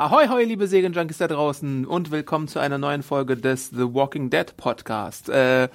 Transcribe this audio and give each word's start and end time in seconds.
Ahoi, 0.00 0.28
hoi, 0.28 0.44
liebe 0.44 0.66
Serienjunkies 0.66 1.18
da 1.18 1.28
draußen 1.28 1.84
und 1.84 2.10
willkommen 2.10 2.48
zu 2.48 2.58
einer 2.58 2.78
neuen 2.78 3.02
Folge 3.02 3.36
des 3.36 3.68
The 3.68 3.92
Walking 3.92 4.30
Dead 4.30 4.56
Podcast. 4.56 5.28
Äh, 5.28 5.68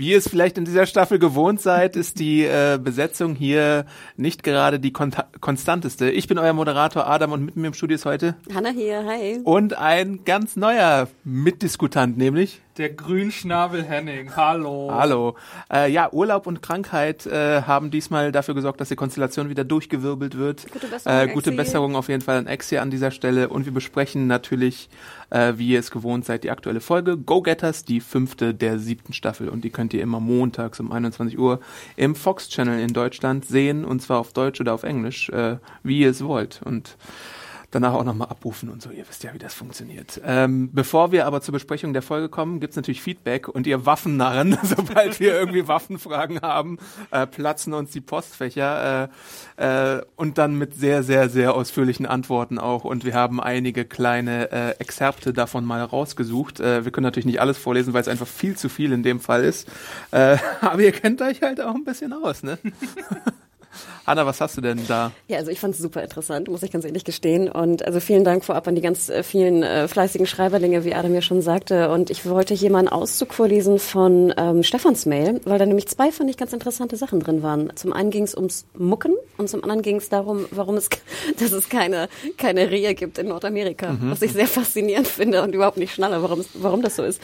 wie 0.00 0.12
ihr 0.12 0.16
es 0.18 0.28
vielleicht 0.30 0.56
in 0.56 0.64
dieser 0.64 0.86
Staffel 0.86 1.18
gewohnt 1.18 1.60
seid, 1.60 1.94
ist 1.94 2.20
die 2.20 2.42
äh, 2.42 2.78
Besetzung 2.82 3.34
hier 3.34 3.84
nicht 4.16 4.42
gerade 4.42 4.80
die 4.80 4.94
kon 4.94 5.12
konstanteste. 5.42 6.10
Ich 6.10 6.26
bin 6.26 6.38
euer 6.38 6.54
Moderator 6.54 7.06
Adam 7.06 7.32
und 7.32 7.44
mit 7.44 7.56
mir 7.56 7.66
im 7.66 7.74
Studio 7.74 7.96
ist 7.96 8.06
heute 8.06 8.34
Hanna 8.54 8.70
hier, 8.70 9.04
hi. 9.04 9.40
und 9.44 9.76
ein 9.76 10.24
ganz 10.24 10.56
neuer 10.56 11.08
Mitdiskutant, 11.24 12.16
nämlich 12.16 12.62
Der 12.78 12.88
Grünschnabel 12.88 13.84
Henning, 13.84 14.34
hallo. 14.36 14.90
Hallo. 14.90 15.36
Äh, 15.70 15.92
ja, 15.92 16.10
Urlaub 16.10 16.46
und 16.46 16.62
Krankheit 16.62 17.26
äh, 17.26 17.60
haben 17.62 17.90
diesmal 17.90 18.32
dafür 18.32 18.54
gesorgt, 18.54 18.80
dass 18.80 18.88
die 18.88 18.96
Konstellation 18.96 19.50
wieder 19.50 19.64
durchgewirbelt 19.64 20.38
wird. 20.38 20.72
Gute 20.72 20.86
Besserung, 20.86 21.18
äh, 21.18 21.28
gute. 21.28 21.52
Besserung 21.52 21.94
auf 21.94 22.08
jeden 22.08 22.22
Fall 22.22 22.38
an 22.38 22.46
Exi 22.46 22.78
an 22.78 22.90
dieser 22.90 23.10
Stelle. 23.10 23.50
Und 23.50 23.66
wir 23.66 23.74
besprechen 23.74 24.26
natürlich, 24.26 24.88
äh, 25.30 25.54
wie 25.56 25.68
ihr 25.68 25.80
es 25.80 25.90
gewohnt 25.90 26.24
seid, 26.24 26.44
die 26.44 26.50
aktuelle 26.50 26.80
Folge 26.80 27.16
Go 27.16 27.42
Getters, 27.42 27.84
die 27.84 28.00
fünfte 28.00 28.54
der 28.54 28.78
siebten 28.78 29.12
Staffel. 29.12 29.48
Und 29.48 29.64
die 29.64 29.70
könnt 29.70 29.94
ihr 29.94 30.02
immer 30.02 30.20
montags 30.20 30.80
um 30.80 30.92
21 30.92 31.38
Uhr 31.38 31.60
im 31.96 32.14
Fox 32.14 32.48
Channel 32.48 32.80
in 32.80 32.92
Deutschland 32.92 33.44
sehen. 33.44 33.84
Und 33.84 34.00
zwar 34.02 34.18
auf 34.18 34.32
Deutsch 34.32 34.60
oder 34.60 34.74
auf 34.74 34.82
Englisch, 34.82 35.28
äh, 35.30 35.56
wie 35.82 36.00
ihr 36.00 36.10
es 36.10 36.24
wollt. 36.24 36.60
Und 36.64 36.96
danach 37.70 37.94
auch 37.94 38.04
nochmal 38.04 38.28
abrufen 38.28 38.68
und 38.68 38.82
so. 38.82 38.90
Ihr 38.90 39.08
wisst 39.08 39.22
ja, 39.22 39.32
wie 39.32 39.38
das 39.38 39.54
funktioniert. 39.54 40.20
Ähm, 40.24 40.70
bevor 40.72 41.12
wir 41.12 41.26
aber 41.26 41.40
zur 41.40 41.52
Besprechung 41.52 41.92
der 41.92 42.02
Folge 42.02 42.28
kommen, 42.28 42.60
gibt's 42.60 42.76
natürlich 42.76 43.02
Feedback 43.02 43.48
und 43.48 43.66
ihr 43.66 43.86
Waffennarren, 43.86 44.58
sobald 44.62 45.20
wir 45.20 45.34
irgendwie 45.34 45.68
Waffenfragen 45.68 46.40
haben, 46.40 46.78
äh, 47.10 47.26
platzen 47.26 47.72
uns 47.72 47.92
die 47.92 48.00
Postfächer 48.00 49.08
äh, 49.58 49.96
äh, 49.96 50.02
und 50.16 50.38
dann 50.38 50.56
mit 50.56 50.74
sehr, 50.74 51.02
sehr, 51.02 51.28
sehr 51.28 51.54
ausführlichen 51.54 52.06
Antworten 52.06 52.58
auch. 52.58 52.84
Und 52.84 53.04
wir 53.04 53.14
haben 53.14 53.40
einige 53.40 53.84
kleine 53.84 54.50
äh, 54.50 54.70
Exzerpte 54.78 55.32
davon 55.32 55.64
mal 55.64 55.82
rausgesucht. 55.82 56.60
Äh, 56.60 56.84
wir 56.84 56.92
können 56.92 57.04
natürlich 57.04 57.26
nicht 57.26 57.40
alles 57.40 57.58
vorlesen, 57.58 57.92
weil 57.92 58.02
es 58.02 58.08
einfach 58.08 58.26
viel 58.26 58.56
zu 58.56 58.68
viel 58.68 58.92
in 58.92 59.02
dem 59.02 59.20
Fall 59.20 59.44
ist. 59.44 59.68
Äh, 60.10 60.38
aber 60.60 60.80
ihr 60.80 60.92
kennt 60.92 61.22
euch 61.22 61.42
halt 61.42 61.60
auch 61.60 61.74
ein 61.74 61.84
bisschen 61.84 62.12
aus, 62.12 62.42
ne? 62.42 62.58
Anna, 64.04 64.26
was 64.26 64.40
hast 64.40 64.56
du 64.56 64.60
denn 64.60 64.80
da? 64.88 65.12
Ja, 65.28 65.38
also 65.38 65.50
ich 65.50 65.60
fand 65.60 65.74
es 65.74 65.80
super 65.80 66.02
interessant, 66.02 66.48
muss 66.48 66.62
ich 66.62 66.70
ganz 66.70 66.84
ehrlich 66.84 67.04
gestehen. 67.04 67.48
Und 67.48 67.84
also 67.84 68.00
vielen 68.00 68.24
Dank 68.24 68.44
vorab 68.44 68.66
an 68.66 68.74
die 68.74 68.80
ganz 68.80 69.08
äh, 69.08 69.22
vielen 69.22 69.62
äh, 69.62 69.88
fleißigen 69.88 70.26
Schreiberlinge, 70.26 70.84
wie 70.84 70.94
Adam 70.94 71.14
ja 71.14 71.22
schon 71.22 71.42
sagte. 71.42 71.90
Und 71.90 72.10
ich 72.10 72.26
wollte 72.26 72.54
hier 72.54 72.70
mal 72.70 72.80
einen 72.80 72.88
Auszug 72.88 73.32
vorlesen 73.34 73.78
von 73.78 74.34
ähm, 74.36 74.62
Stefans 74.62 75.06
Mail, 75.06 75.40
weil 75.44 75.58
da 75.58 75.66
nämlich 75.66 75.88
zwei, 75.88 76.10
fand 76.10 76.30
ich, 76.30 76.36
ganz 76.36 76.52
interessante 76.52 76.96
Sachen 76.96 77.20
drin 77.20 77.42
waren. 77.42 77.72
Zum 77.76 77.92
einen 77.92 78.10
ging 78.10 78.24
es 78.24 78.34
ums 78.34 78.64
Mucken 78.76 79.14
und 79.38 79.48
zum 79.48 79.62
anderen 79.62 79.82
ging 79.82 79.96
es 79.96 80.08
darum, 80.08 80.46
warum 80.50 80.76
es, 80.76 80.88
dass 81.38 81.52
es 81.52 81.68
keine, 81.68 82.08
keine 82.36 82.70
Rehe 82.70 82.94
gibt 82.94 83.18
in 83.18 83.28
Nordamerika, 83.28 83.96
was 84.00 84.22
ich 84.22 84.32
sehr 84.32 84.46
faszinierend 84.46 85.06
finde 85.06 85.42
und 85.42 85.54
überhaupt 85.54 85.76
nicht 85.76 85.94
schnalle, 85.94 86.22
warum, 86.22 86.44
warum 86.54 86.82
das 86.82 86.96
so 86.96 87.02
ist. 87.02 87.20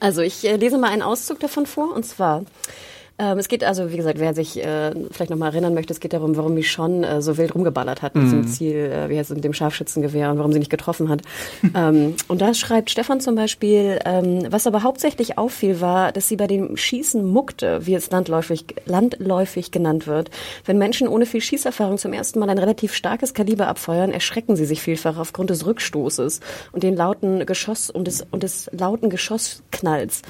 Also 0.00 0.22
ich 0.22 0.44
äh, 0.44 0.56
lese 0.56 0.78
mal 0.78 0.90
einen 0.90 1.02
Auszug 1.02 1.40
davon 1.40 1.66
vor 1.66 1.94
und 1.94 2.04
zwar 2.04 2.44
ähm, 3.18 3.38
es 3.38 3.48
geht 3.48 3.64
also, 3.64 3.90
wie 3.90 3.96
gesagt, 3.96 4.20
wer 4.20 4.32
sich 4.32 4.64
äh, 4.64 4.92
vielleicht 5.10 5.30
noch 5.30 5.36
mal 5.36 5.48
erinnern 5.48 5.74
möchte, 5.74 5.92
es 5.92 5.98
geht 5.98 6.12
darum, 6.12 6.36
warum 6.36 6.54
Michonne 6.54 7.06
äh, 7.06 7.20
so 7.20 7.36
wild 7.36 7.54
rumgeballert 7.54 8.00
hat 8.00 8.14
mit 8.14 8.24
diesem 8.24 8.46
Ziel, 8.46 8.76
äh, 8.76 9.08
wie 9.08 9.18
heißt 9.18 9.30
es, 9.30 9.34
mit 9.34 9.44
dem 9.44 9.52
Scharfschützengewehr 9.52 10.30
und 10.30 10.38
warum 10.38 10.52
sie 10.52 10.60
nicht 10.60 10.70
getroffen 10.70 11.08
hat. 11.08 11.22
ähm, 11.74 12.14
und 12.28 12.40
da 12.40 12.54
schreibt 12.54 12.90
Stefan 12.90 13.20
zum 13.20 13.34
Beispiel, 13.34 13.98
ähm, 14.04 14.46
was 14.50 14.68
aber 14.68 14.84
hauptsächlich 14.84 15.36
auffiel, 15.36 15.80
war, 15.80 16.12
dass 16.12 16.28
sie 16.28 16.36
bei 16.36 16.46
dem 16.46 16.76
Schießen 16.76 17.24
muckte, 17.24 17.86
wie 17.86 17.94
es 17.94 18.08
landläufig, 18.10 18.66
landläufig 18.86 19.72
genannt 19.72 20.06
wird. 20.06 20.30
Wenn 20.64 20.78
Menschen 20.78 21.08
ohne 21.08 21.26
viel 21.26 21.40
Schießerfahrung 21.40 21.98
zum 21.98 22.12
ersten 22.12 22.38
Mal 22.38 22.50
ein 22.50 22.58
relativ 22.58 22.94
starkes 22.94 23.34
Kaliber 23.34 23.66
abfeuern, 23.66 24.12
erschrecken 24.12 24.54
sie 24.54 24.64
sich 24.64 24.80
vielfach 24.80 25.18
aufgrund 25.18 25.50
des 25.50 25.66
Rückstoßes 25.66 26.40
und 26.70 26.84
den 26.84 26.94
lauten 26.94 27.44
Geschoss 27.46 27.90
und 27.90 28.06
des, 28.06 28.24
und 28.30 28.44
des 28.44 28.70
lauten 28.72 29.10
Geschossknalls 29.10 30.22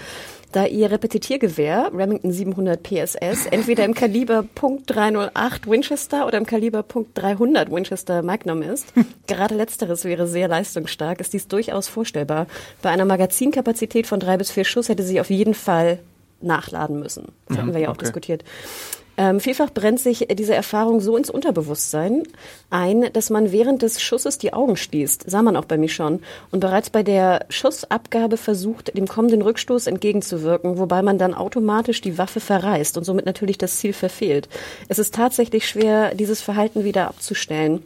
da 0.53 0.67
ihr 0.67 0.91
Repetitiergewehr 0.91 1.91
Remington 1.95 2.33
700 2.33 2.83
PSS 2.83 3.47
entweder 3.51 3.85
im 3.85 3.95
Kaliber 3.95 4.45
.308 4.55 5.69
Winchester 5.69 6.27
oder 6.27 6.39
im 6.39 6.47
Kaliber 6.47 6.81
.300 6.81 7.71
Winchester 7.71 8.23
Magnum 8.23 8.63
ist. 8.63 8.93
Gerade 9.27 9.55
letzteres 9.55 10.05
wäre 10.05 10.27
sehr 10.27 10.49
leistungsstark, 10.49 11.21
ist 11.21 11.33
dies 11.33 11.49
durchaus 11.49 11.89
vorstellbar. 11.89 12.47
Bei 12.83 12.91
einer 12.91 13.05
Magazinkapazität 13.05 14.07
von 14.07 14.21
drei 14.21 14.37
bis 14.37 14.51
vier 14.51 14.65
Schuss 14.65 14.89
hätte 14.89 15.03
sie 15.03 15.21
auf 15.21 15.31
jeden 15.31 15.55
Fall 15.55 15.99
nachladen 16.41 17.01
müssen. 17.01 17.33
Das 17.49 17.59
hatten 17.59 17.75
wir 17.75 17.81
ja 17.81 17.89
auch 17.89 17.95
okay. 17.95 18.05
diskutiert. 18.05 18.45
Ähm, 19.19 19.41
vielfach 19.41 19.71
brennt 19.71 19.99
sich 19.99 20.29
diese 20.31 20.55
Erfahrung 20.55 21.01
so 21.01 21.17
ins 21.17 21.29
Unterbewusstsein 21.29 22.23
ein, 22.71 23.13
dass 23.13 23.31
man 23.31 23.51
während 23.51 23.83
des 23.83 24.01
Schusses 24.01 24.39
die 24.39 24.53
Augen 24.53 24.77
schließt. 24.77 25.29
Sah 25.29 25.43
man 25.43 25.57
auch 25.57 25.65
bei 25.65 25.77
mir 25.77 25.89
schon. 25.89 26.21
Und 26.53 26.61
bereits 26.61 26.89
bei 26.89 27.03
der 27.03 27.45
Schussabgabe 27.49 28.37
versucht, 28.37 28.97
dem 28.97 29.09
kommenden 29.09 29.43
Rückstoß 29.43 29.89
entgegenzuwirken, 29.89 30.79
wobei 30.79 31.03
man 31.03 31.19
dann 31.19 31.35
automatisch 31.35 32.01
die 32.01 32.17
Waffe 32.17 32.39
verreißt 32.39 32.97
und 32.97 33.03
somit 33.03 33.27
natürlich 33.27 33.59
das 33.59 33.79
Ziel 33.79 33.93
verfehlt. 33.93 34.49
Es 34.87 35.01
ist 35.01 35.17
tatsächlich 35.17 35.69
schwer, 35.69 36.15
dieses 36.15 36.41
Verhalten 36.41 36.85
wieder 36.85 37.09
abzustellen 37.09 37.83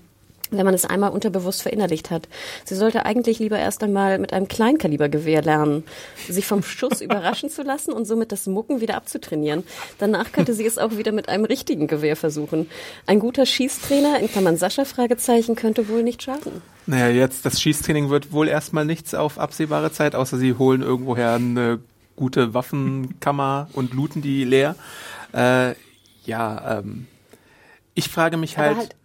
wenn 0.58 0.64
man 0.64 0.74
es 0.74 0.84
einmal 0.84 1.10
unterbewusst 1.10 1.62
verinnerlicht 1.62 2.10
hat. 2.10 2.28
Sie 2.64 2.74
sollte 2.74 3.04
eigentlich 3.04 3.38
lieber 3.38 3.58
erst 3.58 3.82
einmal 3.82 4.18
mit 4.18 4.32
einem 4.32 4.48
Kleinkalibergewehr 4.48 5.42
lernen, 5.42 5.84
sich 6.28 6.46
vom 6.46 6.62
Schuss 6.62 7.00
überraschen 7.00 7.50
zu 7.50 7.62
lassen 7.62 7.92
und 7.92 8.04
somit 8.04 8.32
das 8.32 8.46
Mucken 8.46 8.80
wieder 8.80 8.96
abzutrainieren. 8.96 9.64
Danach 9.98 10.32
könnte 10.32 10.54
sie 10.54 10.66
es 10.66 10.78
auch 10.78 10.96
wieder 10.96 11.12
mit 11.12 11.28
einem 11.28 11.44
richtigen 11.44 11.86
Gewehr 11.86 12.16
versuchen. 12.16 12.68
Ein 13.06 13.18
guter 13.18 13.46
Schießtrainer, 13.46 14.20
in 14.20 14.30
Klammern 14.30 14.56
Sascha, 14.56 14.84
Fragezeichen, 14.84 15.56
könnte 15.56 15.88
wohl 15.88 16.02
nicht 16.02 16.22
schaden. 16.22 16.62
Naja, 16.86 17.08
jetzt 17.08 17.46
das 17.46 17.60
Schießtraining 17.60 18.10
wird 18.10 18.32
wohl 18.32 18.48
erstmal 18.48 18.84
nichts 18.84 19.14
auf 19.14 19.38
absehbare 19.38 19.92
Zeit, 19.92 20.14
außer 20.14 20.36
sie 20.36 20.54
holen 20.54 20.82
irgendwoher 20.82 21.34
eine 21.34 21.78
gute 22.16 22.54
Waffenkammer 22.54 23.68
und 23.72 23.94
looten 23.94 24.20
die 24.22 24.44
leer. 24.44 24.74
Äh, 25.32 25.74
ja, 26.24 26.78
ähm, 26.78 27.06
ich 27.94 28.08
frage 28.08 28.36
mich 28.36 28.58
halt, 28.58 28.76
halt- 28.76 28.96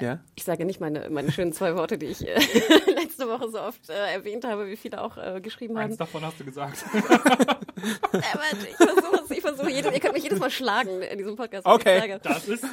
ja, 0.00 0.20
Ich 0.34 0.44
sage 0.44 0.64
nicht 0.64 0.80
meine, 0.80 1.08
meine 1.10 1.32
schönen 1.32 1.52
zwei 1.52 1.74
Worte, 1.76 1.98
die 1.98 2.06
ich 2.06 2.26
äh, 2.26 2.34
letzte 2.94 3.28
Woche 3.28 3.50
so 3.50 3.60
oft 3.60 3.88
äh, 3.88 4.14
erwähnt 4.14 4.44
habe, 4.44 4.68
wie 4.68 4.76
viele 4.76 5.00
auch 5.00 5.16
äh, 5.16 5.40
geschrieben 5.40 5.76
haben. 5.76 5.86
Eins 5.86 5.96
davon 5.96 6.24
hast 6.24 6.38
du 6.40 6.44
gesagt. 6.44 6.84
Aber 6.94 8.42
ich 8.68 8.76
versuche 8.76 9.22
es, 9.24 9.30
ich 9.30 9.40
versuche 9.40 9.70
jedes, 9.70 9.92
ihr 9.92 10.00
könnt 10.00 10.14
mich 10.14 10.22
jedes 10.22 10.38
Mal 10.38 10.50
schlagen 10.50 11.02
in 11.02 11.18
diesem 11.18 11.36
Podcast. 11.36 11.66
Okay. 11.66 12.18
Das 12.22 12.48
ist 12.48 12.64
äh, 12.64 12.68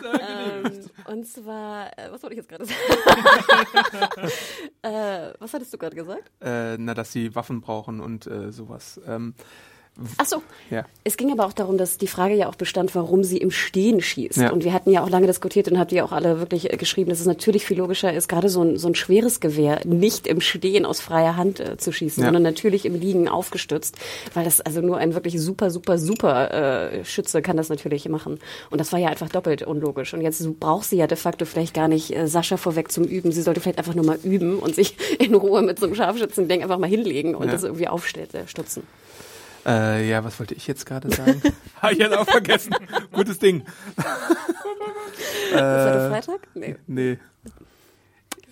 Ähm, 0.63 0.89
und 1.05 1.27
zwar, 1.27 1.87
äh, 1.97 2.11
was 2.11 2.23
wollte 2.23 2.35
ich 2.35 2.37
jetzt 2.37 2.49
gerade 2.49 2.65
sagen? 2.65 4.31
äh, 4.81 5.33
was 5.39 5.53
hattest 5.53 5.73
du 5.73 5.77
gerade 5.77 5.95
gesagt? 5.95 6.31
äh, 6.41 6.77
na, 6.77 6.93
dass 6.93 7.11
sie 7.11 7.35
Waffen 7.35 7.61
brauchen 7.61 7.99
und 7.99 8.27
äh, 8.27 8.51
sowas. 8.51 8.99
Ähm, 9.07 9.33
Ach 10.17 10.25
so. 10.25 10.41
Ja. 10.71 10.85
Es 11.03 11.17
ging 11.17 11.31
aber 11.31 11.45
auch 11.45 11.53
darum, 11.53 11.77
dass 11.77 11.99
die 11.99 12.07
Frage 12.07 12.33
ja 12.33 12.49
auch 12.49 12.55
bestand, 12.55 12.95
warum 12.95 13.23
sie 13.23 13.37
im 13.37 13.51
Stehen 13.51 14.01
schießt. 14.01 14.37
Ja. 14.37 14.51
Und 14.51 14.63
wir 14.63 14.73
hatten 14.73 14.89
ja 14.91 15.03
auch 15.03 15.09
lange 15.09 15.27
diskutiert 15.27 15.67
und 15.67 15.77
habt 15.77 15.91
ihr 15.91 16.03
auch 16.03 16.11
alle 16.11 16.39
wirklich 16.39 16.73
äh, 16.73 16.77
geschrieben, 16.77 17.11
dass 17.11 17.19
es 17.19 17.27
natürlich 17.27 17.65
viel 17.65 17.77
logischer 17.77 18.11
ist, 18.11 18.27
gerade 18.27 18.49
so 18.49 18.63
ein, 18.63 18.77
so 18.77 18.87
ein 18.87 18.95
schweres 18.95 19.39
Gewehr 19.39 19.81
nicht 19.85 20.25
im 20.25 20.41
Stehen 20.41 20.85
aus 20.87 20.99
freier 20.99 21.35
Hand 21.35 21.59
äh, 21.59 21.77
zu 21.77 21.91
schießen, 21.91 22.21
Ja. 22.23 22.27
sondern 22.27 22.41
natürlich 22.41 22.85
im 22.85 22.95
Liegen 22.95 23.27
aufgestützt, 23.27 23.95
weil 24.33 24.45
das 24.45 24.61
also 24.61 24.81
nur 24.81 24.97
ein 24.97 25.13
wirklich 25.13 25.39
super, 25.39 25.69
super, 25.69 25.99
super 25.99 26.91
äh, 26.91 27.05
Schütze 27.05 27.43
kann 27.43 27.55
das 27.57 27.69
natürlich 27.69 28.09
machen. 28.09 28.39
Und 28.71 28.81
das 28.81 28.91
war 28.93 28.99
ja 28.99 29.09
einfach 29.09 29.29
doppelt 29.29 29.61
unlogisch. 29.61 30.15
Und 30.15 30.21
jetzt 30.21 30.59
braucht 30.59 30.85
sie 30.85 30.97
ja 30.97 31.05
de 31.05 31.17
facto 31.17 31.45
vielleicht 31.45 31.75
gar 31.75 31.87
nicht 31.87 32.15
äh, 32.15 32.27
Sascha 32.27 32.57
vorweg 32.57 32.91
zum 32.91 33.03
Üben. 33.03 33.31
Sie 33.31 33.43
sollte 33.43 33.61
vielleicht 33.61 33.77
einfach 33.77 33.93
nur 33.95 34.05
mal 34.05 34.17
üben 34.23 34.57
und 34.57 34.73
sich 34.73 34.95
in 35.19 35.35
Ruhe 35.35 35.61
mit 35.61 35.79
so 35.79 35.85
einem 35.85 35.93
Scharfschützending 35.93 36.63
einfach 36.63 36.79
mal 36.79 36.89
hinlegen 36.89 37.35
und 37.35 37.53
das 37.53 37.63
irgendwie 37.63 37.87
aufstützen. 37.87 38.83
Äh, 39.65 40.09
ja, 40.09 40.23
was 40.23 40.39
wollte 40.39 40.53
ich 40.53 40.67
jetzt 40.67 40.85
gerade 40.85 41.09
sagen? 41.13 41.41
Habe 41.81 41.93
ich 41.93 41.99
jetzt 41.99 42.15
auch 42.15 42.27
vergessen. 42.27 42.75
Gutes 43.11 43.39
Ding. 43.39 43.61
Ist 45.51 45.53
heute 45.53 46.09
Freitag? 46.09 46.39
Nee. 46.55 46.75
Nee. 46.87 47.19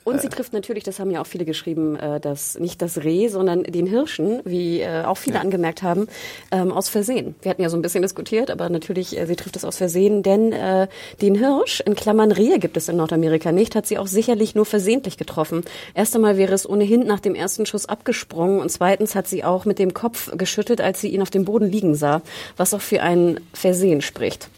Und 0.03 0.19
sie 0.19 0.29
trifft 0.29 0.51
natürlich, 0.53 0.83
das 0.83 0.99
haben 0.99 1.11
ja 1.11 1.21
auch 1.21 1.27
viele 1.27 1.45
geschrieben, 1.45 1.95
äh, 1.95 2.19
dass 2.19 2.57
nicht 2.59 2.81
das 2.81 3.03
Reh, 3.03 3.27
sondern 3.27 3.63
den 3.63 3.85
Hirschen, 3.85 4.41
wie 4.45 4.81
äh, 4.81 5.03
auch 5.03 5.17
viele 5.17 5.39
angemerkt 5.39 5.83
haben, 5.83 6.07
ähm, 6.51 6.71
aus 6.71 6.89
Versehen. 6.89 7.35
Wir 7.41 7.51
hatten 7.51 7.61
ja 7.61 7.69
so 7.69 7.77
ein 7.77 7.83
bisschen 7.83 8.01
diskutiert, 8.01 8.49
aber 8.49 8.69
natürlich, 8.69 9.17
äh, 9.17 9.27
sie 9.27 9.35
trifft 9.35 9.55
es 9.57 9.63
aus 9.63 9.77
Versehen, 9.77 10.23
denn 10.23 10.53
äh, 10.53 10.87
den 11.21 11.35
Hirsch, 11.35 11.81
in 11.81 11.95
Klammern 11.95 12.31
Rehe 12.31 12.57
gibt 12.57 12.77
es 12.77 12.89
in 12.89 12.97
Nordamerika 12.97 13.51
nicht, 13.51 13.75
hat 13.75 13.85
sie 13.85 13.99
auch 13.99 14.07
sicherlich 14.07 14.55
nur 14.55 14.65
versehentlich 14.65 15.17
getroffen. 15.17 15.63
Erst 15.93 16.15
einmal 16.15 16.35
wäre 16.35 16.53
es 16.53 16.67
ohnehin 16.67 17.05
nach 17.05 17.19
dem 17.19 17.35
ersten 17.35 17.67
Schuss 17.67 17.85
abgesprungen 17.85 18.59
und 18.59 18.71
zweitens 18.71 19.13
hat 19.13 19.27
sie 19.27 19.43
auch 19.43 19.65
mit 19.65 19.77
dem 19.77 19.93
Kopf 19.93 20.35
geschüttelt, 20.35 20.81
als 20.81 20.99
sie 21.01 21.09
ihn 21.09 21.21
auf 21.21 21.29
dem 21.29 21.45
Boden 21.45 21.69
liegen 21.69 21.93
sah, 21.93 22.23
was 22.57 22.73
auch 22.73 22.81
für 22.81 23.03
ein 23.03 23.39
Versehen 23.53 24.01
spricht. 24.01 24.49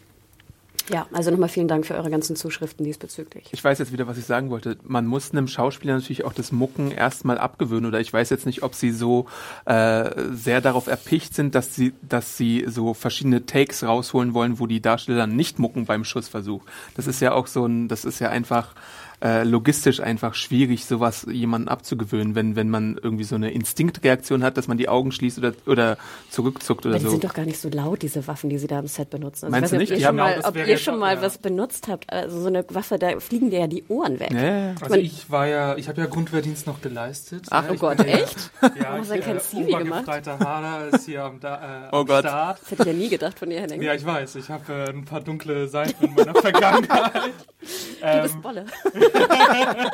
Ja, 0.89 1.07
also 1.13 1.31
nochmal 1.31 1.49
vielen 1.49 1.67
Dank 1.67 1.85
für 1.85 1.95
eure 1.95 2.09
ganzen 2.09 2.35
Zuschriften 2.35 2.83
diesbezüglich. 2.83 3.45
Ich 3.51 3.63
weiß 3.63 3.79
jetzt 3.79 3.93
wieder, 3.93 4.07
was 4.07 4.17
ich 4.17 4.25
sagen 4.25 4.49
wollte. 4.49 4.77
Man 4.83 5.05
muss 5.05 5.31
einem 5.31 5.47
Schauspieler 5.47 5.93
natürlich 5.93 6.25
auch 6.25 6.33
das 6.33 6.51
Mucken 6.51 6.91
erstmal 6.91 7.37
abgewöhnen. 7.37 7.85
Oder 7.85 8.01
ich 8.01 8.11
weiß 8.11 8.29
jetzt 8.29 8.45
nicht, 8.45 8.63
ob 8.63 8.75
sie 8.75 8.91
so 8.91 9.27
äh, 9.65 10.11
sehr 10.33 10.59
darauf 10.59 10.87
erpicht 10.87 11.35
sind, 11.35 11.55
dass 11.55 11.73
sie, 11.73 11.93
dass 12.01 12.37
sie 12.37 12.65
so 12.67 12.93
verschiedene 12.93 13.45
Takes 13.45 13.83
rausholen 13.83 14.33
wollen, 14.33 14.59
wo 14.59 14.67
die 14.67 14.81
Darsteller 14.81 15.25
nicht 15.25 15.57
mucken 15.57 15.85
beim 15.85 16.03
Schussversuch. 16.03 16.63
Das 16.95 17.07
ist 17.07 17.21
ja 17.21 17.31
auch 17.31 17.47
so 17.47 17.65
ein, 17.65 17.87
das 17.87 18.03
ist 18.03 18.19
ja 18.19 18.29
einfach 18.29 18.75
äh, 19.21 19.43
logistisch 19.43 19.99
einfach 19.99 20.33
schwierig, 20.35 20.85
sowas 20.85 21.25
jemanden 21.29 21.67
abzugewöhnen, 21.67 22.35
wenn, 22.35 22.55
wenn 22.55 22.69
man 22.69 22.97
irgendwie 23.01 23.23
so 23.23 23.35
eine 23.35 23.51
Instinktreaktion 23.51 24.43
hat, 24.43 24.57
dass 24.57 24.67
man 24.67 24.77
die 24.77 24.89
Augen 24.89 25.11
schließt 25.11 25.37
oder, 25.37 25.53
oder 25.65 25.97
zurückzuckt 26.29 26.85
oder 26.85 26.95
Aber 26.95 26.99
die 26.99 27.05
so. 27.05 27.11
sind 27.11 27.23
doch 27.23 27.33
gar 27.33 27.45
nicht 27.45 27.59
so 27.59 27.69
laut, 27.69 28.01
diese 28.01 28.25
Waffen, 28.27 28.49
die 28.49 28.57
sie 28.57 28.67
da 28.67 28.79
am 28.79 28.87
Set 28.87 29.09
benutzen. 29.09 29.45
Also 29.45 29.51
Meinst 29.51 29.73
ich 29.73 29.77
du 29.77 29.81
weiß 29.81 29.89
nicht? 29.89 29.91
Ob 29.91 29.97
Die 29.97 30.03
ihr 30.03 30.11
mal, 30.11 30.39
ob 30.43 30.67
ihr 30.67 30.77
schon 30.77 30.99
mal 30.99 31.15
ja. 31.15 31.21
was 31.21 31.37
benutzt 31.37 31.87
habt. 31.87 32.11
Also 32.11 32.39
so 32.41 32.47
eine 32.47 32.65
Waffe, 32.69 32.97
da 32.99 33.19
fliegen 33.19 33.49
dir 33.49 33.59
ja 33.59 33.67
die 33.67 33.83
Ohren 33.87 34.19
weg. 34.19 34.31
Ja, 34.33 34.41
ja. 34.43 34.69
Also 34.81 34.89
Man- 34.89 34.99
ich 34.99 35.29
war 35.29 35.47
ja, 35.47 35.75
ich 35.77 35.87
habe 35.89 36.01
ja 36.01 36.07
Grundwehrdienst 36.07 36.67
noch 36.67 36.81
geleistet. 36.81 37.45
Ach, 37.49 37.63
ja, 37.63 37.69
oh 37.71 37.73
ich 37.73 37.79
Gott, 37.79 37.99
echt? 38.05 38.51
Ja, 38.61 38.95
du 38.97 39.03
ich, 39.03 39.07
denn 39.09 39.21
kein 39.21 39.39
Zivi 39.39 39.71
gemacht? 39.73 40.07
Hader 40.07 40.89
ist 40.93 41.05
hier 41.05 41.23
am, 41.23 41.39
da, 41.39 41.87
äh, 41.87 41.89
Oh 41.91 41.97
am 41.99 42.05
Gott. 42.05 42.19
Start. 42.25 42.61
Das 42.61 42.71
hätte 42.71 42.81
ich 42.83 42.87
ja 42.87 42.93
nie 42.93 43.09
gedacht 43.09 43.39
von 43.39 43.49
dir, 43.49 43.61
Henning. 43.61 43.81
Ja, 43.81 43.93
ich 43.93 44.05
weiß, 44.05 44.35
ich 44.35 44.49
habe 44.49 44.73
äh, 44.73 44.89
ein 44.89 45.05
paar 45.05 45.21
dunkle 45.21 45.67
Seiten 45.67 46.05
in 46.05 46.13
meiner 46.13 46.33
Vergangenheit. 46.41 47.31
Du 47.63 48.07
Ähm, 48.07 48.21
bist 48.23 48.41
Bolle. 48.41 48.65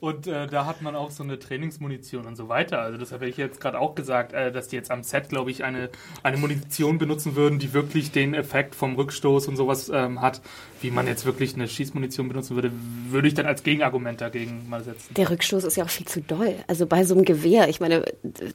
Und 0.00 0.26
äh, 0.26 0.46
da 0.46 0.66
hat 0.66 0.82
man 0.82 0.96
auch 0.96 1.10
so 1.10 1.22
eine 1.22 1.38
Trainingsmunition 1.38 2.26
und 2.26 2.36
so 2.36 2.48
weiter. 2.48 2.80
Also 2.80 2.98
das 2.98 3.12
habe 3.12 3.28
ich 3.28 3.36
jetzt 3.36 3.60
gerade 3.60 3.78
auch 3.78 3.94
gesagt, 3.94 4.32
äh, 4.32 4.50
dass 4.50 4.68
die 4.68 4.76
jetzt 4.76 4.90
am 4.90 5.02
Set, 5.02 5.28
glaube 5.28 5.50
ich, 5.50 5.64
eine, 5.64 5.90
eine 6.22 6.36
Munition 6.36 6.98
benutzen 6.98 7.36
würden, 7.36 7.58
die 7.58 7.72
wirklich 7.72 8.10
den 8.10 8.34
Effekt 8.34 8.74
vom 8.74 8.94
Rückstoß 8.94 9.48
und 9.48 9.56
sowas 9.56 9.90
ähm, 9.92 10.20
hat, 10.20 10.40
wie 10.80 10.90
man 10.90 11.06
jetzt 11.06 11.26
wirklich 11.26 11.54
eine 11.54 11.68
Schießmunition 11.68 12.28
benutzen 12.28 12.54
würde, 12.54 12.72
würde 13.08 13.28
ich 13.28 13.34
dann 13.34 13.46
als 13.46 13.62
Gegenargument 13.62 14.20
dagegen 14.20 14.68
mal 14.68 14.82
setzen. 14.82 15.12
Der 15.14 15.30
Rückstoß 15.30 15.64
ist 15.64 15.76
ja 15.76 15.84
auch 15.84 15.90
viel 15.90 16.06
zu 16.06 16.20
doll. 16.22 16.54
Also 16.66 16.86
bei 16.86 17.04
so 17.04 17.14
einem 17.14 17.24
Gewehr, 17.24 17.68
ich 17.68 17.80
meine, 17.80 18.04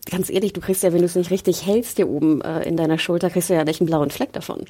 ganz 0.10 0.30
ehrlich, 0.30 0.54
du 0.54 0.62
kriegst 0.62 0.84
ja, 0.84 0.94
wenn 0.94 1.00
du 1.00 1.06
es 1.06 1.16
nicht 1.16 1.32
richtig 1.32 1.66
hältst 1.66 1.98
hier 1.98 2.10
oben 2.10 2.42
äh, 2.42 2.64
in 2.64 2.78
deiner 2.78 2.98
Schulter, 2.98 3.30
kriegst 3.30 3.50
du 3.50 3.54
ja 3.54 3.64
nicht 3.64 3.82
einen 3.82 3.88
blauen 3.88 4.10
Fleck 4.10 4.34
davon. 4.34 4.66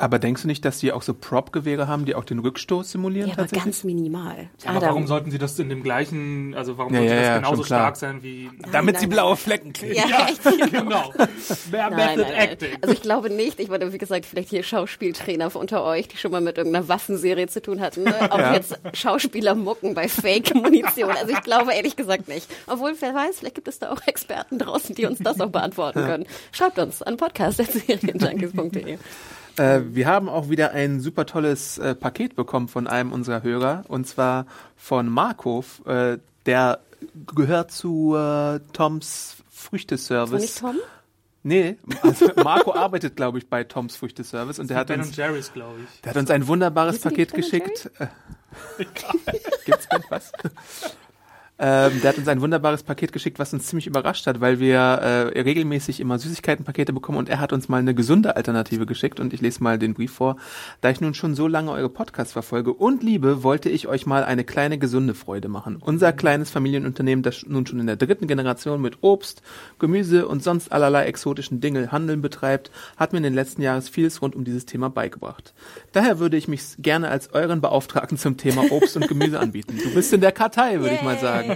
Aber 0.00 0.20
denkst 0.20 0.42
du 0.42 0.48
nicht, 0.48 0.64
dass 0.64 0.78
die 0.78 0.92
auch 0.92 1.02
so 1.02 1.12
Prop-Gewehre 1.12 1.88
haben, 1.88 2.04
die 2.04 2.14
auch 2.14 2.24
den 2.24 2.38
Rückstoß 2.38 2.88
simulieren 2.92 3.30
Ja, 3.30 3.34
aber 3.34 3.42
tatsächlich? 3.42 3.64
ganz 3.64 3.82
minimal. 3.82 4.48
Aber 4.64 4.80
warum 4.80 5.08
sollten 5.08 5.32
sie 5.32 5.38
das 5.38 5.58
in 5.58 5.68
dem 5.68 5.82
gleichen, 5.82 6.54
also 6.54 6.78
warum 6.78 6.94
Ja, 6.94 7.00
sollte 7.00 7.14
ja, 7.16 7.22
das 7.22 7.42
genauso 7.42 7.64
stark 7.64 7.96
sein 7.96 8.22
wie... 8.22 8.48
Damit 8.70 8.94
Nein, 8.94 9.00
sie 9.00 9.06
nein, 9.06 9.10
blaue 9.10 9.30
nein. 9.30 9.36
Flecken 9.36 9.72
kriegen. 9.72 9.94
Ja, 9.96 10.28
genau. 10.70 11.12
Mehr 11.72 11.90
Nein, 11.90 11.96
Method 11.96 12.22
nein, 12.22 12.30
nein. 12.30 12.48
Acting. 12.50 12.68
Also 12.80 12.94
ich 12.94 13.02
glaube 13.02 13.28
nicht. 13.30 13.58
Ich 13.58 13.68
meine, 13.68 13.92
wie 13.92 13.98
gesagt, 13.98 14.24
vielleicht 14.24 14.50
hier 14.50 14.62
Schauspieltrainer 14.62 15.54
unter 15.56 15.82
euch, 15.82 16.06
die 16.06 16.16
schon 16.16 16.30
mal 16.30 16.40
mit 16.40 16.58
irgendeiner 16.58 16.86
Waffenserie 16.86 17.48
zu 17.48 17.60
tun 17.60 17.80
hatten. 17.80 18.04
Ne? 18.04 18.14
Auch 18.32 18.38
Ja. 18.38 18.54
jetzt 18.54 18.78
Schauspieler 18.92 19.56
mucken 19.56 19.94
bei 19.94 20.06
Fake-Munition. 20.08 21.10
Also 21.10 21.32
ich 21.32 21.42
glaube 21.42 21.72
ehrlich 21.74 21.96
gesagt 21.96 22.28
nicht. 22.28 22.48
Obwohl, 22.68 22.94
wer 23.00 23.14
weiß, 23.16 23.40
vielleicht 23.40 23.56
gibt 23.56 23.66
es 23.66 23.80
da 23.80 23.90
auch 23.90 24.06
Experten 24.06 24.60
draußen, 24.60 24.94
die 24.94 25.06
uns 25.06 25.18
das 25.18 25.40
auch 25.40 25.50
beantworten 25.50 26.04
können. 26.04 26.26
Schreibt 26.52 26.78
uns 26.78 27.02
an 27.02 27.16
podcast.serienjunkies.de. 27.16 28.98
Äh, 29.58 29.80
wir 29.94 30.06
haben 30.06 30.28
auch 30.28 30.48
wieder 30.48 30.72
ein 30.72 31.00
super 31.00 31.26
tolles 31.26 31.78
äh, 31.78 31.94
Paket 31.94 32.36
bekommen 32.36 32.68
von 32.68 32.86
einem 32.86 33.12
unserer 33.12 33.42
Hörer 33.42 33.84
und 33.88 34.06
zwar 34.06 34.46
von 34.76 35.08
Marco, 35.08 35.64
äh, 35.86 36.18
der 36.46 36.80
gehört 37.34 37.70
zu 37.72 38.14
äh, 38.16 38.60
Toms 38.72 39.36
War 39.38 39.44
Früchteservice. 39.50 40.40
nicht 40.40 40.58
Tom? 40.58 40.76
Nee, 41.42 41.76
also 42.02 42.30
Marco 42.44 42.74
arbeitet, 42.74 43.16
glaube 43.16 43.38
ich, 43.38 43.48
bei 43.48 43.64
Toms 43.64 43.96
Früchteservice 43.96 44.58
und 44.58 44.70
der 44.70 44.76
hat 44.76 44.88
Ben 44.88 45.00
uns 45.00 45.08
und 45.08 45.16
Jerry's. 45.16 45.52
Der 46.04 46.10
hat 46.10 46.16
uns 46.16 46.30
ein 46.30 46.46
wunderbares 46.46 47.00
Paket 47.00 47.32
Ben 47.32 47.40
geschickt. 47.40 47.90
Äh, 47.98 48.06
Gibt's 49.64 49.88
denn 49.88 50.02
was? 50.08 50.32
Ähm, 51.60 52.00
der 52.02 52.10
hat 52.10 52.18
uns 52.18 52.28
ein 52.28 52.40
wunderbares 52.40 52.84
Paket 52.84 53.12
geschickt, 53.12 53.38
was 53.38 53.52
uns 53.52 53.66
ziemlich 53.66 53.88
überrascht 53.88 54.26
hat, 54.26 54.40
weil 54.40 54.60
wir 54.60 54.78
äh, 54.78 55.40
regelmäßig 55.40 55.98
immer 55.98 56.18
Süßigkeitenpakete 56.18 56.92
bekommen 56.92 57.18
und 57.18 57.28
er 57.28 57.40
hat 57.40 57.52
uns 57.52 57.68
mal 57.68 57.78
eine 57.78 57.94
gesunde 57.94 58.36
Alternative 58.36 58.86
geschickt 58.86 59.18
und 59.18 59.34
ich 59.34 59.40
lese 59.40 59.62
mal 59.62 59.76
den 59.78 59.94
Brief 59.94 60.12
vor. 60.12 60.36
Da 60.80 60.90
ich 60.90 61.00
nun 61.00 61.14
schon 61.14 61.34
so 61.34 61.48
lange 61.48 61.72
eure 61.72 61.88
Podcasts 61.88 62.32
verfolge 62.32 62.72
und 62.72 63.02
liebe, 63.02 63.42
wollte 63.42 63.70
ich 63.70 63.88
euch 63.88 64.06
mal 64.06 64.22
eine 64.22 64.44
kleine 64.44 64.78
gesunde 64.78 65.14
Freude 65.14 65.48
machen. 65.48 65.78
Unser 65.80 66.12
kleines 66.12 66.50
Familienunternehmen, 66.50 67.24
das 67.24 67.44
nun 67.46 67.66
schon 67.66 67.80
in 67.80 67.86
der 67.86 67.96
dritten 67.96 68.28
Generation 68.28 68.80
mit 68.80 68.98
Obst, 69.00 69.42
Gemüse 69.80 70.28
und 70.28 70.44
sonst 70.44 70.70
allerlei 70.70 71.06
exotischen 71.06 71.60
Dinge 71.60 71.90
Handeln 71.90 72.22
betreibt, 72.22 72.70
hat 72.96 73.12
mir 73.12 73.18
in 73.18 73.24
den 73.24 73.34
letzten 73.34 73.62
Jahren 73.62 73.82
vieles 73.82 74.22
rund 74.22 74.36
um 74.36 74.44
dieses 74.44 74.64
Thema 74.64 74.90
beigebracht. 74.90 75.54
Daher 75.92 76.20
würde 76.20 76.36
ich 76.36 76.46
mich 76.46 76.62
gerne 76.78 77.08
als 77.08 77.32
euren 77.32 77.60
Beauftragten 77.60 78.16
zum 78.16 78.36
Thema 78.36 78.70
Obst 78.70 78.96
und 78.96 79.08
Gemüse 79.08 79.40
anbieten. 79.40 79.78
Du 79.82 79.92
bist 79.92 80.12
in 80.12 80.20
der 80.20 80.32
Kartei, 80.32 80.78
würde 80.78 80.94
ich 80.94 81.02
mal 81.02 81.18
sagen. 81.18 81.47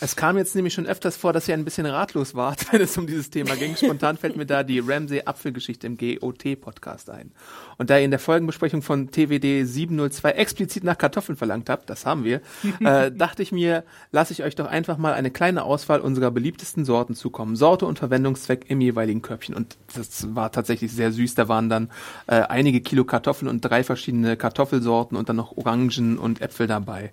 Es 0.00 0.16
kam 0.16 0.36
jetzt 0.36 0.54
nämlich 0.54 0.74
schon 0.74 0.86
öfters 0.86 1.16
vor, 1.16 1.32
dass 1.32 1.48
ihr 1.48 1.54
ein 1.54 1.64
bisschen 1.64 1.86
ratlos 1.86 2.34
wart, 2.34 2.66
wenn 2.72 2.80
es 2.82 2.96
um 2.98 3.06
dieses 3.06 3.30
Thema 3.30 3.54
ging. 3.56 3.76
Spontan 3.76 4.16
fällt 4.16 4.36
mir 4.36 4.46
da 4.46 4.62
die 4.62 4.80
Ramsey-Apfelgeschichte 4.80 5.86
im 5.86 5.96
GOT-Podcast 5.96 7.10
ein. 7.10 7.32
Und 7.78 7.90
da 7.90 7.98
ihr 7.98 8.04
in 8.04 8.10
der 8.10 8.20
Folgenbesprechung 8.20 8.82
von 8.82 9.10
TWD 9.10 9.66
702 9.66 10.30
explizit 10.32 10.84
nach 10.84 10.98
Kartoffeln 10.98 11.36
verlangt 11.36 11.68
habt, 11.70 11.90
das 11.90 12.06
haben 12.06 12.24
wir, 12.24 12.40
äh, 12.80 13.10
dachte 13.10 13.42
ich 13.42 13.52
mir, 13.52 13.84
lasse 14.12 14.32
ich 14.32 14.42
euch 14.42 14.54
doch 14.54 14.66
einfach 14.66 14.98
mal 14.98 15.14
eine 15.14 15.30
kleine 15.30 15.64
Auswahl 15.64 16.00
unserer 16.00 16.30
beliebtesten 16.30 16.84
Sorten 16.84 17.14
zukommen. 17.14 17.56
Sorte 17.56 17.86
und 17.86 17.98
Verwendungszweck 17.98 18.66
im 18.68 18.80
jeweiligen 18.80 19.22
Körbchen. 19.22 19.54
Und 19.54 19.76
das 19.94 20.34
war 20.34 20.52
tatsächlich 20.52 20.92
sehr 20.92 21.12
süß. 21.12 21.34
Da 21.34 21.48
waren 21.48 21.68
dann 21.68 21.90
äh, 22.26 22.36
einige 22.42 22.80
Kilo 22.80 23.04
Kartoffeln 23.04 23.48
und 23.48 23.60
drei 23.60 23.84
verschiedene 23.84 24.36
Kartoffelsorten 24.36 25.16
und 25.16 25.28
dann 25.28 25.36
noch 25.36 25.56
Orangen 25.56 26.18
und 26.18 26.40
Äpfel 26.40 26.66
dabei. 26.66 27.10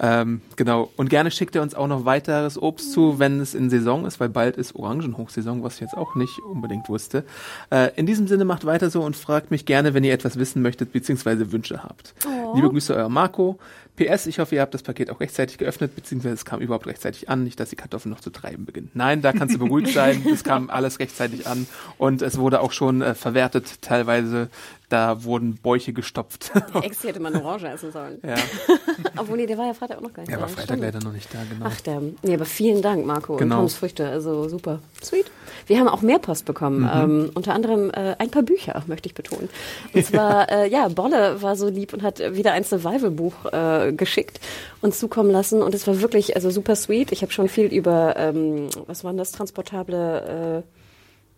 Ähm, 0.00 0.40
genau. 0.56 0.90
Und 0.96 1.10
gerne 1.10 1.30
schickt 1.30 1.54
ihr 1.54 1.62
uns 1.62 1.74
auch 1.74 1.86
noch 1.86 2.04
weiteres 2.04 2.60
Obst 2.60 2.92
zu, 2.92 3.18
wenn 3.18 3.40
es 3.40 3.54
in 3.54 3.70
Saison 3.70 4.06
ist, 4.06 4.20
weil 4.20 4.28
bald 4.28 4.56
ist 4.56 4.74
Orangenhochsaison, 4.76 5.62
was 5.62 5.74
ich 5.74 5.80
jetzt 5.80 5.96
auch 5.96 6.14
nicht 6.14 6.38
unbedingt 6.40 6.88
wusste. 6.88 7.24
Äh, 7.70 7.90
in 7.96 8.06
diesem 8.06 8.26
Sinne 8.26 8.44
macht 8.44 8.64
weiter 8.64 8.90
so 8.90 9.02
und 9.02 9.16
fragt 9.16 9.50
mich 9.50 9.66
gerne, 9.66 9.94
wenn 9.94 10.03
ihr 10.04 10.12
etwas 10.12 10.38
wissen 10.38 10.62
möchtet 10.62 10.92
bzw. 10.92 11.50
Wünsche 11.52 11.82
habt. 11.82 12.14
Liebe 12.54 12.68
Grüße, 12.68 12.94
euer 12.94 13.08
Marco. 13.08 13.58
PS, 13.96 14.26
ich 14.26 14.40
hoffe, 14.40 14.56
ihr 14.56 14.60
habt 14.60 14.74
das 14.74 14.82
Paket 14.82 15.08
auch 15.10 15.20
rechtzeitig 15.20 15.56
geöffnet, 15.56 15.94
beziehungsweise 15.94 16.34
es 16.34 16.44
kam 16.44 16.60
überhaupt 16.60 16.88
rechtzeitig 16.88 17.28
an, 17.28 17.44
nicht, 17.44 17.60
dass 17.60 17.70
die 17.70 17.76
Kartoffeln 17.76 18.12
noch 18.12 18.20
zu 18.20 18.30
treiben 18.30 18.64
beginnen. 18.64 18.90
Nein, 18.92 19.22
da 19.22 19.32
kannst 19.32 19.54
du 19.54 19.58
beruhigt 19.60 19.92
sein, 19.92 20.24
es 20.32 20.42
kam 20.42 20.68
alles 20.68 20.98
rechtzeitig 20.98 21.46
an 21.46 21.68
und 21.96 22.20
es 22.20 22.36
wurde 22.36 22.60
auch 22.60 22.72
schon 22.72 23.02
äh, 23.02 23.14
verwertet, 23.14 23.82
teilweise, 23.82 24.48
da 24.88 25.22
wurden 25.22 25.54
Bäuche 25.54 25.92
gestopft. 25.92 26.50
Ex 26.82 27.04
hätte 27.04 27.20
man 27.20 27.36
Orange 27.36 27.68
essen 27.68 27.92
sollen. 27.92 28.18
ja, 28.26 28.34
Obwohl, 29.16 29.36
nee, 29.36 29.46
der 29.46 29.58
war 29.58 29.66
ja 29.66 29.74
Freitag 29.74 29.98
auch 29.98 30.02
noch 30.02 30.12
gar 30.12 30.22
nicht 30.22 30.32
er 30.32 30.38
da. 30.38 30.42
war 30.42 30.48
Freitag 30.48 30.64
Stimmt. 30.64 30.82
leider 30.82 31.00
noch 31.00 31.12
nicht 31.12 31.32
da, 31.32 31.38
genau. 31.48 31.66
Ach, 31.68 31.80
der, 31.82 32.02
nee, 32.22 32.34
aber 32.34 32.46
vielen 32.46 32.82
Dank, 32.82 33.06
Marco. 33.06 33.36
Genau. 33.36 33.54
Und 33.54 33.60
Toms 33.60 33.74
Früchte, 33.74 34.08
also 34.08 34.48
super. 34.48 34.80
Sweet. 35.04 35.30
Wir 35.66 35.78
haben 35.78 35.88
auch 35.88 36.02
mehr 36.02 36.18
Post 36.18 36.44
bekommen. 36.44 36.80
Mhm. 36.80 36.90
Ähm, 36.94 37.30
unter 37.34 37.54
anderem 37.54 37.90
äh, 37.90 38.14
ein 38.18 38.30
paar 38.30 38.42
Bücher, 38.42 38.82
möchte 38.86 39.08
ich 39.08 39.14
betonen. 39.14 39.48
Und 39.92 40.04
zwar, 40.04 40.50
äh, 40.52 40.68
ja, 40.68 40.88
Bolle 40.88 41.42
war 41.42 41.56
so 41.56 41.68
lieb 41.68 41.92
und 41.92 42.02
hat 42.02 42.20
wieder 42.34 42.52
ein 42.52 42.64
Survival-Buch 42.64 43.52
äh, 43.52 43.92
geschickt 43.92 44.40
und 44.80 44.94
zukommen 44.94 45.30
lassen. 45.30 45.62
Und 45.62 45.74
es 45.74 45.86
war 45.86 46.00
wirklich 46.00 46.36
also 46.36 46.50
super 46.50 46.76
sweet. 46.76 47.12
Ich 47.12 47.22
habe 47.22 47.32
schon 47.32 47.48
viel 47.48 47.66
über, 47.66 48.16
ähm, 48.16 48.68
was 48.86 49.04
waren 49.04 49.16
das, 49.16 49.32
transportable 49.32 50.62
äh, 50.64 50.83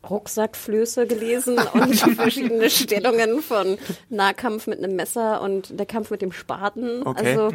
Rucksackflöße 0.08 1.06
gelesen 1.06 1.58
und 1.72 1.94
verschiedene 1.94 2.70
Stellungen 2.70 3.40
von 3.42 3.78
Nahkampf 4.08 4.66
mit 4.66 4.78
einem 4.78 4.96
Messer 4.96 5.40
und 5.40 5.78
der 5.78 5.86
Kampf 5.86 6.10
mit 6.10 6.22
dem 6.22 6.32
Spaten. 6.32 7.06
Okay. 7.06 7.36
Also 7.36 7.54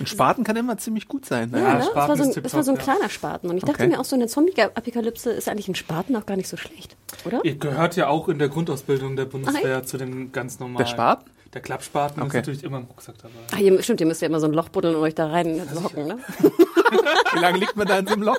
Ein 0.00 0.06
Spaten 0.06 0.44
kann 0.44 0.56
immer 0.56 0.78
ziemlich 0.78 1.08
gut 1.08 1.26
sein. 1.26 1.50
Ne? 1.50 1.60
ja, 1.60 1.74
ne? 1.74 1.82
Spaten 1.84 1.94
das 1.94 2.08
war 2.08 2.16
so 2.16 2.22
ein, 2.38 2.42
das 2.42 2.54
war 2.54 2.62
so 2.62 2.70
ein 2.72 2.76
ja. 2.76 2.82
kleiner 2.82 3.08
Spaten. 3.08 3.48
Und 3.50 3.56
ich 3.56 3.64
dachte 3.64 3.78
Okay. 3.78 3.88
mir 3.88 4.00
auch 4.00 4.04
so, 4.04 4.16
in 4.16 4.20
der 4.20 4.28
Zombie-Apokalypse 4.28 5.30
ist 5.30 5.48
eigentlich 5.48 5.68
ein 5.68 5.74
Spaten 5.76 6.16
auch 6.16 6.26
gar 6.26 6.36
nicht 6.36 6.48
so 6.48 6.56
schlecht, 6.56 6.96
oder? 7.24 7.40
Ihr 7.44 7.56
gehört 7.56 7.94
ja 7.94 8.08
auch 8.08 8.28
in 8.28 8.38
der 8.38 8.48
Grundausbildung 8.48 9.14
der 9.14 9.26
Ach, 9.26 9.30
Bundeswehr 9.30 9.84
zu 9.84 9.98
den 9.98 10.32
ganz 10.32 10.58
normalen. 10.58 10.78
Der 10.78 10.86
Spaten? 10.86 11.30
Der 11.54 11.62
Klappspaten 11.62 12.20
Okay. 12.22 12.28
ist 12.28 12.34
natürlich 12.34 12.64
immer 12.64 12.78
im 12.78 12.84
Rucksack 12.84 13.16
dabei. 13.22 13.34
Ach, 13.54 13.58
ihr, 13.58 13.82
stimmt, 13.82 14.00
ihr 14.02 14.06
müsst 14.06 14.20
ja 14.20 14.28
immer 14.28 14.38
so 14.40 14.46
ein 14.46 14.52
Loch 14.52 14.68
buddeln 14.68 14.94
und 14.96 15.02
euch 15.02 15.14
da 15.14 15.28
rein 15.28 15.62
hocken, 15.82 16.06
ne? 16.06 16.18
Wie 17.32 17.38
lange 17.38 17.58
liegt 17.58 17.76
man 17.76 17.86
da 17.86 17.98
in 17.98 18.06
so 18.06 18.14
einem 18.14 18.22
Loch? 18.22 18.38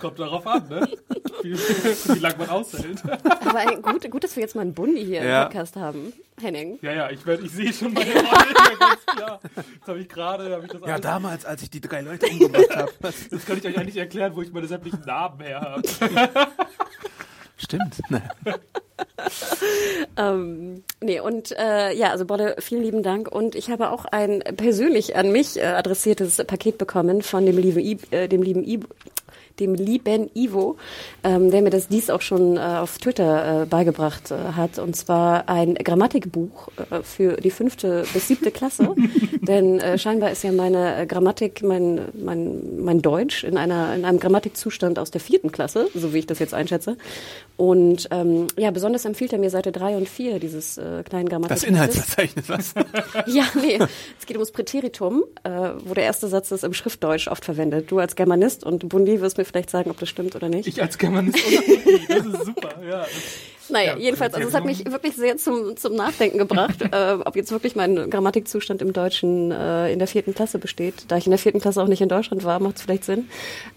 Kommt 0.00 0.18
darauf 0.18 0.46
an, 0.46 0.68
ne? 0.68 0.88
wie, 1.42 1.54
wie 1.54 2.18
lange 2.18 2.36
man 2.38 2.48
aushält. 2.50 3.02
Aber 3.44 3.76
gut, 3.82 4.08
gut, 4.10 4.22
dass 4.24 4.36
wir 4.36 4.42
jetzt 4.42 4.54
mal 4.54 4.62
einen 4.62 4.74
Bundi 4.74 5.04
hier 5.04 5.22
Ja. 5.24 5.42
im 5.42 5.48
Podcast 5.48 5.76
haben. 5.76 6.12
Henning. 6.40 6.78
Ja, 6.82 6.92
ja, 6.92 7.10
ich, 7.10 7.24
werd, 7.26 7.42
ich 7.42 7.50
sehe 7.52 7.72
schon 7.72 7.92
meine 7.92 8.10
Rolle, 8.12 8.24
ja, 8.26 8.76
ganz 8.78 9.06
klar. 9.06 9.40
Jetzt 9.74 9.86
habe 9.88 9.98
ich 10.00 10.08
gerade, 10.08 10.52
habe 10.52 10.64
ich 10.64 10.70
das 10.72 10.80
Ja, 10.80 10.86
alles, 10.86 11.00
damals, 11.00 11.44
als 11.44 11.62
ich 11.62 11.70
die 11.70 11.80
drei 11.80 12.00
Leute 12.00 12.26
umgebracht 12.26 12.76
habe. 12.76 12.92
Jetzt 13.30 13.46
kann 13.46 13.58
ich 13.58 13.66
euch 13.66 13.78
eigentlich 13.78 13.96
erklären, 13.96 14.34
wo 14.34 14.42
ich 14.42 14.52
meine 14.52 14.66
sämtlichen 14.66 15.02
Namen 15.02 15.40
her 15.40 15.60
habe. 15.60 15.82
Stimmt. 17.62 18.00
Ähm, 20.16 20.84
nee, 21.00 21.18
und 21.20 21.52
äh, 21.58 21.92
ja, 21.94 22.10
also 22.10 22.24
Bolle, 22.24 22.56
vielen 22.60 22.82
lieben 22.82 23.02
Dank. 23.02 23.30
Und 23.30 23.54
ich 23.54 23.70
habe 23.70 23.90
auch 23.90 24.04
ein 24.04 24.40
persönlich 24.56 25.16
an 25.16 25.32
mich 25.32 25.58
äh, 25.58 25.64
adressiertes 25.64 26.36
Paket 26.46 26.78
bekommen 26.78 27.22
von 27.22 27.44
dem 27.46 27.58
lieben, 27.58 27.80
I, 27.80 27.98
äh, 28.10 28.28
dem 28.28 28.42
lieben 28.42 28.62
Ivo, 28.64 28.86
dem 29.60 29.74
lieben 29.74 30.30
Ivo, 30.34 30.76
ähm, 31.24 31.50
der 31.50 31.62
mir 31.62 31.70
das 31.70 31.88
dies 31.88 32.10
auch 32.10 32.22
schon 32.22 32.56
äh, 32.56 32.60
auf 32.60 32.98
Twitter 32.98 33.62
äh, 33.62 33.66
beigebracht 33.66 34.30
äh, 34.30 34.52
hat. 34.56 34.78
Und 34.78 34.96
zwar 34.96 35.48
ein 35.48 35.74
Grammatikbuch 35.74 36.68
äh, 36.90 37.02
für 37.02 37.36
die 37.36 37.50
fünfte 37.50 38.04
bis 38.12 38.28
siebte 38.28 38.50
Klasse. 38.50 38.94
Denn 39.40 39.80
äh, 39.80 39.98
scheinbar 39.98 40.30
ist 40.30 40.44
ja 40.44 40.52
meine 40.52 41.02
äh, 41.02 41.06
Grammatik, 41.06 41.62
mein, 41.62 42.00
mein, 42.14 42.82
mein 42.82 43.02
Deutsch 43.02 43.44
in, 43.44 43.56
einer, 43.56 43.94
in 43.94 44.04
einem 44.04 44.20
Grammatikzustand 44.20 44.98
aus 44.98 45.10
der 45.10 45.20
vierten 45.20 45.52
Klasse, 45.52 45.88
so 45.94 46.12
wie 46.14 46.18
ich 46.18 46.26
das 46.26 46.38
jetzt 46.38 46.54
einschätze. 46.54 46.96
Und 47.56 48.08
ähm, 48.10 48.46
ja, 48.56 48.70
besonders 48.70 49.04
empfiehlt 49.04 49.32
er 49.32 49.38
mir 49.38 49.50
Seite 49.50 49.72
drei 49.72 49.96
und 49.96 50.08
vier 50.08 50.38
dieses 50.38 50.78
äh, 50.78 51.02
kleinen 51.04 51.26
Das 51.26 51.30
Grammatikbuches. 51.30 51.64
Inhaltsverzeichnis, 51.64 52.48
was? 52.48 52.74
Ja, 53.26 53.44
nee. 53.54 53.78
Es 54.18 54.26
geht 54.26 54.36
ums 54.36 54.50
Präteritum, 54.50 55.24
äh, 55.44 55.50
wo 55.84 55.94
der 55.94 56.04
erste 56.04 56.28
Satz 56.28 56.50
ist 56.50 56.64
im 56.64 56.72
Schriftdeutsch 56.72 57.28
oft 57.28 57.44
verwendet. 57.44 57.90
Du 57.90 57.98
als 57.98 58.16
Germanist 58.16 58.64
und 58.64 58.88
Bundi 58.88 59.20
wirst 59.20 59.38
mir 59.42 59.44
vielleicht 59.46 59.70
sagen, 59.70 59.90
ob 59.90 59.98
das 59.98 60.08
stimmt 60.08 60.34
oder 60.36 60.48
nicht. 60.48 60.66
Ich 60.66 60.80
als 60.80 60.98
Germanist 60.98 61.38
unabhängig, 61.46 62.06
das 62.08 62.26
ist 62.26 62.44
super, 62.46 62.74
ja. 62.88 63.06
Das, 63.62 63.70
naja, 63.70 63.92
ja, 63.92 63.98
jedenfalls, 63.98 64.34
also 64.34 64.48
es 64.48 64.54
hat 64.54 64.64
mich 64.64 64.84
wirklich 64.90 65.14
sehr 65.14 65.36
zum, 65.36 65.76
zum 65.76 65.94
Nachdenken 65.94 66.36
gebracht, 66.36 66.82
äh, 66.92 67.12
ob 67.24 67.36
jetzt 67.36 67.52
wirklich 67.52 67.76
mein 67.76 68.10
Grammatikzustand 68.10 68.82
im 68.82 68.92
Deutschen 68.92 69.52
äh, 69.52 69.92
in 69.92 70.00
der 70.00 70.08
vierten 70.08 70.34
Klasse 70.34 70.58
besteht. 70.58 71.04
Da 71.06 71.16
ich 71.16 71.26
in 71.26 71.30
der 71.30 71.38
vierten 71.38 71.60
Klasse 71.60 71.80
auch 71.80 71.86
nicht 71.86 72.00
in 72.00 72.08
Deutschland 72.08 72.42
war, 72.42 72.58
macht 72.58 72.76
es 72.76 72.82
vielleicht 72.82 73.04
Sinn. 73.04 73.28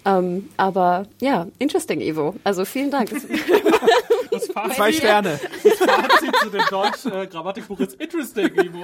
Ähm, 0.04 0.50
aber 0.58 1.06
ja, 1.22 1.46
interesting, 1.60 2.02
Ivo. 2.02 2.34
Also 2.44 2.66
vielen 2.66 2.90
Dank. 2.90 3.12
Das, 3.12 4.48
Fazit, 4.54 4.76
Zwei 4.76 4.92
Sterne. 4.92 5.40
das 5.64 5.74
Fazit 5.78 6.36
zu 6.42 6.50
dem 6.50 6.66
Deutsch-Grammatikbuch 6.68 7.80
ist 7.82 7.94
interesting, 8.02 8.56
Ivo. 8.56 8.84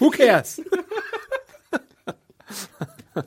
Who 0.00 0.10
cares? 0.10 0.60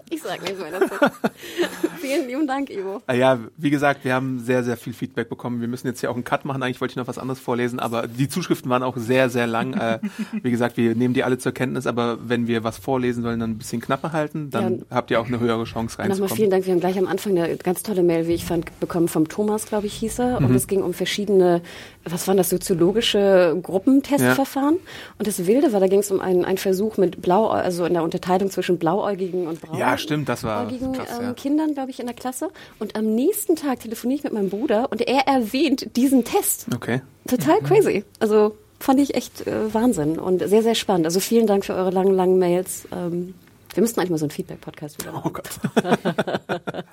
Ich 0.10 0.22
sag 0.22 0.42
nicht 0.42 0.58
mehr 0.60 0.72
dazu. 0.80 0.96
vielen 2.00 2.28
lieben 2.28 2.48
Dank, 2.48 2.70
Ivo. 2.70 3.02
Ah 3.08 3.14
Ja, 3.14 3.40
wie 3.58 3.70
gesagt, 3.70 4.04
wir 4.04 4.14
haben 4.14 4.40
sehr, 4.40 4.64
sehr 4.64 4.78
viel 4.78 4.94
Feedback 4.94 5.30
bekommen. 5.30 5.62
Wir 5.62 5.68
müssen 5.68 5.88
jetzt 5.88 6.00
hier 6.00 6.10
auch 6.12 6.16
einen 6.16 6.24
Cut 6.24 6.46
machen. 6.46 6.62
Eigentlich 6.64 6.82
wollte 6.82 6.94
ich 6.94 6.96
noch 6.98 7.08
was 7.08 7.18
anderes 7.18 7.40
vorlesen, 7.40 7.80
aber 7.80 8.08
die 8.08 8.28
Zuschriften 8.30 8.70
waren 8.70 8.84
auch 8.84 8.98
sehr, 8.98 9.30
sehr 9.30 9.48
lang. 9.48 9.74
Äh, 9.74 10.00
wie 10.42 10.52
gesagt, 10.52 10.78
wir 10.78 10.96
nehmen 10.96 11.14
die 11.14 11.24
alle 11.24 11.38
zur 11.38 11.52
Kenntnis, 11.52 11.88
aber 11.88 12.18
wenn 12.28 12.48
wir 12.48 12.64
was 12.64 12.78
vorlesen 12.78 13.24
wollen, 13.24 13.40
dann 13.40 13.52
ein 13.52 13.58
bisschen 13.58 13.82
knapper 13.82 14.12
halten, 14.12 14.50
dann 14.50 14.80
Ja. 14.80 14.84
habt 14.92 15.12
ihr 15.12 15.20
auch 15.20 15.28
eine 15.28 15.40
höhere 15.40 15.64
Chance 15.66 15.94
Nochmal 15.98 16.08
reinzukommen. 16.10 16.36
vielen 16.36 16.50
Dank. 16.50 16.66
Wir 16.66 16.74
haben 16.74 16.80
gleich 16.80 16.98
am 16.98 17.08
Anfang 17.08 17.38
eine 17.38 17.56
ganz 17.58 17.84
tolle 17.84 18.04
Mail, 18.04 18.28
wie 18.28 18.34
ich 18.34 18.46
fand, 18.46 18.80
bekommen 18.80 19.08
vom 19.08 19.28
Thomas, 19.28 19.66
glaube 19.66 19.88
ich, 19.88 19.94
hieß 19.96 20.20
er. 20.20 20.40
Mhm. 20.40 20.48
Und 20.48 20.56
es 20.56 20.68
ging 20.68 20.82
um 20.82 20.94
verschiedene, 20.94 21.62
was 22.08 22.28
waren 22.28 22.38
das, 22.38 22.50
soziologische 22.50 23.58
Gruppentestverfahren. 23.62 24.78
Und 25.18 25.28
das 25.28 25.46
Wilde 25.48 25.74
war, 25.74 25.80
da 25.80 25.88
ging 25.88 26.00
es 26.00 26.12
um 26.12 26.22
einen, 26.22 26.46
einen 26.46 26.58
Versuch 26.58 26.98
mit 26.98 27.22
Blau, 27.22 27.48
also 27.48 27.86
in 27.86 27.94
der 27.94 28.04
Unterteilung 28.04 28.52
zwischen 28.52 28.78
Blauäugigen 28.78 29.48
und 29.48 29.62
Braun. 29.62 29.78
Ja, 29.78 29.98
stimmt, 29.98 30.30
das 30.30 30.44
war 30.44 30.68
Äugigen, 30.68 30.94
krass, 30.94 31.18
ähm, 31.20 31.26
ja. 31.26 31.34
Kindern, 31.34 31.74
glaube 31.74 31.92
ich, 31.92 32.00
in 32.00 32.06
der 32.06 32.16
Klasse. 32.16 32.50
Und 32.80 32.96
am 32.96 33.16
nächsten 33.16 33.56
Tag 33.56 33.80
telefoniere 33.80 34.20
ich 34.20 34.24
mit 34.24 34.34
meinem 34.34 34.50
Bruder 34.50 34.92
und 34.92 35.02
er 35.02 35.28
erwähnt 35.28 35.96
diesen 35.96 36.24
Test. 36.24 36.68
Okay. 36.74 37.02
Total 37.28 37.60
crazy. 37.62 38.04
Also 38.20 38.56
fand 38.80 39.00
ich 39.00 39.16
echt 39.16 39.48
äh, 39.48 39.74
Wahnsinn 39.74 40.20
und 40.20 40.48
sehr, 40.48 40.62
sehr 40.62 40.76
spannend. 40.76 41.06
Also 41.06 41.20
vielen 41.20 41.48
Dank 41.48 41.66
für 41.66 41.74
eure 41.74 41.90
langen, 41.90 42.14
langen 42.14 42.38
Mails. 42.38 42.88
Ähm, 42.92 43.34
wir 43.74 43.82
müssten 43.82 44.00
eigentlich 44.00 44.12
mal 44.12 44.18
so 44.18 44.26
einen 44.26 44.32
Feedback-Podcast 44.32 45.02
wieder 45.02 45.12
machen. 45.12 45.24
Oh 45.26 45.34
Gott. 45.34 45.50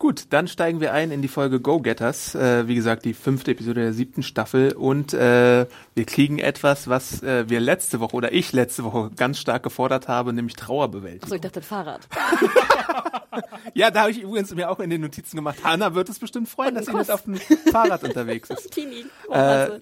Gut, 0.00 0.28
dann 0.30 0.48
steigen 0.48 0.80
wir 0.80 0.94
ein 0.94 1.10
in 1.10 1.20
die 1.20 1.28
Folge 1.28 1.60
Go-Getters. 1.60 2.34
Äh, 2.34 2.66
wie 2.66 2.74
gesagt, 2.74 3.04
die 3.04 3.12
fünfte 3.12 3.50
Episode 3.50 3.82
der 3.82 3.92
siebten 3.92 4.22
Staffel. 4.22 4.72
Und 4.72 5.12
äh, 5.12 5.66
wir 5.94 6.04
kriegen 6.06 6.38
etwas, 6.38 6.88
was 6.88 7.22
äh, 7.22 7.50
wir 7.50 7.60
letzte 7.60 8.00
Woche 8.00 8.16
oder 8.16 8.32
ich 8.32 8.54
letzte 8.54 8.82
Woche 8.82 9.10
ganz 9.14 9.38
stark 9.38 9.62
gefordert 9.62 10.08
habe, 10.08 10.32
nämlich 10.32 10.56
Trauerbewältigung. 10.56 11.24
Achso, 11.24 11.34
ich 11.34 11.42
dachte 11.42 11.60
Fahrrad. 11.60 12.08
Ja, 13.74 13.90
da 13.90 14.02
habe 14.02 14.10
ich 14.10 14.22
übrigens 14.22 14.54
mir 14.54 14.70
auch 14.70 14.80
in 14.80 14.90
den 14.90 15.00
Notizen 15.00 15.36
gemacht. 15.36 15.58
Hanna 15.64 15.94
wird 15.94 16.08
es 16.08 16.18
bestimmt 16.18 16.48
freuen, 16.48 16.74
dass 16.74 16.86
sie 16.86 16.92
mit 16.92 17.10
auf 17.10 17.22
dem 17.22 17.36
Fahrrad 17.70 18.02
unterwegs 18.02 18.50
ist. 18.50 18.70
Oh, 19.28 19.34
Äh, 19.34 19.80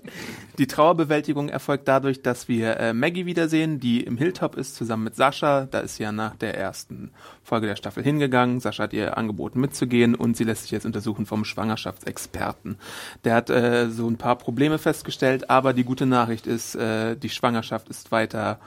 die 0.59 0.67
Trauerbewältigung 0.67 1.49
erfolgt 1.49 1.89
dadurch, 1.89 2.23
dass 2.23 2.49
wir 2.49 2.79
äh, 2.79 2.93
Maggie 2.93 3.27
wiedersehen, 3.27 3.81
die 3.81 4.03
im 4.03 4.17
Hilltop 4.17 4.57
ist, 4.57 4.75
zusammen 4.75 5.05
mit 5.05 5.17
Sascha. 5.17 5.67
Da 5.67 5.81
ist 5.81 5.97
sie 5.97 6.03
ja 6.03 6.13
nach 6.13 6.37
der 6.37 6.57
ersten 6.57 7.13
Folge 7.43 7.67
der 7.67 7.77
Staffel 7.77 8.03
hingegangen. 8.03 8.61
Sascha 8.61 8.85
hat 8.85 8.93
ihr 8.93 9.17
angeboten 9.17 9.61
mitzugehen 9.61 10.15
und 10.15 10.37
sie 10.37 10.45
lässt 10.45 10.63
sich 10.63 10.71
jetzt 10.71 10.87
untersuchen 10.87 11.27
vom 11.27 11.45
Schwangerschaftsexperten. 11.45 12.77
Der 13.25 13.35
hat 13.35 13.51
äh, 13.51 13.91
so 13.91 14.09
ein 14.09 14.19
paar 14.19 14.37
Probleme 14.37 14.79
festgestellt, 14.79 15.51
aber 15.51 15.73
die 15.73 15.85
gute 15.85 16.07
Nachricht 16.07 16.47
ist, 16.47 16.75
äh, 16.75 17.17
die 17.17 17.31
Schwangerschaft 17.31 17.89
ist 17.89 18.13
weiter, 18.13 18.61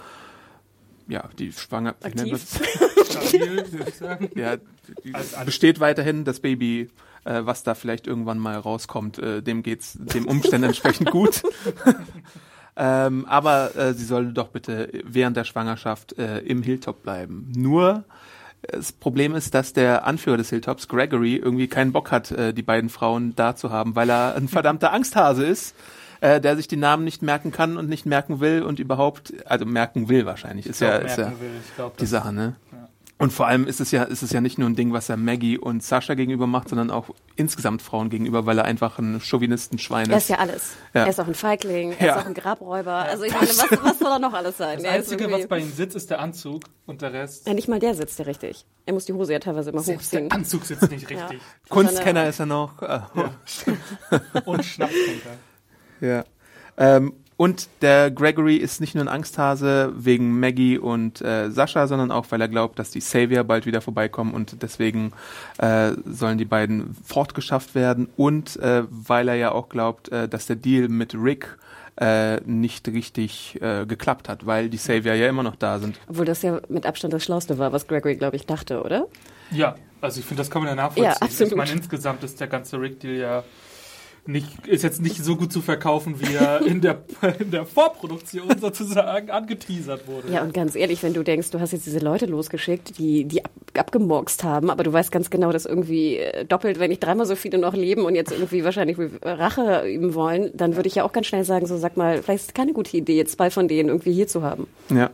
ja, 1.12 1.30
die 1.38 1.52
Schwanger... 1.52 1.96
das? 2.00 2.60
Stabil, 3.10 3.72
würde 3.72 3.90
ich 3.90 3.96
sagen. 3.96 4.30
Ja, 4.36 4.58
die 5.04 5.14
Als 5.14 5.34
alles. 5.34 5.46
besteht 5.46 5.80
weiterhin 5.80 6.24
das 6.24 6.40
Baby, 6.40 6.90
äh, 7.26 7.42
was 7.44 7.64
da 7.64 7.76
vielleicht 7.76 8.08
irgendwann 8.08 8.40
mal 8.40 8.58
rauskommt, 8.58 9.20
äh, 9.20 9.42
dem 9.44 9.62
geht's 9.62 9.98
dem 10.00 10.26
Umständen 10.26 10.68
entsprechend 10.68 11.12
gut. 11.12 11.44
ähm, 12.78 13.26
aber 13.26 13.76
äh, 13.76 13.94
sie 13.94 14.06
soll 14.06 14.32
doch 14.32 14.48
bitte 14.48 14.90
während 15.04 15.36
der 15.36 15.44
Schwangerschaft 15.44 16.18
äh, 16.18 16.40
im 16.40 16.64
Hilltop 16.64 17.04
bleiben. 17.04 17.52
Nur 17.56 18.06
das 18.62 18.94
Problem 18.94 19.36
ist, 19.36 19.54
dass 19.54 19.74
der 19.74 20.06
Anführer 20.06 20.38
des 20.38 20.50
Hilltops, 20.50 20.88
Gregory, 20.88 21.36
irgendwie 21.36 21.68
keinen 21.68 21.92
Bock 21.92 22.12
hat, 22.12 22.32
äh, 22.32 22.54
die 22.54 22.62
beiden 22.62 22.90
Frauen 22.90 23.36
da 23.36 23.56
zu 23.56 23.72
haben, 23.72 23.96
weil 23.96 24.10
er 24.10 24.36
ein 24.36 24.48
verdammter 24.48 24.94
Angsthase 24.94 25.46
ist, 25.46 25.76
äh, 26.22 26.40
der 26.42 26.56
sich 26.56 26.68
die 26.68 26.78
Namen 26.78 27.04
nicht 27.04 27.22
merken 27.22 27.52
kann 27.52 27.78
und 27.78 27.90
nicht 27.90 28.06
merken 28.06 28.40
will 28.40 28.64
und 28.64 28.80
überhaupt, 28.80 29.34
also 29.46 29.66
merken 29.66 30.08
will 30.10 30.26
wahrscheinlich, 30.26 30.66
ist 30.66 30.80
ja, 30.82 30.96
ist 30.98 31.18
ja 31.18 31.26
merken 31.26 31.42
will. 31.42 31.50
Ich 31.68 31.76
glaub, 31.76 31.98
die 31.98 32.06
Sache, 32.06 32.32
ne? 32.34 32.56
Und 33.18 33.32
vor 33.32 33.46
allem 33.46 33.68
ist 33.68 33.80
es 33.80 33.92
ja, 33.92 34.02
ist 34.02 34.24
es 34.24 34.32
ja 34.32 34.42
nicht 34.42 34.58
nur 34.58 34.68
ein 34.68 34.76
Ding, 34.76 34.94
was 34.94 35.08
er 35.08 35.16
Maggie 35.16 35.56
und 35.56 35.84
Sascha 35.84 36.16
gegenüber 36.16 36.48
macht, 36.48 36.70
sondern 36.70 36.90
auch 36.90 37.12
insgesamt 37.36 37.84
Frauen 37.84 38.10
gegenüber, 38.10 38.48
weil 38.48 38.58
er 38.58 38.66
einfach 38.66 38.98
ein 38.98 39.22
Chauvinistenschwein 39.22 40.10
Er 40.10 40.18
ist 40.18 40.24
ist. 40.24 40.30
ja 40.30 40.38
alles. 40.40 40.72
Ja. 40.96 41.04
Er 41.04 41.10
ist 41.12 41.20
auch 41.20 41.28
ein 41.28 41.36
Feigling, 41.36 41.94
er 42.00 42.08
Ja. 42.08 42.16
ist 42.16 42.24
auch 42.24 42.26
ein 42.28 42.34
Grabräuber. 42.34 42.94
Also 42.96 43.24
ich 43.26 43.32
meine, 43.32 43.48
was, 43.48 43.60
was 43.84 44.00
soll 44.00 44.12
er 44.12 44.18
noch 44.18 44.34
alles 44.34 44.58
sein? 44.58 44.78
Das 44.78 44.86
Er 44.86 44.92
ist 44.94 45.04
Einzige, 45.04 45.26
irgendwie- 45.26 45.42
was 45.42 45.48
bei 45.50 45.60
ihm 45.60 45.72
sitzt, 45.72 45.96
ist 45.96 46.10
der 46.10 46.20
Anzug 46.20 46.64
und 46.88 47.04
der 47.04 47.14
Rest. 47.14 47.46
ja, 47.48 47.54
nicht 47.54 47.68
mal 47.68 47.78
der 47.78 47.94
sitzt 47.94 48.18
ja 48.18 48.26
richtig. 48.26 48.66
Er 48.88 48.94
muss 48.94 49.06
die 49.06 49.14
Hose 49.14 49.34
ja 49.34 49.40
teilweise 49.40 49.70
immer 49.70 49.82
Selbst 49.82 50.06
hochziehen. 50.08 50.30
der 50.30 50.38
Anzug 50.40 50.66
sitzt 50.66 50.90
nicht 50.90 51.08
richtig. 51.08 51.40
Kunstkenner 51.70 52.26
ist 52.28 52.40
er 52.40 52.48
noch. 52.48 52.74
Und 54.46 54.66
Schnapstrinker. 54.66 55.30
Ja. 56.02 56.26
Ähm, 56.78 57.14
und 57.42 57.70
der 57.82 58.12
Gregory 58.12 58.58
ist 58.58 58.82
nicht 58.82 58.94
nur 58.94 59.04
ein 59.04 59.08
Angsthase 59.08 59.92
wegen 59.96 60.40
Maggie 60.40 60.78
und 60.78 61.22
äh, 61.22 61.50
Sascha, 61.50 61.88
sondern 61.88 62.12
auch, 62.12 62.28
weil 62.30 62.40
er 62.40 62.48
glaubt, 62.48 62.78
dass 62.78 62.92
die 62.92 63.02
Savior 63.02 63.44
bald 63.44 63.66
wieder 63.66 63.82
vorbeikommen 63.82 64.36
und 64.36 64.62
deswegen 64.62 65.12
äh, 65.58 65.94
sollen 66.06 66.38
die 66.38 66.46
beiden 66.46 66.96
fortgeschafft 67.04 67.74
werden 67.74 68.10
und 68.16 68.58
äh, 68.58 68.84
weil 68.92 69.28
er 69.28 69.34
ja 69.34 69.54
auch 69.54 69.70
glaubt, 69.70 70.10
äh, 70.10 70.30
dass 70.30 70.46
der 70.46 70.56
Deal 70.56 70.88
mit 70.88 71.16
Rick 71.16 71.58
äh, 72.00 72.42
nicht 72.42 72.88
richtig 72.88 73.60
äh, 73.60 73.88
geklappt 73.88 74.30
hat, 74.30 74.46
weil 74.46 74.70
die 74.70 74.78
Savior 74.78 75.16
ja 75.16 75.28
immer 75.28 75.42
noch 75.42 75.56
da 75.56 75.80
sind. 75.80 76.00
Obwohl 76.08 76.26
das 76.26 76.44
ja 76.44 76.62
mit 76.70 76.86
Abstand 76.86 77.12
das 77.12 77.24
Schlauste 77.24 77.58
war, 77.58 77.72
was 77.72 77.88
Gregory, 77.88 78.18
glaube 78.18 78.36
ich, 78.36 78.46
dachte, 78.46 78.84
oder? 78.84 79.08
Ja, 79.50 79.76
also 80.00 80.20
ich 80.20 80.28
finde, 80.28 80.42
das 80.42 80.52
kann 80.52 80.62
man 80.62 80.70
ja 80.70 80.76
nachvollziehen. 80.76 81.06
Ja, 81.06 81.18
absolut. 81.20 81.52
Ich 81.54 81.58
meine, 81.58 81.72
insgesamt 81.72 82.24
ist 82.24 82.40
der 82.40 82.48
ganze 82.48 82.80
Rick-Deal 82.80 83.16
ja 83.16 83.44
nicht, 84.26 84.68
ist 84.68 84.84
jetzt 84.84 85.02
nicht 85.02 85.24
so 85.24 85.36
gut 85.36 85.52
zu 85.52 85.62
verkaufen, 85.62 86.20
wie 86.20 86.36
er 86.36 86.66
in 86.66 86.82
der, 86.82 87.04
in 87.40 87.52
der 87.52 87.66
Vorproduktion 87.66 88.60
sozusagen 88.60 89.32
angeteasert 89.32 90.08
wurde. 90.08 90.32
Ja, 90.32 90.44
und 90.44 90.54
ganz 90.54 90.76
ehrlich, 90.76 91.02
wenn 91.04 91.14
du 91.14 91.24
denkst, 91.24 91.50
du 91.50 91.60
hast 91.60 91.72
jetzt 91.72 91.86
diese 91.86 92.00
Leute 92.00 92.28
losgeschickt, 92.28 92.98
die, 93.00 93.26
die 93.26 93.44
ab, 93.44 93.52
abgemorkst 93.76 94.44
haben, 94.44 94.70
aber 94.70 94.84
du 94.84 94.94
weißt 94.94 95.12
ganz 95.12 95.30
genau, 95.30 95.52
dass 95.52 95.66
irgendwie 95.66 96.18
äh, 96.18 96.46
doppelt, 96.46 96.80
wenn 96.80 96.90
nicht 96.90 97.04
dreimal 97.04 97.26
so 97.26 97.36
viele 97.36 97.58
noch 97.58 97.74
leben 97.74 98.06
und 98.06 98.16
jetzt 98.16 98.32
irgendwie 98.32 98.64
wahrscheinlich 98.64 98.98
Rache 99.24 99.88
üben 99.88 100.14
wollen, 100.14 100.52
dann 100.54 100.76
würde 100.76 100.88
ich 100.88 100.96
ja 100.96 101.04
auch 101.04 101.14
ganz 101.14 101.28
schnell 101.28 101.44
sagen, 101.44 101.66
so 101.66 101.78
sag 101.78 101.98
mal, 101.98 102.22
vielleicht 102.22 102.44
ist 102.44 102.50
es 102.50 102.54
keine 102.54 102.74
gute 102.74 102.96
Idee, 102.96 103.18
jetzt 103.18 103.34
zwei 103.34 103.50
von 103.50 103.68
denen 103.68 103.90
irgendwie 103.90 104.14
hier 104.14 104.28
zu 104.28 104.44
haben. 104.44 104.68
Ja. 104.90 105.10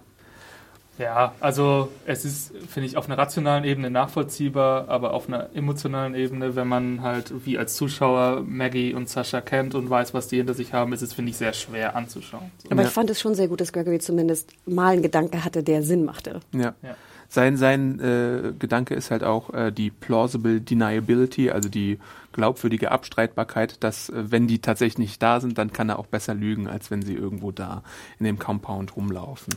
Ja, 0.97 1.33
also 1.39 1.89
es 2.05 2.25
ist, 2.25 2.53
finde 2.69 2.87
ich, 2.87 2.97
auf 2.97 3.05
einer 3.07 3.17
rationalen 3.17 3.63
Ebene 3.63 3.89
nachvollziehbar, 3.91 4.89
aber 4.89 5.13
auf 5.13 5.27
einer 5.27 5.49
emotionalen 5.53 6.15
Ebene, 6.15 6.55
wenn 6.55 6.67
man 6.67 7.01
halt 7.03 7.45
wie 7.45 7.57
als 7.57 7.75
Zuschauer 7.75 8.43
Maggie 8.47 8.93
und 8.93 9.07
Sascha 9.07 9.41
kennt 9.41 9.75
und 9.75 9.89
weiß, 9.89 10.13
was 10.13 10.27
die 10.27 10.37
hinter 10.37 10.53
sich 10.55 10.73
haben, 10.73 10.93
ist 10.93 11.03
es, 11.03 11.13
finde 11.13 11.31
ich, 11.31 11.37
sehr 11.37 11.53
schwer 11.53 11.95
anzuschauen. 11.95 12.51
So. 12.63 12.71
Aber 12.71 12.81
Ja. 12.81 12.87
ich 12.87 12.93
fand 12.93 13.09
es 13.09 13.19
schon 13.21 13.35
sehr 13.35 13.47
gut, 13.47 13.61
dass 13.61 13.71
Gregory 13.73 13.99
zumindest 13.99 14.51
mal 14.65 14.93
einen 14.93 15.03
Gedanke 15.03 15.43
hatte, 15.45 15.61
der 15.63 15.83
Sinn 15.83 16.03
machte. 16.03 16.39
Ja. 16.51 16.73
Ja. 16.81 16.95
sein 17.29 17.57
sein 17.57 17.99
äh, 17.99 18.53
Gedanke 18.57 18.95
ist 18.95 19.11
halt 19.11 19.23
auch 19.23 19.53
äh, 19.53 19.71
die 19.71 19.91
plausible 19.91 20.61
deniability, 20.61 21.51
also 21.51 21.69
die 21.69 21.99
glaubwürdige 22.31 22.91
Abstreitbarkeit, 22.91 23.83
dass 23.83 24.09
äh, 24.09 24.31
wenn 24.31 24.47
die 24.47 24.59
tatsächlich 24.59 24.97
nicht 24.97 25.21
da 25.21 25.39
sind, 25.41 25.57
dann 25.57 25.71
kann 25.73 25.89
er 25.89 25.99
auch 25.99 26.07
besser 26.07 26.33
lügen, 26.33 26.67
als 26.67 26.89
wenn 26.89 27.01
sie 27.01 27.13
irgendwo 27.15 27.51
da 27.51 27.83
in 28.19 28.25
dem 28.25 28.39
Compound 28.39 28.95
rumlaufen. 28.95 29.53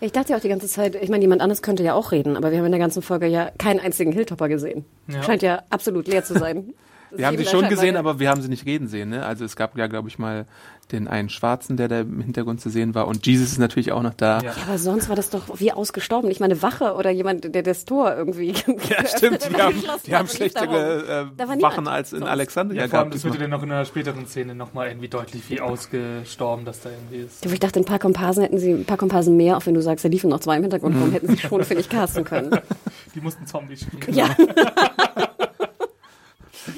Ich 0.00 0.12
dachte 0.12 0.30
ja 0.30 0.36
auch 0.36 0.40
die 0.40 0.48
ganze 0.48 0.68
Zeit, 0.68 0.94
ich 0.94 1.08
meine, 1.08 1.22
jemand 1.22 1.42
anderes 1.42 1.60
könnte 1.60 1.82
ja 1.82 1.94
auch 1.94 2.12
reden, 2.12 2.36
aber 2.36 2.50
wir 2.52 2.58
haben 2.58 2.66
in 2.66 2.72
der 2.72 2.78
ganzen 2.78 3.02
Folge 3.02 3.26
ja 3.26 3.50
keinen 3.58 3.80
einzigen 3.80 4.12
Hilltopper 4.12 4.48
gesehen. 4.48 4.84
Ja. 5.08 5.22
Scheint 5.22 5.42
ja 5.42 5.62
absolut 5.70 6.06
leer 6.06 6.24
zu 6.24 6.38
sein. 6.38 6.74
Wir 7.10 7.26
haben 7.26 7.38
sie 7.38 7.46
schon 7.46 7.70
gesehen, 7.70 7.96
aber 7.96 8.18
wir 8.18 8.28
haben 8.28 8.42
sie 8.42 8.50
nicht 8.50 8.66
reden 8.66 8.86
sehen. 8.86 9.08
Ne? 9.08 9.24
Also 9.24 9.42
es 9.42 9.56
gab 9.56 9.78
ja, 9.78 9.86
glaube 9.86 10.10
ich, 10.10 10.18
mal 10.18 10.44
den 10.92 11.06
einen 11.08 11.28
Schwarzen, 11.28 11.76
der 11.76 11.88
da 11.88 12.00
im 12.00 12.20
Hintergrund 12.20 12.60
zu 12.60 12.70
sehen 12.70 12.94
war. 12.94 13.06
Und 13.08 13.26
Jesus 13.26 13.52
ist 13.52 13.58
natürlich 13.58 13.92
auch 13.92 14.02
noch 14.02 14.14
da. 14.14 14.38
Ja. 14.38 14.48
Ja, 14.48 14.52
aber 14.66 14.78
sonst 14.78 15.08
war 15.08 15.16
das 15.16 15.28
doch 15.30 15.60
wie 15.60 15.72
ausgestorben. 15.72 16.30
Ich 16.30 16.40
meine, 16.40 16.62
Wache 16.62 16.94
oder 16.94 17.10
jemand, 17.10 17.54
der 17.54 17.62
das 17.62 17.84
Tor 17.84 18.14
irgendwie. 18.16 18.54
Ja, 18.88 19.06
stimmt. 19.06 19.46
Die 19.50 19.54
haben, 19.60 19.74
die 20.06 20.14
haben 20.14 20.28
schlechtere 20.28 21.28
äh, 21.36 21.62
Wachen 21.62 21.86
als 21.88 22.12
in 22.12 22.20
sonst. 22.20 22.30
Alexandria 22.30 22.82
Ja, 22.82 22.88
vor 22.88 23.00
allem, 23.00 23.10
gehabt. 23.10 23.14
das 23.16 23.24
wird 23.24 23.34
ja 23.34 23.40
dann 23.42 23.50
noch 23.50 23.62
in 23.62 23.70
einer 23.70 23.84
späteren 23.84 24.26
Szene 24.26 24.54
nochmal 24.54 24.88
irgendwie 24.88 25.08
deutlich, 25.08 25.42
wie 25.50 25.60
ausgestorben 25.60 26.64
das 26.64 26.80
da 26.80 26.90
irgendwie 26.90 27.16
ist. 27.26 27.44
Ich 27.44 27.60
dachte, 27.60 27.80
ein 27.80 27.84
paar 27.84 27.98
Komparsen 27.98 28.42
hätten 28.44 28.58
sie, 28.58 28.72
ein 28.72 28.84
paar 28.86 28.96
Komparsen 28.96 29.36
mehr, 29.36 29.56
auch 29.58 29.66
wenn 29.66 29.74
du 29.74 29.82
sagst, 29.82 30.04
da 30.04 30.08
liefen 30.08 30.30
noch 30.30 30.40
zwei 30.40 30.56
im 30.56 30.62
Hintergrund 30.62 30.94
Mhm. 30.96 31.02
rum, 31.02 31.12
hätten 31.12 31.28
sie 31.28 31.38
schon, 31.38 31.62
finde 31.64 31.82
ich, 31.82 31.88
casten 31.88 32.24
können. 32.24 32.50
Die 33.14 33.20
mussten 33.20 33.46
Zombies 33.46 33.82
spielen. 33.82 34.14
Ja, 34.14 34.28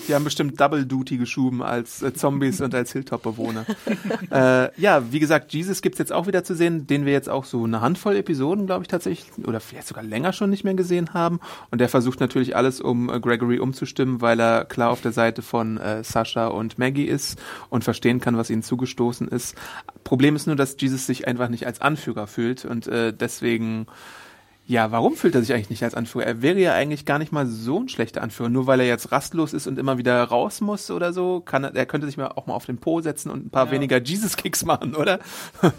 Die 0.08 0.14
haben 0.14 0.24
bestimmt 0.24 0.60
Double 0.60 0.84
Duty 0.86 1.16
geschoben 1.16 1.62
als 1.62 2.02
äh, 2.02 2.12
Zombies 2.12 2.60
und 2.60 2.74
als 2.74 2.92
Hilltop-Bewohner. 2.92 3.66
äh, 4.30 4.80
ja, 4.80 5.12
wie 5.12 5.20
gesagt, 5.20 5.52
Jesus 5.52 5.82
gibt's 5.82 5.98
jetzt 5.98 6.12
auch 6.12 6.26
wieder 6.26 6.44
zu 6.44 6.54
sehen, 6.54 6.86
den 6.86 7.06
wir 7.06 7.12
jetzt 7.12 7.28
auch 7.28 7.44
so 7.44 7.64
eine 7.64 7.80
Handvoll 7.80 8.16
Episoden, 8.16 8.66
glaube 8.66 8.82
ich, 8.82 8.88
tatsächlich, 8.88 9.46
oder 9.46 9.60
vielleicht 9.60 9.88
sogar 9.88 10.04
länger 10.04 10.32
schon 10.32 10.50
nicht 10.50 10.64
mehr 10.64 10.74
gesehen 10.74 11.14
haben. 11.14 11.40
Und 11.70 11.80
der 11.80 11.88
versucht 11.88 12.20
natürlich 12.20 12.56
alles, 12.56 12.80
um 12.80 13.08
äh, 13.08 13.20
Gregory 13.20 13.58
umzustimmen, 13.58 14.20
weil 14.20 14.40
er 14.40 14.64
klar 14.64 14.90
auf 14.90 15.00
der 15.00 15.12
Seite 15.12 15.42
von 15.42 15.78
äh, 15.78 16.04
Sascha 16.04 16.48
und 16.48 16.78
Maggie 16.78 17.04
ist 17.04 17.38
und 17.68 17.84
verstehen 17.84 18.20
kann, 18.20 18.36
was 18.36 18.50
ihnen 18.50 18.62
zugestoßen 18.62 19.28
ist. 19.28 19.56
Problem 20.04 20.36
ist 20.36 20.46
nur, 20.46 20.56
dass 20.56 20.76
Jesus 20.78 21.06
sich 21.06 21.26
einfach 21.26 21.48
nicht 21.48 21.66
als 21.66 21.80
Anführer 21.80 22.26
fühlt 22.26 22.64
und 22.64 22.86
äh, 22.86 23.12
deswegen 23.12 23.86
ja, 24.70 24.92
warum 24.92 25.16
fühlt 25.16 25.34
er 25.34 25.40
sich 25.40 25.52
eigentlich 25.52 25.70
nicht 25.70 25.82
als 25.82 25.94
Anführer? 25.96 26.26
Er 26.26 26.42
wäre 26.42 26.58
ja 26.60 26.74
eigentlich 26.74 27.04
gar 27.04 27.18
nicht 27.18 27.32
mal 27.32 27.44
so 27.46 27.80
ein 27.80 27.88
schlechter 27.88 28.22
Anführer. 28.22 28.48
Nur 28.50 28.68
weil 28.68 28.78
er 28.80 28.86
jetzt 28.86 29.10
rastlos 29.10 29.52
ist 29.52 29.66
und 29.66 29.78
immer 29.80 29.98
wieder 29.98 30.22
raus 30.22 30.60
muss 30.60 30.90
oder 30.92 31.12
so, 31.12 31.40
kann 31.40 31.64
er, 31.64 31.74
er 31.74 31.86
könnte 31.86 32.06
sich 32.06 32.16
mal 32.16 32.28
auch 32.28 32.46
mal 32.46 32.54
auf 32.54 32.66
den 32.66 32.78
Po 32.78 33.00
setzen 33.00 33.30
und 33.30 33.46
ein 33.46 33.50
paar 33.50 33.66
Ja. 33.66 33.72
weniger 33.72 34.00
Jesus-Kicks 34.00 34.64
machen, 34.64 34.94
oder? 34.94 35.18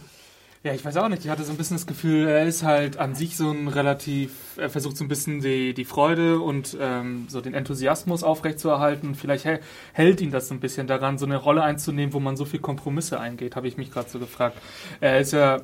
Ja, 0.64 0.76
ich 0.76 0.86
weiß 0.86 0.96
auch 0.98 1.10
nicht. 1.10 1.26
Ich 1.26 1.32
hatte 1.32 1.44
so 1.44 1.50
ein 1.52 1.58
bisschen 1.58 1.76
das 1.78 1.88
Gefühl, 1.88 2.28
er 2.28 2.46
ist 2.46 2.62
halt 2.62 2.98
an 2.98 3.16
sich 3.16 3.36
so 3.36 3.50
ein 3.50 3.68
relativ, 3.68 4.32
er 4.58 4.70
versucht 4.70 4.96
so 4.96 5.04
ein 5.04 5.08
bisschen 5.08 5.42
die, 5.42 5.74
die 5.74 5.86
Freude 5.86 6.40
und 6.40 6.78
ähm, 6.80 7.26
so 7.30 7.42
den 7.42 7.56
Enthusiasmus 7.56 8.22
aufrechtzuerhalten. 8.22 9.16
Vielleicht 9.16 9.46
hä- 9.46 9.58
hält 9.94 10.22
ihn 10.22 10.30
das 10.30 10.50
so 10.50 10.54
ein 10.54 10.60
bisschen 10.60 10.86
daran, 10.86 11.18
so 11.18 11.26
eine 11.26 11.38
Rolle 11.38 11.64
einzunehmen, 11.64 12.14
wo 12.14 12.20
man 12.20 12.38
so 12.38 12.46
viel 12.46 12.60
Kompromisse 12.60 13.20
eingeht, 13.20 13.56
habe 13.56 13.68
ich 13.68 13.78
mich 13.78 13.92
gerade 13.92 14.08
so 14.08 14.20
gefragt. 14.20 14.56
Er 15.00 15.20
ist 15.20 15.34
ja, 15.34 15.62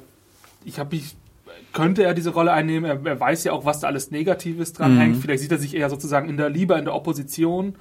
ich 0.66 0.80
habe 0.80 0.96
mich, 0.96 1.16
könnte 1.74 2.04
er 2.04 2.14
diese 2.14 2.32
Rolle 2.32 2.52
einnehmen? 2.54 2.86
Er, 2.90 3.06
er 3.06 3.20
weiß 3.20 3.44
ja 3.44 3.52
auch, 3.52 3.66
was 3.66 3.80
da 3.82 3.88
alles 3.88 4.12
Negatives 4.12 4.74
dran 4.74 4.96
Mhm. 4.96 5.00
hängt. 5.00 5.18
Vielleicht 5.18 5.42
sieht 5.42 5.52
er 5.52 5.58
sich 5.58 5.76
eher 5.76 5.90
sozusagen 5.90 6.28
in 6.30 6.38
der, 6.38 6.50
lieber 6.50 6.78
in 6.78 6.86
der 6.86 6.96
Opposition 6.96 7.76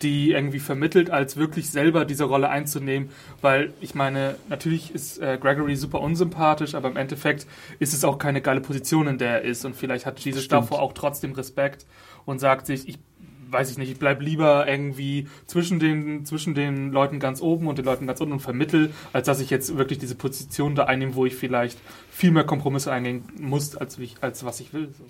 die 0.00 0.32
irgendwie 0.32 0.58
vermittelt, 0.58 1.10
als 1.10 1.36
wirklich 1.36 1.70
selber 1.70 2.04
diese 2.04 2.24
Rolle 2.24 2.48
einzunehmen, 2.48 3.10
weil 3.40 3.72
ich 3.80 3.94
meine, 3.94 4.34
natürlich 4.48 4.92
ist 4.92 5.18
äh, 5.20 5.38
Gregory 5.40 5.76
super 5.76 6.00
unsympathisch, 6.00 6.74
aber 6.74 6.88
im 6.90 6.96
Endeffekt 6.96 7.46
ist 7.78 7.94
es 7.94 8.04
auch 8.04 8.18
keine 8.18 8.40
geile 8.40 8.60
Position, 8.60 9.06
in 9.06 9.18
der 9.18 9.30
er 9.30 9.42
ist 9.42 9.64
und 9.64 9.76
vielleicht 9.76 10.04
hat 10.04 10.18
Jesus 10.18 10.42
Stimmt. 10.42 10.62
davor 10.64 10.82
auch 10.82 10.92
trotzdem 10.92 11.30
Respekt 11.34 11.86
und 12.24 12.40
sagt 12.40 12.66
sich, 12.66 12.88
ich 12.88 12.98
weiß 13.52 13.70
ich 13.70 13.78
nicht, 13.78 13.90
ich 13.90 13.98
bleib 13.98 14.20
lieber 14.22 14.66
irgendwie 14.66 15.28
zwischen 15.46 15.78
den, 15.78 16.24
zwischen 16.24 16.54
den 16.54 16.90
Leuten 16.90 17.20
ganz 17.20 17.40
oben 17.40 17.66
und 17.66 17.78
den 17.78 17.84
Leuten 17.84 18.06
ganz 18.06 18.20
unten 18.20 18.32
und 18.32 18.40
vermittel, 18.40 18.92
als 19.12 19.26
dass 19.26 19.40
ich 19.40 19.50
jetzt 19.50 19.76
wirklich 19.76 19.98
diese 19.98 20.14
Position 20.14 20.74
da 20.74 20.84
einnehme, 20.84 21.14
wo 21.14 21.26
ich 21.26 21.34
vielleicht 21.34 21.78
viel 22.10 22.30
mehr 22.30 22.44
Kompromisse 22.44 22.92
eingehen 22.92 23.24
muss, 23.38 23.76
als, 23.76 23.98
ich, 23.98 24.16
als 24.20 24.44
was 24.44 24.60
ich 24.60 24.72
will. 24.72 24.88
So. 24.96 25.04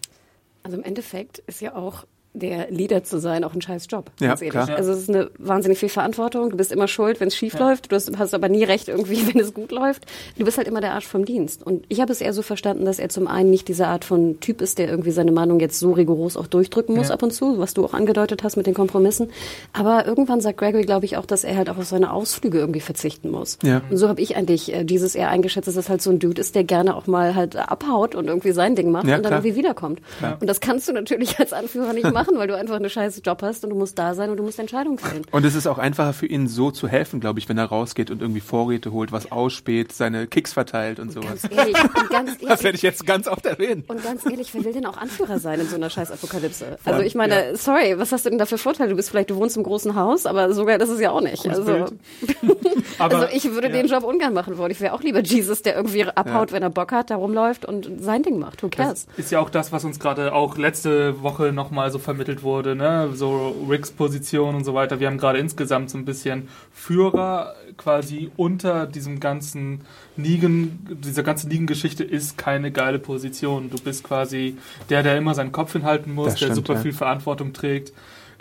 Also 0.63 0.77
im 0.77 0.85
Endeffekt 0.85 1.39
ist 1.39 1.61
ja 1.61 1.75
auch 1.75 2.05
der 2.35 2.71
Leader 2.71 3.05
zu 3.05 3.19
sein 3.19 3.45
auch 3.45 3.55
ein 3.55 3.61
scheiß 3.61 3.87
Job. 3.91 4.11
Ja, 4.21 4.29
ganz 4.29 4.41
ehrlich. 4.41 4.53
klar. 4.65 4.77
Also 4.77 4.93
es 4.93 5.01
ist 5.01 5.11
eine 5.11 5.31
wahnsinnig 5.39 5.79
viel 5.79 5.91
Verantwortung. 5.91 6.49
Du 6.51 6.57
bist 6.57 6.73
immer 6.73 6.89
schuld, 6.89 7.21
wenn 7.21 7.29
es 7.29 7.37
schief 7.37 7.59
läuft. 7.59 7.93
Du 7.93 7.97
hast, 7.97 8.11
hast 8.19 8.33
aber 8.35 8.49
nie 8.49 8.65
recht 8.65 8.89
irgendwie, 8.89 9.27
wenn 9.35 9.41
es 9.41 9.53
gut 9.53 9.71
läuft. 9.71 10.07
Du 10.39 10.45
bist 10.45 10.57
halt 10.57 10.67
immer 10.67 10.81
der 10.81 10.95
Arsch 10.95 11.07
vom 11.07 11.25
Dienst. 11.27 11.63
Und 11.63 11.85
ich 11.89 12.01
habe 12.01 12.11
es 12.11 12.21
eher 12.23 12.33
so 12.33 12.41
verstanden, 12.43 12.85
dass 12.87 12.99
er 12.99 13.11
zum 13.11 13.27
einen 13.29 13.51
nicht 13.51 13.69
diese 13.69 13.87
Art 13.87 14.05
von 14.07 14.41
Typ 14.41 14.63
ist, 14.63 14.79
der 14.79 14.89
irgendwie 14.89 15.11
seine 15.11 15.31
Meinung 15.33 15.61
jetzt 15.61 15.79
so 15.79 15.93
rigoros 15.93 16.37
auch 16.39 16.47
durchdrücken 16.47 16.97
muss 16.97 17.09
Ja. 17.09 17.15
ab 17.15 17.23
und 17.23 17.33
zu, 17.33 17.59
was 17.59 17.75
du 17.75 17.85
auch 17.85 17.93
angedeutet 17.93 18.43
hast 18.43 18.57
mit 18.57 18.67
den 18.67 18.75
Kompromissen. 18.75 19.31
Aber 19.75 20.07
irgendwann 20.07 20.41
sagt 20.41 20.59
Gregory, 20.59 20.83
glaube 20.85 21.05
ich, 21.05 21.17
auch, 21.19 21.27
dass 21.27 21.45
er 21.45 21.57
halt 21.57 21.69
auch 21.69 21.77
auf 21.77 21.85
seine 21.85 22.13
Ausflüge 22.13 22.59
irgendwie 22.59 22.81
verzichten 22.81 23.31
muss. 23.31 23.59
Ja. 23.63 23.83
Und 23.91 23.97
so 23.99 24.09
habe 24.09 24.21
ich 24.23 24.37
eigentlich 24.37 24.73
äh, 24.75 24.85
dieses 24.85 25.15
eher 25.15 25.29
eingeschätzt, 25.29 25.69
dass 25.69 25.75
das 25.75 25.89
halt 25.91 26.01
so 26.01 26.11
ein 26.11 26.19
Dude 26.19 26.41
ist, 26.41 26.55
der 26.55 26.65
gerne 26.65 26.97
auch 26.97 27.07
mal 27.07 27.35
halt 27.35 27.57
abhaut 27.57 28.15
und 28.15 28.27
irgendwie 28.29 28.53
sein 28.53 28.75
Ding 28.75 28.91
macht 28.91 29.07
Ja, 29.07 29.17
und 29.17 29.23
dann 29.23 29.31
klar. 29.31 29.41
irgendwie 29.45 29.57
wiederkommt. 29.59 30.01
Und 30.41 30.47
das 30.47 30.61
kannst 30.61 30.89
du 30.89 30.93
natürlich 30.95 31.39
als 31.39 31.53
Anführer 31.53 31.93
nicht 31.93 32.11
machen, 32.11 32.22
weil 32.37 32.49
du 32.49 32.57
einfach 32.57 32.77
eine 32.77 32.91
scheiß 32.91 33.21
Job 33.25 33.43
hast 33.43 33.65
und 33.65 33.71
du 33.71 33.77
musst 33.77 33.99
da 33.99 34.15
sein 34.15 34.31
und 34.31 34.37
du 34.37 34.43
musst 34.43 34.59
Entscheidungen 34.59 34.99
fällen. 34.99 35.25
Und 35.31 35.45
es 35.45 35.55
ist 35.55 35.67
auch 35.67 35.79
einfacher 35.79 36.13
für 36.13 36.27
ihn 36.27 36.49
so 36.49 36.71
zu 36.71 36.89
helfen, 36.89 37.21
glaube 37.21 37.39
ich, 37.39 37.49
wenn 37.49 37.59
er 37.59 37.67
rausgeht 37.67 38.11
und 38.11 38.21
irgendwie 38.21 38.41
Vorräte 38.41 38.93
holt, 38.93 39.13
was 39.13 39.31
ausspäht, 39.33 39.93
seine 39.93 40.27
Kicks 40.27 40.53
verteilt 40.53 40.99
und 40.99 41.13
sowas. 41.13 41.43
Ganz 41.43 41.57
ehrlich, 41.57 41.77
und 41.83 42.11
ganz 42.11 42.31
Das 42.39 42.43
ehrlich, 42.43 42.65
werde 42.65 42.77
ich 42.77 42.83
jetzt 42.83 43.07
ganz 43.07 43.29
oft 43.29 43.47
erwähnen. 43.47 43.85
und 43.89 44.03
ganz 44.03 44.25
ehrlich, 44.25 44.53
wer 44.55 44.65
will 44.65 44.73
denn 44.73 44.87
auch 44.87 44.97
Anführer 44.97 45.39
sein 45.39 45.61
in 45.61 45.69
so 45.69 45.77
einer 45.77 45.91
scheiß 45.91 46.11
Apokalypse? 46.11 46.79
Also 46.85 47.03
ich 47.03 47.15
meine, 47.15 47.57
sorry, 47.57 47.99
was 47.99 48.13
hast 48.13 48.25
du 48.27 48.31
denn 48.31 48.39
da 48.39 48.47
für 48.47 48.59
Vorteile? 48.59 48.91
Du 48.91 48.97
bist 48.97 49.11
vielleicht, 49.11 49.31
du 49.31 49.37
wohnst 49.37 49.57
im 49.57 49.63
großen 49.63 49.95
Haus, 49.95 50.27
aber 50.27 50.53
so 50.53 50.65
geil 50.65 50.81
ist 50.81 50.89
es 50.89 51.01
ja 51.01 51.11
auch 51.11 51.21
nicht. 51.21 51.49
Also. 51.49 51.87
Aber, 52.99 53.17
also 53.17 53.29
ich 53.35 53.51
würde 53.51 53.69
ja. 53.69 53.73
den 53.75 53.87
Job 53.87 54.05
ungern 54.05 54.33
machen 54.33 54.59
wollen. 54.59 54.71
Ich 54.71 54.81
wäre 54.81 54.93
auch 54.93 55.03
lieber 55.03 55.21
Jesus, 55.21 55.63
der 55.63 55.77
irgendwie 55.77 56.05
abhaut, 56.05 56.53
wenn 56.53 56.63
er 56.63 56.71
Bock 56.71 56.93
hat, 56.93 57.11
da 57.11 57.17
rumläuft 57.17 57.65
und 57.65 57.89
sein 57.99 58.23
Ding 58.23 58.39
macht. 58.39 58.63
Who 58.63 58.69
cares? 58.69 59.07
Das 59.07 59.27
ist 59.27 59.33
ja 59.33 59.41
auch 59.41 59.51
das, 59.51 59.73
was 59.73 59.85
uns 59.85 59.99
gerade 59.99 60.33
auch 60.33 60.57
letzte 60.57 61.23
Woche 61.23 61.53
nochmal 61.53 61.91
so 61.91 61.99
vermittelt 62.13 62.43
wurde, 62.43 62.77
ne? 62.77 63.11
So 63.15 63.57
Ricks 63.69 63.91
Position 63.91 64.55
und 64.55 64.65
so 64.65 64.75
weiter. 64.75 65.01
Wir 65.01 65.07
haben 65.07 65.17
gerade 65.19 65.39
insgesamt 65.39 65.91
so 65.91 65.97
ein 65.97 66.05
bisschen 66.05 66.49
Führer 66.73 67.55
quasi 67.79 68.31
unter 68.37 68.87
diesem 68.87 69.19
ganzen 69.19 69.81
Ligen, 70.17 70.87
dieser 71.03 71.23
ganzen 71.23 71.51
Ligengeschichte 71.51 72.05
ist 72.05 72.37
keine 72.37 72.71
geile 72.71 72.99
Position. 72.99 73.71
Du 73.71 73.79
bist 73.79 74.05
quasi 74.05 74.59
der, 74.91 75.03
der 75.03 75.17
immer 75.17 75.35
seinen 75.35 75.53
Kopf 75.53 75.73
hinhalten 75.73 76.13
muss, 76.15 76.27
Das 76.33 76.35
der 76.35 76.47
stimmt, 76.47 76.57
super 76.57 76.75
ja. 76.75 76.81
viel 76.81 76.93
Verantwortung 76.93 77.55
trägt. 77.55 77.93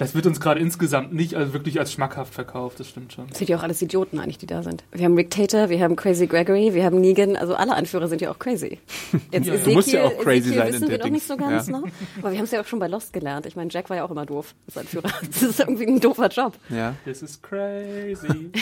Das 0.01 0.15
wird 0.15 0.25
uns 0.25 0.39
gerade 0.39 0.59
insgesamt 0.59 1.13
nicht 1.13 1.35
also 1.35 1.53
wirklich 1.53 1.79
als 1.79 1.91
schmackhaft 1.93 2.33
verkauft, 2.33 2.79
das 2.79 2.89
stimmt 2.89 3.13
schon. 3.13 3.27
Das 3.29 3.37
sind 3.37 3.49
ja 3.49 3.57
auch 3.57 3.63
alles 3.63 3.81
Idioten 3.81 4.19
eigentlich, 4.19 4.39
die 4.39 4.47
da 4.47 4.63
sind. 4.63 4.83
Wir 4.91 5.05
haben 5.05 5.15
Rick 5.15 5.29
Tater, 5.29 5.69
wir 5.69 5.79
haben 5.79 5.95
Crazy 5.95 6.25
Gregory, 6.25 6.73
wir 6.73 6.83
haben 6.83 6.99
Negan, 6.99 7.35
also 7.35 7.53
alle 7.53 7.75
Anführer 7.75 8.07
sind 8.07 8.19
ja 8.19 8.31
auch 8.31 8.39
crazy. 8.39 8.79
Jetzt 9.31 9.47
Ja, 9.47 9.53
ja. 9.53 9.63
Du 9.63 9.71
musst 9.71 9.91
ja 9.91 10.03
auch 10.03 10.17
crazy 10.17 10.49
Ezekiel 10.49 10.57
sein 10.57 10.67
wissen 10.73 10.83
in 10.85 10.89
wir 10.89 10.97
der 10.97 11.05
noch 11.07 11.13
nicht 11.13 11.27
so 11.27 11.37
ganz, 11.37 11.67
Ja. 11.67 11.79
ne? 11.79 11.83
Aber 12.19 12.31
wir 12.31 12.37
haben 12.39 12.45
es 12.45 12.51
ja 12.51 12.61
auch 12.61 12.65
schon 12.65 12.79
bei 12.79 12.87
Lost 12.87 13.13
gelernt. 13.13 13.45
Ich 13.45 13.55
meine, 13.55 13.69
Jack 13.71 13.89
war 13.91 13.97
ja 13.97 14.03
auch 14.03 14.11
immer 14.11 14.25
doof 14.25 14.55
als 14.67 14.77
Anführer. 14.77 15.09
Das 15.31 15.43
ist 15.43 15.59
irgendwie 15.59 15.85
ein 15.85 15.99
doofer 15.99 16.29
Job. 16.29 16.53
Ja. 16.69 16.95
This 17.05 17.21
is 17.21 17.41
crazy. 17.41 18.51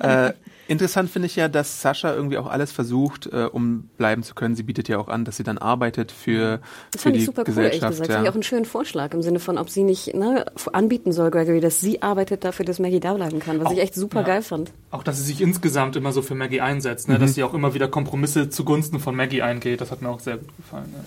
Äh, 0.00 0.32
interessant 0.68 1.10
finde 1.10 1.26
ich 1.26 1.36
ja, 1.36 1.48
dass 1.48 1.82
Sascha 1.82 2.14
irgendwie 2.14 2.38
auch 2.38 2.46
alles 2.46 2.72
versucht, 2.72 3.26
äh, 3.26 3.44
um 3.50 3.88
bleiben 3.96 4.22
zu 4.22 4.34
können. 4.34 4.54
Sie 4.56 4.62
bietet 4.62 4.88
ja 4.88 4.98
auch 4.98 5.08
an, 5.08 5.24
dass 5.24 5.36
sie 5.36 5.42
dann 5.44 5.58
arbeitet 5.58 6.12
für, 6.12 6.60
Das 6.92 7.02
für 7.02 7.08
fand 7.08 7.16
ich 7.16 7.22
die 7.22 7.26
super 7.26 7.42
cool, 7.42 7.48
ehrlich 7.48 7.64
Gesellschaft. 7.72 7.90
gesagt. 7.92 8.08
Das 8.08 8.14
fand 8.16 8.24
ich 8.26 8.30
auch 8.30 8.34
einen 8.34 8.42
schönen 8.42 8.64
Vorschlag 8.64 9.12
im 9.14 9.22
Sinne 9.22 9.38
von, 9.38 9.58
ob 9.58 9.68
sie 9.70 9.82
nicht 9.82 10.14
ne, 10.14 10.44
anbieten 10.72 11.12
soll, 11.12 11.30
Gregory, 11.30 11.60
dass 11.60 11.80
sie 11.80 12.02
arbeitet 12.02 12.44
dafür, 12.44 12.64
dass 12.64 12.78
Maggie 12.78 13.00
da 13.00 13.14
bleiben 13.14 13.38
kann, 13.38 13.58
was 13.60 13.66
Auch- 13.68 13.72
ich 13.72 13.78
echt 13.80 13.94
super 13.94 14.20
ja. 14.20 14.26
geil 14.26 14.42
fand. 14.42 14.72
Auch, 14.90 15.02
dass 15.02 15.18
sie 15.18 15.24
sich 15.24 15.40
insgesamt 15.40 15.96
immer 15.96 16.12
so 16.12 16.22
für 16.22 16.34
Maggie 16.34 16.60
einsetzt, 16.60 17.08
ne? 17.08 17.18
dass 17.18 17.34
sie 17.34 17.42
auch 17.42 17.54
immer 17.54 17.74
wieder 17.74 17.88
Kompromisse 17.88 18.50
zugunsten 18.50 19.00
von 19.00 19.14
Maggie 19.16 19.42
eingeht. 19.42 19.80
Das 19.80 19.90
hat 19.90 20.02
mir 20.02 20.08
auch 20.08 20.20
sehr 20.20 20.36
gut 20.38 20.56
gefallen. 20.56 20.90
Ne? 20.92 21.04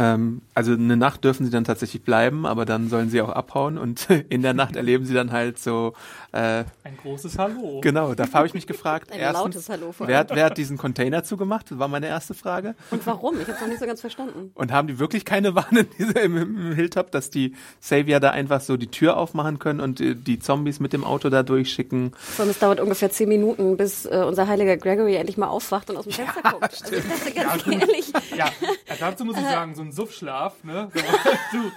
Ähm, 0.00 0.42
also 0.54 0.72
eine 0.74 0.96
Nacht 0.96 1.24
dürfen 1.24 1.44
sie 1.44 1.50
dann 1.50 1.64
tatsächlich 1.64 2.02
bleiben, 2.02 2.46
aber 2.46 2.64
dann 2.64 2.88
sollen 2.88 3.10
sie 3.10 3.20
auch 3.20 3.30
abhauen 3.30 3.78
und 3.78 4.06
in 4.28 4.42
der 4.42 4.54
Nacht 4.54 4.76
erleben 4.76 5.04
sie 5.04 5.12
dann 5.12 5.32
halt 5.32 5.58
so, 5.58 5.92
äh, 6.30 6.38
Ein 6.84 6.96
großes 7.02 7.36
Hallo. 7.36 7.80
genau, 7.82 8.14
da 8.14 8.32
habe 8.32 8.46
ich 8.46 8.54
mich 8.54 8.68
gefragt, 8.68 9.10
Ein 9.10 9.18
erstens, 9.18 9.42
lautes 9.42 9.68
Hallo 9.68 9.90
vor 9.90 10.06
wer, 10.06 10.18
allem. 10.18 10.28
hat- 10.28 10.36
wer 10.36 10.44
hat 10.44 10.56
diesen 10.56 10.78
Container 10.78 11.24
zugemacht? 11.24 11.70
Das 11.72 11.78
war 11.80 11.88
meine 11.88 12.06
erste 12.06 12.34
Frage. 12.34 12.76
Und 12.92 13.04
warum? 13.08 13.40
Ich 13.40 13.48
habe 13.48 13.58
noch 13.60 13.66
nicht 13.66 13.80
so 13.80 13.86
ganz 13.86 14.00
verstanden. 14.00 14.52
Und 14.54 14.70
haben 14.70 14.86
die 14.86 15.00
wirklich 15.00 15.24
keine 15.24 15.56
Warn 15.56 15.76
in 15.76 15.88
dieser, 15.98 16.22
im, 16.22 16.36
im 16.36 16.72
Hilltop, 16.74 17.10
dass 17.10 17.30
die 17.30 17.56
Savior 17.80 18.20
da 18.20 18.30
einfach 18.30 18.60
so 18.60 18.76
die 18.76 18.86
Tür 18.88 19.16
aufmachen 19.16 19.58
können 19.58 19.80
und 19.80 20.00
äh, 20.00 20.14
die 20.14 20.38
Zombies 20.38 20.78
mit 20.78 20.92
dem 20.92 21.02
Auto 21.02 21.28
da 21.28 21.42
durchschicken? 21.42 22.12
Allem, 22.38 22.50
es 22.50 22.60
dauert 22.60 22.78
ungefähr 22.78 23.10
zehn 23.10 23.28
Minuten, 23.28 23.76
bis 23.76 24.06
äh, 24.06 24.22
unser 24.24 24.46
heiliger 24.46 24.76
Gregory 24.76 25.16
endlich 25.16 25.38
mal 25.38 25.48
aufwacht 25.48 25.90
und 25.90 25.96
aus 25.96 26.04
dem 26.04 26.12
Fenster 26.12 26.42
guckt. 26.42 26.62
Also 26.84 26.94
ich 26.94 27.02
dachte 27.04 27.32
ganz 27.32 27.66
ehrlich, 27.66 28.12
Ja, 28.36 28.46
ja, 28.88 28.94
dazu 29.00 29.24
muss 29.24 29.36
ich 29.36 29.42
sagen, 29.44 29.74
so 29.74 29.82
ein 29.82 29.87
Suffschlaf, 29.92 30.64
ne? 30.64 30.90
So, 30.94 31.00
du, 31.52 31.70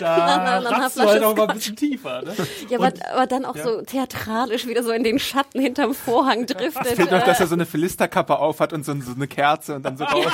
da 0.00 0.16
Nach 0.16 0.38
einer 0.38 0.70
ratzt 0.70 0.98
du 0.98 1.02
halt 1.02 1.22
auch 1.22 1.36
mal 1.36 1.48
ein 1.48 1.56
bisschen 1.56 1.76
tiefer, 1.76 2.22
ne? 2.22 2.34
ja, 2.68 2.78
aber, 2.78 2.92
aber 3.12 3.26
dann 3.26 3.44
auch 3.44 3.56
so 3.56 3.82
theatralisch 3.82 4.66
wieder 4.66 4.82
so 4.82 4.90
in 4.90 5.04
den 5.04 5.18
Schatten 5.18 5.60
hinterm 5.60 5.94
Vorhang 5.94 6.46
driftet. 6.46 6.88
Fehlt 6.88 7.10
noch, 7.10 7.22
äh, 7.22 7.26
dass 7.26 7.40
er 7.40 7.46
so 7.46 7.54
eine 7.54 7.66
Philisterkappe 7.66 8.38
aufhat 8.38 8.72
und 8.72 8.84
so, 8.84 8.94
so 9.00 9.14
eine 9.14 9.26
Kerze 9.26 9.76
und 9.76 9.82
dann 9.82 9.96
so 9.96 10.04
raus. 10.12 10.26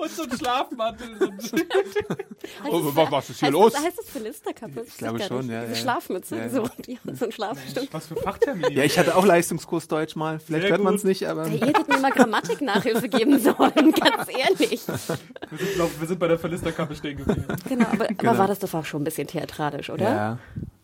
Und 0.00 0.10
so 0.10 0.22
ein 0.22 0.32
Schlafmantel. 0.38 1.16
Und 1.20 1.52
Oh, 2.70 2.80
was- 2.94 3.10
was 3.10 3.30
ist 3.30 3.40
hier 3.40 3.46
heißt 3.48 3.52
los? 3.52 3.72
Das, 3.72 3.84
heißt 3.84 3.98
das 3.98 4.06
Philisterkappe? 4.08 4.84
Ich 4.86 4.96
glaube 4.96 5.20
schon, 5.22 5.50
ja, 5.50 5.60
Diese 5.62 5.74
ja. 5.74 5.78
Schlafmütze, 5.80 6.36
Ja, 6.36 6.42
ja. 6.44 6.48
so, 6.48 6.64
die 6.86 6.98
so 7.12 7.24
ein 7.26 7.32
Schlafstück. 7.32 7.88
was 7.92 8.06
für 8.06 8.16
Fachtermine. 8.16 8.72
Ja, 8.72 8.84
ich 8.84 8.98
hatte 8.98 9.14
auch 9.16 9.26
Leistungskurs 9.26 9.88
Deutsch 9.88 10.16
mal. 10.16 10.38
Vielleicht 10.38 10.62
Sehr 10.62 10.70
hört 10.72 10.82
man 10.82 10.94
es 10.94 11.04
nicht, 11.04 11.26
aber. 11.28 11.46
Ihr 11.48 11.60
hättet 11.66 11.88
mir 11.88 11.98
mal 11.98 12.10
Grammatik-Nachhilfe 12.12 13.08
geben 13.08 13.38
sollen, 13.38 13.56
ganz 13.92 14.28
ehrlich. 14.28 14.86
wir, 14.88 15.58
sind, 15.58 15.74
glaub, 15.74 16.00
wir 16.00 16.08
sind 16.08 16.18
bei 16.18 16.28
der 16.28 16.38
Verlisterkappe 16.38 16.94
stehen 16.96 17.18
geblieben. 17.18 17.44
Genau, 17.68 17.86
aber, 17.92 18.08
aber 18.10 18.38
war 18.38 18.46
das 18.48 18.58
doch 18.60 18.72
auch 18.74 18.84
schon 18.84 19.02
ein 19.02 19.04
bisschen 19.04 19.26
theatralisch, 19.26 19.90
oder? 19.90 20.04
Ja. 20.04 20.38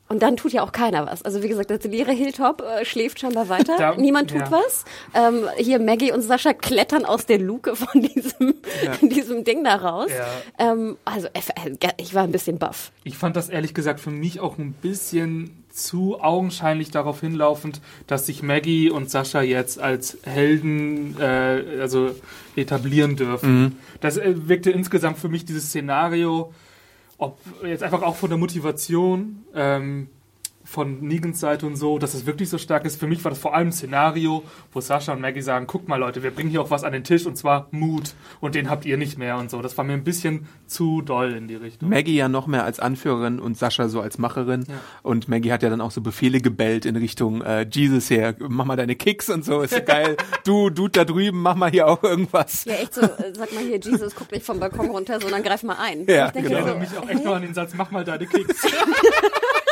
Und 0.09 0.23
dann 0.23 0.37
tut 0.37 0.53
ja 0.53 0.63
auch 0.63 0.71
keiner 0.73 1.05
was. 1.07 1.23
Also 1.23 1.43
wie 1.43 1.49
gesagt, 1.49 1.71
der 1.71 1.79
leere 1.91 2.13
Hilltop 2.13 2.63
äh, 2.63 2.85
schläft 2.85 3.19
scheinbar 3.21 3.49
weiter. 3.49 3.77
Da- 3.77 3.97
Niemand 3.97 4.31
tut 4.31 4.41
ja. 4.41 4.51
was. 4.53 4.85
Ähm, 5.15 5.49
hier 5.59 5.81
Maggie 5.81 6.13
und 6.13 6.23
Sascha 6.23 6.53
klettern 6.53 7.05
aus 7.05 7.27
der 7.27 7.39
Luke 7.39 7.75
von 7.75 8.01
diesem, 8.15 8.55
diesem 9.03 9.43
Ding 9.45 9.65
da 9.65 9.75
raus. 9.77 10.11
Ja. 10.59 10.73
Ähm, 10.73 10.97
also 11.05 11.27
äh, 11.29 11.93
ich 11.99 12.15
war 12.15 12.23
ein 12.23 12.33
bisschen 12.33 12.59
baff. 12.59 12.93
Ich 13.05 13.17
fand 13.19 13.35
das 13.37 13.49
ehrlich 13.49 13.75
gesagt 13.75 13.99
für 14.01 14.11
mich 14.11 14.39
auch 14.41 14.59
ein 14.59 14.73
bisschen 14.73 15.65
zu 15.71 16.21
augenscheinlich 16.23 16.91
darauf 16.91 17.21
hinlaufend, 17.21 17.81
dass 18.07 18.27
sich 18.27 18.43
Maggie 18.43 18.89
und 18.91 19.11
Sascha 19.11 19.43
jetzt 19.43 19.79
als 19.79 20.17
Helden 20.23 21.17
äh, 21.21 21.63
also 21.81 22.15
etablieren 22.55 23.17
dürfen. 23.17 23.77
Das 24.01 24.17
äh, 24.17 24.49
wirkte 24.49 24.71
insgesamt 24.71 25.19
für 25.19 25.29
mich 25.29 25.45
dieses 25.45 25.67
Szenario, 25.67 26.55
ob 27.19 27.39
jetzt 27.65 27.83
einfach 27.83 28.03
auch 28.03 28.17
von 28.17 28.31
der 28.31 28.39
Motivation 28.39 29.45
ähm, 29.55 30.09
von 30.67 31.01
Negans 31.01 31.41
Seite 31.41 31.67
und 31.67 31.77
so, 31.77 31.99
dass 31.99 32.13
es 32.15 32.27
wirklich 32.27 32.51
so 32.51 32.59
stark 32.59 32.85
ist. 32.85 32.99
Für 32.99 33.07
mich 33.07 33.25
war 33.25 33.31
das 33.31 33.39
vor 33.39 33.55
allem 33.55 33.69
ein 33.69 33.73
Szenario, 33.73 34.43
wo 34.73 34.81
Sascha 34.81 35.13
und 35.13 35.21
Maggie 35.21 35.41
sagen, 35.41 35.67
guck 35.67 35.89
mal 35.89 35.97
Leute, 35.97 36.23
wir 36.23 36.33
bringen 36.33 36.51
hier 36.51 36.61
auch 36.61 36.71
was 36.71 36.85
an 36.85 36.93
den 36.93 37.05
Tisch 37.05 37.25
und 37.25 37.37
zwar 37.37 37.69
Mut 37.71 38.15
und 38.41 38.55
den 38.55 38.69
habt 38.69 38.85
ihr 38.85 38.97
nicht 38.97 39.17
mehr 39.17 39.39
und 39.39 39.51
so. 39.51 39.63
Das 39.63 39.79
war 39.79 39.85
mir 39.85 39.93
ein 39.93 40.05
bisschen 40.05 40.49
zu 40.67 41.03
doll 41.03 41.33
in 41.35 41.49
die 41.49 41.55
Richtung. 41.55 41.89
Maggie 41.89 42.17
ja 42.17 42.29
noch 42.29 42.47
mehr 42.47 42.65
als 42.65 42.81
Anführerin 42.81 43.39
und 43.39 43.57
Sascha 43.57 43.89
so 43.89 44.01
als 44.01 44.19
Macherin. 44.19 44.67
Und 45.03 45.29
Maggie 45.29 45.53
hat 45.53 45.63
ja 45.63 45.71
dann 45.71 45.81
auch 45.81 45.93
so 45.93 46.01
Befehle 46.01 46.41
gebellt 46.41 46.85
in 46.85 46.97
Richtung 46.97 47.43
äh, 47.43 47.67
Jesus 47.71 48.11
her, 48.11 48.35
mach 48.39 48.65
mal 48.65 48.77
deine 48.77 48.97
Kicks 48.97 49.31
und 49.31 49.45
so, 49.45 49.63
ist 49.63 49.75
so 49.75 49.83
geil. 49.83 50.17
Du, 50.45 50.71
du 50.71 50.87
da 50.87 51.05
drüben, 51.05 51.43
mach 51.43 51.57
mal 51.57 51.71
hier 51.71 51.89
auch 51.89 52.03
irgendwas. 52.05 52.65
Ja, 52.67 52.75
echt 52.75 52.95
so, 52.95 53.01
äh, 53.01 53.33
sag 53.33 53.53
mal 53.53 53.65
hier, 53.65 53.79
Jesus, 53.79 54.15
guck 54.15 54.31
nicht 54.31 54.45
vom 54.45 54.61
Balkon 54.61 54.91
runter, 54.91 55.21
sondern 55.21 55.43
greif 55.43 55.65
mal 55.65 55.77
ein. 55.81 56.07
Ja, 56.07 56.27
ich 56.27 56.33
denke 56.33 56.51
genau. 56.51 56.61
Ich 56.61 56.65
so, 56.65 56.69
erinnere 56.69 56.79
mich 56.79 56.99
auch 56.99 57.09
echt 57.09 57.25
noch 57.25 57.35
an 57.35 57.43
den 57.43 57.55
Satz, 57.55 57.73
mach 57.77 57.91
mal 57.91 58.05
deine 58.05 58.27
Kicks. 58.27 58.63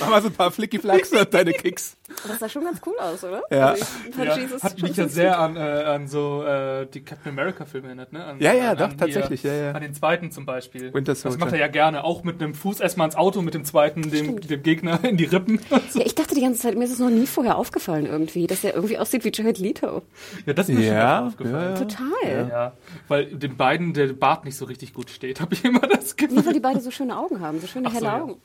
Mach 0.00 0.08
mal 0.08 0.22
so 0.22 0.28
ein 0.28 0.34
paar 0.34 0.50
Flicky-Flacks 0.50 1.12
und 1.12 1.32
deine 1.32 1.52
Kicks. 1.52 1.96
Das 2.26 2.38
sah 2.38 2.48
schon 2.48 2.64
ganz 2.64 2.80
cool 2.86 2.94
aus, 2.98 3.22
oder? 3.24 3.42
Ja. 3.50 3.68
Also 3.70 3.84
Ja, 4.22 4.36
Jesus 4.36 4.62
hat 4.62 4.80
mich 4.82 4.96
ja 4.96 5.08
sehr 5.08 5.38
an, 5.38 5.56
äh, 5.56 5.60
an 5.60 6.08
so 6.08 6.42
äh, 6.44 6.86
die 6.86 7.02
Captain 7.02 7.32
America 7.32 7.64
Filme 7.64 7.88
erinnert, 7.88 8.12
ne? 8.12 8.24
An, 8.24 8.40
Ja, 8.40 8.52
ja, 8.52 8.70
an, 8.72 8.76
doch, 8.78 8.88
an 8.90 8.98
tatsächlich, 8.98 9.42
ja, 9.42 9.52
ja. 9.52 9.72
An 9.72 9.82
den 9.82 9.94
zweiten 9.94 10.30
zum 10.30 10.46
Beispiel. 10.46 10.92
Winter 10.94 11.12
Das 11.12 11.22
Soldier. 11.22 11.38
macht 11.38 11.52
er 11.52 11.58
ja 11.58 11.68
gerne, 11.68 12.04
auch 12.04 12.24
mit 12.24 12.42
einem 12.42 12.54
Fuß 12.54 12.80
erstmal 12.80 13.06
ins 13.06 13.16
Auto, 13.16 13.42
mit 13.42 13.54
dem 13.54 13.64
zweiten 13.64 14.10
dem, 14.10 14.40
dem 14.40 14.62
Gegner 14.62 14.98
in 15.04 15.16
die 15.16 15.24
Rippen. 15.24 15.60
Ja, 15.70 16.02
ich 16.04 16.14
dachte 16.14 16.34
die 16.34 16.40
ganze 16.40 16.60
Zeit, 16.60 16.76
mir 16.76 16.84
ist 16.84 16.92
es 16.92 16.98
noch 16.98 17.10
nie 17.10 17.26
vorher 17.26 17.56
aufgefallen 17.56 18.06
irgendwie, 18.06 18.46
dass 18.46 18.64
er 18.64 18.74
irgendwie 18.74 18.98
aussieht 18.98 19.24
wie 19.24 19.30
Jared 19.32 19.58
Leto. 19.58 20.02
ja, 20.46 20.52
das 20.52 20.68
ist 20.68 20.78
mir 20.78 20.86
Ja, 20.86 21.18
schon 21.18 21.26
aufgefallen. 21.28 21.74
ja. 21.74 21.78
Total. 21.78 22.48
Ja. 22.50 22.72
weil 23.08 23.26
den 23.26 23.56
beiden 23.56 23.92
der 23.94 24.12
Bart 24.12 24.44
nicht 24.44 24.56
so 24.56 24.64
richtig 24.64 24.92
gut 24.94 25.10
steht, 25.10 25.40
habe 25.40 25.54
ich 25.54 25.64
immer 25.64 25.80
das 25.80 26.16
Gefühl. 26.16 26.36
Nur 26.36 26.46
weil 26.46 26.52
die 26.54 26.60
beide 26.60 26.80
so 26.80 26.90
schöne 26.90 27.16
Augen 27.16 27.40
haben, 27.40 27.60
so 27.60 27.66
schöne 27.66 27.88
Ach 27.88 27.92
so, 27.92 27.96
helle 27.96 28.06
ja. 28.06 28.22
Augen. 28.22 28.40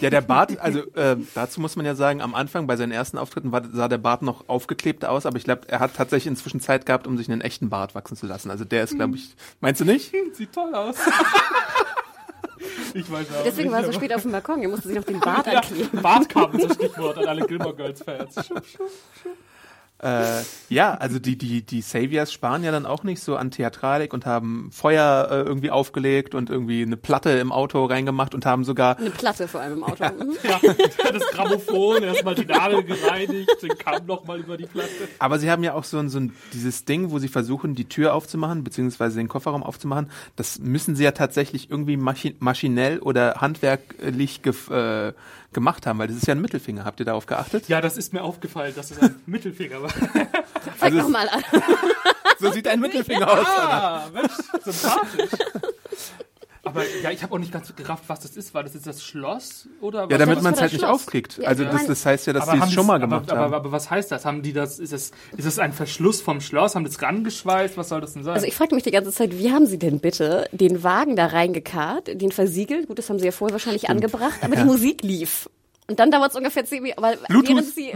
Ja, 0.00 0.10
der 0.10 0.20
Bart, 0.20 0.58
also 0.60 0.80
äh, 0.94 1.16
dazu 1.34 1.60
muss 1.60 1.74
man 1.76 1.86
ja 1.86 1.94
sagen, 1.94 2.20
am 2.20 2.34
Anfang 2.34 2.66
bei 2.66 2.76
seinen 2.76 2.92
ersten 2.92 3.13
Auftritten 3.18 3.52
war, 3.52 3.62
sah 3.72 3.88
der 3.88 3.98
Bart 3.98 4.22
noch 4.22 4.48
aufgeklebt 4.48 5.04
aus, 5.04 5.26
aber 5.26 5.36
ich 5.36 5.44
glaube, 5.44 5.68
er 5.68 5.80
hat 5.80 5.94
tatsächlich 5.94 6.28
inzwischen 6.28 6.60
Zeit 6.60 6.86
gehabt, 6.86 7.06
um 7.06 7.16
sich 7.16 7.30
einen 7.30 7.40
echten 7.40 7.70
Bart 7.70 7.94
wachsen 7.94 8.16
zu 8.16 8.26
lassen. 8.26 8.50
Also 8.50 8.64
der 8.64 8.84
ist, 8.84 8.94
glaube 8.94 9.16
ich, 9.16 9.34
meinst 9.60 9.80
du 9.80 9.84
nicht? 9.84 10.12
Sieht 10.34 10.52
toll 10.52 10.74
aus. 10.74 10.96
ich 12.94 13.10
weiß 13.10 13.26
auch 13.30 13.44
Deswegen 13.44 13.68
nicht, 13.68 13.72
war 13.72 13.80
er 13.80 13.86
so 13.86 13.92
spät 13.92 14.14
auf 14.14 14.22
dem 14.22 14.32
Balkon, 14.32 14.62
er 14.62 14.68
musste 14.68 14.88
sich 14.88 14.96
noch 14.96 15.04
den 15.04 15.20
Bart 15.20 15.46
Ja, 15.46 15.60
ankleben. 15.60 16.02
Bartkabel 16.02 16.60
ist 16.60 16.70
das 16.70 16.76
Stichwort 16.76 17.18
an 17.18 17.26
alle 17.26 17.46
Gilmore 17.46 17.74
Girls 17.74 18.02
Fans. 18.02 18.34
Äh, 20.02 20.42
ja, 20.68 20.94
also 20.94 21.20
die, 21.20 21.38
die, 21.38 21.62
die 21.62 21.80
Saviors 21.80 22.32
sparen 22.32 22.64
ja 22.64 22.72
dann 22.72 22.84
auch 22.84 23.04
nicht 23.04 23.22
so 23.22 23.36
an 23.36 23.52
Theatralik 23.52 24.12
und 24.12 24.26
haben 24.26 24.70
Feuer 24.72 25.28
äh, 25.30 25.34
irgendwie 25.42 25.70
aufgelegt 25.70 26.34
und 26.34 26.50
irgendwie 26.50 26.82
eine 26.82 26.96
Platte 26.96 27.30
im 27.30 27.52
Auto 27.52 27.84
reingemacht 27.84 28.34
und 28.34 28.44
haben 28.44 28.64
sogar 28.64 28.98
Eine 28.98 29.10
Platte 29.10 29.46
vor 29.46 29.60
allem 29.60 29.74
im 29.74 29.84
Auto. 29.84 30.04
Mhm. 30.04 30.36
Ja, 30.44 31.12
das 31.12 31.26
Grammophon, 31.28 32.02
erstmal 32.02 32.34
die 32.34 32.44
Nadel 32.44 32.82
gereinigt, 32.82 33.62
den 33.62 33.78
Kamm 33.78 34.04
nochmal 34.06 34.40
über 34.40 34.56
die 34.56 34.66
Platte. 34.66 34.90
Aber 35.18 35.38
sie 35.38 35.50
haben 35.50 35.62
ja 35.62 35.74
auch 35.74 35.84
so 35.84 35.98
ein, 35.98 36.08
so 36.08 36.18
ein 36.18 36.34
dieses 36.52 36.84
Ding, 36.84 37.10
wo 37.10 37.18
sie 37.18 37.28
versuchen, 37.28 37.74
die 37.74 37.86
Tür 37.86 38.14
aufzumachen, 38.14 38.64
beziehungsweise 38.64 39.18
den 39.18 39.28
Kofferraum 39.28 39.62
aufzumachen. 39.62 40.10
Das 40.36 40.58
müssen 40.58 40.96
sie 40.96 41.04
ja 41.04 41.12
tatsächlich 41.12 41.70
irgendwie 41.70 41.96
maschi 41.96 42.36
maschinell 42.40 42.98
oder 42.98 43.36
handwerklich 43.40 44.42
gef 44.42 44.70
äh, 44.70 45.12
gemacht 45.54 45.86
haben, 45.86 45.98
weil 45.98 46.08
das 46.08 46.16
ist 46.16 46.26
ja 46.26 46.34
ein 46.34 46.40
Mittelfinger. 46.40 46.84
Habt 46.84 47.00
ihr 47.00 47.06
darauf 47.06 47.26
geachtet? 47.26 47.68
Ja, 47.68 47.80
das 47.80 47.96
ist 47.96 48.12
mir 48.12 48.22
aufgefallen, 48.22 48.74
dass 48.76 48.90
es 48.90 48.98
ein 48.98 49.16
Mittelfinger 49.26 49.82
war. 49.82 49.90
Zeig 49.90 50.32
Also 50.80 50.98
doch 50.98 51.08
mal 51.08 51.28
an. 51.28 51.42
So 52.40 52.50
sieht 52.50 52.66
ein 52.66 52.80
Mittelfinger 52.80 53.30
aus. 53.30 53.46
Ah, 53.46 54.08
Mensch, 54.12 54.32
sympathisch. 54.64 55.30
Aber 56.64 56.82
ja, 57.02 57.10
ich 57.10 57.22
habe 57.22 57.34
auch 57.34 57.38
nicht 57.38 57.52
ganz 57.52 57.74
gerafft, 57.76 58.04
was 58.08 58.20
das 58.20 58.36
ist. 58.36 58.54
War 58.54 58.62
das 58.62 58.74
jetzt 58.74 58.86
das 58.86 59.02
Schloss? 59.04 59.68
Oder 59.80 60.02
Ja, 60.04 60.10
was- 60.10 60.18
damit 60.18 60.36
das 60.36 60.42
man 60.44 60.54
es 60.54 60.60
halt 60.60 60.72
nicht 60.72 60.80
Schloss. 60.80 60.90
aufkriegt. 61.02 61.38
Ja, 61.38 61.48
Also 61.48 61.64
das, 61.64 61.86
das 61.86 62.06
heißt 62.06 62.26
ja, 62.26 62.32
dass 62.32 62.48
aber 62.48 62.58
sie 62.62 62.68
es 62.68 62.72
schon 62.72 62.86
mal 62.86 62.94
aber, 62.96 63.06
gemacht 63.06 63.30
aber, 63.30 63.40
haben. 63.40 63.46
Aber, 63.48 63.56
aber 63.56 63.72
was 63.72 63.90
heißt 63.90 64.10
das? 64.12 64.24
Haben 64.24 64.42
die 64.42 64.52
das, 64.52 64.78
ist 64.78 64.92
das, 64.92 65.10
ist 65.36 65.46
das 65.46 65.58
ein 65.58 65.72
Verschluss 65.72 66.20
vom 66.20 66.40
Schloss? 66.40 66.74
Haben 66.74 66.84
das 66.84 67.00
rangeschweißt? 67.02 67.76
Was 67.76 67.88
soll 67.90 68.00
das 68.00 68.14
denn 68.14 68.24
sein? 68.24 68.34
Also 68.34 68.46
ich 68.46 68.54
fragte 68.54 68.74
mich 68.74 68.84
die 68.84 68.90
ganze 68.90 69.12
Zeit, 69.12 69.38
wie 69.38 69.50
haben 69.52 69.66
sie 69.66 69.78
denn 69.78 70.00
bitte 70.00 70.48
den 70.52 70.82
Wagen 70.82 71.16
da 71.16 71.26
reingekarrt, 71.26 72.20
den 72.20 72.32
versiegelt? 72.32 72.88
Gut, 72.88 72.98
das 72.98 73.10
haben 73.10 73.18
sie 73.18 73.26
ja 73.26 73.32
vorher 73.32 73.52
wahrscheinlich 73.54 73.88
angebracht, 73.90 74.38
aber 74.42 74.56
die 74.56 74.64
Musik 74.64 75.02
lief. 75.02 75.48
Und 75.86 75.98
dann 76.00 76.10
dauert 76.10 76.30
es 76.30 76.36
ungefähr 76.36 76.64
zehn 76.64 76.82
Minuten. 76.82 77.02
Weil 77.02 77.18
Bluetooth. 77.28 77.48
während 77.56 77.74
sie, 77.74 77.92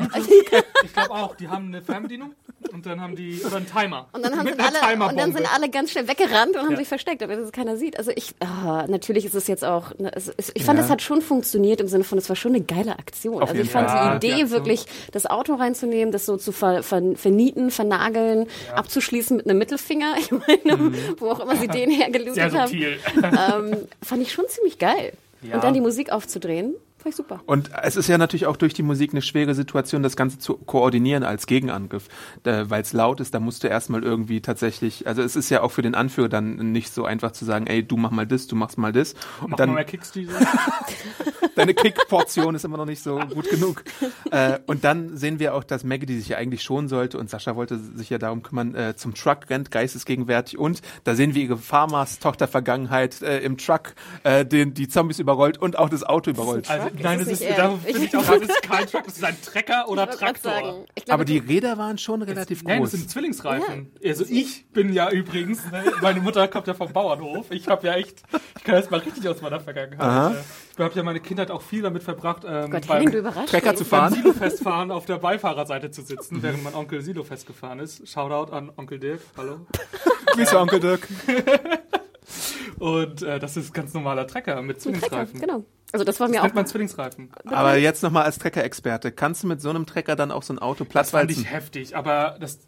ich 0.85 0.93
glaube 0.93 1.11
auch, 1.13 1.35
die 1.37 1.49
haben 1.49 1.69
eine 1.69 1.81
Fernbedienung 1.81 2.33
und 2.73 2.87
dann 2.87 3.01
haben 3.01 3.15
die, 3.17 3.41
oder 3.47 3.57
einen 3.57 3.67
Timer. 3.67 4.09
Und 4.13 4.25
dann, 4.25 4.37
haben 4.37 4.49
sind 4.49 4.61
alle, 4.61 5.05
und 5.09 5.17
dann 5.19 5.33
sind 5.33 5.55
alle 5.55 5.69
ganz 5.69 5.91
schnell 5.93 6.09
weggerannt 6.09 6.55
und 6.57 6.63
haben 6.63 6.71
Ja. 6.73 6.77
sich 6.77 6.89
versteckt, 6.89 7.23
aber 7.23 7.37
das 7.37 7.53
keiner 7.53 7.77
sieht. 7.77 7.99
Also 7.99 8.11
ich, 8.15 8.35
ah, 8.41 8.85
natürlich 8.89 9.25
ist 9.25 9.35
es 9.35 9.47
jetzt 9.47 9.65
auch, 9.65 9.97
ne, 9.99 10.11
es, 10.15 10.29
es, 10.37 10.51
ich 10.55 10.65
fand, 10.65 10.79
Ja. 10.79 10.85
es 10.85 10.91
hat 10.91 11.01
schon 11.03 11.23
funktioniert 11.23 11.81
im 11.81 11.89
Sinne 11.89 12.05
von, 12.05 12.19
es 12.19 12.29
war 12.29 12.37
schon 12.37 12.55
eine 12.55 12.65
geile 12.65 12.99
Aktion. 12.99 13.43
Auf 13.43 13.51
also 13.51 13.63
ich 13.63 13.71
fand 13.71 13.89
Fall. 13.91 14.19
die 14.21 14.27
Ja, 14.29 14.35
Idee 14.35 14.45
die 14.45 14.51
wirklich, 14.51 14.87
das 15.13 15.27
Auto 15.27 15.55
reinzunehmen, 15.55 16.13
das 16.13 16.27
so 16.27 16.37
zu 16.37 16.53
ver, 16.53 16.83
ver, 16.83 17.03
vernieten, 17.15 17.71
vernageln, 17.71 18.47
abzuschließen 18.75 19.37
mit 19.37 19.47
einem 19.49 19.59
Mittelfinger, 19.59 20.15
ich 20.19 20.31
meine, 20.31 20.93
wo 21.19 21.31
auch 21.31 21.41
immer 21.41 21.57
sie 21.57 21.69
den 21.69 21.91
hergelootet 21.99 22.55
haben, 22.55 22.73
ähm, 22.73 23.77
fand 24.03 24.23
ich 24.23 24.33
schon 24.33 24.47
ziemlich 24.49 24.79
geil. 24.79 25.13
Ja. 25.43 25.55
Und 25.55 25.65
dann 25.65 25.73
die 25.75 25.81
Musik 25.81 26.11
aufzudrehen, 26.11 26.75
fand 26.99 27.13
ich 27.13 27.17
super. 27.17 27.41
Und 27.47 27.71
es 27.83 27.97
ist 27.97 28.09
ja 28.09 28.19
natürlich 28.19 28.47
auch 28.47 28.57
durch 28.57 28.75
die 28.75 28.83
Musik 28.83 29.13
eine 29.13 29.23
schwere 29.23 29.55
Situation, 29.55 30.03
das 30.03 30.17
Ganze 30.17 30.39
zu 30.39 30.55
koordinieren 30.55 31.23
als 31.23 31.47
Gegenangriff. 31.47 32.09
Weil 32.45 32.83
es 32.83 32.93
laut 32.93 33.21
ist, 33.21 33.35
da 33.35 33.41
musst 33.41 33.65
du 33.65 33.69
erstmal 33.69 34.03
irgendwie 34.03 34.41
tatsächlich, 34.41 35.07
also 35.07 35.23
es 35.23 35.37
ist 35.37 35.51
ja 35.51 35.63
auch 35.63 35.71
für 35.71 35.83
den 35.83 35.95
Anführer 35.95 36.29
dann 36.29 36.73
nicht 36.73 36.93
so 36.93 37.05
einfach 37.05 37.33
zu 37.33 37.45
sagen, 37.45 37.67
ey, 37.67 37.83
du 37.83 37.97
mach 37.97 38.11
mal 38.11 38.27
das, 38.27 38.47
du 38.47 38.57
machst 38.57 38.79
mal 38.79 38.93
das. 38.93 39.15
Und 39.41 39.51
Mach 39.51 39.57
dann 39.57 39.71
mal 39.71 39.77
mehr 39.77 39.85
Kicks 39.85 40.13
diese. 40.13 40.33
deine 41.59 41.75
Kick-Portion 41.75 42.55
ist 42.55 42.65
immer 42.65 42.77
noch 42.77 42.87
nicht 42.87 43.03
so 43.03 43.19
gut 43.19 43.51
genug. 43.51 43.85
Äh, 44.31 44.59
und 44.67 44.85
dann 44.85 45.17
sehen 45.17 45.39
wir 45.39 45.55
auch, 45.55 45.65
dass 45.65 45.85
Maggie, 45.85 46.07
die 46.07 46.19
sich 46.19 46.29
ja 46.29 46.37
eigentlich 46.37 46.63
schonen 46.63 46.89
sollte, 46.89 47.19
und 47.19 47.29
Sascha 47.31 47.57
wollte 47.57 47.79
sich 47.79 48.11
ja 48.11 48.19
darum 48.19 48.43
kümmern, 48.43 48.75
äh, 48.75 48.97
zum 48.97 49.15
Truck 49.15 49.51
rennt, 49.51 49.71
geistesgegenwärtig. 49.71 50.59
Und 50.59 50.83
da 51.05 51.15
sehen 51.15 51.35
wir 51.35 51.43
ihre 51.43 51.59
Farmers-Tochter-Vergangenheit 51.59 53.23
äh, 53.23 53.41
im 53.41 53.59
Truck, 53.59 53.95
äh, 54.23 54.45
den 54.45 54.75
die 54.75 54.89
Zombies 54.89 55.19
überrollt 55.19 55.59
und 55.59 55.79
auch 55.79 55.89
das 55.89 56.05
Auto 56.05 56.31
überrollt. 56.31 56.71
Also, 56.71 56.88
Truck? 56.91 57.03
nein, 57.03 57.21
Ist 57.21 57.27
das 57.31 57.35
es 57.35 57.41
ist, 57.41 57.47
nicht 57.49 57.59
da 57.59 57.71
eher- 57.71 57.79
finde 57.79 58.05
ich 58.05 58.17
auch, 58.17 58.23
das 58.41 58.49
ist 58.49 58.63
kein 58.63 58.87
Truck, 58.87 59.05
das 59.05 59.17
ist 59.17 59.25
ein 59.25 59.37
Trecker 59.43 59.89
oder 59.89 60.09
Traktor. 60.11 60.53
sagen, 60.53 60.85
ich 60.95 61.05
glaube, 61.05 61.15
Aber 61.15 61.25
die 61.25 61.39
Räder 61.39 61.79
waren 61.79 61.99
schon 61.99 62.23
relativ 62.23 62.63
Nein, 62.65 62.83
das 62.83 62.91
groß. 62.91 63.01
sind 63.01 63.11
Zwillingsreifen. 63.11 63.93
Also 64.05 64.25
ich 64.29 64.67
bin 64.73 64.93
ja 64.93 65.11
übrigens, 65.11 65.65
ne, 65.71 65.85
meine 66.03 66.21
Mutter 66.21 66.47
kommt 66.49 66.67
ja 66.67 66.75
vom 66.75 66.93
Bauernhof. 66.93 67.51
Ich 67.51 67.69
habe 67.69 67.87
ja 67.87 67.95
echt, 67.95 68.23
ich 68.59 68.65
kann 68.65 68.77
jetzt 68.77 68.91
mal 68.91 69.01
richtig 69.01 69.29
aus 69.29 69.41
meiner 69.41 69.61
Vergangenheit. 69.61 70.33
Äh, 70.37 70.41
Ich 70.73 70.85
habe 70.85 70.95
ja 70.95 71.03
meine 71.03 71.21
Kindheit 71.21 71.51
auch 71.51 71.63
viel 71.63 71.83
damit 71.83 72.03
verbracht, 72.05 72.43
ähm, 72.49 72.71
Gott, 72.71 72.87
beim, 72.87 73.11
Trecker 73.47 73.75
zu 73.75 73.85
beim 73.85 74.01
fahren. 74.01 74.15
Silofestfahren 74.15 74.91
auf 74.91 75.07
der 75.07 75.19
Beifahrerseite 75.19 75.91
zu 75.91 76.03
sitzen, 76.03 76.43
während 76.43 76.63
mein 76.63 76.75
Onkel 76.75 77.01
Silofest 77.03 77.47
gefahren 77.47 77.81
ist. 77.81 78.09
Shoutout 78.09 78.53
an 78.53 78.71
Onkel 78.77 78.99
Dirk, 79.01 79.21
hallo. 79.37 79.67
Grüße, 80.35 80.59
Onkel 80.59 80.81
Dirk. 80.81 81.09
Und 82.79 83.23
äh, 83.23 83.39
das 83.39 83.57
ist 83.57 83.73
ganz 83.75 83.95
normaler 83.95 84.27
Trecker 84.27 84.61
mit 84.63 84.81
Trecker, 84.83 84.99
Zwillingsreifen. 84.99 85.41
genau. 85.41 85.65
Also 85.91 86.05
das 86.05 86.21
war 86.21 86.29
mir 86.29 86.35
Das 86.35 86.41
auch 86.41 86.45
nennt 86.45 86.55
man 86.55 86.67
Zwillingsreifen. 86.67 87.31
Aber 87.47 87.77
jetzt 87.77 88.03
nochmal 88.03 88.25
als 88.25 88.39
Trecker-Experte. 88.39 89.11
Kannst 89.11 89.43
du 89.43 89.47
mit 89.47 89.61
so 89.63 89.71
einem 89.71 89.87
Trecker 89.87 90.17
dann 90.17 90.31
auch 90.31 90.43
so 90.43 90.53
ein 90.53 90.59
Auto 90.59 90.79
Fand 90.85 90.91
plattwalzen? 90.91 91.43
ich 91.43 91.51
heftig, 91.51 91.97
aber 91.97 92.37
das 92.41 92.59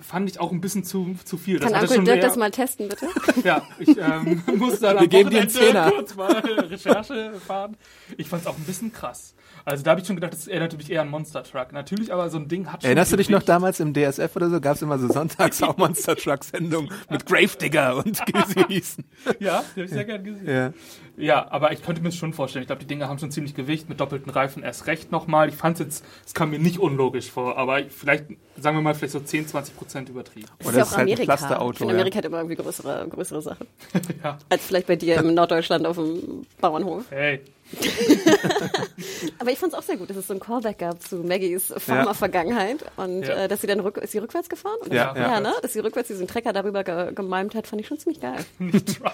fand 0.00 0.28
ich 0.30 0.40
auch 0.40 0.52
ein 0.52 0.60
bisschen 0.60 0.84
zu, 0.84 1.16
zu 1.24 1.36
viel. 1.38 1.58
Kann 1.58 1.72
Uncle 1.72 1.88
Dirk 1.88 2.04
mehr- 2.06 2.16
das 2.18 2.36
mal 2.36 2.50
testen, 2.50 2.88
bitte? 2.88 3.06
Ja, 3.44 3.62
ich 3.78 3.96
ähm, 3.96 4.42
muss 4.56 4.80
dann 4.80 4.96
Wir 4.96 5.00
am 5.02 5.08
geben 5.08 5.30
dir 5.30 5.40
einen 5.40 5.48
Wochenende 5.54 5.72
Zehner. 5.72 5.90
kurz 5.90 6.14
mal 6.16 6.32
Recherche 6.36 7.32
fahren. 7.46 7.76
Ich 8.16 8.28
fand 8.28 8.42
es 8.42 8.48
auch 8.48 8.56
ein 8.56 8.64
bisschen 8.64 8.92
krass. 8.92 9.34
Also 9.64 9.82
da 9.82 9.90
habe 9.92 10.00
ich 10.00 10.06
schon 10.06 10.14
gedacht, 10.16 10.32
das 10.32 10.46
erinnert 10.46 10.76
mich 10.76 10.90
eher 10.90 11.02
an 11.02 11.08
Monster 11.08 11.42
Truck. 11.42 11.72
Natürlich, 11.72 12.12
aber 12.12 12.30
so 12.30 12.38
ein 12.38 12.46
Ding 12.46 12.66
hat 12.70 12.82
schon 12.82 12.88
Erinnerst 12.88 13.12
du 13.12 13.16
dich 13.16 13.28
noch 13.30 13.42
damals 13.42 13.80
im 13.80 13.92
DSF 13.94 14.30
oder 14.36 14.48
so? 14.48 14.60
Gab 14.60 14.76
es 14.76 14.82
immer 14.82 14.98
so 14.98 15.08
sonntags 15.08 15.60
auch 15.62 15.76
Monster 15.76 16.14
Truck 16.14 16.44
Sendungen 16.44 16.90
mit 17.10 17.26
Gravedigger 17.26 17.96
und 17.96 18.20
wie 18.26 18.52
sie 18.52 18.64
hießen. 18.68 19.04
Ja, 19.40 19.64
die 19.74 19.80
habe 19.80 19.84
ich 19.86 19.90
sehr 19.90 20.04
gern 20.04 20.22
gesehen. 20.22 20.46
Ja. 20.48 20.72
Ja, 21.18 21.50
aber 21.50 21.72
ich 21.72 21.82
könnte 21.82 22.02
mir 22.02 22.10
das 22.10 22.16
schon 22.18 22.34
vorstellen. 22.34 22.62
Ich 22.62 22.66
glaube, 22.66 22.80
die 22.82 22.86
Dinger 22.86 23.08
haben 23.08 23.18
schon 23.18 23.30
ziemlich 23.30 23.54
Gewicht 23.54 23.88
mit 23.88 23.98
doppelten 24.00 24.30
Reifen 24.30 24.62
erst 24.62 24.86
recht 24.86 25.10
nochmal. 25.10 25.48
Ich 25.48 25.56
fand 25.56 25.80
es 25.80 25.86
jetzt, 25.86 26.04
es 26.26 26.34
kam 26.34 26.50
mir 26.50 26.58
nicht 26.58 26.78
unlogisch 26.78 27.30
vor, 27.30 27.56
aber 27.56 27.80
vielleicht, 27.88 28.26
sagen 28.60 28.76
wir 28.76 28.82
mal, 28.82 28.94
vielleicht 28.94 29.14
so 29.14 29.20
10, 29.20 29.48
20 29.48 29.76
Prozent 29.76 29.85
übertrieben. 29.94 30.48
Das 30.58 30.68
Oder 30.68 30.70
ist 30.70 30.76
ja 30.76 30.82
auch 30.82 30.86
ist 30.86 30.90
halt 30.96 30.98
ein 30.98 31.12
Amerika. 31.12 31.22
ich 31.22 31.38
Pflasterauto, 31.38 31.78
finde, 31.78 31.94
ja. 31.94 32.00
Amerika 32.00 32.18
hat 32.18 32.24
immer 32.24 32.38
irgendwie 32.38 32.56
größere, 32.56 33.06
größere 33.08 33.42
Sachen. 33.42 33.66
Ja. 34.22 34.38
Als 34.48 34.64
vielleicht 34.64 34.86
bei 34.86 34.96
dir 34.96 35.16
im 35.16 35.34
Norddeutschland 35.34 35.86
auf 35.86 35.96
dem 35.96 36.46
Bauernhof. 36.60 37.04
Hey, 37.10 37.40
Aber 39.38 39.50
ich 39.50 39.58
fand 39.58 39.72
es 39.72 39.78
auch 39.78 39.82
sehr 39.82 39.96
gut, 39.96 40.08
dass 40.10 40.16
es 40.16 40.26
so 40.26 40.34
ein 40.34 40.40
Callback 40.40 40.78
gab 40.78 41.02
zu 41.02 41.16
Maggies 41.16 41.72
Farmer-Vergangenheit. 41.76 42.84
Und 42.96 43.22
Ja. 43.22 43.44
äh, 43.44 43.48
dass 43.48 43.60
sie 43.60 43.66
dann 43.66 43.80
rück, 43.80 43.96
ist 43.98 44.12
sie 44.12 44.18
rückwärts 44.18 44.48
gefahren? 44.48 44.76
Oder? 44.84 44.94
Ja, 44.94 45.14
ja. 45.16 45.32
ja 45.32 45.40
ne? 45.40 45.52
Dass 45.62 45.72
sie 45.72 45.80
rückwärts 45.80 46.08
diesen 46.08 46.28
Trecker 46.28 46.52
darüber 46.52 46.84
ge 46.84 47.12
gemaimt 47.14 47.54
hat, 47.54 47.66
fand 47.66 47.80
ich 47.80 47.88
schon 47.88 47.98
ziemlich 47.98 48.20
geil. 48.20 48.44
nicht 48.58 48.98
Truck. 48.98 49.12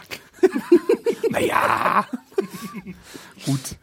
Naja. 1.31 2.07
Gut. 3.47 3.77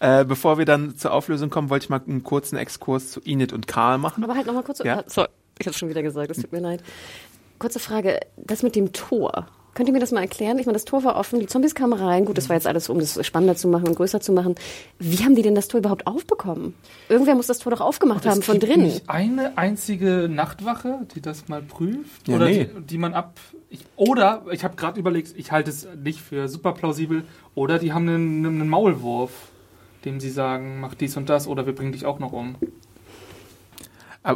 Äh, 0.00 0.24
bevor 0.24 0.58
wir 0.58 0.64
dann 0.64 0.96
zur 0.96 1.12
Auflösung 1.12 1.50
kommen, 1.50 1.70
wollte 1.70 1.84
ich 1.84 1.90
mal 1.90 2.00
einen 2.06 2.22
kurzen 2.22 2.56
Exkurs 2.56 3.10
zu 3.10 3.20
Enid 3.20 3.52
und 3.52 3.66
Karl 3.66 3.98
machen. 3.98 4.24
Aber 4.24 4.34
halt 4.34 4.46
nochmal 4.46 4.62
kurz. 4.62 4.78
Ja. 4.78 5.00
Ah, 5.00 5.04
sorry, 5.06 5.28
ich 5.58 5.66
habe 5.66 5.76
schon 5.76 5.88
wieder 5.88 6.02
gesagt, 6.02 6.30
es 6.30 6.38
tut 6.38 6.52
mir 6.52 6.60
leid. 6.60 6.82
Kurze 7.58 7.78
Frage, 7.78 8.20
das 8.36 8.62
mit 8.62 8.76
dem 8.76 8.92
Tor. 8.92 9.46
Könnt 9.76 9.90
ihr 9.90 9.92
mir 9.92 10.00
das 10.00 10.10
mal 10.10 10.22
erklären? 10.22 10.58
Ich 10.58 10.64
meine, 10.64 10.72
das 10.76 10.86
Tor 10.86 11.04
war 11.04 11.16
offen, 11.16 11.38
die 11.38 11.46
Zombies 11.46 11.74
kamen 11.74 11.92
rein. 11.92 12.24
Gut, 12.24 12.38
das 12.38 12.48
war 12.48 12.56
jetzt 12.56 12.66
alles, 12.66 12.88
um 12.88 12.98
das 12.98 13.24
spannender 13.26 13.56
zu 13.56 13.68
machen 13.68 13.88
und 13.88 13.94
größer 13.94 14.22
zu 14.22 14.32
machen. 14.32 14.54
Wie 14.98 15.22
haben 15.22 15.34
die 15.34 15.42
denn 15.42 15.54
das 15.54 15.68
Tor 15.68 15.80
überhaupt 15.80 16.06
aufbekommen? 16.06 16.74
Irgendwer 17.10 17.34
muss 17.34 17.46
das 17.46 17.58
Tor 17.58 17.72
doch 17.72 17.82
aufgemacht 17.82 18.24
haben 18.24 18.40
von 18.40 18.58
gibt 18.58 18.72
drinnen. 18.72 18.86
nicht 18.86 19.10
eine 19.10 19.58
einzige 19.58 20.30
Nachtwache, 20.30 21.00
die 21.14 21.20
das 21.20 21.48
mal 21.48 21.60
prüft? 21.60 22.26
Ja, 22.26 22.36
oder 22.36 22.46
nee. 22.46 22.70
die, 22.74 22.86
die 22.86 22.98
man 22.98 23.12
ab. 23.12 23.38
Ich, 23.68 23.84
oder, 23.96 24.44
ich 24.50 24.64
habe 24.64 24.76
gerade 24.76 24.98
überlegt, 24.98 25.34
ich 25.36 25.52
halte 25.52 25.68
es 25.68 25.86
nicht 26.02 26.22
für 26.22 26.48
super 26.48 26.72
plausibel, 26.72 27.24
oder 27.54 27.78
die 27.78 27.92
haben 27.92 28.08
einen, 28.08 28.46
einen 28.46 28.68
Maulwurf, 28.70 29.32
dem 30.06 30.20
sie 30.20 30.30
sagen, 30.30 30.80
mach 30.80 30.94
dies 30.94 31.18
und 31.18 31.28
das, 31.28 31.46
oder 31.46 31.66
wir 31.66 31.74
bringen 31.74 31.92
dich 31.92 32.06
auch 32.06 32.18
noch 32.18 32.32
um. 32.32 32.54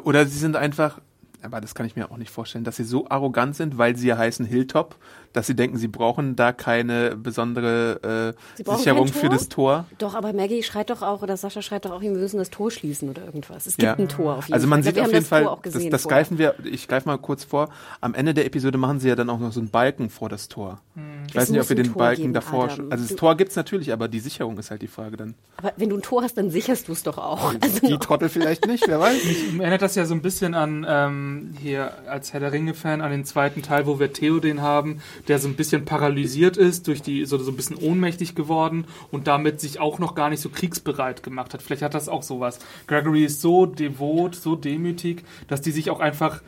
Oder 0.04 0.26
sie 0.26 0.38
sind 0.38 0.54
einfach, 0.54 1.00
aber 1.42 1.60
das 1.60 1.74
kann 1.74 1.86
ich 1.86 1.96
mir 1.96 2.10
auch 2.10 2.16
nicht 2.16 2.30
vorstellen, 2.30 2.64
dass 2.64 2.76
sie 2.76 2.84
so 2.84 3.08
arrogant 3.08 3.56
sind, 3.56 3.78
weil 3.78 3.96
sie 3.96 4.08
ja 4.08 4.18
heißen 4.18 4.46
Hilltop, 4.46 4.96
dass 5.32 5.46
sie 5.46 5.54
denken, 5.54 5.76
sie 5.76 5.88
brauchen 5.88 6.36
da 6.36 6.52
keine 6.52 7.16
besondere 7.16 8.34
äh, 8.58 8.62
Sicherung 8.76 9.08
für 9.08 9.28
das 9.28 9.48
Tor. 9.48 9.84
Doch, 9.98 10.14
aber 10.14 10.32
Maggie 10.32 10.62
schreit 10.62 10.90
doch 10.90 11.02
auch, 11.02 11.22
oder 11.22 11.36
Sascha 11.36 11.62
schreit 11.62 11.84
doch 11.84 11.92
auch, 11.92 12.00
wir 12.00 12.10
müssen 12.10 12.38
das 12.38 12.50
Tor 12.50 12.70
schließen 12.70 13.08
oder 13.08 13.24
irgendwas. 13.24 13.66
Es 13.66 13.76
gibt 13.76 13.82
Ja. 13.84 13.94
ein 13.94 14.08
Tor 14.08 14.36
auf 14.38 14.46
jeden 14.46 14.54
Also 14.54 14.64
Fall. 14.64 14.70
man 14.70 14.80
Ich 14.80 14.86
sieht 14.86 14.94
glaub, 14.94 15.06
auf 15.06 15.12
jeden 15.12 15.24
Fall, 15.26 15.56
das 15.62 15.88
das, 15.88 16.08
greifen 16.08 16.38
wir, 16.38 16.54
ich 16.64 16.88
greife 16.88 17.08
mal 17.08 17.18
kurz 17.18 17.44
vor, 17.44 17.68
am 18.00 18.14
Ende 18.14 18.34
der 18.34 18.46
Episode 18.46 18.78
machen 18.78 19.00
sie 19.00 19.08
ja 19.08 19.16
dann 19.16 19.30
auch 19.30 19.38
noch 19.38 19.52
so 19.52 19.60
einen 19.60 19.70
Balken 19.70 20.10
vor 20.10 20.28
das 20.28 20.48
Tor. 20.48 20.80
Ich 21.28 21.34
weiß 21.34 21.44
Es 21.44 21.50
nicht, 21.50 21.60
ob 21.60 21.68
wir 21.68 21.76
den 21.76 21.86
Tor 21.86 21.96
Balken 21.96 22.22
geben, 22.22 22.34
davor, 22.34 22.64
Adam. 22.64 22.76
schon- 22.76 22.92
also 22.92 23.04
das 23.04 23.10
Du- 23.10 23.16
Tor 23.16 23.36
gibt's 23.36 23.56
natürlich, 23.56 23.92
aber 23.92 24.08
die 24.08 24.20
Sicherung 24.20 24.58
ist 24.58 24.70
halt 24.70 24.82
die 24.82 24.88
Frage 24.88 25.16
dann. 25.16 25.34
Aber 25.56 25.72
wenn 25.76 25.88
du 25.90 25.96
ein 25.96 26.02
Tor 26.02 26.22
hast, 26.22 26.36
dann 26.36 26.50
sicherst 26.50 26.88
du 26.88 26.92
es 26.92 27.02
doch 27.02 27.18
auch. 27.18 27.54
Also 27.60 27.86
Die 27.86 27.98
Trottel 27.98 28.28
vielleicht 28.28 28.66
nicht, 28.66 28.86
wer 28.88 28.98
weiß. 29.00 29.22
Mir 29.52 29.62
erinnert 29.62 29.82
das 29.82 29.94
ja 29.94 30.04
so 30.06 30.14
ein 30.14 30.22
bisschen 30.22 30.54
an, 30.54 30.84
ähm, 30.88 31.54
hier 31.60 31.92
als 32.08 32.32
Herr 32.32 32.40
der 32.40 32.52
Ringe-Fan, 32.52 33.00
an 33.00 33.10
den 33.10 33.24
zweiten 33.24 33.62
Teil, 33.62 33.86
wo 33.86 33.98
wir 34.00 34.12
Theoden 34.12 34.60
haben, 34.62 35.00
der 35.28 35.38
so 35.38 35.48
ein 35.48 35.54
bisschen 35.54 35.84
paralysiert 35.84 36.56
ist, 36.56 36.86
durch 36.86 37.02
die, 37.02 37.24
so, 37.24 37.38
so 37.38 37.50
ein 37.50 37.56
bisschen 37.56 37.76
ohnmächtig 37.76 38.34
geworden 38.34 38.84
und 39.10 39.26
damit 39.26 39.60
sich 39.60 39.80
auch 39.80 39.98
noch 39.98 40.14
gar 40.14 40.30
nicht 40.30 40.40
so 40.40 40.48
kriegsbereit 40.48 41.22
gemacht 41.22 41.54
hat. 41.54 41.62
Vielleicht 41.62 41.82
hat 41.82 41.94
das 41.94 42.08
auch 42.08 42.22
sowas. 42.22 42.58
Gregory 42.86 43.24
ist 43.24 43.40
so 43.40 43.66
devot, 43.66 44.34
so 44.34 44.56
demütig, 44.56 45.24
dass 45.48 45.60
die 45.60 45.70
sich 45.70 45.90
auch 45.90 46.00
einfach 46.00 46.42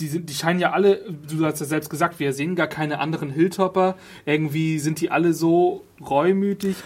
die, 0.00 0.08
sind, 0.08 0.28
die 0.28 0.34
scheinen 0.34 0.60
ja 0.60 0.72
alle, 0.72 1.00
du 1.28 1.44
hast 1.46 1.60
ja 1.60 1.66
selbst 1.66 1.88
gesagt, 1.88 2.20
wir 2.20 2.32
sehen 2.32 2.54
gar 2.54 2.66
keine 2.66 2.98
anderen 2.98 3.30
Hilltopper. 3.30 3.96
Irgendwie 4.26 4.78
sind 4.78 5.00
die 5.00 5.10
alle 5.10 5.32
so 5.32 5.84
reumütig, 6.00 6.76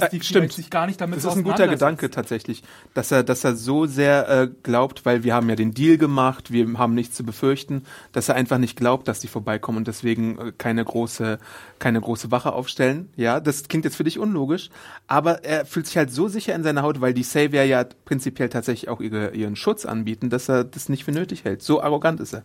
dass 0.00 0.10
die 0.10 0.18
Äh, 0.18 0.22
stimmt. 0.22 0.52
sich 0.52 0.70
gar 0.70 0.86
nicht 0.86 1.00
damit 1.00 1.18
Das 1.18 1.24
ist 1.24 1.36
ein 1.36 1.44
guter. 1.44 1.68
Gedanke 1.68 2.10
tatsächlich, 2.10 2.62
dass 2.94 3.10
er, 3.12 3.22
dass 3.22 3.44
er 3.44 3.56
so 3.56 3.86
sehr 3.86 4.28
äh, 4.28 4.48
glaubt, 4.62 5.04
weil 5.04 5.24
wir 5.24 5.34
haben 5.34 5.48
ja 5.48 5.56
den 5.56 5.74
Deal 5.74 5.98
gemacht, 5.98 6.52
wir 6.52 6.66
haben 6.78 6.94
nichts 6.94 7.16
zu 7.16 7.24
befürchten, 7.24 7.84
dass 8.12 8.28
er 8.28 8.34
einfach 8.34 8.58
nicht 8.58 8.76
glaubt, 8.76 9.08
dass 9.08 9.20
die 9.20 9.28
vorbeikommen 9.28 9.78
und 9.78 9.86
deswegen 9.88 10.38
äh, 10.38 10.52
keine 10.56 10.84
große, 10.84 11.38
keine 11.78 12.00
große 12.00 12.30
Wache 12.30 12.52
aufstellen. 12.52 13.08
Ja, 13.16 13.40
das 13.40 13.68
klingt 13.68 13.84
jetzt 13.84 13.96
für 13.96 14.04
dich 14.04 14.18
unlogisch, 14.18 14.70
aber 15.06 15.44
er 15.44 15.66
fühlt 15.66 15.86
sich 15.86 15.96
halt 15.96 16.10
so 16.12 16.28
sicher 16.28 16.54
in 16.54 16.62
seiner 16.62 16.82
Haut, 16.82 17.00
weil 17.00 17.14
die 17.14 17.22
Savior 17.22 17.62
ja 17.64 17.84
prinzipiell 18.04 18.48
tatsächlich 18.48 18.88
auch 18.88 19.00
ihre, 19.00 19.30
ihren 19.34 19.56
Schutz 19.56 19.84
anbieten, 19.86 20.30
dass 20.30 20.48
er 20.48 20.64
das 20.64 20.88
nicht 20.88 21.04
für 21.04 21.12
nötig 21.12 21.44
hält. 21.44 21.62
So 21.62 21.82
arrogant 21.82 22.20
ist 22.20 22.32
er. 22.34 22.42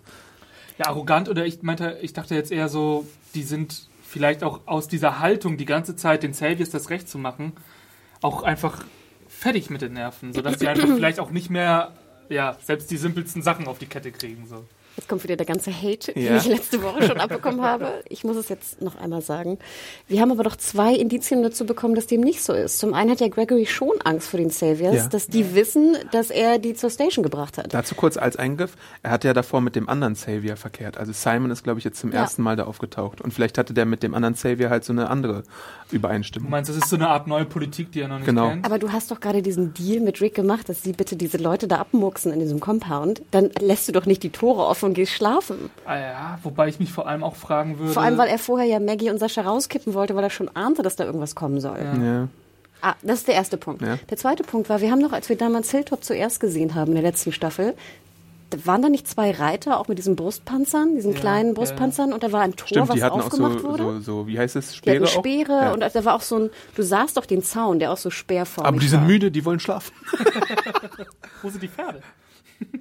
Ja, 0.77 0.87
arrogant 0.87 1.29
oder 1.29 1.45
ich 1.45 1.61
meinte, 1.61 1.97
ich 2.01 2.13
dachte 2.13 2.33
jetzt 2.33 2.51
eher 2.51 2.67
so, 2.69 3.05
die 3.35 3.43
sind 3.43 3.87
vielleicht 4.11 4.43
auch 4.43 4.67
aus 4.67 4.89
dieser 4.89 5.19
Haltung 5.19 5.55
die 5.55 5.65
ganze 5.65 5.95
Zeit 5.95 6.23
den 6.23 6.33
Saviors 6.33 6.69
das 6.69 6.89
Recht 6.89 7.07
zu 7.07 7.17
machen, 7.17 7.53
auch 8.21 8.43
einfach 8.43 8.83
fertig 9.27 9.69
mit 9.69 9.81
den 9.81 9.93
Nerven, 9.93 10.33
sodass 10.33 10.57
die 10.57 10.67
einfach 10.67 10.87
vielleicht 10.95 11.19
auch 11.19 11.31
nicht 11.31 11.49
mehr, 11.49 11.93
ja, 12.27 12.57
selbst 12.61 12.91
die 12.91 12.97
simpelsten 12.97 13.41
Sachen 13.41 13.67
auf 13.67 13.79
die 13.79 13.85
Kette 13.85 14.11
kriegen, 14.11 14.47
so. 14.47 14.65
Jetzt 14.97 15.07
kommt 15.07 15.23
wieder 15.23 15.37
der 15.37 15.45
ganze 15.45 15.71
Hate, 15.71 16.11
den 16.13 16.23
Ja. 16.25 16.37
ich 16.37 16.45
letzte 16.47 16.83
Woche 16.83 17.03
schon 17.07 17.17
abbekommen 17.19 17.61
habe. 17.61 18.03
Ich 18.09 18.23
muss 18.25 18.35
es 18.35 18.49
jetzt 18.49 18.81
noch 18.81 18.97
einmal 18.97 19.21
sagen. 19.21 19.57
Wir 20.07 20.19
haben 20.21 20.31
aber 20.31 20.43
doch 20.43 20.55
zwei 20.57 20.93
Indizien 20.93 21.41
dazu 21.43 21.65
bekommen, 21.65 21.95
dass 21.95 22.07
dem 22.07 22.19
nicht 22.21 22.43
so 22.43 22.51
ist. 22.53 22.77
Zum 22.77 22.93
einen 22.93 23.09
hat 23.09 23.21
ja 23.21 23.29
Gregory 23.29 23.65
schon 23.65 24.01
Angst 24.03 24.27
vor 24.27 24.37
den 24.39 24.49
Saviors, 24.49 24.95
Ja. 24.95 25.07
dass 25.07 25.27
die 25.27 25.55
wissen, 25.55 25.95
dass 26.11 26.29
er 26.29 26.59
die 26.59 26.73
zur 26.73 26.89
Station 26.89 27.23
gebracht 27.23 27.57
hat. 27.57 27.73
Dazu 27.73 27.95
kurz 27.95 28.17
als 28.17 28.35
Eingriff, 28.35 28.73
er 29.01 29.11
hat 29.11 29.23
ja 29.23 29.33
davor 29.33 29.61
mit 29.61 29.75
dem 29.77 29.87
anderen 29.87 30.15
Savior 30.15 30.57
verkehrt. 30.57 30.97
Also 30.97 31.13
Simon 31.13 31.51
ist, 31.51 31.63
glaube 31.63 31.79
ich, 31.79 31.85
jetzt 31.85 31.99
zum 31.99 32.11
Ja. 32.11 32.19
ersten 32.19 32.41
Mal 32.43 32.57
da 32.57 32.65
aufgetaucht. 32.65 33.21
Und 33.21 33.33
vielleicht 33.33 33.57
hatte 33.57 33.73
der 33.73 33.85
mit 33.85 34.03
dem 34.03 34.13
anderen 34.13 34.35
Savior 34.35 34.69
halt 34.69 34.83
so 34.83 34.91
eine 34.91 35.09
andere 35.09 35.43
Du 35.89 35.95
Übereinstimmung. 35.95 36.49
meinst, 36.51 36.69
das 36.69 36.77
ist 36.77 36.89
so 36.89 36.97
eine 36.97 37.07
Art 37.07 37.27
neue 37.27 37.45
Politik, 37.45 37.91
die 37.93 38.01
er 38.01 38.09
noch 38.09 38.17
nicht 38.17 38.25
Genau. 38.25 38.49
kennt? 38.49 38.65
Aber 38.65 38.77
du 38.77 38.91
hast 38.91 39.09
doch 39.11 39.19
gerade 39.21 39.41
diesen 39.41 39.73
Deal 39.73 40.01
mit 40.01 40.19
Rick 40.21 40.35
gemacht, 40.35 40.67
dass 40.69 40.83
sie 40.83 40.91
bitte 40.93 41.15
diese 41.15 41.37
Leute 41.37 41.67
da 41.67 41.77
abmurksen 41.77 42.31
in 42.33 42.39
diesem 42.39 42.59
Compound. 42.59 43.21
Dann 43.31 43.49
lässt 43.59 43.87
du 43.87 43.93
doch 43.93 44.05
nicht 44.05 44.21
die 44.23 44.29
Tore 44.29 44.65
offen 44.65 44.80
und 44.83 44.93
gehst 44.93 45.11
schlafen. 45.13 45.69
Ah 45.85 45.97
ja, 45.97 46.39
wobei 46.43 46.67
ich 46.67 46.79
mich 46.79 46.91
vor 46.91 47.07
allem 47.07 47.23
auch 47.23 47.35
fragen 47.35 47.79
würde. 47.79 47.93
Vor 47.93 48.03
allem, 48.03 48.17
weil 48.17 48.29
er 48.29 48.39
vorher 48.39 48.67
ja 48.67 48.79
Maggie 48.79 49.09
und 49.09 49.19
Sascha 49.19 49.41
rauskippen 49.41 49.93
wollte, 49.93 50.15
weil 50.15 50.23
er 50.23 50.29
schon 50.29 50.49
ahnte, 50.55 50.81
dass 50.81 50.95
da 50.95 51.05
irgendwas 51.05 51.35
kommen 51.35 51.59
soll. 51.59 51.79
Ja. 51.79 52.27
Ah, 52.81 52.95
das 53.03 53.19
ist 53.19 53.27
der 53.27 53.35
erste 53.35 53.57
Punkt. 53.57 53.81
Ja. 53.81 53.97
Der 54.09 54.17
zweite 54.17 54.43
Punkt 54.43 54.69
war, 54.69 54.81
wir 54.81 54.91
haben 54.91 54.99
noch, 54.99 55.13
als 55.13 55.29
wir 55.29 55.35
damals 55.37 55.69
Hilltop 55.71 56.03
zuerst 56.03 56.39
gesehen 56.39 56.73
haben 56.73 56.89
in 56.89 56.95
der 56.95 57.03
letzten 57.03 57.31
Staffel, 57.31 57.75
da 58.51 58.65
waren 58.65 58.81
da 58.81 58.89
nicht 58.89 59.07
zwei 59.07 59.31
Reiter, 59.31 59.79
auch 59.79 59.87
mit 59.87 59.97
diesen 59.97 60.15
Brustpanzern, 60.15 60.95
diesen 60.95 61.13
kleinen 61.13 61.49
ja, 61.49 61.53
Brustpanzern, 61.53 62.11
und 62.11 62.21
da 62.21 62.31
war 62.31 62.41
ein 62.41 62.55
Tor, 62.55 62.67
Stimmt, 62.67 62.89
was 62.89 62.95
die 62.95 63.03
hatten 63.03 63.13
auch 63.21 63.31
so, 63.31 63.43
aufgemacht 63.43 63.63
wurde. 63.63 63.83
so, 63.83 63.99
so, 63.99 64.27
wie 64.27 64.37
heißt 64.37 64.57
es, 64.57 64.71
die 64.71 64.77
Speere 64.77 65.05
hatten 65.05 65.07
Speere 65.07 65.53
auch? 65.53 65.61
Ja. 65.61 65.73
und 65.73 65.79
da 65.81 66.05
war 66.05 66.15
auch 66.15 66.21
so 66.21 66.37
ein, 66.37 66.49
du 66.75 66.83
sahst 66.83 67.15
doch 67.15 67.25
den 67.25 67.43
Zaun, 67.43 67.79
der 67.79 67.91
auch 67.91 67.97
so 67.97 68.09
speerförmig 68.09 68.67
Aber 68.67 68.79
die 68.79 68.87
sind 68.87 69.01
war. 69.01 69.07
müde, 69.07 69.31
die 69.31 69.45
wollen 69.45 69.59
schlafen. 69.59 69.93
Wo 71.41 71.49
sind 71.49 71.63
die 71.63 71.69
Pferde? 71.69 72.01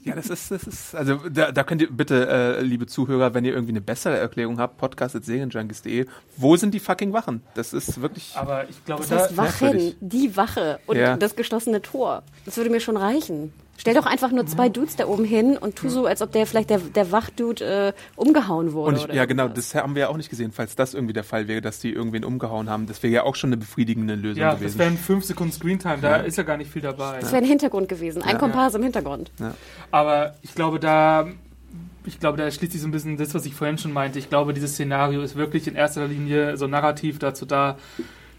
Ja, 0.05 0.14
das 0.14 0.31
ist, 0.31 0.51
das 0.51 0.64
ist, 0.64 0.95
also 0.95 1.16
da, 1.29 1.53
da 1.53 1.62
könnt 1.62 1.83
ihr 1.83 1.90
bitte, 1.90 2.27
äh, 2.29 2.62
liebe 2.62 2.87
Zuhörer, 2.87 3.35
wenn 3.35 3.45
ihr 3.45 3.53
irgendwie 3.53 3.73
eine 3.73 3.81
bessere 3.81 4.16
Erklärung 4.19 4.59
habt, 4.59 4.79
podcast.serienjunkies.de, 4.79 6.07
wo 6.37 6.57
sind 6.57 6.73
die 6.75 6.81
fucking 6.81 7.12
Wachen? 7.12 7.43
Das 7.55 7.73
ist 7.73 8.01
wirklich, 8.01 8.33
Aber 8.37 8.69
ich 8.69 8.85
glaube, 8.85 9.03
Das 9.03 9.11
da, 9.11 9.19
heißt 9.19 9.37
Wachen, 9.62 9.95
die 10.01 10.37
Wache 10.37 10.81
und 10.87 10.97
Ja. 10.97 11.16
das 11.16 11.37
geschlossene 11.37 11.83
Tor. 11.83 12.23
Das 12.45 12.57
würde 12.57 12.71
mir 12.71 12.81
schon 12.81 12.97
reichen. 12.97 13.53
Stell 13.81 13.95
doch 13.95 14.05
einfach 14.05 14.31
nur 14.31 14.47
zwei 14.47 14.69
Dudes 14.69 14.97
da 14.97 15.07
oben 15.07 15.25
hin 15.25 15.57
und 15.57 15.75
tu 15.75 15.88
so, 15.88 16.05
als 16.05 16.21
ob 16.21 16.33
der 16.33 16.47
vielleicht 16.47 16.69
der, 16.69 16.81
der 16.81 17.12
Wachdude 17.12 17.95
äh, 17.97 18.01
umgehauen 18.14 18.75
wurde. 18.75 18.90
und 18.90 18.97
ich, 18.99 19.05
oder 19.05 19.14
ja 19.14 19.25
genau, 19.25 19.49
das 19.49 19.75
haben 19.75 19.95
wir 19.95 20.03
ja 20.03 20.09
auch 20.09 20.19
nicht 20.19 20.29
gesehen, 20.29 20.53
falls 20.53 20.77
das 20.77 20.93
irgendwie 20.93 21.14
der 21.14 21.25
Fall 21.25 21.49
wäre, 21.49 21.62
dass 21.62 21.81
die 21.81 21.90
irgendwen 21.90 22.23
umgehauen 22.23 22.69
haben. 22.69 22.87
Das 22.87 23.03
wäre 23.03 23.11
ja 23.11 23.23
auch 23.23 23.37
schon 23.37 23.49
eine 23.49 23.57
befriedigende 23.57 24.16
Lösung 24.16 24.43
ja, 24.43 24.51
das 24.51 24.61
gewesen. 24.61 24.79
wären 24.79 24.97
fünf 24.99 25.25
Sekunden 25.25 25.55
Screentime, 25.55 25.99
da 26.03 26.16
ist 26.16 26.37
ja 26.37 26.43
gar 26.43 26.59
nicht 26.59 26.71
viel 26.71 26.83
dabei. 26.83 27.21
Das 27.21 27.33
wäre 27.33 27.43
ein 27.43 27.49
Hintergrund 27.49 27.88
gewesen, 27.88 28.23
ein 28.23 28.37
Kompas 28.37 28.75
im 28.75 28.83
Hintergrund. 28.83 29.33
Aber 29.90 30.35
ich 30.43 30.55
glaube, 30.55 30.79
da, 30.79 31.29
ich 32.05 32.21
glaube, 32.21 32.37
da 32.37 32.51
schließt 32.51 32.73
sich 32.73 32.83
so 32.83 32.88
ein 32.88 32.90
bisschen 32.90 33.16
das, 33.16 33.35
was 33.35 33.47
ich 33.47 33.55
vorhin 33.55 33.79
schon 33.79 33.95
meinte. 33.95 34.19
Ich 34.19 34.29
glaube, 34.29 34.53
dieses 34.53 34.73
Szenario 34.75 35.23
ist 35.23 35.37
wirklich 35.37 35.66
in 35.66 35.75
erster 35.75 36.07
Linie 36.07 36.59
so 36.59 36.66
narrativ 36.66 37.19
dazu 37.19 37.47
da, 37.47 37.79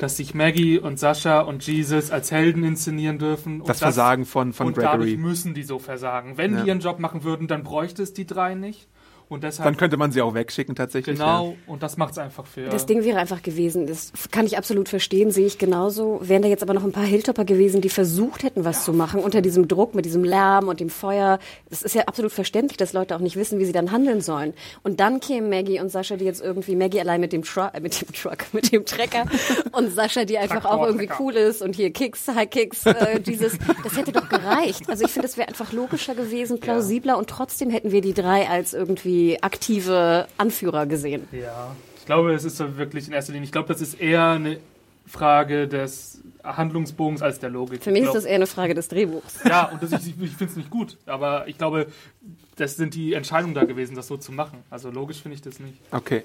dass 0.02 0.18
sich 0.18 0.34
Maggie 0.34 0.80
und 0.80 1.00
Sascha 1.00 1.42
und 1.42 1.66
Jesus 1.66 2.10
als 2.10 2.32
Helden 2.32 2.64
inszenieren 2.64 3.20
dürfen. 3.20 3.62
Und 3.62 3.70
das 3.70 3.80
Versagen 3.80 4.26
von, 4.26 4.52
von 4.52 4.68
und 4.68 4.78
dadurch 4.78 5.12
Gregory. 5.12 5.18
müssen 5.18 5.54
die 5.54 5.64
so 5.64 5.78
versagen. 5.78 6.38
Wenn 6.38 6.56
Ja. 6.56 6.62
die 6.62 6.68
ihren 6.70 6.80
Job 6.80 7.00
machen 7.00 7.24
würden, 7.24 7.48
dann 7.48 7.64
bräuchte 7.64 8.02
es 8.02 8.14
die 8.14 8.26
drei 8.26 8.56
nicht. 8.56 8.88
Und 9.32 9.46
deshalb, 9.46 9.66
Dann 9.66 9.78
könnte 9.78 9.96
man 9.96 10.12
sie 10.12 10.22
auch 10.22 10.34
wegschicken 10.34 10.76
tatsächlich. 10.76 11.18
genau, 11.18 11.56
und 11.66 11.82
das 11.82 11.96
macht 11.96 12.12
es 12.12 12.18
einfach 12.18 12.46
für. 12.46 12.66
Das 12.66 12.86
Ding 12.86 13.06
wäre 13.06 13.18
einfach 13.18 13.42
gewesen, 13.42 13.88
das 13.88 14.12
kann 14.30 14.46
ich 14.46 14.58
absolut 14.58 14.90
verstehen, 14.90 15.32
sehe 15.32 15.48
ich 15.48 15.58
genauso. 15.58 16.20
Wären 16.22 16.42
da 16.42 16.50
jetzt 16.50 16.64
aber 16.64 16.74
noch 16.74 16.84
ein 16.84 16.92
paar 16.92 17.06
Hilltopper 17.06 17.46
gewesen, 17.46 17.80
die 17.80 17.88
versucht 17.88 18.44
hätten, 18.44 18.66
was 18.66 18.84
zu 18.84 18.92
machen, 18.92 19.22
unter 19.22 19.42
diesem 19.42 19.70
Druck, 19.70 19.96
mit 19.96 20.04
diesem 20.04 20.26
Lärm 20.26 20.68
und 20.68 20.82
dem 20.82 20.90
Feuer. 20.90 21.40
Es 21.70 21.82
ist 21.82 21.96
ja 21.96 22.02
absolut 22.08 22.34
verständlich, 22.34 22.76
dass 22.76 22.92
Leute 22.92 23.16
auch 23.16 23.22
nicht 23.22 23.38
wissen, 23.38 23.58
wie 23.58 23.64
sie 23.64 23.72
dann 23.72 23.94
handeln 23.94 24.20
sollen. 24.20 24.54
Und 24.84 25.00
dann 25.00 25.22
kämen 25.22 25.50
Maggie 25.50 25.80
und 25.80 25.88
Sascha, 25.88 26.18
die 26.18 26.26
jetzt 26.26 26.42
irgendwie, 26.42 26.76
Maggie 26.76 27.00
allein 27.00 27.22
mit 27.22 27.32
dem 27.32 27.44
Truck, 27.44 27.72
äh, 27.74 27.80
mit 27.80 28.02
dem 28.02 28.12
Truck, 28.12 28.40
mit 28.52 28.70
dem 28.74 28.86
Trecker 28.86 29.24
und 29.72 29.96
Sascha, 29.96 30.26
die 30.26 30.40
einfach 30.40 30.64
Traktor, 30.64 30.74
auch 30.74 30.86
irgendwie 30.86 31.08
Trecker. 31.08 31.24
cool 31.24 31.36
ist 31.36 31.62
und 31.62 31.78
hier 31.78 31.94
Kicks, 31.94 32.28
High 32.28 32.50
Kicks, 32.50 32.86
äh, 32.86 33.22
dieses, 33.26 33.58
das 33.82 33.96
hätte 33.96 34.12
doch 34.12 34.28
gereicht. 34.28 34.90
Also 34.90 35.06
ich 35.06 35.12
finde, 35.12 35.30
das 35.30 35.38
wäre 35.38 35.48
einfach 35.48 35.72
logischer 35.72 36.16
gewesen, 36.16 36.60
plausibler 36.60 37.18
und 37.18 37.30
trotzdem 37.30 37.70
hätten 37.70 37.94
wir 37.94 38.02
die 38.02 38.14
drei 38.14 38.50
als 38.50 38.74
irgendwie 38.74 39.21
aktive 39.42 40.28
Anführer 40.38 40.86
gesehen. 40.86 41.28
Ja, 41.32 41.76
ich 41.98 42.06
glaube, 42.06 42.34
es 42.34 42.44
ist 42.44 42.60
wirklich 42.78 43.08
in 43.08 43.14
erster 43.14 43.34
Linie, 43.34 43.46
ich 43.46 43.52
glaube, 43.52 43.68
das 43.68 43.82
ist 43.82 44.00
eher 44.00 44.30
eine 44.30 44.60
Frage 45.06 45.68
des 45.68 46.22
Handlungsbogens 46.44 47.22
als 47.22 47.40
der 47.40 47.50
Logik. 47.50 47.84
Für 47.84 47.92
mich 47.92 48.02
ich 48.02 48.06
ist 48.06 48.12
glaub, 48.12 48.24
das 48.24 48.26
eher 48.26 48.36
eine 48.36 48.48
Frage 48.48 48.74
des 48.74 48.88
Drehbuchs. 48.88 49.40
Ja, 49.46 49.66
und 49.66 49.82
das, 49.84 49.92
ich, 50.06 50.16
ich 50.22 50.32
finde 50.32 50.46
es 50.46 50.56
nicht 50.56 50.70
gut, 50.70 50.98
aber 51.06 51.48
ich 51.48 51.58
glaube, 51.58 51.88
das 52.56 52.76
sind 52.76 52.96
die 52.96 53.14
Entscheidungen 53.14 53.54
da 53.54 53.64
gewesen, 53.64 53.96
das 53.96 54.08
so 54.08 54.18
zu 54.18 54.32
machen. 54.32 54.64
Also 54.70 54.90
logisch 54.90 55.22
finde 55.22 55.36
ich 55.36 55.42
das 55.42 55.60
nicht. 55.60 55.78
Okay. 55.92 56.24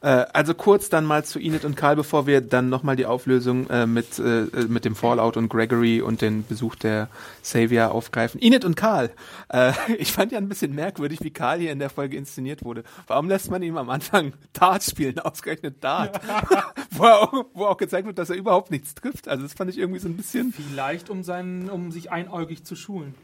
Äh, 0.00 0.26
also 0.32 0.54
kurz 0.54 0.88
dann 0.88 1.04
mal 1.04 1.24
zu 1.24 1.38
Enid 1.38 1.64
und 1.64 1.76
Karl, 1.76 1.96
bevor 1.96 2.26
wir 2.26 2.40
dann 2.40 2.68
nochmal 2.68 2.96
die 2.96 3.06
Auflösung 3.06 3.68
äh, 3.70 3.86
mit, 3.86 4.18
äh, 4.18 4.46
mit 4.68 4.84
dem 4.84 4.94
Fallout 4.94 5.36
und 5.36 5.48
Gregory 5.48 6.00
und 6.00 6.20
den 6.20 6.44
Besuch 6.46 6.74
der 6.74 7.08
Savior 7.42 7.92
aufgreifen. 7.92 8.40
Enid 8.40 8.64
und 8.64 8.76
Karl. 8.76 9.10
Äh, 9.48 9.72
ich 9.98 10.12
fand 10.12 10.32
ja 10.32 10.38
ein 10.38 10.48
bisschen 10.48 10.74
merkwürdig, 10.74 11.20
wie 11.22 11.30
Karl 11.30 11.60
hier 11.60 11.72
in 11.72 11.78
der 11.78 11.90
Folge 11.90 12.16
inszeniert 12.16 12.64
wurde. 12.64 12.84
Warum 13.06 13.28
lässt 13.28 13.50
man 13.50 13.62
ihm 13.62 13.76
am 13.76 13.90
Anfang 13.90 14.32
Dart 14.52 14.82
spielen, 14.82 15.18
ausgerechnet 15.18 15.82
Dart? 15.82 16.20
wo, 16.90 17.04
er 17.04 17.22
auch, 17.22 17.46
wo 17.54 17.66
auch 17.66 17.76
gezeigt 17.76 18.06
wird, 18.06 18.18
dass 18.18 18.30
er 18.30 18.36
überhaupt 18.36 18.70
nichts 18.70 18.94
trifft. 18.94 19.28
Also 19.28 19.42
das 19.42 19.54
fand 19.54 19.70
ich 19.70 19.78
irgendwie 19.78 20.00
so 20.00 20.08
ein 20.08 20.16
bisschen, 20.16 20.52
Vielleicht, 20.52 21.10
um, 21.10 21.22
seinen, 21.22 21.70
um 21.70 21.90
sich 21.90 22.12
einäugig 22.12 22.64
zu 22.64 22.76
schulen. 22.76 23.14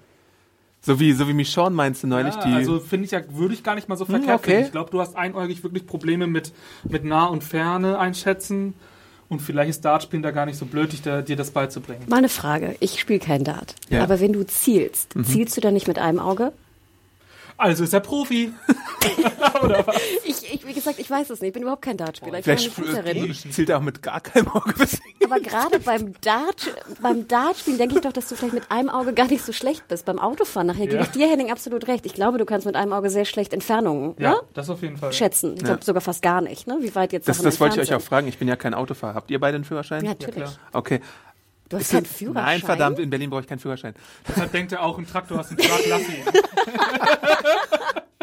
So 0.83 0.99
wie, 1.01 1.13
so 1.13 1.29
wie 1.29 1.33
Michonne 1.35 1.75
meinst 1.77 2.03
du 2.03 2.07
neulich, 2.07 2.35
Ja, 2.35 2.45
die... 2.47 2.53
also 2.55 2.81
finde 2.81 3.05
ich 3.07 3.11
ja, 3.11 3.21
würde 3.33 3.55
ich 3.55 3.63
gar 3.63 3.75
nicht 3.75 3.89
mal 3.89 3.97
so 3.97 4.05
verkehrt 4.07 4.29
Hm, 4.29 4.35
okay. 4.37 4.51
finden. 4.51 4.65
Ich 4.67 4.73
glaube, 4.73 4.91
du 4.91 5.01
hast 5.01 5.17
einäugig 5.17 5.63
wirklich 5.63 5.87
Probleme 5.87 6.27
mit, 6.27 6.53
mit 6.89 7.05
nah 7.05 7.27
und 7.27 7.45
Ferne 7.45 7.99
einschätzen. 7.99 8.75
Und 9.29 9.41
vielleicht 9.41 9.71
ist 9.71 9.85
Dartspielen 9.85 10.23
da 10.25 10.33
gar 10.33 10.45
nicht 10.47 10.59
so 10.59 10.67
blöd, 10.67 10.91
dich 10.93 11.03
da, 11.03 11.23
dir 11.23 11.37
das 11.37 11.53
beizubringen. 11.53 12.03
Mal 12.09 12.17
eine 12.17 12.29
Frage. 12.29 12.75
Ich 12.81 12.99
spiele 12.99 13.21
kein 13.21 13.45
Dart. 13.45 13.77
Ja. 13.89 14.03
Aber 14.03 14.19
wenn 14.21 14.33
du 14.33 14.45
zielst, 14.45 15.15
Mhm. 15.15 15.25
zielst 15.25 15.57
du 15.57 15.61
dann 15.61 15.75
nicht 15.75 15.87
mit 15.87 15.99
einem 16.01 16.19
Auge? 16.19 16.53
Also 17.61 17.85
ist 17.85 17.93
er 17.93 18.01
Profi. 18.01 18.53
Ich, 20.25 20.53
ich, 20.55 20.67
wie 20.67 20.73
gesagt, 20.73 20.99
ich 20.99 21.11
weiß 21.11 21.31
es 21.31 21.41
nicht. 21.41 21.49
Ich 21.49 21.53
bin 21.55 21.63
überhaupt 21.63 21.83
kein 21.83 21.97
Dartspieler. 21.97 22.39
Ich 22.39 22.45
bin 22.45 22.57
Vielleicht 22.59 23.53
zielt 23.55 23.69
er 23.71 23.79
auch 23.79 23.83
mit 23.83 24.03
gar 24.03 24.21
keinem 24.21 24.49
Auge. 24.49 24.75
Aber 25.25 25.41
gerade 25.41 25.79
beim 25.81 26.15
Dart, 26.21 26.75
beim 27.01 27.27
Dartspielen 27.29 27.79
denke 27.79 27.97
ich 27.97 28.01
doch, 28.03 28.13
dass 28.13 28.29
du 28.29 28.35
vielleicht 28.37 28.55
mit 28.55 28.71
einem 28.71 28.89
Auge 28.91 29.13
gar 29.15 29.27
nicht 29.27 29.45
so 29.45 29.53
schlecht 29.53 29.89
bist. 29.89 30.05
Beim 30.05 30.19
Autofahren 30.19 30.67
nachher 30.67 30.87
gebe 30.87 30.97
Ja. 30.97 31.03
ich 31.03 31.09
dir, 31.11 31.29
Henning, 31.29 31.51
absolut 31.51 31.89
recht. 31.89 32.05
Ich 32.07 32.15
glaube, 32.15 32.39
du 32.39 32.45
kannst 32.45 32.67
mit 32.67 32.77
einem 32.77 32.93
Auge 32.93 33.11
sehr 33.11 33.25
schlecht 33.25 33.53
Entfernungen 33.53 34.15
Ja, 34.19 34.31
ne? 34.33 34.41
das 34.55 34.69
auf 34.71 34.83
jeden 34.83 34.97
Fall. 34.99 35.13
schätzen. 35.13 35.55
Ich 35.57 35.65
glaube 35.65 35.85
sogar 35.85 36.01
fast 36.01 36.23
gar 36.23 36.41
nicht, 36.41 36.67
ne? 36.67 36.79
Wie 36.81 36.95
weit 36.95 37.13
jetzt 37.13 37.29
Das, 37.29 37.41
das 37.43 37.59
wollte 37.61 37.81
ich 37.81 37.89
euch 37.91 37.95
auch 37.97 38.03
fragen. 38.03 38.29
Ich 38.29 38.39
bin 38.39 38.49
ja 38.49 38.57
kein 38.57 38.75
Autofahrer. 38.75 39.15
Habt 39.15 39.31
ihr 39.31 39.41
beide 39.41 39.57
einen 39.57 39.65
Führerschein? 39.65 40.05
Ja, 40.05 40.11
Ja, 40.13 40.17
natürlich. 40.19 40.35
klar. 40.37 40.53
Okay. 40.73 41.01
Du 41.71 41.79
hast 41.79 41.91
keinen 41.91 42.05
Führerschein. 42.05 42.45
Nein, 42.45 42.61
verdammt, 42.61 42.99
in 42.99 43.09
Berlin 43.09 43.31
brauche 43.31 43.41
ich 43.41 43.47
keinen 43.47 43.59
Führerschein. 43.61 43.95
Deshalb 44.29 44.53
denkt 44.53 44.73
er 44.73 44.83
auch, 44.83 44.99
ein 44.99 45.07
Traktor 45.07 45.39
hast 45.39 45.51
einen 45.51 45.59
Truck, 45.59 45.81
lass 45.89 46.03
ihn. 46.03 46.23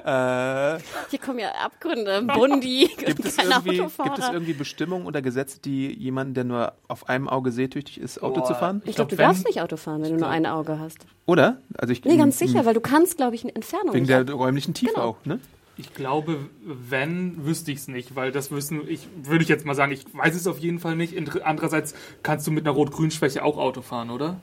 Äh, 0.05 0.79
Hier 1.10 1.19
kommen 1.19 1.39
ja 1.39 1.49
Abgründe, 1.63 2.21
Bundi, 2.21 2.89
gibt, 2.97 3.25
es 3.25 3.38
irgendwie, 3.38 3.81
Autofahrer. 3.81 4.10
gibt 4.10 4.19
es 4.23 4.29
irgendwie 4.31 4.53
Bestimmungen 4.53 5.05
oder 5.05 5.21
Gesetze, 5.21 5.60
die 5.60 5.91
jemanden, 5.97 6.33
der 6.33 6.43
nur 6.45 6.73
auf 6.88 7.10
einem 7.10 7.27
Auge 7.27 7.51
sehtüchtig 7.51 7.99
ist, 7.99 8.23
Auto 8.23 8.41
Boah. 8.41 8.45
zu 8.47 8.55
fahren? 8.55 8.81
ich 8.86 8.95
glaube, 8.95 9.10
du 9.10 9.15
glaub, 9.17 9.27
wenn- 9.27 9.33
darfst 9.33 9.45
nicht 9.47 9.62
Auto 9.62 9.75
fahren, 9.75 10.01
wenn 10.03 10.12
du 10.13 10.17
nur 10.19 10.29
ein 10.29 10.45
Auge 10.45 10.79
hast. 10.79 10.99
Oder? 11.25 11.57
Also 11.77 11.91
ich, 11.91 12.05
Nee, 12.05 12.15
ganz 12.17 12.38
sicher, 12.39 12.65
weil 12.65 12.73
du 12.73 12.79
kannst, 12.79 13.17
glaube 13.17 13.36
ich, 13.36 13.43
eine 13.43 13.53
Entfernung 13.55 13.93
Wegen 13.93 14.05
nicht 14.05 14.27
der 14.29 14.33
räumlichen 14.33 14.73
Tiefe 14.73 14.93
Genau. 14.93 15.05
auch, 15.07 15.17
ne? 15.25 15.39
Ich 15.79 15.93
glaube, 15.93 16.39
wenn, 16.63 17.45
wüsste 17.45 17.71
ich 17.71 17.77
es 17.79 17.87
nicht, 17.87 18.15
weil 18.15 18.31
das 18.31 18.49
wissen, 18.51 18.81
ich 18.89 19.07
würde 19.23 19.43
ich 19.43 19.49
jetzt 19.49 19.63
mal 19.65 19.75
sagen, 19.75 19.91
ich 19.91 20.05
weiß 20.11 20.35
es 20.35 20.47
auf 20.47 20.57
jeden 20.57 20.79
Fall 20.79 20.95
nicht. 20.95 21.15
Andererseits 21.43 21.93
kannst 22.23 22.47
du 22.47 22.51
mit 22.51 22.65
einer 22.65 22.73
Rot-Grün-Schwäche 22.75 23.43
auch 23.43 23.57
Auto 23.57 23.81
fahren, 23.83 24.09
oder? 24.09 24.39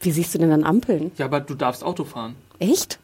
Wie 0.00 0.10
siehst 0.10 0.34
du 0.34 0.38
denn 0.38 0.52
an 0.52 0.64
Ampeln? 0.64 1.10
Ja, 1.16 1.26
aber 1.26 1.40
du 1.40 1.54
darfst 1.54 1.82
Auto 1.82 2.04
fahren. 2.04 2.34
Echt? 2.58 2.98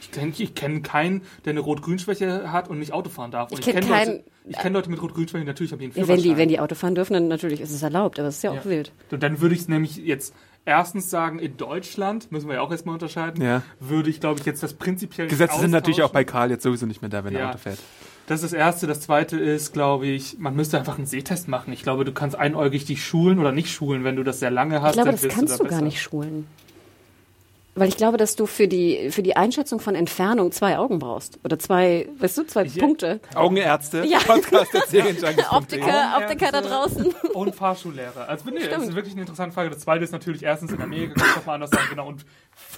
Ich 0.00 0.10
kenne 0.10 0.32
ich 0.36 0.54
kenn 0.56 0.82
keinen, 0.82 1.22
der 1.44 1.50
eine 1.52 1.60
Rot-Grün-Schwäche 1.60 2.50
hat 2.50 2.68
und 2.68 2.80
nicht 2.80 2.92
Auto 2.92 3.08
fahren 3.10 3.30
darf. 3.30 3.52
Und 3.52 3.60
Ich 3.60 3.64
kenn 3.64 3.74
kenn 3.80 3.88
keinen- 3.88 4.10
Leute, 4.16 4.24
ich 4.48 4.56
kenne 4.58 4.72
Leute 4.78 4.90
mit 4.90 5.00
Rot-Grün-Schwäche, 5.00 5.44
natürlich 5.44 5.70
haben 5.70 5.78
die 5.78 5.84
einen 5.86 5.94
Ja, 5.94 6.08
wenn 6.08 6.22
die, 6.22 6.36
wenn 6.36 6.48
die 6.48 6.58
Auto 6.58 6.74
fahren 6.74 6.96
dürfen, 6.96 7.12
dann 7.12 7.28
natürlich 7.28 7.60
ist 7.60 7.70
es 7.70 7.82
erlaubt, 7.84 8.18
aber 8.18 8.28
es 8.28 8.36
ist 8.38 8.42
ja 8.42 8.50
auch 8.50 8.56
Ja. 8.56 8.64
wild. 8.64 8.90
Und 9.12 9.22
dann 9.22 9.40
würde 9.40 9.54
ich 9.54 9.60
es 9.62 9.68
nämlich 9.68 9.96
jetzt 9.96 10.34
erstens 10.64 11.10
sagen, 11.10 11.38
in 11.38 11.56
Deutschland, 11.56 12.30
müssen 12.32 12.48
wir 12.48 12.56
ja 12.56 12.60
auch 12.60 12.70
erstmal 12.70 12.94
unterscheiden, 12.94 13.42
Ja. 13.42 13.62
würde 13.78 14.10
ich, 14.10 14.20
glaube 14.20 14.40
ich, 14.40 14.46
jetzt 14.46 14.62
das 14.62 14.74
prinzipiell 14.74 15.28
Gesetze 15.28 15.58
sind 15.60 15.70
natürlich 15.70 16.02
auch 16.02 16.10
bei. 16.12 16.24
Karl 16.24 16.50
jetzt 16.50 16.62
sowieso 16.62 16.86
nicht 16.86 17.02
mehr 17.02 17.08
da, 17.08 17.24
wenn 17.24 17.34
er 17.34 17.40
Ja. 17.40 17.48
Auto 17.50 17.58
fährt. 17.58 17.78
Das 18.26 18.42
ist 18.42 18.52
das 18.52 18.58
Erste. 18.58 18.86
Das 18.86 19.00
Zweite 19.00 19.36
ist, 19.38 19.72
glaube 19.72 20.06
ich, 20.06 20.38
man 20.38 20.54
müsste 20.54 20.78
einfach 20.78 20.96
einen 20.98 21.06
Sehtest 21.06 21.48
machen. 21.48 21.72
Ich 21.72 21.82
glaube, 21.82 22.04
du 22.04 22.12
kannst 22.12 22.36
einäugig 22.38 22.84
dich 22.84 23.04
schulen 23.04 23.40
oder 23.40 23.50
nicht 23.50 23.72
schulen, 23.72 24.04
wenn 24.04 24.14
du 24.14 24.22
das 24.22 24.38
sehr 24.38 24.52
lange 24.52 24.82
hast. 24.82 24.90
Ich 24.90 25.02
glaube, 25.02 25.06
dann 25.08 25.14
das 25.16 25.24
wirst 25.24 25.36
kannst 25.36 25.54
da 25.60 25.64
du 25.64 25.68
gar 25.70 25.82
nicht 25.82 26.00
schulen. 26.00 26.46
Weil 27.76 27.88
ich 27.88 27.96
glaube, 27.96 28.16
dass 28.16 28.34
du 28.34 28.46
für 28.46 28.66
die, 28.66 29.10
für 29.10 29.22
die 29.22 29.36
Einschätzung 29.36 29.78
von 29.78 29.94
Entfernung 29.94 30.50
zwei 30.50 30.76
Augen 30.76 30.98
brauchst. 30.98 31.38
Oder 31.44 31.56
zwei, 31.58 32.08
weißt 32.18 32.38
du, 32.38 32.46
zwei 32.46 32.64
Punkte. 32.64 33.20
Augenärzte, 33.34 34.04
Ja. 34.04 34.18
Podcast. 34.26 34.74
Optiker, 35.50 36.18
Optiker 36.18 36.50
da 36.52 36.60
draußen. 36.62 37.14
Und 37.32 37.54
Fahrschullehrer. 37.54 38.28
Also, 38.28 38.50
nee, 38.50 38.66
das 38.68 38.82
ist 38.82 38.94
wirklich 38.96 39.14
eine 39.14 39.22
interessante 39.22 39.54
Frage. 39.54 39.70
Das 39.70 39.78
Zweite 39.80 40.02
ist 40.02 40.10
natürlich 40.12 40.42
erstens 40.42 40.72
in 40.72 40.82
Amerika, 40.82 41.14
kannst 41.16 41.36
du 41.36 41.40
doch 41.40 41.46
mal 41.46 41.54
anders 41.54 41.70
sagen, 41.70 41.86
genau. 41.90 42.08
Und 42.08 42.24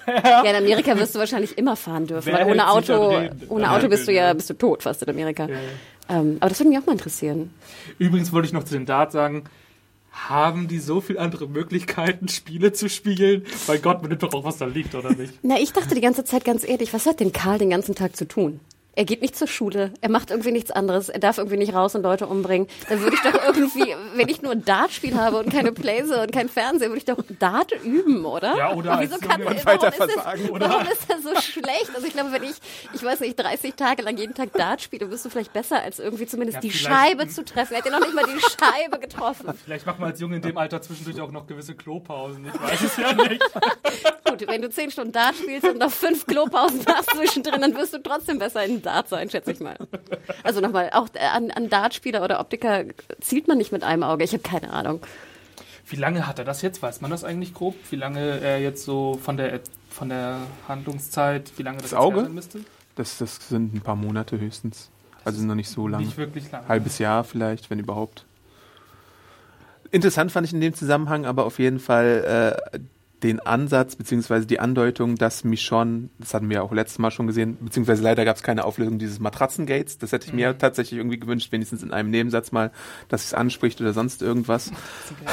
Ja, 0.06 0.42
in 0.42 0.56
Amerika 0.56 0.96
wirst 0.98 1.14
du 1.14 1.18
wahrscheinlich 1.18 1.56
immer 1.56 1.74
fahren 1.76 2.06
dürfen, 2.06 2.26
Wer 2.32 2.40
weil 2.46 2.52
ohne 2.52 2.70
Auto, 2.70 3.18
ohne 3.48 3.70
Auto 3.70 3.88
bist 3.88 4.06
du 4.06 4.12
ja, 4.12 4.32
bist 4.34 4.50
du 4.50 4.54
tot 4.54 4.82
fast 4.82 5.02
in 5.02 5.08
Amerika. 5.08 5.48
Ja. 5.48 5.56
Ähm, 6.10 6.36
aber 6.40 6.50
das 6.50 6.60
würde 6.60 6.68
mich 6.68 6.78
auch 6.78 6.86
mal 6.86 6.92
interessieren. 6.92 7.54
Übrigens 7.98 8.32
wollte 8.32 8.46
ich 8.46 8.52
noch 8.52 8.64
zu 8.64 8.74
dem 8.74 8.84
Dart 8.86 9.12
sagen, 9.12 9.44
haben 10.12 10.68
die 10.68 10.78
so 10.78 11.00
viele 11.00 11.20
andere 11.20 11.48
Möglichkeiten, 11.48 12.28
Spiele 12.28 12.72
zu 12.72 12.88
spielen? 12.88 13.44
Bei 13.66 13.78
Gott, 13.78 14.02
man 14.02 14.10
nimmt 14.10 14.22
doch 14.22 14.32
auch, 14.34 14.44
was 14.44 14.58
da 14.58 14.66
liegt, 14.66 14.94
oder 14.94 15.12
nicht? 15.14 15.34
Na, 15.42 15.58
ich 15.58 15.72
dachte 15.72 15.94
die 15.94 16.00
ganze 16.00 16.24
Zeit 16.24 16.44
ganz 16.44 16.64
ehrlich, 16.68 16.92
was 16.92 17.06
hat 17.06 17.20
denn 17.20 17.32
Karl 17.32 17.58
den 17.58 17.70
ganzen 17.70 17.94
Tag 17.94 18.14
zu 18.16 18.28
tun? 18.28 18.60
Er 18.94 19.06
geht 19.06 19.22
nicht 19.22 19.34
zur 19.34 19.48
Schule, 19.48 19.94
er 20.02 20.10
macht 20.10 20.30
irgendwie 20.30 20.52
nichts 20.52 20.70
anderes, 20.70 21.08
er 21.08 21.18
darf 21.18 21.38
irgendwie 21.38 21.56
nicht 21.56 21.72
raus 21.72 21.94
und 21.94 22.02
Leute 22.02 22.26
umbringen. 22.26 22.68
Dann 22.90 23.00
würde 23.00 23.16
ich 23.16 23.22
doch 23.22 23.42
irgendwie, 23.42 23.94
wenn 24.16 24.28
ich 24.28 24.42
nur 24.42 24.52
ein 24.52 24.66
Dartspiel 24.66 25.16
habe 25.16 25.38
und 25.38 25.50
keine 25.50 25.72
Playse 25.72 26.20
und 26.20 26.30
kein 26.30 26.50
Fernseher, 26.50 26.88
würde 26.88 26.98
ich 26.98 27.06
doch 27.06 27.16
Dart 27.38 27.72
üben, 27.82 28.26
oder? 28.26 28.54
Ja, 28.54 28.74
oder 28.74 29.00
wieso 29.00 29.16
kann, 29.16 29.42
warum, 29.42 29.64
weiter 29.64 29.88
ist 29.88 29.98
das, 29.98 30.12
versagen, 30.12 30.48
warum 30.50 30.82
ist 30.82 31.08
das 31.08 31.22
so 31.22 31.34
schlecht? 31.40 31.90
Also 31.94 32.06
ich 32.06 32.12
glaube, 32.12 32.32
wenn 32.32 32.42
ich, 32.42 32.56
ich 32.92 33.02
weiß 33.02 33.20
nicht, 33.20 33.36
30 33.36 33.74
Tage 33.76 34.02
lang 34.02 34.18
jeden 34.18 34.34
Tag 34.34 34.52
Dart 34.52 34.82
spiele, 34.82 35.06
bist 35.06 35.24
du 35.24 35.30
vielleicht 35.30 35.54
besser, 35.54 35.80
als 35.80 35.98
irgendwie 35.98 36.26
zumindest 36.26 36.56
Ja, 36.56 36.60
die 36.60 36.70
Scheibe 36.70 37.26
zu 37.28 37.46
treffen. 37.46 37.72
Er 37.72 37.78
hat 37.78 37.86
ja 37.86 37.92
noch 37.92 38.00
nicht 38.00 38.14
mal 38.14 38.24
die 38.24 38.40
Scheibe 38.40 38.98
getroffen. 38.98 39.54
Vielleicht 39.64 39.86
macht 39.86 40.00
man 40.00 40.10
als 40.10 40.20
Junge 40.20 40.36
in 40.36 40.42
dem 40.42 40.58
Alter 40.58 40.82
zwischendurch 40.82 41.20
auch 41.20 41.30
noch 41.30 41.46
gewisse 41.46 41.74
Klopausen. 41.74 42.46
Ich 42.46 42.60
weiß 42.60 42.80
es 42.82 42.96
ja 42.98 43.12
nicht. 43.14 43.42
Gut, 44.24 44.46
wenn 44.46 44.60
du 44.60 44.68
10 44.68 44.90
Stunden 44.90 45.12
Dart 45.12 45.34
spielst 45.36 45.66
und 45.66 45.78
noch 45.78 45.90
fünf 45.90 46.26
Klopausen 46.26 46.84
hast 46.86 47.10
zwischendrin, 47.10 47.60
dann 47.60 47.74
wirst 47.74 47.94
du 47.94 47.98
trotzdem 47.98 48.38
besser 48.38 48.64
in 48.64 48.81
Dart 48.82 49.08
sein, 49.08 49.30
schätze 49.30 49.52
ich 49.52 49.60
mal. 49.60 49.76
Also 50.42 50.60
nochmal, 50.60 50.90
auch 50.92 51.08
an, 51.34 51.50
an 51.50 51.68
Dartspieler 51.68 52.22
oder 52.22 52.40
Optiker 52.40 52.84
zielt 53.20 53.48
man 53.48 53.58
nicht 53.58 53.72
mit 53.72 53.82
einem 53.84 54.02
Auge. 54.02 54.24
Ich 54.24 54.32
habe 54.32 54.42
keine 54.42 54.72
Ahnung. 54.72 55.00
Wie 55.86 55.96
lange 55.96 56.26
hat 56.26 56.38
er 56.38 56.44
das 56.44 56.62
jetzt? 56.62 56.82
Weiß 56.82 57.00
man 57.00 57.10
das 57.10 57.24
eigentlich 57.24 57.54
grob? 57.54 57.74
Wie 57.90 57.96
lange 57.96 58.40
er 58.40 58.60
jetzt 58.60 58.84
so 58.84 59.18
von 59.22 59.36
der, 59.36 59.60
von 59.90 60.08
der 60.08 60.38
Handlungszeit, 60.68 61.52
wie 61.56 61.62
lange 61.62 61.78
das, 61.78 61.90
Das 61.90 61.98
Auge? 61.98 62.22
sein 62.22 62.34
müsste? 62.34 62.60
Das, 62.94 63.18
das 63.18 63.48
sind 63.48 63.74
ein 63.74 63.80
paar 63.80 63.96
Monate 63.96 64.38
höchstens. 64.38 64.90
Also 65.24 65.42
noch 65.44 65.54
nicht 65.54 65.70
so 65.70 65.88
lang. 65.88 66.02
Nicht 66.02 66.16
wirklich 66.18 66.50
lange. 66.50 66.68
Halbes 66.68 66.98
Jahr 66.98 67.24
vielleicht, 67.24 67.70
wenn 67.70 67.78
überhaupt. 67.78 68.24
Interessant 69.90 70.32
fand 70.32 70.46
ich 70.46 70.52
in 70.54 70.60
dem 70.60 70.74
Zusammenhang 70.74 71.26
aber 71.26 71.44
auf 71.44 71.58
jeden 71.58 71.78
Fall 71.78 72.56
äh, 72.74 72.78
den 73.22 73.40
Ansatz 73.40 73.96
beziehungsweise 73.96 74.46
die 74.46 74.58
Andeutung, 74.60 75.16
dass 75.16 75.44
Michonne, 75.44 76.08
das 76.18 76.34
hatten 76.34 76.48
wir 76.48 76.56
ja 76.56 76.62
auch 76.62 76.72
letztes 76.72 76.98
Mal 76.98 77.10
schon 77.10 77.26
gesehen, 77.26 77.56
beziehungsweise 77.60 78.02
leider 78.02 78.24
gab 78.24 78.36
es 78.36 78.42
keine 78.42 78.64
Auflösung 78.64 78.98
dieses 78.98 79.20
Matratzengates. 79.20 79.98
Das 79.98 80.12
hätte 80.12 80.26
ich 80.26 80.32
mir 80.32 80.56
tatsächlich 80.58 80.98
irgendwie 80.98 81.18
gewünscht, 81.18 81.52
wenigstens 81.52 81.82
in 81.82 81.92
einem 81.92 82.10
Nebensatz 82.10 82.52
mal, 82.52 82.70
dass 83.08 83.24
es 83.24 83.34
anspricht 83.34 83.80
oder 83.80 83.92
sonst 83.92 84.22
irgendwas. 84.22 84.70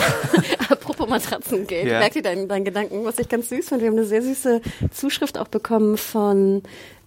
Apropos 0.69 1.07
Matratzengeld, 1.09 1.87
Ja. 1.87 1.99
merkt 1.99 2.15
ihr 2.15 2.21
deinen, 2.23 2.47
deinen 2.47 2.65
Gedanken, 2.65 3.03
was 3.05 3.17
ich 3.19 3.29
ganz 3.29 3.49
süß 3.49 3.69
fand? 3.69 3.81
Wir 3.81 3.89
haben 3.89 3.97
eine 3.97 4.05
sehr 4.05 4.21
süße 4.21 4.61
Zuschrift 4.91 5.37
auch 5.37 5.47
bekommen 5.47 5.97
von, 5.97 6.61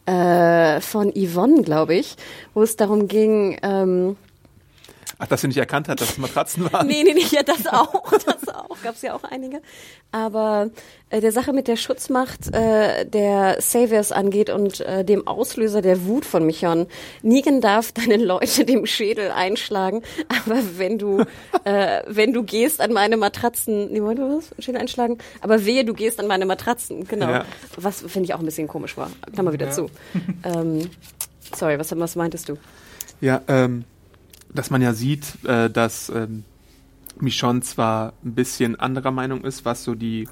äh, 0.06 0.80
von 0.80 1.12
Yvonne, 1.14 1.62
glaube 1.62 1.94
ich, 1.94 2.16
wo 2.54 2.62
es 2.62 2.76
darum 2.76 3.06
ging, 3.08 3.58
ähm, 3.62 4.16
Ach, 5.24 5.28
dass 5.28 5.40
sie 5.42 5.46
nicht 5.46 5.56
erkannt 5.56 5.88
hat, 5.88 6.00
dass 6.00 6.10
es 6.10 6.18
Matratzen 6.18 6.72
waren. 6.72 6.88
Nee, 6.88 7.04
nee, 7.04 7.14
nee, 7.14 7.22
ja, 7.30 7.44
das 7.44 7.68
auch, 7.68 8.10
das 8.26 8.48
auch, 8.48 8.76
gab's 8.82 9.02
ja 9.02 9.14
auch 9.14 9.22
einige. 9.22 9.62
Aber 10.10 10.70
äh, 11.10 11.20
der 11.20 11.30
Sache 11.30 11.52
mit 11.52 11.68
der 11.68 11.76
Schutzmacht 11.76 12.52
äh, 12.52 13.06
der 13.06 13.58
Saviors 13.60 14.10
angeht 14.10 14.50
und 14.50 14.80
äh, 14.80 15.04
dem 15.04 15.28
Auslöser 15.28 15.80
der 15.80 16.06
Wut 16.06 16.24
von 16.24 16.44
Michon. 16.44 16.88
Negan 17.22 17.60
darf 17.60 17.92
deine 17.92 18.16
Leute 18.16 18.64
dem 18.66 18.84
Schädel 18.84 19.30
einschlagen, 19.30 20.02
aber 20.26 20.60
wenn 20.76 20.98
du, 20.98 21.20
äh, 21.62 22.02
wenn 22.08 22.32
du 22.32 22.42
gehst 22.42 22.80
an 22.80 22.92
meine 22.92 23.16
Matratzen, 23.16 23.92
nee, 23.92 24.02
wollen 24.02 24.16
du 24.16 24.38
was? 24.38 24.50
Schädel 24.58 24.80
einschlagen? 24.80 25.18
Aber 25.40 25.64
wehe, 25.64 25.84
du 25.84 25.94
gehst 25.94 26.18
an 26.18 26.26
meine 26.26 26.46
Matratzen, 26.46 27.06
genau. 27.06 27.30
Ja. 27.30 27.44
Was 27.76 28.00
finde 28.00 28.24
ich 28.24 28.34
auch 28.34 28.40
ein 28.40 28.44
bisschen 28.44 28.66
komisch 28.66 28.96
war. 28.96 29.08
Klammer 29.32 29.52
wieder 29.52 29.66
Ja. 29.66 29.72
zu. 29.72 29.88
Ähm, 30.44 30.90
sorry, 31.54 31.78
was, 31.78 31.96
was 31.96 32.16
meintest 32.16 32.48
du? 32.48 32.56
Ja, 33.20 33.40
ähm, 33.46 33.84
dass 34.54 34.70
man 34.70 34.82
ja 34.82 34.92
sieht, 34.92 35.44
äh, 35.44 35.70
dass 35.70 36.08
ähm, 36.08 36.44
Michonne 37.20 37.60
zwar 37.60 38.14
ein 38.24 38.34
bisschen 38.34 38.78
anderer 38.78 39.10
Meinung 39.10 39.44
ist, 39.44 39.64
was 39.64 39.84
so 39.84 39.94
die 39.94 40.28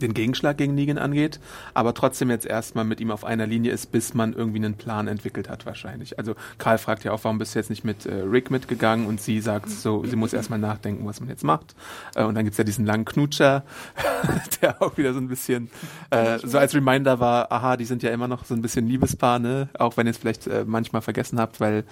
den 0.00 0.14
Gegenschlag 0.14 0.56
gegen 0.58 0.74
Negan 0.74 0.98
angeht, 0.98 1.40
aber 1.74 1.94
trotzdem 1.94 2.30
jetzt 2.30 2.46
erstmal 2.46 2.84
mit 2.84 3.00
ihm 3.00 3.10
auf 3.10 3.24
einer 3.24 3.46
Linie 3.46 3.72
ist, 3.72 3.92
bis 3.92 4.14
man 4.14 4.32
irgendwie 4.32 4.58
einen 4.58 4.74
Plan 4.74 5.08
entwickelt 5.08 5.48
hat 5.48 5.66
wahrscheinlich. 5.66 6.18
Also 6.18 6.34
Karl 6.58 6.78
fragt 6.78 7.04
ja 7.04 7.12
auch, 7.12 7.24
warum 7.24 7.38
bist 7.38 7.54
du 7.54 7.58
jetzt 7.58 7.70
nicht 7.70 7.84
mit 7.84 8.06
äh, 8.06 8.14
Rick 8.14 8.50
mitgegangen 8.50 9.06
und 9.06 9.20
sie 9.20 9.40
sagt 9.40 9.70
so, 9.70 10.04
sie 10.04 10.16
muss 10.16 10.32
erstmal 10.32 10.58
nachdenken, 10.58 11.06
was 11.06 11.20
man 11.20 11.28
jetzt 11.28 11.44
macht. 11.44 11.74
Äh, 12.14 12.24
und 12.24 12.34
dann 12.34 12.44
gibt's 12.44 12.58
ja 12.58 12.64
diesen 12.64 12.86
langen 12.86 13.04
Knutscher, 13.04 13.64
der 14.62 14.82
auch 14.82 14.96
wieder 14.98 15.12
so 15.14 15.20
ein 15.20 15.28
bisschen 15.28 15.70
äh, 16.10 16.38
so 16.42 16.58
als 16.58 16.74
Reminder 16.74 17.20
war, 17.20 17.50
aha, 17.50 17.76
die 17.76 17.84
sind 17.84 18.02
ja 18.02 18.10
immer 18.10 18.28
noch 18.28 18.44
so 18.44 18.54
ein 18.54 18.62
bisschen 18.62 18.86
Liebespaar, 18.86 19.38
ne? 19.38 19.68
Auch 19.78 19.96
wenn 19.96 20.06
ihr 20.06 20.10
es 20.10 20.18
vielleicht 20.18 20.46
äh, 20.46 20.64
manchmal 20.66 21.02
vergessen 21.02 21.40
habt, 21.40 21.60
weil, 21.60 21.84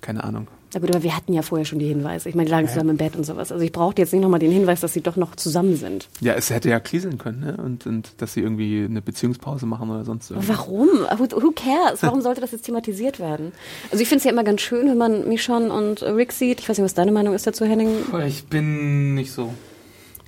keine 0.00 0.24
Ahnung, 0.24 0.46
Ja 0.72 0.80
gut, 0.80 0.90
aber 0.90 1.02
wir 1.02 1.16
hatten 1.16 1.32
ja 1.32 1.42
vorher 1.42 1.64
schon 1.64 1.78
die 1.78 1.88
Hinweise. 1.88 2.28
Ich 2.28 2.34
meine, 2.34 2.46
die 2.46 2.50
lagen 2.52 2.68
zusammen 2.68 2.90
im 2.90 2.96
Bett 2.98 3.16
und 3.16 3.24
sowas. 3.24 3.50
Also 3.50 3.64
ich 3.64 3.72
brauchte 3.72 4.02
jetzt 4.02 4.12
nicht 4.12 4.22
nochmal 4.22 4.38
den 4.38 4.52
Hinweis, 4.52 4.80
dass 4.80 4.92
sie 4.92 5.00
doch 5.00 5.16
noch 5.16 5.34
zusammen 5.34 5.76
sind. 5.76 6.08
Ja, 6.20 6.34
es 6.34 6.50
hätte 6.50 6.68
ja 6.68 6.78
kriseln 6.78 7.18
können, 7.18 7.40
ne? 7.40 7.56
Und, 7.56 7.86
und 7.86 8.12
dass 8.18 8.34
sie 8.34 8.40
irgendwie 8.40 8.84
eine 8.84 9.00
Beziehungspause 9.02 9.66
machen 9.66 9.90
oder 9.90 10.04
sonst 10.04 10.30
irgendwas. 10.30 10.56
Warum? 10.56 10.88
Who, 11.16 11.42
who 11.42 11.52
cares? 11.52 12.02
Warum 12.02 12.20
sollte 12.20 12.40
das 12.40 12.52
jetzt 12.52 12.62
thematisiert 12.62 13.18
werden? 13.18 13.52
Also 13.90 14.02
ich 14.02 14.08
finde 14.08 14.18
es 14.18 14.24
ja 14.24 14.30
immer 14.30 14.44
ganz 14.44 14.60
schön, 14.60 14.88
wenn 14.88 14.98
man 14.98 15.28
Michonne 15.28 15.72
und 15.72 16.02
Rick 16.02 16.32
sieht. 16.32 16.60
Ich 16.60 16.68
weiß 16.68 16.78
nicht, 16.78 16.84
was 16.84 16.94
deine 16.94 17.12
Meinung 17.12 17.34
ist 17.34 17.46
dazu, 17.46 17.64
Henning. 17.64 17.90
Ich 18.26 18.44
bin 18.46 19.14
nicht 19.14 19.32
so. 19.32 19.52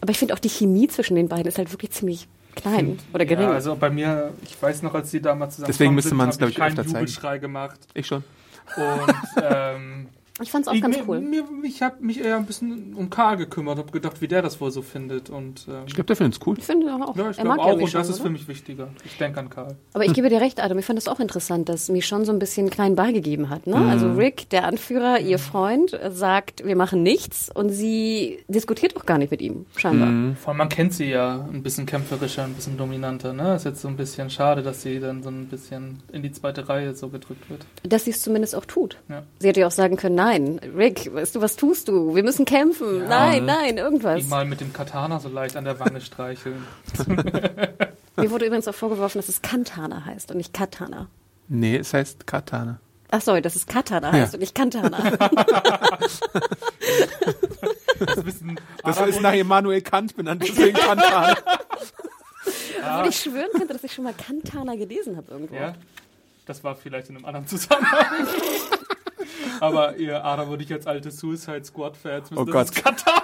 Aber 0.00 0.10
ich 0.10 0.18
finde 0.18 0.34
auch 0.34 0.38
die 0.38 0.48
Chemie 0.48 0.88
zwischen 0.88 1.14
den 1.14 1.28
beiden 1.28 1.46
ist 1.46 1.58
halt 1.58 1.70
wirklich 1.72 1.90
ziemlich 1.90 2.26
klein 2.54 2.98
oder 3.12 3.26
gering. 3.26 3.48
Ja, 3.48 3.52
also 3.52 3.76
bei 3.76 3.90
mir, 3.90 4.32
ich 4.42 4.60
weiß 4.60 4.82
noch, 4.82 4.94
als 4.94 5.10
die 5.10 5.20
damals 5.20 5.56
zusammen 5.56 5.72
Deswegen 5.72 5.94
müsste 5.94 6.08
sind, 6.10 6.18
man's, 6.18 6.34
hab 6.34 6.38
glaub 6.38 6.50
ich, 6.50 6.60
öfter 6.60 6.84
zeigen. 6.84 6.98
Jubelschrei 7.06 7.38
gemacht. 7.38 7.78
Ich 7.94 8.06
schon. 8.06 8.24
Und 8.76 9.42
ähm, 9.42 10.08
ich 10.42 10.50
fand 10.50 10.66
es 10.66 10.68
auch 10.68 10.74
ich, 10.74 10.82
ganz 10.82 10.96
mir, 10.96 11.08
cool. 11.08 11.20
Mir, 11.20 11.44
ich 11.62 11.82
habe 11.82 12.04
mich 12.04 12.20
eher 12.20 12.36
ein 12.36 12.46
bisschen 12.46 12.94
um 12.94 13.10
Karl 13.10 13.36
gekümmert, 13.36 13.78
habe 13.78 13.90
gedacht, 13.90 14.20
wie 14.20 14.28
der 14.28 14.42
das 14.42 14.60
wohl 14.60 14.70
so 14.70 14.82
findet. 14.82 15.30
Und 15.30 15.66
ähm, 15.68 15.82
Ich 15.86 15.94
glaube, 15.94 16.06
der 16.06 16.16
findet 16.16 16.40
es 16.40 16.46
cool. 16.46 16.56
Ich 16.58 16.64
finde 16.64 16.92
auch, 16.94 17.16
ja, 17.16 17.30
ich 17.30 17.38
er 17.38 17.44
mag 17.44 17.58
auch, 17.58 17.66
ja 17.66 17.72
und 17.72 17.78
Michonne, 17.78 18.02
das 18.02 18.08
ist 18.08 18.16
oder? 18.16 18.24
für 18.24 18.30
mich 18.30 18.48
wichtiger. 18.48 18.88
Ich 19.04 19.18
denke 19.18 19.40
an 19.40 19.50
Karl. 19.50 19.76
Aber 19.92 20.04
ich 20.04 20.12
gebe 20.12 20.28
dir 20.28 20.40
recht, 20.40 20.62
Adam. 20.62 20.78
Ich 20.78 20.86
fand 20.86 20.96
das 20.96 21.08
auch 21.08 21.20
interessant, 21.20 21.68
dass 21.68 21.88
Michonne 21.88 22.24
so 22.24 22.32
ein 22.32 22.38
bisschen 22.38 22.70
klein 22.70 22.94
beigegeben 22.96 23.50
hat. 23.50 23.66
Ne? 23.66 23.76
Also 23.76 24.12
Rick, 24.12 24.48
der 24.50 24.64
Anführer, 24.64 25.20
ihr 25.20 25.38
Freund, 25.38 25.98
sagt, 26.10 26.64
wir 26.64 26.76
machen 26.76 27.02
nichts 27.02 27.50
und 27.52 27.70
sie 27.70 28.38
diskutiert 28.48 28.96
auch 28.96 29.06
gar 29.06 29.18
nicht 29.18 29.30
mit 29.30 29.42
ihm, 29.42 29.66
scheinbar. 29.76 30.34
Vor 30.36 30.50
allem, 30.50 30.58
man 30.58 30.68
kennt 30.68 30.92
sie 30.94 31.06
ja 31.10 31.46
ein 31.52 31.62
bisschen 31.62 31.86
kämpferischer, 31.86 32.44
ein 32.44 32.54
bisschen 32.54 32.76
dominanter. 32.76 33.32
Ne? 33.32 33.54
Ist 33.54 33.64
jetzt 33.64 33.80
so 33.80 33.88
ein 33.88 33.96
bisschen 33.96 34.30
schade, 34.30 34.62
dass 34.62 34.82
sie 34.82 35.00
dann 35.00 35.22
so 35.22 35.30
ein 35.30 35.46
bisschen 35.46 36.02
in 36.12 36.22
die 36.22 36.32
zweite 36.32 36.68
Reihe 36.68 36.94
so 36.94 37.08
gedrückt 37.08 37.48
wird. 37.50 37.66
Dass 37.82 38.04
sie 38.04 38.10
es 38.10 38.22
zumindest 38.22 38.54
auch 38.54 38.64
tut. 38.64 38.98
Ja. 39.08 39.22
Sie 39.38 39.48
hätte 39.48 39.60
ja 39.60 39.66
auch 39.66 39.72
sagen 39.72 39.96
können, 39.96 40.14
nein, 40.30 40.60
Rick, 40.76 41.12
weißt 41.12 41.34
du, 41.34 41.40
was 41.40 41.56
tust 41.56 41.88
du? 41.88 42.14
Wir 42.14 42.22
müssen 42.22 42.44
kämpfen. 42.44 43.08
nein, 43.08 43.44
nein, 43.44 43.76
irgendwas. 43.76 44.22
Ihn 44.22 44.28
mal 44.28 44.44
mit 44.44 44.60
dem 44.60 44.72
Katana 44.72 45.18
so 45.20 45.28
leicht 45.28 45.56
an 45.56 45.64
der 45.64 45.78
Wange 45.80 46.00
streicheln. 46.00 46.64
Mir 48.16 48.30
wurde 48.30 48.46
übrigens 48.46 48.68
auch 48.68 48.74
vorgeworfen, 48.74 49.18
dass 49.18 49.28
es 49.28 49.42
Kantana 49.42 50.04
heißt 50.04 50.30
und 50.30 50.36
nicht 50.36 50.52
Katana. 50.52 51.08
Nee, 51.48 51.76
es 51.78 51.94
heißt 51.94 52.26
Katana. 52.26 52.80
Ach 53.10 53.20
sorry, 53.20 53.42
dass 53.42 53.56
es 53.56 53.66
Katana 53.66 54.12
heißt 54.12 54.34
und 54.34 54.40
nicht 54.40 54.54
Kantana. 54.54 54.98
Das 58.00 58.16
Das 58.82 59.08
ist 59.08 59.20
nach 59.20 59.34
Immanuel 59.34 59.82
Kant 59.82 60.16
benannt, 60.16 60.42
deswegen 60.42 60.74
Katana. 60.74 61.36
Obwohl 62.94 63.10
ich 63.10 63.20
schwören 63.20 63.50
könnte, 63.52 63.74
dass 63.74 63.84
ich 63.84 63.92
schon 63.92 64.04
mal 64.04 64.14
Kantana 64.14 64.74
gelesen 64.74 65.18
habe 65.18 65.30
irgendwo. 65.30 65.54
Ja, 65.54 65.74
das 66.46 66.64
war 66.64 66.76
vielleicht 66.76 67.10
in 67.10 67.16
einem 67.16 67.26
anderen 67.26 67.46
Zusammenhang. 67.46 68.26
Aber 69.60 69.96
ihr 69.96 70.24
Adam 70.24 70.50
und 70.50 70.62
ich 70.62 70.72
als 70.72 70.86
alte 70.86 71.10
Suicide 71.10 71.64
Squad-Fans 71.64 72.30
müssen 72.30 72.40
Oh 72.42 72.44
das 72.44 72.54
Gott. 72.54 72.64
ist 72.76 72.84
Katana. 72.84 73.22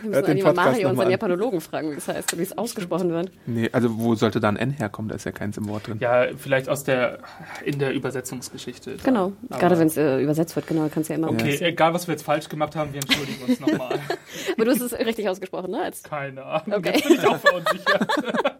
Wir 0.00 0.10
müssen 0.10 0.22
den 0.22 0.30
eigentlich 0.30 0.44
mal 0.44 0.50
Podcast 0.54 0.70
Mario, 0.74 0.88
unseren 0.90 1.06
an. 1.06 1.10
Japanologen, 1.10 1.60
fragen, 1.60 1.90
wie 1.90 1.96
es 1.96 2.06
heißt 2.06 2.32
und 2.32 2.38
wie 2.38 2.42
es 2.44 2.56
ausgesprochen 2.56 3.10
wird. 3.10 3.32
Nee, 3.46 3.68
also 3.72 3.98
wo 3.98 4.14
sollte 4.14 4.38
da 4.38 4.48
ein 4.48 4.54
N 4.56 4.70
herkommen? 4.70 5.08
Da 5.08 5.16
ist 5.16 5.24
ja 5.24 5.32
keins 5.32 5.56
im 5.56 5.66
Wort 5.68 5.88
drin. 5.88 5.98
Ja, 6.00 6.26
vielleicht 6.36 6.68
aus 6.68 6.84
der, 6.84 7.18
in 7.64 7.80
der 7.80 7.92
Übersetzungsgeschichte. 7.92 8.96
Genau, 9.02 9.32
Aber- 9.50 9.58
gerade 9.58 9.76
wenn 9.76 9.88
es 9.88 9.96
äh, 9.96 10.20
übersetzt 10.22 10.54
wird, 10.54 10.68
genau, 10.68 10.88
kannst 10.88 11.08
du 11.10 11.14
ja 11.14 11.18
immer. 11.18 11.30
Okay, 11.30 11.58
egal 11.62 11.94
was 11.94 12.06
wir 12.06 12.12
jetzt 12.12 12.22
falsch 12.22 12.48
gemacht 12.48 12.76
haben, 12.76 12.92
wir 12.92 13.00
entschuldigen 13.00 13.42
uns 13.44 13.58
nochmal. 13.58 13.98
Aber 14.54 14.64
du 14.64 14.70
hast 14.70 14.80
es 14.82 14.92
richtig 14.92 15.28
ausgesprochen, 15.28 15.72
ne? 15.72 15.82
Als 15.82 16.04
Keine 16.04 16.44
Ahnung, 16.44 16.74
Okay. 16.78 16.92
jetzt 16.94 17.04
bin 17.08 17.16
ich 17.16 17.26
auch 17.26 17.36
verunsichert. 17.38 18.06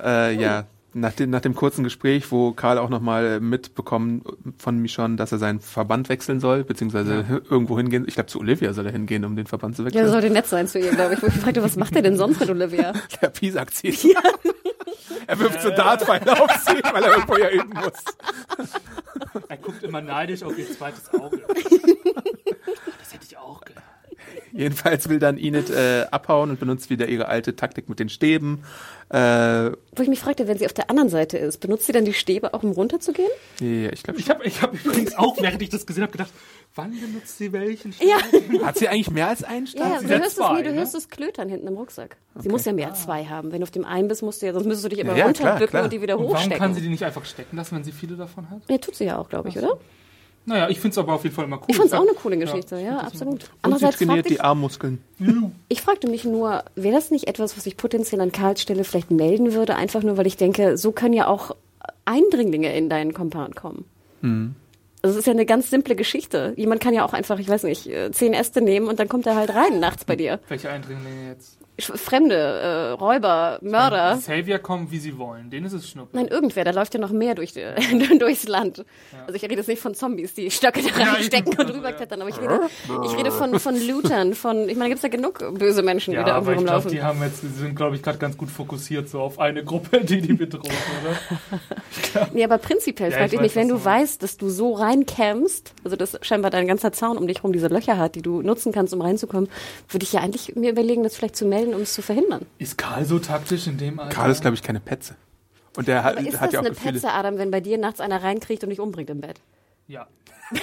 Äh, 0.00 0.34
ja, 0.40 0.64
nach 0.94 1.12
dem, 1.12 1.30
nach 1.30 1.40
dem 1.40 1.54
kurzen 1.54 1.84
Gespräch, 1.84 2.30
wo 2.32 2.52
Karl 2.52 2.78
auch 2.78 2.88
nochmal 2.88 3.40
mitbekommen 3.40 4.22
von 4.58 4.78
Michonne, 4.78 5.16
dass 5.16 5.32
er 5.32 5.38
seinen 5.38 5.60
Verband 5.60 6.08
wechseln 6.08 6.40
soll, 6.40 6.64
beziehungsweise 6.64 7.42
irgendwo 7.50 7.76
hingehen. 7.76 8.04
Ich 8.06 8.14
glaube, 8.14 8.28
zu 8.28 8.40
Olivia 8.40 8.72
soll 8.72 8.86
er 8.86 8.92
hingehen, 8.92 9.24
um 9.24 9.36
den 9.36 9.46
Verband 9.46 9.76
zu 9.76 9.82
ja, 9.82 9.86
wechseln. 9.86 10.04
das 10.04 10.12
sollte 10.12 10.30
nett 10.30 10.46
sein 10.46 10.66
zu 10.66 10.78
ihr, 10.78 10.90
glaube 10.90 11.14
ich. 11.14 11.22
Wo 11.22 11.26
ich 11.26 11.34
fragte, 11.34 11.62
was 11.62 11.76
macht 11.76 11.94
er 11.94 12.02
denn 12.02 12.16
sonst 12.16 12.40
mit 12.40 12.50
Olivia? 12.50 12.92
Der 13.22 13.28
Pi 13.28 13.50
sagt 13.50 13.74
sie. 13.74 14.16
Er 15.26 15.38
wirft 15.38 15.60
so 15.60 15.70
Dartpfeile 15.70 16.40
auf 16.40 16.50
sie, 16.66 16.82
weil 16.90 17.02
er 17.02 17.12
irgendwo 17.12 17.36
ja 17.36 17.50
üben 17.50 17.74
muss. 17.74 18.72
Er 19.48 19.56
guckt 19.58 19.82
immer 19.82 20.00
neidisch 20.00 20.42
auf 20.42 20.56
ihr 20.56 20.70
zweites 20.70 21.12
Auge. 21.12 21.42
Das 22.98 23.14
hätte 23.14 23.24
ich 23.26 23.38
auch 23.38 23.62
gern. 23.62 23.82
Jedenfalls 24.58 25.08
will 25.08 25.20
dann 25.20 25.38
Enid 25.38 25.70
äh, 25.70 26.06
abhauen 26.10 26.50
und 26.50 26.58
benutzt 26.58 26.90
wieder 26.90 27.06
ihre 27.08 27.28
alte 27.28 27.54
Taktik 27.54 27.88
mit 27.88 28.00
den 28.00 28.08
Stäben. 28.08 28.64
Äh, 29.08 29.16
Wo 29.16 30.02
ich 30.02 30.08
mich 30.08 30.18
fragte, 30.18 30.48
wenn 30.48 30.58
sie 30.58 30.66
auf 30.66 30.72
der 30.72 30.90
anderen 30.90 31.08
Seite 31.08 31.38
ist, 31.38 31.58
benutzt 31.60 31.86
sie 31.86 31.92
dann 31.92 32.04
die 32.04 32.12
Stäbe 32.12 32.52
auch, 32.52 32.64
um 32.64 32.72
runterzugehen? 32.72 33.30
ja, 33.60 33.90
ich 33.92 34.02
glaube, 34.02 34.18
Ich 34.18 34.28
habe 34.28 34.44
ich 34.44 34.60
hab 34.60 34.74
übrigens 34.74 35.16
auch, 35.16 35.40
während 35.40 35.62
ich 35.62 35.68
das 35.70 35.86
gesehen 35.86 36.02
habe, 36.02 36.10
gedacht, 36.10 36.30
wann 36.74 36.90
benutzt 36.90 37.38
sie 37.38 37.52
welchen? 37.52 37.94
Ja. 38.00 38.18
hat 38.66 38.76
sie 38.78 38.88
eigentlich 38.88 39.10
mehr 39.12 39.28
als 39.28 39.44
einen 39.44 39.68
Stab? 39.68 39.86
Ja, 39.92 40.00
sie 40.00 40.06
du, 40.08 40.14
hörst 40.18 40.26
es, 40.26 40.34
zwei, 40.34 40.56
nee, 40.56 40.62
du 40.64 40.70
ne? 40.72 40.76
hörst 40.78 40.94
es 40.96 41.08
klötern 41.08 41.48
hinten 41.48 41.68
im 41.68 41.74
Rucksack. 41.76 42.16
Sie 42.40 42.48
muss 42.48 42.64
ja 42.64 42.72
mehr 42.72 42.88
als 42.88 43.04
zwei 43.04 43.24
haben. 43.24 43.52
Wenn 43.52 43.60
du 43.60 43.64
auf 43.64 43.70
dem 43.70 43.84
einen 43.84 44.08
bist, 44.08 44.22
musst 44.24 44.42
du 44.42 44.46
ja, 44.46 44.52
sonst 44.52 44.66
müsstest 44.66 44.86
du 44.86 44.88
dich 44.88 44.98
immer 44.98 45.16
Ja, 45.16 45.26
runterbücken 45.26 45.80
und 45.82 45.92
die 45.92 46.02
wieder 46.02 46.18
Und 46.18 46.24
warum 46.24 46.36
hochstecken. 46.36 46.58
kann 46.58 46.74
sie 46.74 46.80
die 46.80 46.88
nicht 46.88 47.04
einfach 47.04 47.24
stecken 47.24 47.56
lassen, 47.56 47.76
wenn 47.76 47.84
sie 47.84 47.92
viele 47.92 48.16
davon 48.16 48.50
hat? 48.50 48.62
ja, 48.68 48.78
tut 48.78 48.96
sie 48.96 49.04
ja 49.04 49.18
auch, 49.18 49.28
glaube 49.28 49.48
ich, 49.50 49.56
oder? 49.56 49.78
Naja, 50.48 50.70
ich 50.70 50.80
finde 50.80 50.92
es 50.92 50.98
aber 50.98 51.12
auf 51.12 51.24
jeden 51.24 51.36
Fall 51.36 51.44
immer 51.44 51.58
cool. 51.58 51.64
Ich 51.68 51.76
fand 51.76 51.88
es 51.88 51.92
auch 51.92 52.00
eine 52.00 52.14
coole 52.14 52.38
Geschichte, 52.38 52.78
ja, 52.78 53.00
absolut. 53.00 53.34
Und 53.34 53.42
sie 53.42 53.48
Andererseits 53.60 53.98
trainiert 53.98 54.16
fragte 54.16 54.28
die 54.30 54.34
ich, 54.36 54.42
Armmuskeln. 54.42 54.98
ich 55.68 55.82
fragte 55.82 56.08
mich 56.08 56.24
nur, 56.24 56.64
wäre 56.74 56.94
das 56.94 57.10
nicht 57.10 57.28
etwas, 57.28 57.58
was 57.58 57.66
ich 57.66 57.76
potenziell 57.76 58.18
an 58.22 58.32
Karls 58.32 58.62
Stelle 58.62 58.84
vielleicht 58.84 59.10
melden 59.10 59.52
würde, 59.52 59.76
einfach 59.76 60.02
nur, 60.02 60.16
weil 60.16 60.26
ich 60.26 60.38
denke, 60.38 60.78
so 60.78 60.90
können 60.92 61.12
ja 61.12 61.26
auch 61.26 61.54
Eindringlinge 62.06 62.74
in 62.74 62.88
deinen 62.88 63.12
Compound 63.12 63.56
kommen. 63.56 63.84
Mhm. 64.22 64.54
Also 65.02 65.14
es 65.14 65.20
ist 65.20 65.26
ja 65.26 65.34
eine 65.34 65.44
ganz 65.44 65.68
simple 65.68 65.94
Geschichte. 65.94 66.54
Jemand 66.56 66.80
kann 66.80 66.94
ja 66.94 67.04
auch 67.04 67.12
einfach, 67.12 67.38
ich 67.38 67.48
weiß 67.48 67.64
nicht, 67.64 67.86
äh, 67.86 68.10
zehn 68.10 68.32
Äste 68.32 68.62
nehmen 68.62 68.88
und 68.88 68.98
dann 68.98 69.08
kommt 69.08 69.26
er 69.26 69.36
halt 69.36 69.54
rein 69.54 69.80
nachts 69.80 70.06
bei 70.06 70.16
dir. 70.16 70.40
Welche 70.48 70.70
Eindringlinge 70.70 71.28
jetzt? 71.28 71.58
Fremde, 71.80 72.34
äh, 72.34 72.90
Räuber, 72.90 73.58
Mörder. 73.62 74.14
Die 74.16 74.20
Savior 74.22 74.58
kommen, 74.58 74.90
wie 74.90 74.98
sie 74.98 75.16
wollen. 75.16 75.48
Denen 75.50 75.66
ist 75.66 75.72
es 75.74 75.88
Schnuppe. 75.88 76.16
Nein, 76.16 76.26
irgendwer, 76.28 76.64
da 76.64 76.72
läuft 76.72 76.94
ja 76.94 77.00
noch 77.00 77.10
mehr 77.12 77.34
durch, 77.36 77.52
die- 77.52 77.64
durchs 78.18 78.48
Land. 78.48 78.84
Also 79.26 79.34
ich 79.34 79.42
rede 79.44 79.54
jetzt 79.54 79.68
nicht 79.68 79.80
von 79.80 79.94
Zombies, 79.94 80.34
die 80.34 80.50
Stöcke 80.50 80.82
da 80.82 80.98
Ja, 81.00 81.12
reinstecken 81.12 81.52
eben. 81.52 81.60
und 81.62 81.70
rüberklettern, 81.76 82.20
aber 82.20 82.30
ich 82.30 82.40
rede, 82.40 82.60
ich 83.04 83.16
rede 83.16 83.30
von, 83.30 83.58
von 83.60 83.76
Lootern, 83.86 84.34
von, 84.34 84.68
ich 84.68 84.74
meine, 84.76 84.84
da 84.84 84.88
gibt's 84.88 85.02
ja 85.02 85.08
genug 85.08 85.38
böse 85.58 85.82
Menschen, 85.82 86.14
Ja, 86.14 86.24
die 86.24 86.30
da 86.30 86.36
aber 86.36 86.52
irgendwo 86.52 86.60
ich 86.62 86.66
glaube, 86.66 86.84
rumlaufen. 86.88 86.90
die 86.90 87.02
haben 87.02 87.22
jetzt, 87.22 87.42
die 87.42 87.46
sind, 87.48 87.76
glaube 87.76 87.94
ich, 87.96 88.02
gerade 88.02 88.18
ganz 88.18 88.36
gut 88.36 88.50
fokussiert 88.50 89.08
so 89.08 89.20
auf 89.20 89.38
eine 89.38 89.62
Gruppe, 89.64 90.04
die 90.04 90.20
die 90.20 90.32
bedroht, 90.32 90.66
oder? 91.02 92.28
Nee, 92.34 92.44
aber 92.44 92.58
prinzipiell 92.58 93.10
Ja, 93.10 93.18
fragte 93.18 93.36
ich 93.36 93.40
ich 93.40 93.42
mich, 93.42 93.56
wenn 93.56 93.68
du 93.68 93.82
weißt, 93.84 94.22
dass 94.22 94.36
du 94.36 94.48
so 94.48 94.74
reinkämmst, 94.74 95.72
also 95.84 95.96
dass 95.96 96.18
scheinbar 96.22 96.50
dein 96.50 96.66
ganzer 96.66 96.92
Zaun 96.92 97.16
um 97.18 97.26
dich 97.26 97.42
rum 97.44 97.52
diese 97.52 97.68
Löcher 97.68 97.98
hat, 97.98 98.14
die 98.14 98.22
du 98.22 98.42
nutzen 98.42 98.72
kannst, 98.72 98.92
um 98.94 99.00
reinzukommen, 99.00 99.48
würde 99.88 100.04
ich 100.04 100.12
ja 100.12 100.20
eigentlich 100.20 100.56
mir 100.56 100.70
überlegen, 100.72 101.02
das 101.02 101.16
vielleicht 101.16 101.36
zu 101.36 101.44
melden, 101.46 101.67
um 101.74 101.82
es 101.82 101.94
zu 101.94 102.02
verhindern. 102.02 102.46
Ist 102.58 102.76
Karl 102.78 103.04
so 103.04 103.18
taktisch 103.18 103.66
in 103.66 103.78
dem 103.78 103.98
Alter? 103.98 104.14
Karl 104.14 104.30
ist, 104.30 104.40
glaube 104.40 104.54
ich, 104.54 104.62
keine 104.62 104.80
Petze. 104.80 105.16
Und 105.76 105.86
der 105.88 106.02
hat, 106.04 106.16
Aber 106.16 106.26
ist 106.26 106.40
hat 106.40 106.46
das 106.48 106.52
ja 106.54 106.60
auch 106.60 106.64
eine 106.64 106.74
Gefühle. 106.74 106.94
Petze, 106.94 107.12
Adam, 107.12 107.38
wenn 107.38 107.50
bei 107.50 107.60
dir 107.60 107.78
nachts 107.78 108.00
einer 108.00 108.22
reinkriegt 108.22 108.62
und 108.64 108.70
dich 108.70 108.80
umbringt 108.80 109.10
im 109.10 109.20
Bett? 109.20 109.40
Ja. 109.86 110.06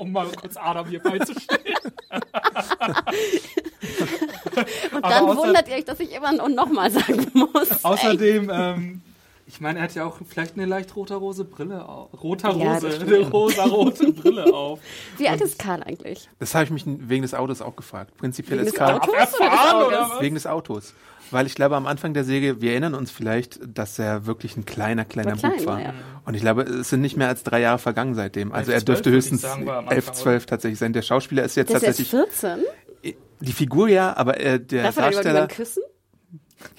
um 0.00 0.12
mal 0.12 0.28
kurz 0.40 0.56
Adam 0.56 0.86
hier 0.88 1.00
beizustehen. 1.00 1.58
Und 4.92 5.02
dann 5.04 5.24
außer- 5.24 5.36
wundert 5.36 5.68
ihr 5.68 5.76
euch, 5.76 5.84
dass 5.84 6.00
ich 6.00 6.12
immer 6.12 6.42
und 6.42 6.54
nochmal 6.54 6.90
sagen 6.90 7.30
muss. 7.34 7.84
Außerdem 7.84 8.50
ähm, 8.52 9.00
Ich 9.50 9.62
meine, 9.62 9.78
er 9.78 9.84
hat 9.84 9.94
ja 9.94 10.04
auch 10.04 10.18
vielleicht 10.28 10.54
eine 10.56 10.66
leicht 10.66 10.94
roter 10.94 11.16
Rose 11.16 11.42
Brille 11.42 11.88
auf. 11.88 12.22
Roter 12.22 12.50
Ja, 12.54 12.74
Rose, 12.74 12.88
das 12.90 13.00
eine 13.02 13.28
rosa-rote 13.30 14.12
Brille 14.12 14.52
auf. 14.52 14.78
Wie 15.16 15.26
alt 15.26 15.40
ist 15.40 15.58
Karl 15.58 15.82
eigentlich? 15.82 16.28
Das 16.38 16.54
habe 16.54 16.64
ich 16.64 16.70
mich 16.70 16.84
wegen 16.86 17.22
des 17.22 17.32
Autos 17.32 17.62
auch 17.62 17.74
gefragt. 17.74 18.14
Prinzipiell 18.18 18.58
Wegen 18.58 18.68
ist 18.68 18.80
Autos? 18.80 19.14
Erfahren 19.14 19.86
oder 19.86 20.10
was? 20.10 20.20
wegen 20.20 20.34
des 20.34 20.46
Autos. 20.46 20.92
Weil 21.30 21.46
ich 21.46 21.54
glaube, 21.54 21.76
am 21.76 21.86
Anfang 21.86 22.12
der 22.12 22.24
Serie, 22.24 22.60
wir 22.60 22.72
erinnern 22.72 22.94
uns 22.94 23.10
vielleicht, 23.10 23.58
dass 23.66 23.98
er 23.98 24.26
wirklich 24.26 24.56
ein 24.58 24.66
kleiner, 24.66 25.06
kleiner 25.06 25.30
War 25.30 25.36
klein, 25.38 25.56
Bub 25.56 25.66
war. 25.66 25.80
ja. 25.80 25.94
Und 26.26 26.34
ich 26.34 26.42
glaube, 26.42 26.62
es 26.64 26.90
sind 26.90 27.00
nicht 27.00 27.16
mehr 27.16 27.28
als 27.28 27.42
drei 27.42 27.60
Jahre 27.60 27.78
vergangen 27.78 28.14
seitdem. 28.14 28.52
Also 28.52 28.70
er 28.70 28.78
12 28.80 28.84
dürfte 28.84 29.10
höchstens 29.10 29.40
sagen, 29.42 29.64
war 29.64 29.78
am 29.78 29.88
elf, 29.88 30.08
Anfang, 30.08 30.14
zwölf 30.14 30.44
tatsächlich 30.44 30.78
sein. 30.78 30.92
Der 30.92 31.02
Schauspieler 31.02 31.44
ist 31.44 31.56
jetzt 31.56 31.68
ist 31.70 31.82
erst 31.82 31.84
tatsächlich 31.86 32.10
14. 32.10 33.16
die 33.40 33.52
Figur 33.52 33.88
ja, 33.88 34.14
aber 34.14 34.38
äh, 34.40 34.60
der 34.60 34.82
Darf 34.84 34.96
er 34.98 35.02
Darsteller. 35.04 35.34
jemanden 35.34 35.54
küssen? 35.54 35.82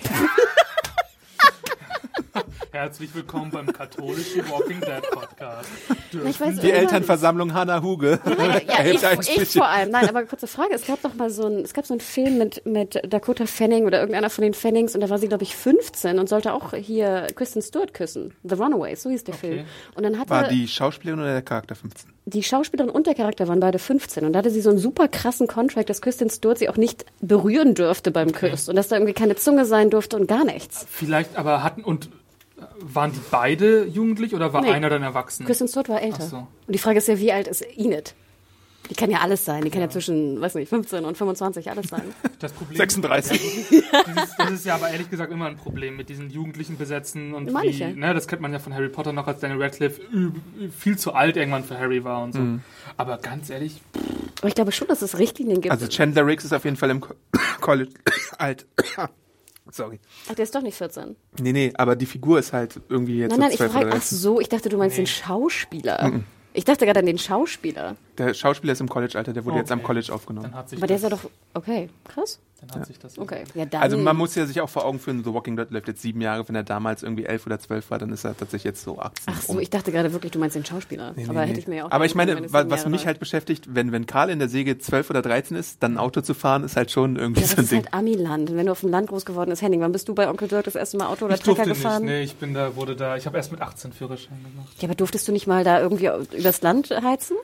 Herzlich 2.71 3.13
willkommen 3.15 3.49
beim 3.51 3.65
katholischen 3.73 4.47
Walking 4.49 4.79
Dead 4.79 5.01
Podcast. 5.11 5.69
Ich 6.25 6.39
weiß, 6.39 6.59
Die 6.59 6.71
Erlternversammlung 6.71 7.53
Hannah 7.53 7.81
Huge 7.81 8.19
Ja, 8.25 8.31
erhebt 8.77 9.03
ich, 9.27 9.37
ich 9.37 9.49
vor 9.53 9.67
allem. 9.67 9.89
Nein, 9.89 10.07
aber 10.07 10.23
kurze 10.25 10.45
Frage. 10.47 10.73
Es 10.75 10.85
gab 10.85 11.01
doch 11.01 11.15
mal 11.15 11.29
so 11.29 11.47
ein, 11.47 11.59
es 11.63 11.73
gab 11.73 11.85
so 11.85 11.93
einen 11.93 12.01
Film 12.01 12.37
mit, 12.37 12.65
mit 12.65 13.01
Dakota 13.11 13.45
Fanning 13.47 13.85
oder 13.85 13.99
irgendeiner 13.99 14.29
von 14.29 14.43
den 14.43 14.53
Fannings 14.53 14.93
und 14.93 15.01
da 15.01 15.09
war 15.09 15.17
sie, 15.17 15.27
glaube 15.27 15.43
ich, 15.43 15.55
15 15.55 16.19
und 16.19 16.29
sollte 16.29 16.53
auch 16.53 16.73
hier 16.73 17.27
Kristen 17.35 17.61
Stewart 17.61 17.93
küssen. 17.93 18.33
The 18.43 18.55
Runaways, 18.55 19.01
so 19.01 19.09
hieß 19.09 19.23
der 19.23 19.33
Film. 19.35 19.65
Und 19.95 20.03
dann 20.03 20.19
hatte 20.19 20.29
War 20.29 20.47
die 20.47 20.67
Schauspielerin 20.67 21.19
oder 21.21 21.31
der 21.33 21.41
Charakter 21.41 21.75
15? 21.75 22.11
die 22.25 22.43
Schauspielerin 22.43 22.91
und 22.91 23.07
der 23.07 23.15
Charakter 23.15 23.47
waren 23.47 23.59
beide 23.59 23.79
15 23.79 24.23
und 24.23 24.33
da 24.33 24.39
hatte 24.39 24.51
sie 24.51 24.61
so 24.61 24.69
einen 24.69 24.77
super 24.77 25.07
krassen 25.07 25.47
Contract, 25.47 25.89
dass 25.89 25.99
Kristen 25.99 26.29
Stewart 26.29 26.59
sie 26.59 26.69
auch 26.69 26.77
nicht 26.77 27.03
berühren 27.21 27.73
dürfte 27.73 28.11
beim 28.11 28.31
Kuss 28.33 28.69
und 28.69 28.75
dass 28.75 28.87
da 28.89 28.97
irgendwie 28.97 29.13
keine 29.13 29.35
Zunge 29.35 29.65
sein 29.65 29.89
durfte 29.89 30.15
und 30.15 30.27
gar 30.27 30.45
nichts. 30.45 30.85
Vielleicht 30.89 31.35
aber 31.37 31.63
hatten 31.63 31.83
und 31.83 32.09
waren 32.81 33.11
die 33.11 33.19
beide 33.31 33.85
jugendlich 33.85 34.33
oder 34.35 34.53
war 34.53 34.61
Nee. 34.61 34.71
einer 34.71 34.89
dann 34.89 35.03
erwachsen? 35.03 35.45
Kristen 35.45 35.67
Stewart 35.67 35.89
war 35.89 36.01
älter. 36.01 36.19
Ach 36.21 36.29
so. 36.29 36.37
Und 36.37 36.47
die 36.73 36.79
Frage 36.79 36.97
ist 36.99 37.07
ja, 37.07 37.19
wie 37.19 37.31
alt 37.31 37.47
ist 37.47 37.61
Enid? 37.77 38.15
Die 38.89 38.95
kann 38.95 39.11
ja 39.11 39.19
alles 39.19 39.45
sein. 39.45 39.63
Die 39.63 39.69
kann 39.69 39.81
ja, 39.81 39.89
zwischen, 39.89 40.41
weiß 40.41 40.55
nicht, 40.55 40.67
15 40.69 41.05
und 41.05 41.15
25 41.15 41.69
alles 41.69 41.89
sein. 41.89 42.01
Das 42.39 42.53
Problem 42.53 42.77
36. 42.77 43.39
Dieses, 43.69 44.35
das 44.37 44.51
ist 44.51 44.65
ja 44.65 44.75
aber 44.75 44.89
ehrlich 44.89 45.09
gesagt 45.09 45.31
immer 45.31 45.45
ein 45.47 45.57
Problem 45.57 45.97
mit 45.97 46.07
diesen 46.07 46.29
jugendlichen 46.29 46.77
Besetzen 46.77 47.33
und 47.33 47.51
Meine 47.51 47.67
wie, 47.67 47.71
ich 47.71 47.79
ja. 47.79 47.89
ne, 47.89 48.13
das 48.13 48.27
kennt 48.29 48.41
man 48.41 48.53
ja 48.53 48.59
von 48.59 48.73
Harry 48.73 48.87
Potter 48.87 49.11
noch, 49.11 49.27
als 49.27 49.41
Daniel 49.41 49.61
Radcliffe 49.61 50.01
viel 50.75 50.97
zu 50.97 51.13
alt 51.13 51.35
irgendwann 51.35 51.65
für 51.65 51.77
Harry 51.77 52.03
war 52.05 52.23
und 52.23 52.33
so. 52.33 52.39
Mhm. 52.39 52.61
Aber 52.95 53.17
ganz 53.17 53.49
ehrlich, 53.49 53.81
Aber 54.39 54.47
ich 54.47 54.55
glaube 54.55 54.71
schon, 54.71 54.87
dass 54.87 55.01
es 55.01 55.19
Richtlinien 55.19 55.59
gibt. 55.59 55.71
Also 55.73 55.87
Chandler 55.87 56.25
Riggs 56.25 56.45
ist 56.45 56.53
auf 56.53 56.63
jeden 56.63 56.77
Fall 56.77 56.89
im 56.91 57.01
Co 57.01 57.13
College 57.61 57.91
alt. 58.37 58.65
Sorry. 59.71 59.99
Ach, 60.29 60.35
der 60.35 60.43
ist 60.43 60.53
doch 60.55 60.61
nicht 60.61 60.75
14. 60.77 61.15
Nee, 61.41 61.51
nee, 61.53 61.71
aber 61.75 61.95
die 61.95 62.05
Figur 62.05 62.39
ist 62.39 62.53
halt 62.53 62.79
irgendwie 62.89 63.19
jetzt 63.19 63.31
Nein, 63.31 63.39
nein, 63.41 63.51
ich 63.51 63.57
12 63.57 63.71
frage, 63.71 63.87
ach 63.87 63.91
13. 63.93 64.17
so, 64.17 64.39
ich 64.39 64.49
dachte, 64.49 64.69
du 64.69 64.77
meinst 64.77 64.97
den 64.97 65.07
Schauspieler. 65.07 66.11
Ich 66.53 66.65
dachte 66.65 66.85
gerade 66.85 66.99
an 66.99 67.05
den 67.05 67.17
Schauspieler. 67.19 67.95
Der 68.17 68.33
Schauspieler 68.33 68.73
ist 68.73 68.81
im 68.81 68.89
College-Alter, 68.89 69.33
der 69.33 69.45
wurde 69.45 69.57
jetzt 69.57 69.71
am 69.71 69.79
Okay. 69.79 69.85
College 69.87 70.11
aufgenommen. 70.13 70.49
dann 70.51 70.55
hat 70.59 70.69
sich 70.69 70.79
Aber 70.79 70.87
der 70.87 70.95
ist 70.97 71.03
ja 71.03 71.09
doch, 71.09 71.29
okay, 71.53 71.89
krass. 72.05 72.39
Dann 72.61 72.71
hat 72.79 72.85
sich 72.87 72.99
das 72.99 73.17
Okay, 73.17 73.43
ja 73.55 73.65
dann. 73.65 73.81
Also 73.81 73.97
man 73.97 74.15
muss 74.17 74.35
ja 74.35 74.45
sich 74.45 74.59
auch 74.61 74.69
vor 74.69 74.85
Augen 74.85 74.99
führen, 74.99 75.23
The 75.23 75.33
Walking 75.33 75.55
Dead 75.57 75.69
läuft 75.71 75.87
jetzt 75.87 76.01
sieben 76.01 76.21
Jahre, 76.21 76.47
wenn 76.47 76.55
er 76.55 76.63
damals 76.63 77.03
irgendwie 77.03 77.25
elf 77.25 77.45
oder 77.45 77.59
zwölf 77.59 77.89
war, 77.91 77.97
dann 77.99 78.11
ist 78.11 78.23
er 78.23 78.35
tatsächlich 78.35 78.63
jetzt 78.65 78.83
so 78.83 78.99
18. 78.99 79.23
Ach 79.27 79.41
so, 79.41 79.53
rum. 79.53 79.61
ich 79.61 79.69
dachte 79.69 79.91
gerade 79.91 80.11
wirklich, 80.13 80.31
du 80.31 80.39
meinst 80.39 80.55
den 80.55 80.65
Schauspieler. 80.65 81.13
Nee, 81.15 81.25
Aber 81.25 81.33
nee, 81.33 81.39
hätte 81.41 81.53
nee. 81.53 81.59
ich 81.59 81.67
mir 81.67 81.75
ja 81.77 81.85
auch 81.85 81.91
Aber 81.91 82.05
ich 82.05 82.13
können, 82.15 82.27
meine, 82.35 82.47
sieben 82.47 82.71
was 82.71 82.85
mich 82.87 83.05
halt 83.05 83.19
beschäftigt, 83.19 83.73
wenn, 83.73 83.91
wenn 83.91 84.05
Karl 84.05 84.29
in 84.29 84.39
der 84.39 84.49
Säge 84.49 84.77
zwölf 84.79 85.09
oder 85.09 85.21
13 85.21 85.55
ist, 85.57 85.81
dann 85.83 85.93
ein 85.93 85.97
Auto 85.97 86.21
zu 86.21 86.33
fahren, 86.33 86.63
ist 86.63 86.75
halt 86.75 86.91
schon 86.91 87.15
irgendwie 87.15 87.41
Ja, 87.41 87.47
so 87.47 87.55
das 87.55 87.59
ein 87.59 87.63
ist 87.65 87.71
Ding. 87.71 87.83
halt 87.83 87.93
Amiland. 87.93 88.49
Und 88.49 88.57
wenn 88.57 88.65
du 88.65 88.71
auf 88.71 88.81
dem 88.81 88.89
Land 88.89 89.09
groß 89.09 89.25
geworden 89.25 89.49
bist, 89.49 89.61
Henning, 89.61 89.81
wann 89.81 89.91
bist 89.91 90.07
du 90.09 90.13
bei 90.15 90.29
Onkel 90.29 90.47
Dirk 90.47 90.65
das 90.65 90.75
erste 90.75 90.97
Mal 90.97 91.07
Auto 91.07 91.25
oder 91.25 91.35
ich 91.35 91.41
Trecker 91.41 91.65
nicht, 91.65 91.75
gefahren? 91.81 92.05
nee, 92.05 92.21
ich 92.21 92.35
bin 92.35 92.53
da, 92.53 92.75
wurde 92.75 92.95
da, 92.95 93.15
ich 93.17 93.25
habe 93.25 93.37
erst 93.37 93.51
mit 93.51 93.61
18 93.61 93.93
Führerschein 93.93 94.37
gemacht. 94.43 94.69
Ja, 94.79 94.87
aber 94.87 94.95
durftest 94.95 95.27
du 95.27 95.31
nicht 95.31 95.47
mal 95.47 95.63
da 95.63 95.79
irgendwie 95.81 96.09
übers 96.37 96.61
Land 96.61 96.89
heizen? 96.89 97.37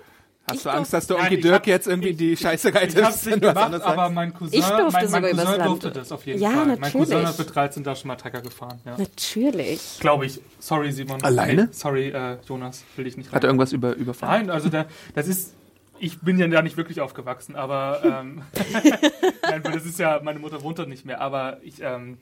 Hast 0.48 0.58
ich 0.58 0.64
du 0.64 0.70
Angst, 0.70 0.94
dass 0.94 1.08
du 1.08 1.16
Onkel 1.16 1.34
ich 1.34 1.42
Dirk 1.42 1.54
hab- 1.56 1.68
jetzt 1.68 1.88
irgendwie 1.88 2.14
die 2.14 2.38
Scheiße 2.38 2.70
Ich 2.70 2.76
hab's 2.76 2.96
reitest, 2.96 3.26
nicht 3.26 3.42
gemacht, 3.42 3.82
aber 3.82 4.10
mein 4.12 4.32
Cousin, 4.32 4.60
Ich 4.60 4.66
durfte 4.66 4.92
mein, 5.10 5.22
mein 5.22 5.32
sogar 5.32 5.32
Cousin 5.32 5.64
durfte 5.66 5.92
das 5.92 6.12
auf 6.12 6.26
jeden 6.28 6.40
Ja, 6.40 6.52
Fall. 6.52 6.66
Mein 6.68 6.80
Cousin 6.92 7.00
natürlich. 7.00 7.26
hat 7.28 7.40
mit 7.40 7.56
13 7.56 7.84
da 7.84 7.96
schon 7.96 8.08
mal 8.10 8.16
Trecker 8.16 8.42
gefahren, 8.42 8.80
ja. 8.86 8.96
Natürlich. 8.98 9.98
Glaube 10.00 10.28
ich. 10.28 10.40
Sorry, 10.60 10.92
Simon. 10.92 11.24
Alleine? 11.24 11.64
Nee, 11.64 11.70
sorry, 11.72 12.10
äh, 12.10 12.38
Jonas, 12.48 12.84
will 12.96 13.06
dich 13.06 13.18
nicht 13.18 13.32
Hat 13.32 13.44
er 13.44 13.48
irgendwas 13.48 13.72
über, 13.74 13.96
überfahren? 13.96 14.42
Nein, 14.46 14.50
also 14.52 14.70
da, 14.70 14.86
das 15.16 15.28
ist. 15.28 15.54
Ich 15.98 16.20
bin 16.20 16.38
ja 16.38 16.46
da 16.48 16.62
nicht 16.62 16.76
wirklich 16.78 17.00
aufgewachsen, 17.02 17.56
aber 17.56 18.02
ähm, 18.04 18.42
nein, 19.50 19.64
weil 19.64 19.72
das 19.72 19.86
ist 19.86 19.98
ja, 19.98 20.20
meine 20.22 20.40
Mutter 20.40 20.62
wohnt 20.62 20.78
dort 20.78 20.90
nicht 20.90 21.06
mehr, 21.06 21.22
aber 21.22 21.58
ich 21.64 21.82
ähm, 21.82 22.18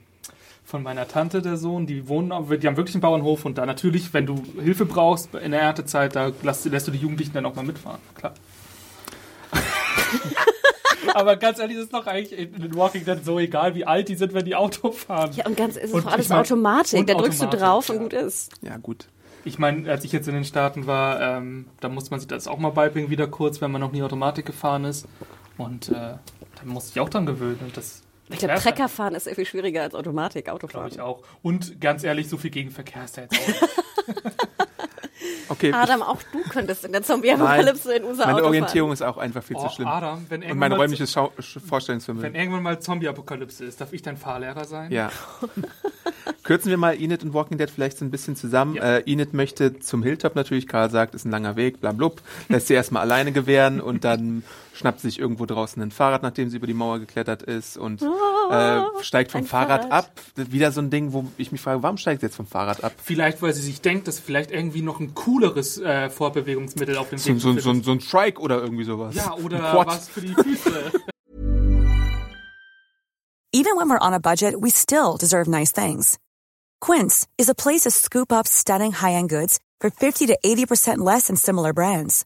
von 0.66 0.82
meiner 0.84 1.07
Tante, 1.07 1.41
der 1.41 1.57
Sohn, 1.57 1.86
die 1.88 2.07
wohnen, 2.07 2.32
auf- 2.32 2.49
die 2.49 2.68
haben 2.68 2.78
wirklich 2.78 2.95
einen 2.95 3.01
Bauernhof 3.01 3.45
und 3.45 3.57
da 3.57 3.66
natürlich, 3.66 4.14
wenn 4.14 4.26
du 4.26 4.41
Hilfe 4.61 4.86
brauchst 4.86 5.34
in 5.36 5.51
der 5.51 5.61
Erntezeit, 5.61 6.16
da 6.16 6.32
lässt, 6.41 6.66
lässt 6.66 6.88
du 6.88 6.91
die 6.91 6.99
Jugendlichen 6.99 7.34
dann 7.34 7.45
auch 7.45 7.55
mal 7.55 7.66
mitfahren, 7.66 7.99
klar. 8.16 8.34
aber 11.14 11.36
ganz 11.36 11.59
ehrlich, 11.59 11.78
ist 11.78 11.93
doch 11.93 12.07
eigentlich 12.07 12.38
in 12.39 12.53
in 12.64 12.76
Walking 12.76 13.05
Dead 13.05 13.24
so 13.24 13.39
egal, 13.39 13.76
wie 13.76 13.86
alt 13.86 14.09
die 14.09 14.16
sind, 14.16 14.34
wenn 14.34 14.45
die 14.45 14.55
Auto 14.55 14.91
fahren. 14.91 15.32
Ja, 15.36 15.45
und 15.45 15.57
ganz, 15.57 15.76
es 15.76 15.86
ist 15.86 15.93
Und 15.93 16.05
doch 16.05 16.11
alles 16.11 16.30
mein- 16.30 16.39
Automatik. 16.39 16.99
und 16.99 17.09
Da 17.09 17.14
drückst 17.16 17.41
du 17.41 17.47
drauf 17.47 17.89
und 17.89 17.95
ja. 17.97 18.01
gut 18.03 18.14
ist. 18.14 18.51
Ja, 18.61 18.78
gut. 18.78 19.07
Ich 19.45 19.59
meine, 19.59 19.89
als 19.91 20.05
ich 20.05 20.14
jetzt 20.14 20.28
in 20.30 20.34
den 20.36 20.45
Staaten 20.45 20.88
war, 20.88 21.20
ähm, 21.22 21.66
da 21.82 21.89
musste 21.89 22.11
man 22.11 22.20
sich 22.22 22.28
das 22.30 22.47
auch 22.47 22.57
mal 22.59 22.70
beibringen, 22.72 23.09
wieder 23.09 23.28
kurz, 23.28 23.59
wenn 23.59 23.72
man 23.72 23.82
noch 23.82 23.91
nie 23.91 24.01
Automatik 24.01 24.45
gefahren 24.45 24.86
ist. 24.86 25.05
Und 25.57 25.89
äh, 25.89 25.91
da 25.91 26.20
musste 26.64 26.91
ich 26.93 26.99
auch 27.01 27.09
dran 27.09 27.26
gewöhnen. 27.26 27.59
Und 27.61 27.76
das 27.76 28.01
Ich 28.34 28.39
glaube, 28.39 28.55
Trecker 28.55 28.89
fahren 28.89 29.15
ist 29.15 29.23
sehr 29.25 29.36
viel 29.36 29.45
schwieriger 29.45 29.84
als 29.84 29.95
Automatik, 29.95 30.45
glaube 30.45 30.55
Autofahren. 30.63 30.91
ich 30.91 30.99
auch. 30.99 31.23
Und 31.41 31.79
ganz 31.79 32.03
ehrlich, 32.03 32.27
so 32.29 32.38
viel 32.38 32.49
Gegenverkehr 32.51 33.05
ist 33.05 33.17
da 33.17 33.21
jetzt 33.21 33.39
auch 33.39 33.47
nicht. 33.47 33.59
Okay, 35.49 35.71
Adam, 35.71 36.01
auch 36.01 36.21
du 36.31 36.41
könntest 36.49 36.84
in 36.86 36.91
der 36.93 37.03
Zombie-Apokalypse 37.03 37.93
in 37.95 38.03
unser 38.03 38.25
meine 38.25 38.38
Auto 38.39 38.47
Orientierung 38.47 38.91
ist 38.91 39.01
auch 39.01 39.17
einfach 39.17 39.43
viel 39.43 39.57
Oh, 39.57 39.67
zu 39.67 39.75
schlimm. 39.75 39.88
Adam, 39.88 40.25
wenn 40.29 40.38
Und 40.41 40.47
irgendwann, 40.47 40.57
mein 40.59 40.71
mal, 40.71 40.77
räumliches 40.79 41.11
Schau 41.11 41.31
Sch- 41.39 41.55
wenn 41.55 41.61
Vorstellungsvermögen. 41.67 42.36
irgendwann 42.36 42.63
mal 42.63 42.79
Zombie-Apokalypse 42.79 43.63
ist, 43.65 43.79
darf 43.79 43.93
ich 43.93 44.01
dein 44.01 44.17
Fahrlehrer 44.17 44.65
sein? 44.65 44.91
Ja. 44.91 45.11
Kürzen 46.43 46.69
wir 46.69 46.77
mal 46.77 46.99
Enid 46.99 47.23
und 47.23 47.34
Walking 47.34 47.57
Dead 47.57 47.69
vielleicht 47.69 47.97
so 47.97 48.05
ein 48.05 48.11
bisschen 48.11 48.36
zusammen. 48.36 48.75
Ja. 48.75 48.97
Äh, 48.97 49.03
Enid 49.11 49.34
möchte 49.34 49.79
zum 49.79 50.01
Hilltop 50.01 50.36
natürlich, 50.36 50.67
Karl 50.67 50.89
sagt, 50.89 51.13
ist 51.13 51.25
ein 51.25 51.31
langer 51.31 51.55
Weg, 51.55 51.79
bla 51.81 51.91
blub. 51.91 52.21
Lässt 52.49 52.67
sie 52.67 52.73
erstmal 52.73 53.03
alleine 53.03 53.31
gewähren 53.31 53.79
und 53.79 54.03
dann 54.03 54.43
schnappt 54.84 54.99
sich 54.99 55.17
irgendwo 55.17 55.45
draußen 55.45 55.81
ein 55.81 55.91
Fahrrad, 55.91 56.23
nachdem 56.23 56.49
sie 56.49 56.57
über 56.57 56.67
die 56.67 56.73
Mauer 56.73 56.99
geklettert 56.99 57.41
ist 57.41 57.77
und 57.77 58.01
äh, 58.01 58.81
steigt 59.01 59.31
vom 59.31 59.45
Fahrrad, 59.45 59.84
Fahrrad. 59.84 59.91
ab. 60.09 60.11
Wieder 60.36 60.73
so 60.73 60.81
ein 60.81 60.89
Ding, 60.89 61.13
wo 61.13 61.25
ich 61.38 61.53
mich 61.53 61.61
frage, 61.61 61.81
warum 61.84 61.95
steigt 61.95 62.19
sie 62.19 62.25
jetzt 62.25 62.36
vom 62.36 62.47
Fahrrad 62.47 62.84
ab? 62.84 62.91
Vielleicht, 63.01 63.41
weil 63.41 63.53
sie 63.53 63.61
sich 63.61 63.79
denkt, 63.79 64.09
dass 64.09 64.19
vielleicht 64.19 64.51
irgendwie 64.51 64.81
noch 64.81 64.99
ein 64.99 65.13
cooleres 65.15 65.77
äh, 65.79 66.09
Fortbewegungsmittel 66.09 66.97
auf 66.97 67.07
dem 67.09 67.17
So, 67.17 67.29
Weg 67.29 67.39
so, 67.39 67.57
so, 67.57 67.73
so 67.81 67.91
ein 67.93 68.01
Strike 68.01 68.41
oder 68.41 68.61
irgendwie 68.61 68.84
sowas. 68.84 69.15
Ja, 69.15 69.34
Ein 69.34 69.43
oder 69.45 69.86
was 69.86 70.09
für 70.09 70.19
die 70.19 70.34
Füße. 70.34 70.91
Even 73.53 73.77
when 73.77 73.88
we're 73.89 74.01
on 74.01 74.13
a 74.13 74.19
budget, 74.19 74.59
we 74.59 74.69
still 74.69 75.15
deserve 75.17 75.47
nice 75.47 75.71
things. 75.71 76.17
Quince 76.81 77.25
is 77.38 77.47
a 77.47 77.55
place 77.55 77.84
to 77.84 77.91
scoop 77.91 78.34
up 78.34 78.47
stunning 78.49 78.91
high-end 78.91 79.29
goods 79.29 79.59
for 79.79 79.89
50 79.89 80.27
to 80.27 80.38
80% 80.43 80.97
less 80.97 81.27
than 81.27 81.38
similar 81.38 81.71
brands. 81.71 82.25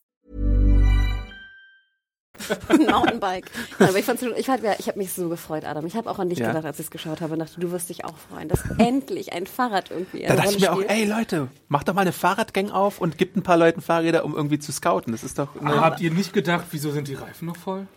Ein 2.69 2.85
Mountainbike. 2.89 3.49
Aber 3.79 3.97
ich, 3.97 4.05
fand's 4.05 4.23
schon- 4.23 4.35
ich, 4.35 4.45
fand, 4.45 4.63
ja, 4.63 4.73
ich 4.77 4.87
habe 4.87 4.97
mich 4.97 5.11
so 5.13 5.29
gefreut, 5.29 5.65
Adam. 5.65 5.85
Ich 5.85 5.95
habe 5.95 6.09
auch 6.09 6.19
an 6.19 6.29
dich 6.29 6.39
Ja. 6.39 6.47
gedacht, 6.47 6.65
als 6.65 6.79
ich 6.79 6.85
es 6.85 6.91
geschaut 6.91 7.21
habe 7.21 7.33
und 7.33 7.39
dachte, 7.39 7.59
du 7.59 7.71
wirst 7.71 7.89
dich 7.89 8.05
auch 8.05 8.15
freuen, 8.29 8.47
dass 8.49 8.61
endlich 8.77 9.33
ein 9.33 9.47
Fahrrad 9.47 9.91
irgendwie 9.91 10.23
Da 10.25 10.35
dachte 10.35 10.51
ich 10.55 10.59
mir 10.59 10.73
auch, 10.73 10.81
ey 10.81 11.05
Leute, 11.05 11.47
macht 11.67 11.87
doch 11.87 11.93
mal 11.93 12.01
eine 12.01 12.11
Fahrradgang 12.13 12.69
auf 12.71 12.99
und 13.01 13.17
gibt 13.17 13.35
ein 13.37 13.43
paar 13.43 13.57
Leuten 13.57 13.81
Fahrräder, 13.81 14.25
um 14.25 14.35
irgendwie 14.35 14.59
zu 14.59 14.71
scouten. 14.71 15.11
Das 15.11 15.23
ist 15.23 15.39
doch 15.39 15.49
Habt 15.63 16.01
ihr 16.01 16.11
nicht 16.11 16.33
gedacht, 16.33 16.65
wieso 16.71 16.91
sind 16.91 17.07
die 17.07 17.15
Reifen 17.15 17.47
noch 17.47 17.57
voll? 17.57 17.87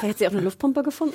Vielleicht 0.00 0.14
hat 0.14 0.18
sie 0.18 0.26
auch 0.28 0.32
eine 0.32 0.40
Luftpumpe 0.40 0.82
gefunden. 0.82 1.14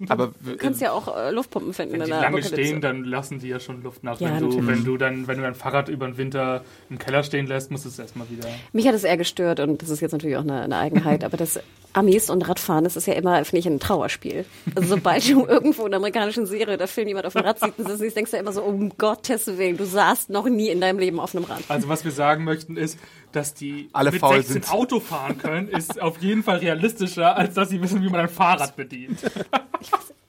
aber 0.08 0.32
Du 0.44 0.56
kannst 0.56 0.80
ja 0.80 0.90
auch 0.90 1.16
äh, 1.16 1.30
Luftpumpen 1.30 1.72
finden 1.72 1.92
Wenn 1.92 2.00
in 2.00 2.06
die 2.06 2.10
der 2.10 2.20
lange 2.22 2.38
Apokalypse. 2.38 2.64
stehen, 2.64 2.80
dann 2.80 3.04
lassen 3.04 3.38
die 3.38 3.48
ja 3.48 3.60
schon 3.60 3.84
Luft 3.84 4.02
nach. 4.02 4.18
Ja, 4.20 4.30
wenn, 4.30 4.40
du, 4.40 4.46
natürlich. 4.46 4.66
wenn 4.66 4.84
du 4.84 4.96
dann, 4.96 5.28
wenn 5.28 5.36
du 5.36 5.42
dein 5.42 5.54
Fahrrad 5.54 5.88
über 5.88 6.06
den 6.06 6.16
Winter 6.16 6.64
im 6.90 6.98
Keller 6.98 7.22
stehen 7.22 7.46
lässt, 7.46 7.70
musst 7.70 7.84
du 7.84 7.88
es 7.88 7.98
erstmal 7.98 8.28
wieder. 8.30 8.48
Mich 8.72 8.88
hat 8.88 8.94
es 8.94 9.04
eher 9.04 9.16
gestört 9.16 9.60
und 9.60 9.80
das 9.80 9.90
ist 9.90 10.00
jetzt 10.00 10.10
natürlich 10.10 10.36
auch 10.36 10.42
eine, 10.42 10.62
eine 10.62 10.76
Eigenheit, 10.76 11.22
aber 11.22 11.36
das 11.36 11.60
Amis 11.92 12.28
und 12.28 12.48
Radfahren, 12.48 12.82
das 12.82 12.96
ist 12.96 13.06
ja 13.06 13.14
immer, 13.14 13.44
finde 13.44 13.60
ich, 13.60 13.66
ein 13.66 13.78
Trauerspiel. 13.78 14.44
Also 14.74 14.88
sobald 14.88 15.28
du 15.28 15.46
irgendwo 15.46 15.82
in 15.82 15.88
einer 15.88 15.98
amerikanischen 15.98 16.44
Serie 16.46 16.74
oder 16.74 16.88
Film 16.88 17.06
jemand 17.06 17.26
auf 17.26 17.34
dem 17.34 17.42
Rad 17.42 17.58
ist, 17.62 18.16
denkst 18.16 18.32
du 18.32 18.36
ja 18.36 18.42
immer 18.42 18.52
so, 18.52 18.62
um 18.62 18.90
Gottes 18.98 19.46
Willen, 19.46 19.76
du 19.76 19.86
saßt 19.86 20.30
noch 20.30 20.48
nie 20.48 20.70
in 20.70 20.80
deinem 20.80 20.98
Leben 20.98 21.20
auf 21.20 21.36
einem 21.36 21.44
Rad. 21.44 21.62
Also 21.68 21.88
was 21.88 22.04
wir 22.04 22.10
sagen 22.10 22.42
möchten 22.42 22.76
ist, 22.76 22.98
dass 23.34 23.54
die 23.54 23.88
Alle 23.92 24.10
mit 24.10 24.20
faul 24.20 24.36
16 24.36 24.52
sind. 24.62 24.72
Auto 24.72 25.00
fahren 25.00 25.38
können, 25.38 25.68
ist 25.68 26.00
auf 26.00 26.20
jeden 26.22 26.42
Fall 26.42 26.58
realistischer, 26.58 27.36
als 27.36 27.54
dass 27.54 27.68
sie 27.68 27.80
wissen, 27.82 28.02
wie 28.02 28.08
man 28.08 28.20
ein 28.20 28.28
Fahrrad 28.28 28.76
bedient. 28.76 29.18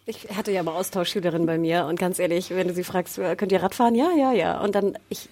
Ich 0.08 0.28
hatte 0.36 0.52
ja 0.52 0.62
mal 0.62 0.74
Austauschschülerin 0.74 1.48
bei 1.48 1.58
mir 1.58 1.86
und 1.86 2.00
ganz 2.00 2.20
ehrlich, 2.20 2.52
wenn 2.52 2.68
du 2.68 2.76
sie 2.76 2.84
fragst, 2.84 3.18
äh, 3.18 3.36
könnt 3.36 3.52
ihr 3.52 3.64
Radfahren? 3.64 3.96
Ja, 3.96 4.12
ja, 4.16 4.34
ja. 4.34 4.62
Und 4.62 4.76
dann 4.76 4.98
ich 5.10 5.30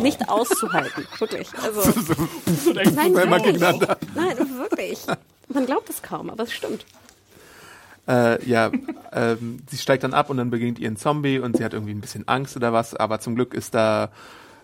nicht 0.00 0.28
auszuhalten, 0.28 1.04
wirklich. 1.18 1.48
Also 1.60 1.80
nein, 2.74 2.94
Zweimal 2.94 3.30
wirklich. 3.30 3.44
gegeneinander. 3.54 3.98
Nein, 4.14 4.36
wirklich. 4.56 5.00
Man 5.48 5.66
glaubt 5.66 5.90
es 5.90 6.00
kaum, 6.00 6.30
aber 6.30 6.44
es 6.44 6.52
stimmt. 6.52 6.86
Äh, 8.06 8.44
ja, 8.48 8.70
ähm, 9.12 9.62
sie 9.68 9.76
steigt 9.76 10.04
dann 10.04 10.14
ab 10.14 10.30
und 10.30 10.36
dann 10.36 10.50
beginnt 10.50 10.78
ihren 10.78 10.96
Zombie 10.96 11.38
und 11.38 11.56
sie 11.56 11.64
hat 11.64 11.72
irgendwie 11.72 11.92
ein 11.92 12.00
bisschen 12.00 12.26
Angst 12.26 12.56
oder 12.56 12.72
was, 12.72 12.94
aber 12.94 13.20
zum 13.20 13.34
Glück 13.34 13.54
ist 13.54 13.74
da 13.74 14.10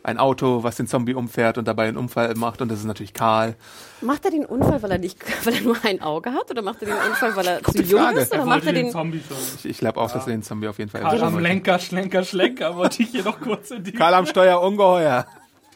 ein 0.08 0.18
Auto, 0.18 0.62
was 0.64 0.76
den 0.76 0.86
Zombie 0.86 1.14
umfährt 1.14 1.58
und 1.58 1.68
dabei 1.68 1.86
einen 1.88 1.96
Unfall 1.96 2.34
macht 2.34 2.60
und 2.62 2.70
das 2.70 2.78
ist 2.80 2.84
natürlich 2.86 3.12
Karl. 3.14 3.54
Macht 4.00 4.24
er 4.24 4.30
den 4.30 4.44
Unfall, 4.44 4.82
weil 4.82 4.90
er 4.92 4.98
nicht, 4.98 5.18
weil 5.44 5.54
er 5.54 5.60
nur 5.60 5.76
ein 5.84 6.00
Auge 6.02 6.32
hat, 6.32 6.50
oder 6.50 6.62
macht 6.62 6.82
er 6.82 6.88
den 6.88 6.96
Unfall, 7.10 7.36
weil 7.36 7.46
er 7.46 7.62
zu 7.62 7.82
jung 7.82 8.00
Frage. 8.00 8.20
ist, 8.20 8.32
oder 8.32 8.40
Er 8.40 8.46
macht 8.46 8.66
er 8.66 8.72
den 8.72 8.84
den? 8.86 8.92
Zombie 8.92 9.22
schon. 9.26 9.36
Ich, 9.56 9.64
ich 9.66 9.78
glaube 9.78 10.00
auch, 10.00 10.10
dass 10.10 10.26
er 10.26 10.32
den 10.32 10.42
Zombie 10.42 10.68
auf 10.68 10.78
jeden 10.78 10.90
Fall 10.90 11.02
Karl 11.02 11.22
am. 11.22 11.38
Lenker, 11.38 11.78
Schlenker, 11.78 12.24
Schlenker, 12.24 12.76
wollte 12.76 13.02
ich 13.02 13.10
hier 13.10 13.24
noch 13.24 13.40
kurz 13.40 13.70
in 13.70 13.84
die... 13.84 13.92
Karl 13.92 14.14
am 14.14 14.26
Steuer, 14.26 14.60
ungeheuer. 14.60 15.26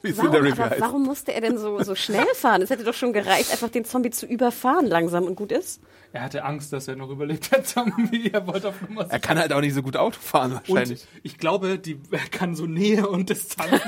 Wie 0.02 0.10
es 0.10 0.18
in 0.18 0.24
der 0.24 0.32
Warum, 0.32 0.46
Review 0.46 0.64
heißt. 0.64 0.80
warum 0.80 1.02
musste 1.04 1.32
er 1.32 1.40
denn 1.40 1.58
so, 1.58 1.82
so 1.82 1.94
schnell 1.94 2.26
fahren? 2.34 2.60
Es 2.62 2.70
hätte 2.70 2.84
doch 2.84 2.94
schon 2.94 3.12
gereicht, 3.12 3.50
einfach 3.52 3.68
den 3.70 3.84
Zombie 3.84 4.10
zu 4.10 4.26
überfahren, 4.26 4.86
langsam 4.86 5.24
und 5.24 5.36
gut 5.36 5.52
ist. 5.52 5.80
Er 6.12 6.22
hatte 6.22 6.44
Angst, 6.44 6.72
dass 6.72 6.88
er 6.88 6.96
noch 6.96 7.08
überlebt, 7.08 7.50
der 7.52 7.64
Zombie. 7.64 8.30
Er 8.32 8.46
wollte 8.46 8.68
auf 8.68 8.82
Nummer 8.82 9.06
Er 9.08 9.18
kann 9.18 9.38
halt 9.38 9.52
auch 9.52 9.60
nicht 9.60 9.74
so 9.74 9.82
gut 9.82 9.96
Auto 9.96 10.18
fahren 10.20 10.52
wahrscheinlich. 10.54 11.02
Und 11.02 11.20
ich 11.22 11.38
glaube, 11.38 11.78
die, 11.78 11.98
er 12.10 12.18
kann 12.30 12.54
so 12.54 12.66
Nähe 12.66 13.08
und 13.08 13.30
Distanz. 13.30 13.80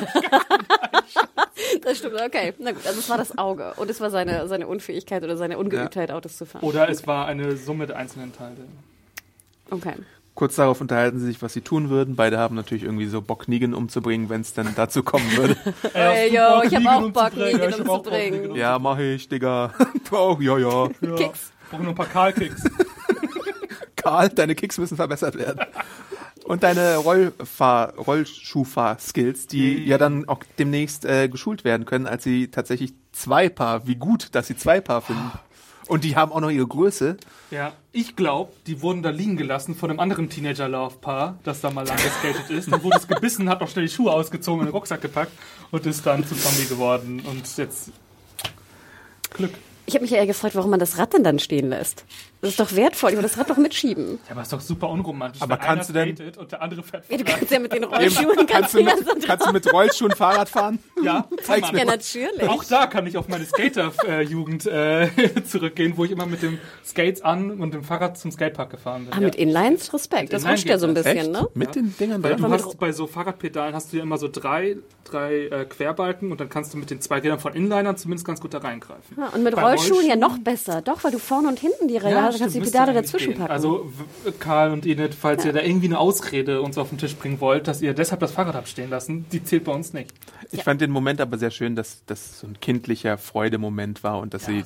Das 1.83 1.99
stimmt, 1.99 2.21
okay. 2.21 2.55
Na 2.59 2.73
gut, 2.73 2.87
also 2.87 2.99
es 2.99 3.09
war 3.09 3.19
das 3.19 3.37
Auge 3.37 3.75
und 3.77 3.91
es 3.91 4.01
war 4.01 4.11
seine, 4.11 4.49
seine 4.49 4.67
Unfähigkeit 4.67 5.23
oder 5.23 5.37
seine 5.37 5.59
Ungeübtheit, 5.59 6.11
Autos 6.11 6.37
zu 6.37 6.47
fahren. 6.47 6.63
Oder 6.63 6.89
es 6.89 7.07
war 7.07 7.27
eine 7.27 7.57
Summe 7.57 7.87
der 7.87 7.97
einzelnen 7.97 8.33
Teile. 8.33 8.67
Okay. 9.71 9.95
Kurz 10.35 10.57
darauf 10.57 10.81
unterhalten 10.81 11.21
sie 11.21 11.27
sich, 11.27 11.43
was 11.43 11.53
sie 11.53 11.61
tun 11.61 11.91
würden. 11.91 12.17
Beide 12.17 12.39
haben 12.39 12.57
natürlich 12.57 12.83
irgendwie 12.83 13.07
so 13.07 13.23
Bock, 13.23 13.47
Negan 13.47 13.73
umzubringen, 13.73 14.29
wenn 14.29 14.41
es 14.41 14.53
dann 14.53 14.75
dazu 14.75 15.05
kommen 15.05 15.31
würde. 15.37 15.57
Ey, 15.95 16.35
yo, 16.35 16.41
Bock, 16.57 16.65
ich 16.65 16.75
hab 16.75 16.83
Negan 16.83 16.87
auch 16.87 17.11
Bock, 17.11 17.25
umzubringen? 17.33 17.61
Negan 17.61 17.81
umzubringen. 17.81 18.41
Negan 18.43 18.57
ja, 18.57 18.79
mach 18.81 18.99
ich, 18.99 19.29
Digga. 19.29 19.73
oh, 20.11 20.37
ja, 20.41 20.59
ja. 20.59 20.89
Ja. 21.01 21.15
Kicks. 21.15 21.53
Brauchen 21.71 21.85
nur 21.85 21.93
ein 21.93 21.95
paar 21.95 22.07
Karl-Kicks. 22.07 22.65
Karl, 23.97 24.29
deine 24.29 24.57
Kicks 24.57 24.77
müssen 24.79 24.97
verbessert 24.97 25.37
werden. 25.37 25.61
Und 26.45 26.63
deine 26.63 26.97
Rollfahr 26.97 27.95
Rollschuhfahr-Skills, 27.95 29.47
die 29.47 29.85
ja 29.87 29.99
dann 29.99 30.29
auch 30.29 30.41
demnächst 30.59 31.07
äh, 31.07 31.29
geschult 31.29 31.65
werden 31.65 31.87
können, 31.87 32.07
als 32.07 32.25
sie 32.25 32.49
tatsächlich 32.51 32.93
zwei 33.13 33.49
Paar, 33.49 33.87
wie 33.87 33.95
gut, 33.95 34.35
dass 34.35 34.49
sie 34.49 34.57
zwei 34.57 34.81
Paar 34.81 35.01
finden. 35.01 35.31
Und 35.87 36.05
die 36.05 36.17
haben 36.17 36.33
auch 36.33 36.41
noch 36.41 36.51
ihre 36.51 36.67
Größe. 36.67 37.17
Ja, 37.51 37.73
ich 37.93 38.17
glaube, 38.17 38.53
die 38.67 38.81
wurden 38.81 39.03
da 39.03 39.11
liegen 39.11 39.37
gelassen 39.37 39.75
von 39.75 39.91
einem 39.91 40.01
anderen 40.01 40.31
Teenager-Love-Paar, 40.31 41.39
das 41.45 41.61
da 41.61 41.71
mal 41.71 41.87
lang 41.87 41.99
geskatet 41.99 42.51
ist. 42.51 42.73
Dann 42.73 42.83
wurde 42.83 42.97
es 42.97 43.07
gebissen, 43.07 43.49
hat 43.49 43.61
auch 43.63 43.69
schnell 43.69 43.87
die 43.87 43.93
Schuhe 43.93 44.13
ausgezogen, 44.13 44.61
in 44.61 44.67
den 44.67 44.73
Rucksack 44.73 45.03
gepackt 45.03 45.33
und 45.71 45.85
ist 45.85 46.07
dann 46.07 46.27
zu 46.27 46.35
Zombie 46.35 46.67
geworden. 46.67 47.23
Und 47.29 47.57
jetzt 47.57 47.91
Glück. 49.35 49.53
Ich 49.87 49.95
habe 49.95 50.03
mich 50.03 50.13
ja 50.13 50.17
eher 50.17 50.27
gefragt, 50.27 50.55
warum 50.55 50.71
man 50.71 50.81
das 50.81 50.97
Rad 50.97 51.13
denn 51.13 51.25
dann 51.25 51.39
stehen 51.39 51.69
lässt. 51.69 52.05
Das 52.45 52.53
ist 52.53 52.61
doch 52.61 52.77
wertvoll, 52.77 53.11
ich 53.11 53.17
will 53.17 53.23
das 53.23 53.37
Rad 53.39 53.51
doch 53.51 53.57
mitschieben. 53.57 54.19
Ja, 54.27 54.33
aber 54.33 54.43
ist 54.43 54.53
doch 54.53 54.61
super 54.61 54.89
unromantisch. 54.91 55.43
Aber 55.43 55.55
wenn 55.55 55.61
kannst 55.61 55.91
einer 55.97 56.07
du 56.07 56.15
denn- 56.15 56.35
und 56.39 56.53
der 56.53 56.63
andere 56.63 56.83
fährt 56.83 57.05
Ja, 57.11 57.17
du 57.17 57.25
kannst 57.25 57.51
ja 57.51 57.59
mit 57.59 57.73
den 57.73 57.85
Rollschuhen 57.85 58.47
Kannst 58.47 58.75
du, 58.75 58.83
mit, 58.83 58.95
kannst 59.27 59.47
du 59.47 59.53
mit 59.53 59.73
Rollschuhen 59.73 60.13
Fahrrad 60.13 60.49
fahren? 60.49 60.79
Ja, 61.03 61.27
Zeig's 61.43 61.69
Mann. 61.73 61.77
Ja, 61.79 61.85
natürlich. 61.85 62.49
Auch 62.49 62.65
da 62.65 62.87
kann 62.87 63.07
ich 63.07 63.17
auf 63.17 63.29
meine 63.29 63.45
Skater-Jugend 63.45 64.67
äh, 64.67 65.09
zurückgehen, 65.45 65.95
wo 65.97 66.05
ich 66.05 66.11
immer 66.11 66.27
mit 66.27 66.43
dem 66.43 66.59
Skates 66.85 67.23
an 67.23 67.51
und 67.61 67.75
dem 67.75 67.83
Fahrrad 67.85 68.19
zum 68.19 68.31
Skatepark 68.31 68.71
gefahren 68.71 69.05
bin. 69.05 69.13
Ah, 69.13 69.17
ja. 69.17 69.23
mit 69.27 69.35
Inlines 69.35 69.93
Respekt. 69.93 70.33
Das 70.33 70.43
Inline 70.43 70.57
rutscht 70.57 70.69
ja 70.69 70.79
so 70.79 70.87
ein 70.87 70.95
bisschen, 70.95 71.17
Echt? 71.17 71.31
ne? 71.33 71.49
Mit 71.55 71.75
den 71.75 71.95
Dingern 71.99 72.23
Weil 72.23 72.37
du 72.37 72.49
hast 72.49 72.79
bei 72.79 72.93
so 72.93 73.07
Fahrradpedalen 73.07 73.75
hast 73.75 73.93
du 73.93 73.97
ja 73.99 74.03
immer 74.03 74.19
so 74.19 74.29
drei, 74.29 74.77
drei 75.05 75.47
äh, 75.47 75.65
Querbalken 75.65 76.31
und 76.31 76.41
dann 76.41 76.49
kannst 76.49 76.75
du 76.75 76.79
mit 76.79 76.91
den 76.91 77.01
zwei 77.01 77.19
Rädern 77.19 77.39
von 77.39 77.55
Inlinern 77.55 77.97
zumindest 77.97 78.27
ganz 78.27 78.41
gut 78.41 78.55
da 78.55 78.59
reingreifen. 78.59 79.17
Ja, 79.17 79.29
und 79.29 79.43
mit 79.43 79.55
Bei 79.55 79.63
Rollschuhen 79.63 80.07
ja 80.07 80.15
Rollschuhen- 80.15 80.19
noch 80.21 80.39
besser. 80.39 80.83
Doch, 80.83 81.05
weil 81.05 81.13
du 81.13 81.19
vorne 81.19 81.49
und 81.49 81.59
hinten 81.59 81.89
die 81.89 81.97
Räder 81.97 82.23
hast, 82.23 82.34
dann 82.35 82.41
kannst 82.41 82.57
du 82.57 82.61
die 82.61 82.67
Pedale 82.67 82.93
dazwischen 82.93 83.29
gehen. 83.31 83.39
packen. 83.39 83.53
Also 83.53 83.93
Karl 84.39 84.73
und 84.73 84.87
Enid, 84.87 85.15
falls 85.15 85.45
ihr 85.45 85.53
da 85.53 85.61
irgendwie 85.61 85.87
eine 85.87 85.99
Ausrede 85.99 86.61
uns 86.63 86.79
auf 86.79 86.89
den 86.89 86.99
Tisch 86.99 87.17
bringen 87.17 87.41
wollt, 87.41 87.69
dass 87.69 87.83
ihr 87.83 87.95
deshalb 87.95 88.21
das 88.21 88.33
Fahrrad 88.33 88.55
habt 88.55 88.69
stehen 88.69 88.91
lassen, 88.91 89.27
die 89.33 89.43
zählt 89.43 89.65
bei 89.65 89.73
uns 89.73 89.93
nicht. 89.93 90.13
Ich 90.51 90.63
fand 90.63 90.81
den 90.81 90.91
Moment 90.91 91.21
aber 91.21 91.39
sehr 91.39 91.51
schön, 91.51 91.77
dass 91.77 92.05
das 92.07 92.41
so 92.41 92.47
ein 92.47 92.59
kindlicher 92.61 93.19
Freudemoment 93.19 94.03
war 94.03 94.21
und 94.21 94.35
dass 94.35 94.47
sie 94.47 94.59
äh, 94.59 94.65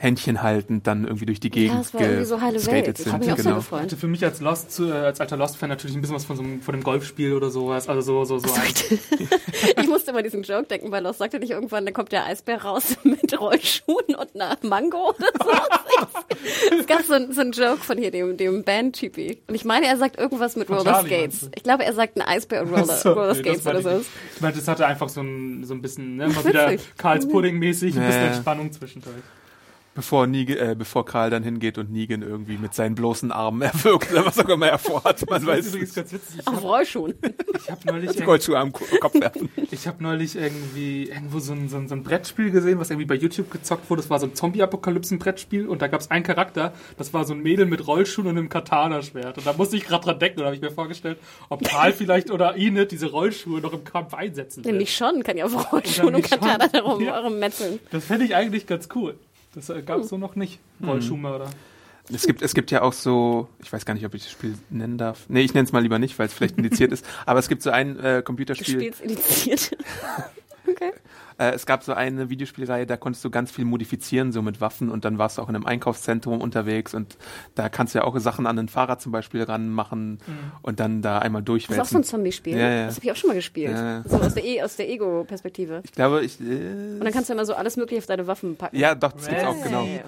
Händchen 0.00 0.42
haltend 0.42 0.86
dann 0.86 1.04
irgendwie 1.04 1.26
durch 1.26 1.40
die 1.40 1.50
Gegend 1.50 1.74
ja, 1.74 1.80
es 1.80 1.92
war 1.92 2.00
irgendwie 2.00 2.24
so 2.24 2.40
heile 2.40 2.64
Welt. 2.66 2.88
Ich 2.98 3.04
sind. 3.04 3.12
habe 3.12 3.24
mich 3.24 3.32
auch 3.32 3.36
so 3.36 3.42
genau. 3.42 3.56
gefreut. 3.56 3.82
Hatte 3.82 3.96
für 3.96 4.06
mich 4.06 4.24
als 4.24 4.40
Lost, 4.40 4.78
äh, 4.78 4.92
als 4.92 5.20
alter 5.20 5.36
Lost-Fan 5.36 5.68
natürlich 5.68 5.96
ein 5.96 6.00
bisschen 6.00 6.14
was 6.14 6.24
von 6.24 6.36
so 6.36 6.42
einem, 6.42 6.62
von 6.62 6.72
dem 6.74 6.84
Golfspiel 6.84 7.32
oder 7.34 7.50
sowas. 7.50 7.88
Also 7.88 8.24
so, 8.24 8.38
so, 8.38 8.38
so. 8.48 8.54
Ein, 8.54 9.28
Ich 9.82 9.88
musste 9.88 10.12
immer 10.12 10.22
diesen 10.22 10.44
Joke 10.44 10.66
denken, 10.68 10.92
weil 10.92 11.02
Lost 11.02 11.18
sagte 11.18 11.40
nicht 11.40 11.50
irgendwann, 11.50 11.84
dann 11.84 11.94
kommt 11.94 12.12
der 12.12 12.26
Eisbär 12.26 12.62
raus 12.62 12.96
mit 13.02 13.38
Rollschuhen 13.40 14.14
und 14.16 14.34
einer 14.34 14.56
Mango 14.62 15.10
oder 15.10 15.26
so. 15.42 15.50
es 16.78 16.86
gab 16.86 17.02
so, 17.02 17.14
ein- 17.14 17.32
so 17.32 17.40
einen 17.40 17.50
Joke 17.52 17.78
von 17.78 17.98
hier, 17.98 18.12
dem, 18.12 18.36
dem 18.36 18.62
Band-Typi. 18.62 19.38
Und 19.48 19.54
ich 19.56 19.64
meine, 19.64 19.86
er 19.86 19.96
sagt 19.96 20.16
irgendwas 20.16 20.54
mit 20.54 20.70
Roller 20.70 21.02
Skates. 21.04 21.50
Ich 21.56 21.64
glaube, 21.64 21.84
er 21.84 21.92
sagt 21.92 22.16
ein 22.16 22.22
Eisbär 22.22 22.62
und 22.62 22.70
Roller, 22.70 22.84
So, 22.86 23.12
Roller 23.14 23.34
nee, 23.34 23.40
Skates 23.40 23.64
das 23.64 23.74
oder 23.84 23.98
so. 23.98 24.04
ich 24.36 24.40
meine, 24.40 24.54
das 24.54 24.68
hatte 24.68 24.86
einfach 24.86 25.08
so 25.08 25.22
ein, 25.22 25.64
so 25.64 25.74
ein 25.74 25.82
bisschen, 25.82 26.16
ne, 26.16 26.28
mal 26.28 26.44
wieder. 26.44 26.72
Karls 26.96 27.26
Pudding-mäßig, 27.28 27.96
ein 27.98 28.06
bisschen 28.06 28.22
ja. 28.22 28.28
Entspannung 28.28 28.70
zwischendurch. 28.70 29.16
Bevor, 29.98 30.28
Negan, 30.28 30.56
äh, 30.58 30.76
bevor 30.78 31.04
Karl 31.04 31.28
dann 31.30 31.42
hingeht 31.42 31.76
und 31.76 31.90
Negan 31.90 32.22
irgendwie 32.22 32.56
mit 32.56 32.72
seinen 32.72 32.94
bloßen 32.94 33.32
Armen 33.32 33.62
erwürgt 33.62 34.12
oder 34.12 34.24
was 34.24 34.38
auch 34.38 34.48
immer 34.48 34.68
er 34.68 34.78
vorhat. 34.78 35.28
Man 35.28 35.40
Das 35.40 35.46
weiß 35.48 35.58
ist 35.66 35.68
übrigens 35.74 35.88
es 35.90 35.94
ganz 35.96 36.12
witzig. 36.12 36.36
Ich 36.40 36.46
Auf 36.46 36.54
habe 36.54 36.66
Rollschuhen. 36.66 37.14
hab 37.68 37.84
neulich, 37.84 38.08
nicht. 38.10 38.20
irg- 38.20 38.24
Goldschuhe 38.24 38.58
am 38.58 38.72
Ko- 38.72 38.84
Kopf 39.00 39.14
werfen. 39.20 39.48
ich 39.72 39.88
hab 39.88 40.00
neulich 40.00 40.36
irgendwie 40.36 41.08
irgendwo 41.08 41.40
so 41.40 41.52
ein, 41.52 41.68
so, 41.68 41.78
ein, 41.78 41.88
so 41.88 41.96
ein 41.96 42.04
Brettspiel 42.04 42.52
gesehen, 42.52 42.78
was 42.78 42.90
irgendwie 42.90 43.06
bei 43.06 43.16
YouTube 43.16 43.50
gezockt 43.50 43.90
wurde. 43.90 44.02
Das 44.02 44.08
war 44.10 44.20
so 44.20 44.26
ein 44.26 44.34
Zombie-Apokalypsen-Brettspiel 44.34 45.66
und 45.66 45.82
da 45.82 45.88
gab 45.88 46.00
es 46.00 46.10
einen 46.12 46.22
Charakter, 46.24 46.72
das 46.96 47.12
war 47.12 47.24
so 47.24 47.34
ein 47.34 47.40
Mädel 47.42 47.66
mit 47.66 47.86
Rollschuhen 47.86 48.28
und 48.28 48.38
einem 48.38 48.48
Katana-Schwert. 48.48 49.38
Und 49.38 49.46
da 49.46 49.52
musste 49.52 49.76
ich 49.76 49.84
gerade 49.84 50.04
dran 50.04 50.18
denken 50.20 50.40
und 50.40 50.46
habe 50.46 50.54
ich 50.56 50.62
mir 50.62 50.70
vorgestellt, 50.70 51.18
ob 51.48 51.64
Karl 51.64 51.92
vielleicht 51.92 52.30
oder 52.30 52.56
Enid 52.56 52.92
diese 52.92 53.06
Rollschuhe 53.10 53.60
noch 53.60 53.72
im 53.72 53.84
Kampf 53.84 54.14
einsetzen 54.14 54.64
will. 54.64 54.70
Nämlich 54.72 54.94
schon, 54.94 55.22
kann 55.24 55.36
ja 55.36 55.44
auf 55.46 55.72
Rollschuhen 55.72 56.14
und. 56.14 56.22
Katana 56.22 56.68
darum 56.68 57.02
Ja. 57.02 57.28
metzeln. 57.30 57.80
Das 57.90 58.04
fände 58.04 58.24
ich 58.24 58.34
eigentlich 58.36 58.66
ganz 58.66 58.88
cool. 58.94 59.16
Das 59.58 59.70
äh, 59.70 59.82
gab 59.82 59.98
es 59.98 60.08
so 60.08 60.18
noch 60.18 60.36
nicht. 60.36 60.60
Rollschuhmörder. 60.86 61.50
Es 62.12 62.26
gibt, 62.26 62.42
es 62.42 62.54
gibt 62.54 62.70
ja 62.70 62.82
auch 62.82 62.92
so, 62.92 63.48
ich 63.60 63.72
weiß 63.72 63.84
gar 63.84 63.94
nicht, 63.94 64.06
ob 64.06 64.14
ich 64.14 64.22
das 64.22 64.30
Spiel 64.30 64.56
nennen 64.70 64.98
darf. 64.98 65.26
Nee, 65.28 65.40
ich 65.42 65.52
nenne 65.52 65.66
es 65.66 65.72
mal 65.72 65.82
lieber 65.82 65.98
nicht, 65.98 66.16
weil 66.18 66.26
es 66.28 66.32
vielleicht 66.32 66.56
indiziert 66.56 66.92
ist. 66.92 67.04
Aber 67.26 67.40
es 67.40 67.48
gibt 67.48 67.60
so 67.62 67.70
ein 67.70 67.98
äh, 67.98 68.18
Du 68.18 68.22
Computerspiel. 68.22 68.76
spielst 68.76 69.00
initiiert. 69.00 69.76
Okay. 70.70 70.92
Äh, 71.38 71.52
es 71.52 71.66
gab 71.66 71.84
so 71.84 71.92
eine 71.92 72.30
Videospielreihe, 72.30 72.86
da 72.86 72.96
konntest 72.96 73.24
du 73.24 73.30
ganz 73.30 73.50
viel 73.50 73.64
modifizieren, 73.64 74.32
so 74.32 74.42
mit 74.42 74.60
Waffen 74.60 74.90
und 74.90 75.04
dann 75.04 75.18
warst 75.18 75.38
du 75.38 75.42
auch 75.42 75.48
in 75.48 75.54
einem 75.54 75.66
Einkaufszentrum 75.66 76.40
unterwegs 76.40 76.94
und 76.94 77.16
da 77.54 77.68
kannst 77.68 77.94
du 77.94 78.00
ja 78.00 78.04
auch 78.04 78.18
Sachen 78.18 78.46
an 78.46 78.58
ein 78.58 78.68
Fahrrad 78.68 79.00
zum 79.00 79.12
Beispiel 79.12 79.42
ranmachen 79.42 80.18
und 80.62 80.80
dann 80.80 81.00
da 81.02 81.18
einmal 81.18 81.42
Das 81.42 81.56
ist 81.56 81.68
auch 81.68 81.68
so 81.68 81.72
ein 81.72 81.78
durchwälzen. 81.78 82.04
Zombie-Spiel. 82.04 82.58
Ja, 82.58 82.68
ja. 82.68 82.86
Das 82.86 82.96
habe 82.96 83.06
ich 83.06 83.12
auch 83.12 83.16
schon 83.16 83.28
mal 83.28 83.34
gespielt. 83.34 83.70
Ja. 83.70 84.02
So 84.06 84.16
aus 84.16 84.34
der, 84.34 84.44
e 84.44 84.60
der 84.78 84.90
Ego-Perspektive. 84.90 85.82
Ich 85.84 85.92
glaube, 85.92 86.24
ich, 86.24 86.40
Und 86.40 86.46
äh, 86.50 87.04
dann 87.04 87.12
kannst 87.12 87.28
du 87.28 87.34
immer 87.34 87.44
so 87.44 87.54
alles 87.54 87.76
mögliche 87.76 88.00
auf 88.00 88.06
deine 88.06 88.26
Waffen 88.26 88.56
packen. 88.56 88.76
ja, 88.76 88.94
doch, 88.94 89.12
das 89.12 89.28
gibt's 89.28 89.44
auch, 89.44 89.62
genau. 89.62 89.82
Nee, 89.84 90.00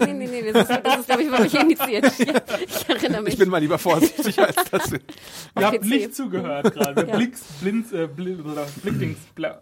nee, 0.00 0.12
nee, 0.12 0.26
nee, 0.26 0.52
das 0.52 0.68
ist, 0.68 0.80
das 0.82 0.98
ist 0.98 1.06
glaube 1.06 1.22
ich, 1.22 1.30
wirklich 1.30 1.54
initiiert. 1.54 2.06
Ich, 2.18 2.20
ich 2.20 2.88
erinnere 2.88 3.22
mich. 3.22 3.34
Ich 3.34 3.38
bin 3.38 3.48
mal 3.48 3.58
lieber 3.58 3.78
vorsichtig 3.78 4.38
als 4.40 4.56
das. 4.70 4.92
Ihr 5.58 5.66
habt 5.66 5.84
nicht 5.84 6.14
zugehört 6.14 6.74
gerade. 6.74 7.06
Ja. 7.06 7.16
Blicks, 7.16 7.42
Blinz, 7.60 7.92
äh, 7.92 8.06
Bl 8.06 8.40
oder 8.40 8.66
Blickdings, 8.82 9.18
Bla. 9.34 9.60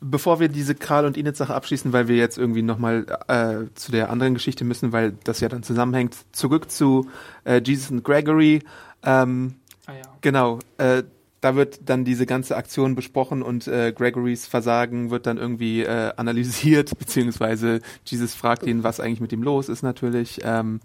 Bevor 0.00 0.40
wir 0.40 0.48
diese 0.48 0.74
Karl 0.74 1.06
und 1.06 1.16
Enid 1.16 1.36
Sache 1.36 1.54
abschließen, 1.54 1.92
weil 1.92 2.08
wir 2.08 2.16
jetzt 2.16 2.38
irgendwie 2.38 2.62
nochmal 2.62 3.06
äh, 3.28 3.72
zu 3.74 3.90
der 3.90 4.10
anderen 4.10 4.34
Geschichte 4.34 4.64
müssen, 4.64 4.92
weil 4.92 5.12
das 5.24 5.40
ja 5.40 5.48
dann 5.48 5.62
zusammenhängt, 5.62 6.14
zurück 6.32 6.70
zu 6.70 7.08
äh, 7.44 7.60
Jesus 7.64 7.90
und 7.90 8.04
Gregory. 8.04 8.62
Ähm, 9.02 9.56
Ah 9.86 9.92
ja. 9.92 10.02
Genau, 10.20 10.58
äh, 10.78 11.04
da 11.40 11.54
wird 11.54 11.88
dann 11.88 12.04
diese 12.04 12.26
ganze 12.26 12.56
Aktion 12.56 12.96
besprochen 12.96 13.42
und 13.42 13.68
äh, 13.68 13.92
Gregorys 13.92 14.46
Versagen 14.46 15.10
wird 15.10 15.26
dann 15.26 15.38
irgendwie 15.38 15.82
äh, 15.82 16.12
analysiert, 16.16 16.90
beziehungsweise 16.98 17.80
Jesus 18.04 18.34
fragt 18.34 18.66
ihn, 18.66 18.82
was 18.82 18.98
eigentlich 18.98 19.20
mit 19.20 19.32
ihm 19.32 19.42
los 19.42 19.68
ist 19.68 19.82
natürlich. 19.82 20.40
Ähm, 20.42 20.80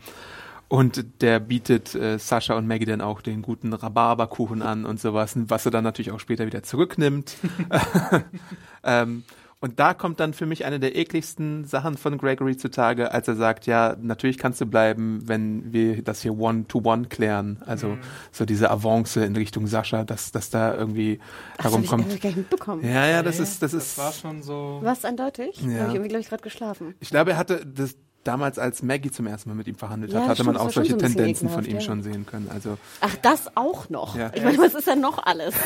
und 0.71 1.21
der 1.21 1.39
bietet 1.41 1.93
äh, 1.95 2.17
Sascha 2.17 2.55
und 2.55 2.65
Maggie 2.65 2.85
dann 2.85 3.01
auch 3.01 3.21
den 3.21 3.41
guten 3.41 3.73
Rhabarberkuchen 3.73 4.61
an 4.61 4.85
und 4.85 4.99
sowas, 5.01 5.33
was 5.35 5.65
er 5.65 5.71
dann 5.71 5.83
natürlich 5.83 6.11
auch 6.11 6.19
später 6.19 6.45
wieder 6.45 6.63
zurücknimmt. 6.63 7.35
ähm, 8.83 9.23
und 9.63 9.79
da 9.79 9.93
kommt 9.93 10.19
dann 10.19 10.33
für 10.33 10.47
mich 10.47 10.65
eine 10.65 10.79
der 10.79 10.95
ekligsten 10.95 11.65
Sachen 11.65 11.95
von 11.95 12.17
Gregory 12.17 12.57
zutage, 12.57 13.11
als 13.11 13.27
er 13.27 13.35
sagt, 13.35 13.67
ja, 13.67 13.95
natürlich 14.01 14.39
kannst 14.39 14.59
du 14.59 14.65
bleiben, 14.65 15.21
wenn 15.27 15.71
wir 15.71 16.01
das 16.03 16.23
hier 16.23 16.35
one-to-one 16.35 17.07
klären. 17.09 17.61
Also 17.67 17.89
Mhm. 17.89 17.99
so 18.31 18.45
diese 18.45 18.71
Avance 18.71 19.23
in 19.23 19.35
Richtung 19.35 19.67
Sascha, 19.67 20.03
dass, 20.03 20.31
dass 20.31 20.49
da 20.49 20.73
irgendwie 20.73 21.19
Ach, 21.59 21.65
das 21.65 21.73
hab 21.75 21.81
ich 21.83 21.91
herumkommt. 21.91 22.23
nicht 22.23 22.37
mitbekommen. 22.37 22.83
Ja, 22.83 23.05
ja, 23.05 23.21
das 23.21 23.39
ist, 23.39 23.61
das 23.61 23.71
Das 23.73 23.83
ist. 23.83 23.97
war 23.99 24.11
schon 24.13 24.41
so. 24.41 24.79
Was 24.81 25.05
eindeutig? 25.05 25.61
Ja. 25.61 25.67
Da 25.67 25.73
habe 25.81 25.87
ich 25.89 25.95
irgendwie, 25.95 26.09
glaube 26.09 26.21
ich, 26.21 26.29
gerade 26.29 26.41
geschlafen. 26.43 26.95
Ich 26.99 27.11
glaube, 27.11 27.31
er 27.31 27.37
hatte 27.37 27.63
das 27.63 27.95
damals, 28.23 28.59
als 28.59 28.83
Maggie 28.83 29.11
zum 29.11 29.27
ersten 29.27 29.49
Mal 29.49 29.55
mit 29.55 29.67
ihm 29.67 29.75
verhandelt 29.75 30.13
Ja, 30.13 30.21
hat, 30.21 30.29
hatte 30.29 30.43
man 30.43 30.57
auch 30.57 30.71
solche 30.71 30.91
so 30.91 30.97
Tendenzen 30.97 31.49
von 31.49 31.65
ihm 31.65 31.75
ja. 31.75 31.81
schon 31.81 32.03
sehen 32.03 32.25
können. 32.25 32.49
Also 32.53 32.77
Ach, 33.01 33.15
das 33.21 33.55
auch 33.55 33.89
noch. 33.89 34.15
Ja. 34.15 34.31
Ich 34.33 34.43
meine, 34.43 34.57
was 34.57 34.73
ist 34.73 34.87
denn 34.87 35.01
noch 35.01 35.23
alles? 35.25 35.55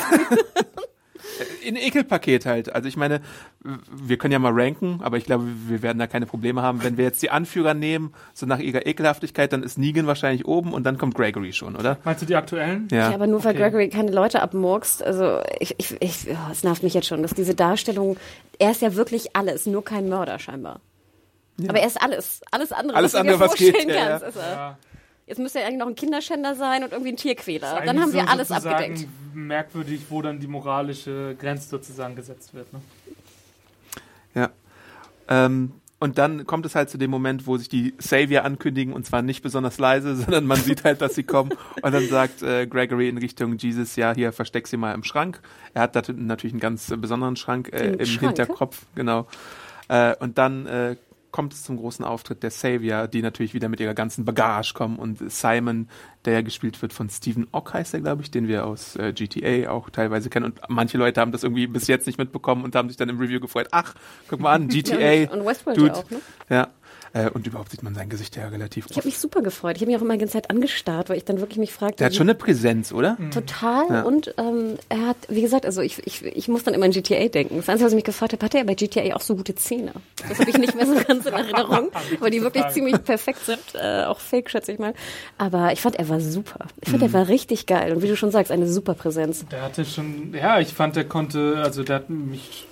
in 1.61 1.75
Ekelpaket 1.75 2.45
halt. 2.45 2.73
Also 2.73 2.87
ich 2.87 2.97
meine, 2.97 3.21
wir 3.91 4.17
können 4.17 4.31
ja 4.31 4.39
mal 4.39 4.53
ranken, 4.53 4.99
aber 5.03 5.17
ich 5.17 5.25
glaube, 5.25 5.45
wir 5.67 5.81
werden 5.81 5.99
da 5.99 6.07
keine 6.07 6.25
Probleme 6.25 6.61
haben. 6.61 6.83
Wenn 6.83 6.97
wir 6.97 7.05
jetzt 7.05 7.21
die 7.21 7.29
Anführer 7.29 7.73
nehmen, 7.73 8.13
so 8.33 8.45
nach 8.45 8.59
ihrer 8.59 8.85
Ekelhaftigkeit, 8.85 9.51
dann 9.51 9.63
ist 9.63 9.77
Negan 9.77 10.07
wahrscheinlich 10.07 10.45
oben 10.45 10.73
und 10.73 10.83
dann 10.83 10.97
kommt 10.97 11.15
Gregory 11.15 11.53
schon, 11.53 11.75
oder? 11.75 11.97
Meinst 12.03 12.21
du 12.21 12.25
die 12.25 12.35
aktuellen? 12.35 12.87
Ja. 12.91 13.09
Ja, 13.09 13.13
aber 13.13 13.27
nur 13.27 13.43
weil 13.43 13.55
Okay. 13.55 13.63
Gregory 13.63 13.89
keine 13.89 14.11
Leute 14.11 14.41
abmurkst, 14.41 15.01
also 15.03 15.39
ich, 15.59 15.75
ich, 15.77 15.95
ich 16.01 16.23
ja, 16.25 16.49
es 16.51 16.63
nervt 16.63 16.83
mich 16.83 16.93
jetzt 16.93 17.07
schon, 17.07 17.21
dass 17.21 17.33
diese 17.33 17.55
Darstellung, 17.55 18.17
er 18.59 18.71
ist 18.71 18.81
ja 18.81 18.95
wirklich 18.95 19.35
alles, 19.35 19.65
nur 19.65 19.83
kein 19.85 20.09
Mörder 20.09 20.39
scheinbar. 20.39 20.81
Aber 21.67 21.79
er 21.79 21.87
ist 21.87 22.01
alles, 22.01 22.41
alles 22.51 22.71
andere, 22.71 22.97
Alles 22.97 23.13
was 23.13 23.13
du 23.13 23.19
andere, 23.19 23.37
dir 23.37 23.43
was 23.45 23.55
geht, 23.55 23.71
vorstellen 23.75 23.95
ja, 23.97 24.07
kannst. 24.19 24.21
ja. 24.23 24.27
Ist 24.29 24.35
er. 24.37 24.51
Ja. 24.55 24.77
Jetzt 25.27 25.39
müsste 25.39 25.59
er 25.59 25.67
eigentlich 25.67 25.79
noch 25.79 25.87
ein 25.87 25.95
Kinderschänder 25.95 26.55
sein 26.55 26.83
und 26.83 26.91
irgendwie 26.91 27.11
ein 27.13 27.17
Tierquäler. 27.17 27.81
Dann 27.85 27.89
haben 27.99 28.03
eigentlich 28.03 28.13
wir 28.13 28.21
so 28.23 28.27
alles 28.27 28.51
abgedeckt. 28.51 29.07
Merkwürdig, 29.33 30.01
wo 30.09 30.21
dann 30.21 30.39
die 30.39 30.47
moralische 30.47 31.35
Grenze 31.39 31.67
sozusagen 31.69 32.15
gesetzt 32.15 32.53
wird. 32.53 32.71
Ne? 32.73 32.81
Ja. 34.35 34.49
Ähm, 35.27 35.71
und 35.97 36.17
dann 36.17 36.45
kommt 36.45 36.65
es 36.65 36.75
halt 36.75 36.89
zu 36.89 36.97
dem 36.99 37.09
Moment, 37.09 37.47
wo 37.47 37.57
sich 37.57 37.69
die 37.69 37.95
Savior 37.97 38.43
ankündigen 38.43 38.93
und 38.93 39.05
zwar 39.05 39.21
nicht 39.23 39.41
besonders 39.41 39.79
leise, 39.79 40.15
sondern 40.15 40.45
man 40.45 40.57
sieht 40.59 40.83
halt, 40.83 41.01
dass 41.01 41.15
sie 41.15 41.23
kommen 41.23 41.51
und 41.81 41.91
dann 41.91 42.07
sagt 42.07 42.43
äh, 42.43 42.67
Gregory 42.67 43.09
in 43.09 43.17
Richtung 43.17 43.57
Jesus, 43.57 43.95
ja, 43.95 44.13
hier 44.13 44.31
versteck 44.31 44.67
sie 44.67 44.77
mal 44.77 44.93
im 44.93 45.03
Schrank. 45.03 45.39
Er 45.73 45.83
hat 45.83 45.95
dat- 45.95 46.09
natürlich 46.15 46.53
einen 46.53 46.59
ganz 46.59 46.93
besonderen 46.97 47.35
Schrank 47.37 47.69
äh, 47.73 47.87
Im 47.93 47.99
im 47.99 48.05
Schrank, 48.05 48.37
Hinterkopf, 48.37 48.85
genau. 48.93 49.25
Äh, 49.87 50.15
und 50.17 50.37
dann 50.37 50.65
äh, 50.67 50.95
kommt 51.35 51.51
es 51.51 51.63
zum 51.63 51.75
großen 51.75 52.05
Auftritt 52.05 52.43
der 52.43 52.49
Savior, 52.49 53.09
die 53.09 53.21
natürlich 53.21 53.53
wieder 53.53 53.67
mit 53.67 53.81
ihrer 53.81 53.93
ganzen 53.93 54.23
Bagage 54.23 54.71
kommen 54.73 54.95
und 54.97 55.19
Simon, 55.29 55.89
der 56.23 56.31
ja 56.35 56.41
gespielt 56.41 56.81
wird 56.81 56.93
von 56.93 57.09
Stephen 57.09 57.45
Ock 57.51 57.73
heißt 57.73 57.93
er, 57.93 57.99
glaube 57.99 58.21
ich, 58.21 58.31
den 58.31 58.47
wir 58.47 58.65
aus 58.65 58.95
äh, 58.95 59.11
GTA 59.11 59.69
auch 59.69 59.89
teilweise 59.89 60.29
kennen 60.29 60.45
und 60.45 60.61
manche 60.69 60.97
Leute 60.97 61.19
haben 61.19 61.33
das 61.33 61.43
irgendwie 61.43 61.67
bis 61.67 61.87
jetzt 61.87 62.07
nicht 62.07 62.17
mitbekommen 62.17 62.63
und 62.63 62.73
haben 62.73 62.87
sich 62.87 62.95
dann 62.95 63.09
im 63.09 63.19
Review 63.19 63.41
gefreut, 63.41 63.67
ach, 63.71 63.95
guck 64.29 64.39
mal 64.39 64.53
an, 64.53 64.67
GTA. 64.69 64.97
Ja, 64.97 65.29
und- 65.31 65.45
Westworld 65.45 65.77
Dude. 65.77 65.93
auch, 65.93 66.09
ne? 66.09 66.21
Ja. 66.49 66.67
Äh, 67.15 67.29
und 67.29 67.47
überhaupt 67.47 67.71
sieht 67.71 67.81
man 67.81 67.95
sein 67.95 68.09
Gesicht 68.09 68.35
ja 68.35 68.49
relativ 68.49 68.87
Ich 68.89 68.97
habe 68.97 69.07
mich 69.07 69.17
super 69.17 69.41
gefreut. 69.41 69.77
Ich 69.77 69.81
habe 69.81 69.89
mich 69.89 69.97
auch 69.97 70.03
immer 70.03 70.15
die 70.15 70.19
ganze 70.19 70.33
Zeit 70.33 70.49
angestarrt, 70.49 71.09
weil 71.09 71.15
ich 71.15 71.23
dann 71.23 71.39
wirklich 71.39 71.57
mich 71.57 71.71
fragte, 71.71 71.95
Der 71.97 72.07
hat 72.07 72.15
schon 72.15 72.27
eine 72.27 72.35
Präsenz, 72.35 72.91
oder? 72.91 73.17
Total. 73.33 73.85
Ja. 73.89 74.01
Und 74.01 74.33
ähm, 74.37 74.77
er 74.89 75.07
hat, 75.07 75.17
wie 75.29 75.41
gesagt, 75.41 75.65
also 75.65 75.81
ich, 75.81 76.05
ich, 76.05 76.25
ich 76.25 76.49
muss 76.49 76.65
dann 76.65 76.73
immer 76.73 76.83
an 76.83 76.91
GTA 76.91 77.29
denken. 77.29 77.55
Das 77.55 77.69
Einzige, 77.69 77.85
was 77.85 77.93
ich 77.93 77.95
mich 77.95 78.03
gefragt 78.03 78.33
habe, 78.33 78.43
hatte 78.43 78.57
er 78.57 78.65
bei 78.65 78.73
GTA 78.73 79.15
auch 79.15 79.21
so 79.21 79.37
gute 79.37 79.55
Zähne? 79.55 79.93
Das 80.27 80.39
habe 80.39 80.49
ich 80.49 80.57
nicht 80.57 80.75
mehr 80.75 80.85
so 80.85 80.95
ganz 81.07 81.25
in 81.25 81.31
Erinnerung, 81.31 81.89
weil 82.19 82.31
die 82.31 82.41
wirklich 82.41 82.67
ziemlich 82.67 83.01
perfekt 83.01 83.45
sind. 83.45 83.61
Äh, 83.75 84.03
auch 84.03 84.19
fake, 84.19 84.49
schätze 84.49 84.73
ich 84.73 84.79
mal. 84.79 84.93
Aber 85.37 85.71
ich 85.71 85.79
fand, 85.79 85.95
er 85.95 86.09
war 86.09 86.19
super. 86.19 86.67
Ich 86.81 86.89
fand, 86.89 87.01
er 87.01 87.13
war 87.13 87.29
richtig 87.29 87.65
geil. 87.65 87.93
Und 87.93 88.01
wie 88.01 88.07
du 88.09 88.17
schon 88.17 88.31
sagst, 88.31 88.51
eine 88.51 88.67
super 88.67 88.93
Präsenz. 88.93 89.45
Der 89.49 89.61
hatte 89.61 89.85
schon, 89.85 90.33
ja, 90.33 90.59
ich 90.59 90.73
fand, 90.73 90.97
der 90.97 91.05
konnte, 91.05 91.61
also 91.63 91.83
der 91.83 91.95
hat 91.95 92.09
mich 92.09 92.67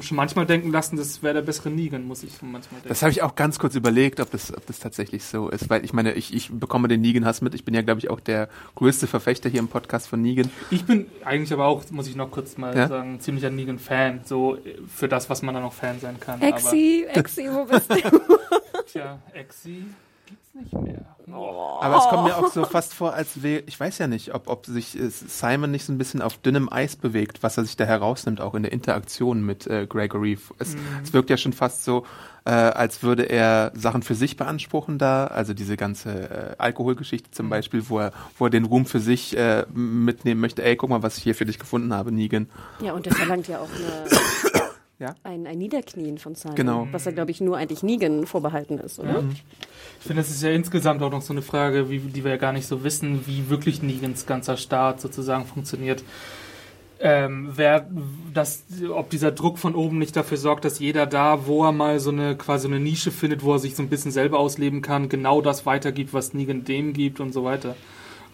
schon 0.00 0.16
manchmal 0.16 0.46
denken 0.46 0.70
lassen, 0.70 0.96
das 0.96 1.22
wäre 1.22 1.34
der 1.34 1.42
bessere 1.42 1.70
Negan, 1.70 2.06
muss 2.06 2.22
ich 2.22 2.32
manchmal 2.42 2.80
denken. 2.80 2.88
Das 2.88 3.02
habe 3.02 3.10
ich 3.12 3.22
auch 3.22 3.34
ganz 3.34 3.58
kurz 3.58 3.74
überlegt, 3.74 4.20
ob 4.20 4.30
das, 4.30 4.52
ob 4.56 4.66
das 4.66 4.78
tatsächlich 4.78 5.24
so 5.24 5.48
ist, 5.48 5.68
weil 5.70 5.84
ich 5.84 5.92
meine, 5.92 6.12
ich, 6.14 6.34
ich 6.34 6.50
bekomme 6.52 6.88
den 6.88 7.00
Negan-Hass 7.00 7.40
mit. 7.40 7.54
Ich 7.54 7.64
bin 7.64 7.74
ja, 7.74 7.82
glaube 7.82 8.00
ich, 8.00 8.10
auch 8.10 8.20
der 8.20 8.48
größte 8.74 9.06
Verfechter 9.06 9.48
hier 9.48 9.60
im 9.60 9.68
Podcast 9.68 10.08
von 10.08 10.20
Negan. 10.22 10.50
Ich 10.70 10.84
bin 10.84 11.06
eigentlich 11.24 11.52
aber 11.52 11.66
auch, 11.66 11.82
muss 11.90 12.08
ich 12.08 12.16
noch 12.16 12.30
kurz 12.30 12.56
mal 12.58 12.76
Ja? 12.76 12.88
sagen, 12.88 13.14
ein 13.14 13.20
ziemlicher 13.20 13.50
Negan-Fan, 13.50 14.20
so 14.24 14.58
für 14.94 15.08
das, 15.08 15.28
was 15.30 15.42
man 15.42 15.54
dann 15.54 15.62
noch 15.64 15.72
Fan 15.72 16.00
sein 16.00 16.18
kann. 16.20 16.40
Exi, 16.40 17.06
Exi, 17.12 17.48
wo 17.50 17.64
bist 17.64 17.90
du? 17.90 17.96
Tja, 18.92 19.18
Exi 19.34 19.84
gibt's 20.28 20.54
nicht 20.54 20.72
mehr. 20.72 21.04
Oh. 21.32 21.78
Aber 21.80 21.98
es 21.98 22.04
kommt 22.04 22.24
mir 22.24 22.36
auch 22.36 22.50
so 22.50 22.64
fast 22.64 22.94
vor, 22.94 23.12
als 23.14 23.42
wäre, 23.42 23.62
ich 23.66 23.78
weiß 23.78 23.98
ja 23.98 24.06
nicht, 24.06 24.34
ob, 24.34 24.48
ob 24.48 24.66
sich 24.66 24.98
äh, 24.98 25.08
Simon 25.08 25.70
nicht 25.70 25.84
so 25.84 25.92
ein 25.92 25.98
bisschen 25.98 26.22
auf 26.22 26.38
dünnem 26.38 26.72
Eis 26.72 26.96
bewegt, 26.96 27.42
was 27.42 27.56
er 27.56 27.64
sich 27.64 27.76
da 27.76 27.84
herausnimmt, 27.84 28.40
auch 28.40 28.54
in 28.54 28.62
der 28.62 28.72
Interaktion 28.72 29.44
mit 29.44 29.66
äh, 29.66 29.86
Gregory. 29.86 30.38
Es, 30.58 30.76
es 31.02 31.12
wirkt 31.12 31.30
ja 31.30 31.36
schon 31.36 31.52
fast 31.52 31.84
so, 31.84 32.04
äh, 32.44 32.50
als 32.50 33.02
würde 33.02 33.24
er 33.24 33.72
Sachen 33.74 34.02
für 34.02 34.14
sich 34.14 34.36
beanspruchen 34.36 34.98
da, 34.98 35.26
also 35.26 35.52
diese 35.52 35.76
ganze 35.76 36.10
äh, 36.10 36.54
Alkoholgeschichte 36.56 37.30
zum 37.30 37.50
Beispiel, 37.50 37.88
wo 37.88 37.98
er, 37.98 38.12
wo 38.38 38.46
er 38.46 38.50
den 38.50 38.64
Ruhm 38.64 38.86
für 38.86 39.00
sich 39.00 39.36
äh, 39.36 39.66
mitnehmen 39.74 40.40
möchte. 40.40 40.62
Ey, 40.62 40.76
guck 40.76 40.88
mal, 40.88 41.02
was 41.02 41.18
ich 41.18 41.24
hier 41.24 41.34
für 41.34 41.44
dich 41.44 41.58
gefunden 41.58 41.92
habe, 41.92 42.10
Negan. 42.10 42.48
Ja, 42.80 42.94
und 42.94 43.04
der 43.04 43.14
verlangt 43.14 43.48
ja 43.48 43.58
auch 43.58 43.68
eine, 43.68 44.47
Ja? 44.98 45.14
ein, 45.22 45.46
ein 45.46 45.58
Niederknien 45.58 46.18
von 46.18 46.34
Simon. 46.34 46.56
Genau. 46.56 46.88
Was 46.90 47.04
ja, 47.04 47.12
glaube 47.12 47.30
ich, 47.30 47.40
nur 47.40 47.56
eigentlich 47.56 47.82
Negan 47.82 48.26
vorbehalten 48.26 48.78
ist, 48.78 48.98
oder? 48.98 49.22
Ich 50.00 50.06
finde, 50.06 50.22
das 50.22 50.30
ist 50.30 50.42
ja 50.42 50.50
insgesamt 50.50 51.02
auch 51.02 51.10
noch 51.10 51.22
so 51.22 51.32
eine 51.32 51.42
Frage, 51.42 51.88
wie, 51.90 51.98
die 51.98 52.24
wir 52.24 52.32
ja 52.32 52.36
gar 52.36 52.52
nicht 52.52 52.66
so 52.66 52.84
wissen, 52.84 53.26
wie 53.26 53.48
wirklich 53.48 53.82
Negans 53.82 54.26
ganzer 54.26 54.56
Staat 54.56 55.00
sozusagen 55.00 55.44
funktioniert. 55.44 56.02
Ähm, 57.00 57.52
wer, 57.54 57.88
das, 58.34 58.64
ob 58.92 59.10
dieser 59.10 59.30
Druck 59.30 59.58
von 59.58 59.76
oben 59.76 59.98
nicht 59.98 60.16
dafür 60.16 60.36
sorgt, 60.36 60.64
dass 60.64 60.80
jeder 60.80 61.06
da, 61.06 61.46
wo 61.46 61.64
er 61.64 61.70
mal 61.70 62.00
so 62.00 62.10
eine 62.10 62.36
quasi 62.36 62.66
eine 62.66 62.80
Nische 62.80 63.12
findet, 63.12 63.44
wo 63.44 63.52
er 63.52 63.60
sich 63.60 63.76
so 63.76 63.84
ein 63.84 63.88
bisschen 63.88 64.10
selber 64.10 64.40
ausleben 64.40 64.82
kann, 64.82 65.08
genau 65.08 65.40
das 65.40 65.64
weitergibt, 65.64 66.12
was 66.12 66.34
Negan 66.34 66.64
dem 66.64 66.92
gibt 66.92 67.20
und 67.20 67.32
so 67.32 67.44
weiter. 67.44 67.76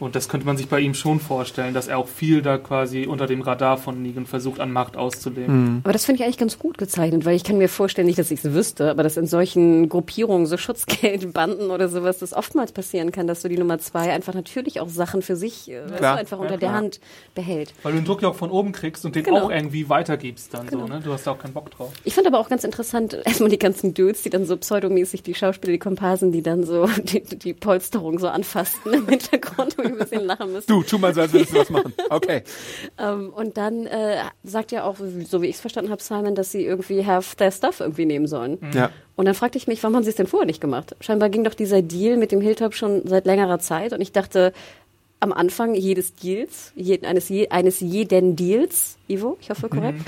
Und 0.00 0.14
das 0.16 0.28
könnte 0.28 0.44
man 0.46 0.56
sich 0.56 0.68
bei 0.68 0.80
ihm 0.80 0.92
schon 0.94 1.20
vorstellen, 1.20 1.72
dass 1.74 1.88
er 1.88 1.98
auch 1.98 2.08
viel 2.08 2.42
da 2.42 2.58
quasi 2.58 3.06
unter 3.06 3.26
dem 3.26 3.40
Radar 3.42 3.76
von 3.78 4.02
Negan 4.02 4.26
versucht, 4.26 4.60
an 4.60 4.72
Macht 4.72 4.96
auszuleben. 4.96 5.80
Aber 5.84 5.92
das 5.92 6.04
finde 6.04 6.20
ich 6.20 6.24
eigentlich 6.24 6.38
ganz 6.38 6.58
gut 6.58 6.78
gezeichnet, 6.78 7.24
weil 7.24 7.36
ich 7.36 7.44
kann 7.44 7.58
mir 7.58 7.68
vorstellen, 7.68 8.06
nicht, 8.06 8.18
dass 8.18 8.30
ich 8.30 8.44
es 8.44 8.52
wüsste, 8.52 8.90
aber 8.90 9.02
dass 9.02 9.16
in 9.16 9.26
solchen 9.26 9.88
Gruppierungen, 9.88 10.46
so 10.46 10.56
Schutzgeldbanden 10.56 11.70
oder 11.70 11.88
sowas, 11.88 12.18
das 12.18 12.32
oftmals 12.32 12.72
passieren 12.72 13.12
kann, 13.12 13.26
dass 13.26 13.42
so 13.42 13.48
die 13.48 13.56
Nummer 13.58 13.78
zwei 13.78 14.12
einfach 14.12 14.34
natürlich 14.34 14.80
auch 14.80 14.88
Sachen 14.88 15.22
für 15.22 15.36
sich 15.36 15.70
äh, 15.70 15.80
Klar. 15.96 16.16
einfach 16.16 16.38
Ja, 16.38 16.42
unter 16.42 16.56
der 16.56 16.68
klar. 16.70 16.74
Hand 16.80 17.00
behält. 17.34 17.72
Weil 17.82 17.92
du 17.92 17.98
den 17.98 18.04
Druck 18.04 18.22
ja 18.22 18.28
auch 18.28 18.34
von 18.34 18.50
oben 18.50 18.72
kriegst 18.72 19.04
und 19.04 19.14
den 19.14 19.24
Genau. 19.24 19.44
auch 19.46 19.50
irgendwie 19.50 19.88
weitergibst 19.88 20.52
dann 20.54 20.66
Genau. 20.66 20.86
so, 20.86 20.92
ne? 20.92 21.00
Du 21.02 21.12
hast 21.12 21.26
da 21.26 21.30
auch 21.32 21.38
keinen 21.38 21.54
Bock 21.54 21.70
drauf. 21.70 21.92
Ich 22.04 22.14
fand 22.14 22.26
aber 22.26 22.38
auch 22.38 22.48
ganz 22.48 22.64
interessant, 22.64 23.14
erstmal 23.24 23.48
die 23.50 23.58
ganzen 23.58 23.94
Dudes, 23.94 24.22
die 24.22 24.30
dann 24.30 24.44
so 24.44 24.56
pseudomäßig, 24.56 25.22
die 25.22 25.34
Schauspieler, 25.34 25.72
die 25.72 25.78
Komparsen, 25.78 26.32
die 26.32 26.42
dann 26.42 26.64
so 26.64 26.86
die, 27.04 27.20
die 27.22 27.54
Polsterung 27.54 28.18
so 28.18 28.28
anfassten 28.28 28.92
im 28.92 29.08
Hintergrund, 29.08 29.76
ein 29.92 29.98
bisschen 29.98 30.24
lachen 30.24 30.52
müsste. 30.52 30.72
Du, 30.72 30.82
tu 30.82 30.98
mal 30.98 31.14
so, 31.14 31.20
als 31.20 31.32
würdest 31.32 31.52
du 31.52 31.58
was 31.58 31.70
machen. 31.70 31.92
Okay. 32.10 32.42
Ähm, 32.96 33.32
und 33.34 33.56
dann 33.56 33.86
äh, 33.86 34.18
sagt 34.44 34.70
ja 34.70 34.84
auch, 34.84 34.96
so 35.24 35.42
wie 35.42 35.46
ich 35.46 35.56
es 35.56 35.60
verstanden 35.60 35.90
habe, 35.90 36.02
Simon, 36.02 36.34
dass 36.34 36.52
sie 36.52 36.64
irgendwie 36.64 37.04
have 37.04 37.34
their 37.36 37.50
stuff 37.50 37.80
irgendwie 37.80 38.06
nehmen 38.06 38.26
sollen. 38.26 38.58
Ja. 38.72 38.90
Und 39.16 39.26
dann 39.26 39.34
fragte 39.34 39.58
ich 39.58 39.66
mich, 39.66 39.82
warum 39.82 39.96
haben 39.96 40.04
sie 40.04 40.10
es 40.10 40.16
denn 40.16 40.26
vorher 40.26 40.46
nicht 40.46 40.60
gemacht? 40.60 40.94
Scheinbar 41.00 41.28
ging 41.28 41.44
doch 41.44 41.54
dieser 41.54 41.82
Deal 41.82 42.16
mit 42.16 42.30
dem 42.30 42.40
Hilltop 42.40 42.74
schon 42.74 43.02
seit 43.06 43.26
längerer 43.26 43.58
Zeit 43.58 43.92
und 43.92 44.00
ich 44.00 44.12
dachte, 44.12 44.52
am 45.24 45.32
Anfang 45.32 45.74
jedes 45.74 46.14
Deals, 46.14 46.70
jeden, 46.76 47.04
eines, 47.06 47.30
eines 47.50 47.80
jeden 47.80 48.36
Deals, 48.36 48.96
Ivo, 49.08 49.36
ich 49.40 49.50
hoffe 49.50 49.68
korrekt, 49.68 50.00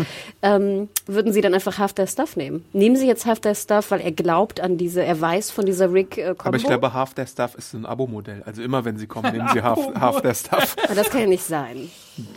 ähm, 0.42 0.88
würden 1.06 1.32
sie 1.32 1.40
dann 1.40 1.52
einfach 1.54 1.78
Half 1.78 1.94
Their 1.94 2.06
Stuff 2.06 2.36
nehmen. 2.36 2.64
Nehmen 2.72 2.96
sie 2.96 3.06
jetzt 3.06 3.26
Half 3.26 3.40
Their 3.40 3.54
Stuff, 3.54 3.90
weil 3.90 4.00
er 4.00 4.12
glaubt 4.12 4.60
an 4.60 4.78
diese, 4.78 5.02
er 5.02 5.20
weiß 5.20 5.50
von 5.50 5.66
dieser 5.66 5.92
Rick-Combo? 5.92 6.36
Aber 6.44 6.56
ich 6.56 6.64
glaube, 6.64 6.92
Half 6.92 7.14
der 7.14 7.26
Stuff 7.26 7.54
ist 7.56 7.74
ein 7.74 7.84
Abo-Modell. 7.86 8.42
Also 8.46 8.62
immer, 8.62 8.84
wenn 8.84 8.96
sie 8.98 9.06
kommen, 9.06 9.32
nehmen 9.32 9.48
sie 9.52 9.62
Half, 9.62 9.80
half 10.00 10.20
der 10.20 10.34
Stuff. 10.34 10.76
Aber 10.84 10.94
das 10.94 11.10
kann 11.10 11.22
ja 11.22 11.26
nicht 11.26 11.44
sein. 11.44 11.90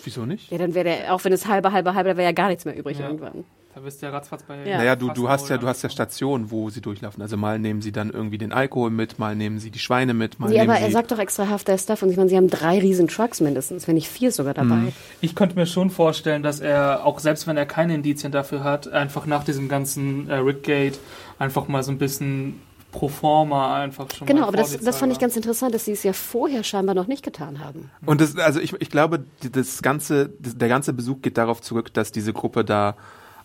Wieso 0.03 0.25
nicht? 0.25 0.49
Ja, 0.51 0.57
dann 0.57 0.73
wäre 0.73 0.85
der, 0.85 1.13
auch 1.13 1.23
wenn 1.23 1.33
es 1.33 1.45
halbe, 1.47 1.71
halbe, 1.71 1.93
halbe, 1.93 2.09
da 2.09 2.17
wäre 2.17 2.27
ja 2.27 2.33
gar 2.33 2.47
nichts 2.49 2.65
mehr 2.65 2.75
übrig 2.75 2.97
Ja. 2.99 3.05
irgendwann. 3.07 3.45
Da 3.75 3.81
bist 3.81 4.01
du 4.01 4.07
ja 4.07 4.11
ratzfatz 4.11 4.43
bei. 4.43 4.67
Ja. 4.67 4.77
Naja, 4.79 4.95
du, 4.95 5.09
du 5.09 5.29
hast 5.29 5.47
ja, 5.49 5.57
du 5.57 5.67
hast 5.67 5.83
ja. 5.83 5.89
Stationen, 5.89 6.49
wo 6.49 6.71
sie 6.71 6.81
durchlaufen. 6.81 7.21
Also 7.21 7.37
mal 7.37 7.59
nehmen 7.59 7.81
sie 7.83 7.91
dann 7.91 8.09
irgendwie 8.09 8.39
den 8.39 8.51
Alkohol 8.51 8.89
mit, 8.89 9.19
mal 9.19 9.35
nehmen 9.35 9.59
sie 9.59 9.69
die 9.69 9.77
Schweine 9.77 10.15
mit, 10.15 10.39
mal 10.39 10.49
Nee, 10.49 10.57
nehmen 10.57 10.71
aber 10.71 10.79
sie. 10.79 10.85
er 10.85 10.91
sagt 10.91 11.11
doch 11.11 11.19
extra 11.19 11.49
Half 11.49 11.65
Their 11.65 11.77
Stuff 11.77 12.01
und 12.01 12.09
ich 12.09 12.17
meine, 12.17 12.29
sie 12.29 12.37
haben 12.37 12.49
drei 12.49 12.79
riesen 12.79 13.07
Trucks 13.07 13.41
mindestens, 13.41 13.87
wenn 13.87 13.93
nicht 13.95 14.07
vier 14.09 14.31
sogar 14.31 14.55
dabei. 14.55 14.75
Mhm. 14.75 14.91
Ich 15.21 15.35
könnte 15.35 15.55
mir 15.55 15.67
schon 15.67 15.91
vorstellen, 15.91 16.41
dass 16.41 16.59
er, 16.61 17.05
auch 17.05 17.19
selbst 17.19 17.45
wenn 17.45 17.57
er 17.57 17.67
keine 17.67 17.93
Indizien 17.93 18.31
dafür 18.31 18.63
hat, 18.63 18.87
einfach 18.91 19.27
nach 19.27 19.43
diesem 19.43 19.69
ganzen 19.69 20.27
äh, 20.29 20.35
Rickgate 20.35 20.97
einfach 21.37 21.67
mal 21.67 21.83
so 21.83 21.91
ein 21.91 21.99
bisschen 21.99 22.59
pro 22.91 23.07
forma 23.07 23.75
einfach 23.75 24.07
schon 24.17 24.25
Genau, 24.27 24.41
mal 24.41 24.47
aber 24.47 24.57
das, 24.57 24.79
das 24.79 24.97
fand 24.97 25.13
ich 25.13 25.19
ganz 25.19 25.35
interessant, 25.35 25.75
dass 25.75 25.85
sie 25.85 25.91
es 25.91 26.01
ja 26.01 26.13
vorher 26.13 26.63
scheinbar 26.63 26.95
noch 26.95 27.05
nicht 27.05 27.23
getan 27.23 27.59
haben. 27.59 27.91
Und 28.05 28.19
das, 28.19 28.35
also 28.35 28.59
ich, 28.59 28.73
ich 28.81 28.89
glaube, 28.89 29.25
das 29.51 29.83
ganze, 29.83 30.31
das, 30.39 30.57
der 30.57 30.69
ganze 30.69 30.91
Besuch 30.93 31.21
geht 31.21 31.37
darauf 31.37 31.61
zurück, 31.61 31.93
dass 31.93 32.11
diese 32.11 32.33
Gruppe 32.33 32.65
da 32.65 32.95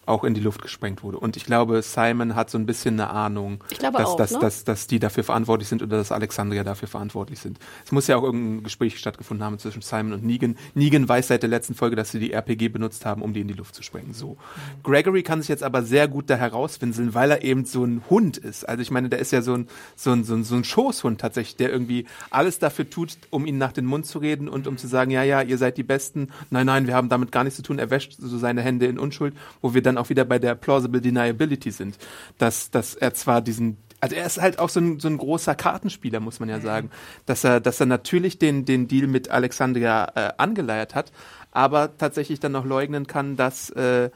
auch 0.06 0.24
in 0.24 0.34
die 0.34 0.40
Luft 0.40 0.62
gesprengt 0.62 1.02
wurde. 1.02 1.18
Und 1.18 1.36
ich 1.36 1.44
glaube, 1.44 1.82
Simon 1.82 2.34
hat 2.34 2.50
so 2.50 2.58
ein 2.58 2.66
bisschen 2.66 3.00
eine 3.00 3.10
Ahnung, 3.10 3.62
dass, 3.80 3.94
auch, 3.94 4.16
dass, 4.16 4.32
ne? 4.32 4.38
dass, 4.40 4.64
dass 4.64 4.86
die 4.86 4.98
dafür 4.98 5.24
verantwortlich 5.24 5.68
sind 5.68 5.82
oder 5.82 5.96
dass 5.96 6.12
Alexandria 6.12 6.64
dafür 6.64 6.88
verantwortlich 6.88 7.38
sind. 7.38 7.58
Es 7.84 7.92
muss 7.92 8.06
ja 8.06 8.16
auch 8.16 8.22
irgendein 8.22 8.64
Gespräch 8.64 8.98
stattgefunden 8.98 9.44
haben 9.44 9.58
zwischen 9.58 9.82
Simon 9.82 10.12
und 10.12 10.24
Negan. 10.24 10.56
Negan 10.74 11.08
weiß 11.08 11.28
seit 11.28 11.42
der 11.42 11.50
letzten 11.50 11.74
Folge, 11.74 11.96
dass 11.96 12.10
sie 12.10 12.20
die 12.20 12.32
RPG 12.32 12.68
benutzt 12.68 13.06
haben, 13.06 13.22
um 13.22 13.32
die 13.32 13.40
in 13.40 13.48
die 13.48 13.54
Luft 13.54 13.74
zu 13.74 13.82
sprengen. 13.82 14.12
So. 14.12 14.36
Gregory 14.82 15.22
kann 15.22 15.40
sich 15.40 15.48
jetzt 15.48 15.62
aber 15.62 15.82
sehr 15.82 16.08
gut 16.08 16.30
da 16.30 16.36
herauswinseln, 16.36 17.14
weil 17.14 17.30
er 17.30 17.42
eben 17.42 17.64
so 17.64 17.84
ein 17.84 18.02
Hund 18.10 18.36
ist. 18.36 18.68
Also 18.68 18.82
ich 18.82 18.90
meine, 18.90 19.08
der 19.08 19.18
ist 19.18 19.32
ja 19.32 19.42
so 19.42 19.54
ein, 19.54 19.68
so 19.96 20.12
ein, 20.12 20.24
so 20.24 20.34
ein, 20.34 20.44
so 20.44 20.54
ein 20.54 20.64
Schoßhund 20.64 21.20
tatsächlich, 21.20 21.56
der 21.56 21.70
irgendwie 21.70 22.06
alles 22.30 22.58
dafür 22.58 22.88
tut, 22.88 23.16
um 23.30 23.46
ihn 23.46 23.58
nach 23.58 23.72
den 23.72 23.86
Mund 23.86 24.06
zu 24.06 24.18
reden 24.18 24.48
und 24.48 24.66
um 24.66 24.76
zu 24.76 24.86
sagen, 24.86 25.10
ja, 25.10 25.22
ja, 25.22 25.42
ihr 25.42 25.58
seid 25.58 25.76
die 25.76 25.82
Besten. 25.82 26.28
Nein, 26.50 26.66
nein, 26.66 26.86
wir 26.86 26.94
haben 26.94 27.08
damit 27.08 27.32
gar 27.32 27.44
nichts 27.44 27.56
zu 27.56 27.62
tun. 27.62 27.78
Er 27.78 27.90
wäscht 27.90 28.16
so 28.18 28.38
seine 28.38 28.62
Hände 28.62 28.86
in 28.86 28.98
Unschuld, 28.98 29.34
wo 29.60 29.74
wir 29.74 29.82
dann 29.82 29.93
auch 29.98 30.08
wieder 30.08 30.24
bei 30.24 30.38
der 30.38 30.54
plausible 30.54 31.00
deniability 31.00 31.70
sind. 31.70 31.96
Dass, 32.38 32.70
dass 32.70 32.94
er 32.94 33.14
zwar 33.14 33.40
diesen 33.40 33.76
also 34.00 34.16
er 34.16 34.26
ist 34.26 34.38
halt 34.38 34.58
auch 34.58 34.68
so 34.68 34.80
ein, 34.80 35.00
so 35.00 35.08
ein 35.08 35.16
großer 35.16 35.54
Kartenspieler, 35.54 36.20
muss 36.20 36.38
man 36.38 36.50
ja 36.50 36.60
sagen, 36.60 36.90
dass 37.24 37.42
er, 37.42 37.58
dass 37.60 37.80
er 37.80 37.86
natürlich 37.86 38.38
den, 38.38 38.66
den 38.66 38.86
Deal 38.86 39.06
mit 39.06 39.30
Alexandria 39.30 40.12
äh, 40.14 40.32
angeleiert 40.36 40.94
hat, 40.94 41.10
aber 41.52 41.96
tatsächlich 41.96 42.38
dann 42.38 42.52
noch 42.52 42.66
leugnen 42.66 43.06
kann, 43.06 43.36
dass 43.36 43.70
äh, 43.70 44.10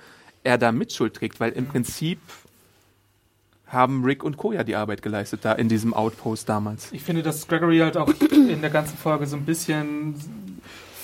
er 0.44 0.58
da 0.58 0.72
Mitschuld 0.72 1.14
trägt, 1.14 1.40
weil 1.40 1.52
im 1.52 1.66
Prinzip 1.66 2.18
haben 3.66 4.04
Rick 4.04 4.24
und 4.24 4.36
Koya 4.36 4.64
die 4.64 4.76
Arbeit 4.76 5.00
geleistet 5.00 5.44
da 5.44 5.52
in 5.52 5.70
diesem 5.70 5.94
Outpost 5.94 6.48
damals. 6.48 6.92
Ich 6.92 7.02
finde, 7.02 7.22
dass 7.22 7.48
Gregory 7.48 7.78
halt 7.78 7.96
auch 7.96 8.12
in 8.30 8.60
der 8.60 8.70
ganzen 8.70 8.96
Folge 8.96 9.26
so 9.26 9.36
ein 9.36 9.44
bisschen 9.44 10.16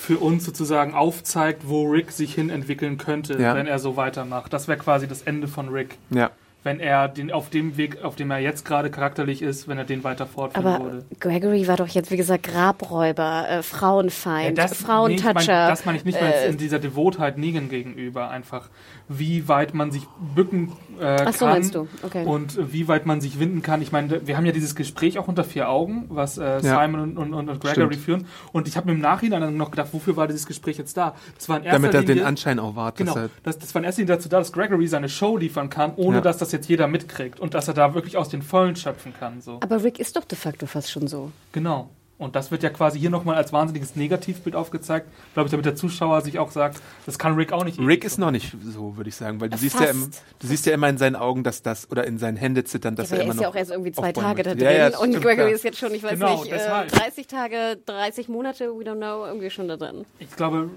für 0.04 0.18
uns 0.18 0.44
sozusagen 0.44 0.94
aufzeigt, 0.94 1.62
wo 1.66 1.84
Rick 1.90 2.12
sich 2.12 2.34
hin 2.34 2.50
entwickeln 2.50 2.98
könnte, 2.98 3.40
Ja. 3.40 3.54
wenn 3.54 3.66
er 3.66 3.78
so 3.78 3.96
weitermacht. 3.96 4.52
Das 4.52 4.68
wäre 4.68 4.78
quasi 4.78 5.08
das 5.08 5.22
Ende 5.22 5.48
von 5.48 5.68
Rick. 5.70 5.96
Ja. 6.10 6.30
Wenn 6.62 6.80
er 6.80 7.08
den 7.08 7.30
auf 7.30 7.50
dem 7.50 7.76
Weg, 7.76 8.02
auf 8.02 8.16
dem 8.16 8.30
er 8.30 8.38
jetzt 8.38 8.64
gerade 8.64 8.90
charakterlich 8.90 9.42
ist, 9.42 9.68
wenn 9.68 9.76
er 9.76 9.84
den 9.84 10.02
weiter 10.02 10.24
fortführen 10.26 10.66
Aber 10.66 10.84
würde. 10.84 11.04
Gregory 11.20 11.68
war 11.68 11.76
doch 11.76 11.88
jetzt, 11.88 12.10
wie 12.10 12.16
gesagt, 12.16 12.44
Grabräuber, 12.44 13.46
äh, 13.48 13.62
Frauenfeind, 13.62 14.56
nee, 14.56 14.68
Frauentoucher. 14.68 15.40
ich 15.40 15.46
mein, 15.48 15.68
das 15.68 15.84
meine 15.84 15.98
ich 15.98 16.04
nicht, 16.06 16.18
weil 16.20 16.32
äh, 16.32 16.44
es 16.46 16.52
in 16.52 16.56
dieser 16.58 16.78
Devotheit 16.78 17.36
Negan 17.36 17.68
gegenüber 17.68 18.30
einfach, 18.30 18.70
wie 19.08 19.48
weit 19.48 19.74
man 19.74 19.90
sich 19.90 20.06
bücken 20.34 20.72
äh, 21.00 21.24
Ach 21.26 21.32
so, 21.32 21.40
kann 21.44 21.54
meinst 21.54 21.74
du? 21.74 21.88
Okay. 22.02 22.24
und 22.24 22.72
wie 22.72 22.88
weit 22.88 23.04
man 23.04 23.20
sich 23.20 23.38
winden 23.38 23.60
kann. 23.62 23.82
Ich 23.82 23.92
meine, 23.92 24.26
wir 24.26 24.36
haben 24.36 24.46
ja 24.46 24.52
dieses 24.52 24.74
Gespräch 24.74 25.18
auch 25.18 25.28
unter 25.28 25.44
vier 25.44 25.68
Augen, 25.68 26.06
was 26.08 26.38
äh, 26.38 26.60
Ja. 26.60 26.60
Simon 26.82 27.00
und, 27.00 27.18
und, 27.18 27.34
und 27.34 27.60
Gregory 27.60 27.94
Stimmt. 27.94 27.96
führen. 27.96 28.26
Und 28.52 28.68
ich 28.68 28.76
habe 28.76 28.86
mir 28.86 28.92
im 28.92 29.00
Nachhinein 29.00 29.40
dann 29.42 29.56
noch 29.56 29.70
gedacht, 29.70 29.88
wofür 29.92 30.16
war 30.16 30.26
dieses 30.26 30.46
Gespräch 30.46 30.78
jetzt 30.78 30.96
da? 30.96 31.14
Das 31.36 31.48
war 31.48 31.58
in 31.58 31.64
erster 31.64 31.78
Damit 31.80 31.94
er 31.94 32.00
Linie, 32.00 32.14
den 32.16 32.24
Anschein 32.24 32.58
auch 32.58 32.76
wahrt, 32.76 32.98
dass 33.00 33.14
Genau, 33.14 33.26
das, 33.42 33.58
das 33.58 33.74
war 33.74 33.80
in 33.80 33.84
erster 33.84 34.02
Linie 34.02 34.16
dazu 34.16 34.28
da, 34.28 34.38
dass 34.38 34.52
Gregory 34.52 34.86
seine 34.86 35.08
Show 35.08 35.36
liefern 35.36 35.68
kann, 35.68 35.92
ohne 35.96 36.16
Ja. 36.18 36.20
dass 36.22 36.38
das 36.38 36.52
jetzt 36.52 36.68
jeder 36.68 36.86
mitkriegt 36.86 37.40
und 37.40 37.54
dass 37.54 37.68
er 37.68 37.74
da 37.74 37.94
wirklich 37.94 38.16
aus 38.16 38.28
den 38.28 38.42
Vollen 38.42 38.76
schöpfen 38.76 39.12
kann. 39.18 39.40
So. 39.40 39.58
aber 39.62 39.82
Rick 39.84 39.98
ist 39.98 40.16
doch 40.16 40.24
de 40.24 40.38
facto 40.38 40.66
fast 40.66 40.90
schon 40.90 41.08
so. 41.08 41.30
Genau. 41.52 41.90
Und 42.16 42.36
das 42.36 42.52
wird 42.52 42.62
ja 42.62 42.70
quasi 42.70 43.00
hier 43.00 43.10
nochmal 43.10 43.34
als 43.34 43.52
wahnsinniges 43.52 43.96
Negativbild 43.96 44.54
aufgezeigt, 44.54 45.08
glaube 45.34 45.48
ich, 45.48 45.50
damit 45.50 45.66
der 45.66 45.74
Zuschauer 45.74 46.20
sich 46.20 46.38
auch 46.38 46.52
sagt, 46.52 46.80
das 47.06 47.18
kann 47.18 47.34
Rick 47.34 47.52
auch 47.52 47.64
nicht. 47.64 47.80
Rick 47.80 48.04
ist 48.04 48.18
noch 48.18 48.30
nicht 48.30 48.54
so, 48.64 48.96
würde 48.96 49.08
ich 49.08 49.16
sagen, 49.16 49.40
weil 49.40 49.48
du 49.48 49.56
siehst 49.56 49.80
ja, 49.80 49.86
im, 49.86 50.10
du 50.38 50.46
siehst 50.46 50.64
ja 50.66 50.74
immer 50.74 50.88
in 50.88 50.96
seinen 50.96 51.16
Augen, 51.16 51.42
dass 51.42 51.62
das 51.62 51.90
oder 51.90 52.06
in 52.06 52.18
seinen 52.18 52.36
Händen 52.36 52.64
zittern, 52.66 52.94
dass 52.94 53.08
Aber 53.08 53.16
er 53.16 53.18
er 53.18 53.24
immer 53.24 53.32
ist 53.32 53.36
noch 53.38 53.42
ja 53.42 53.48
auch 53.48 53.56
erst 53.56 53.70
irgendwie 53.72 53.90
zwei 53.92 54.12
Tage 54.12 54.44
da 54.44 54.54
drin 54.54 54.62
Ja, 54.64 54.70
ja, 54.70 54.98
und 54.98 55.08
stimmt, 55.10 55.24
Gregory 55.24 55.50
ja. 55.50 55.56
ist 55.56 55.64
jetzt 55.64 55.78
schon, 55.78 55.92
ich 55.92 56.04
weiß 56.04 56.12
Genau, 56.12 56.40
nicht, 56.42 56.52
äh, 56.52 56.54
deshalb. 56.56 56.88
30 56.92 57.26
Tage, 57.26 57.78
30 57.84 58.28
Monate, 58.28 58.66
we 58.70 58.84
don't 58.84 58.96
know, 58.96 59.26
irgendwie 59.26 59.50
schon 59.50 59.66
da 59.66 59.76
drin. 59.76 60.04
Ich 60.20 60.30
glaube, 60.36 60.70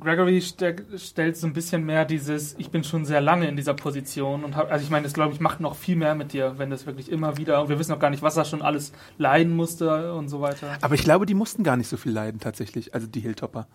Gregory 0.00 0.40
ste 0.40 0.76
stellt 0.96 1.36
so 1.36 1.46
ein 1.46 1.52
bisschen 1.52 1.84
mehr 1.84 2.04
dieses, 2.04 2.54
ich 2.58 2.70
bin 2.70 2.84
schon 2.84 3.04
sehr 3.04 3.20
lange 3.20 3.48
in 3.48 3.56
dieser 3.56 3.74
Position 3.74 4.44
und 4.44 4.56
hab, 4.56 4.70
also 4.70 4.84
ich 4.84 4.90
meine, 4.90 5.04
das 5.04 5.14
glaube 5.14 5.34
ich 5.34 5.40
macht 5.40 5.60
noch 5.60 5.76
viel 5.76 5.96
mehr 5.96 6.14
mit 6.14 6.32
dir, 6.32 6.54
wenn 6.58 6.70
das 6.70 6.86
wirklich 6.86 7.10
immer 7.10 7.36
wieder 7.36 7.60
und 7.60 7.68
wir 7.68 7.78
wissen 7.78 7.92
auch 7.92 7.98
gar 7.98 8.10
nicht, 8.10 8.22
was 8.22 8.36
er 8.36 8.44
schon 8.44 8.62
alles 8.62 8.92
leiden 9.16 9.54
musste 9.56 10.12
und 10.14 10.28
so 10.28 10.40
weiter. 10.40 10.78
Aber 10.80 10.94
ich 10.94 11.02
glaube, 11.02 11.26
die 11.26 11.34
mussten 11.34 11.64
gar 11.64 11.76
nicht 11.76 11.88
so 11.88 11.96
viel 11.96 12.12
leiden 12.12 12.40
tatsächlich, 12.40 12.94
also 12.94 13.06
die 13.06 13.20
Hilltopper. 13.20 13.66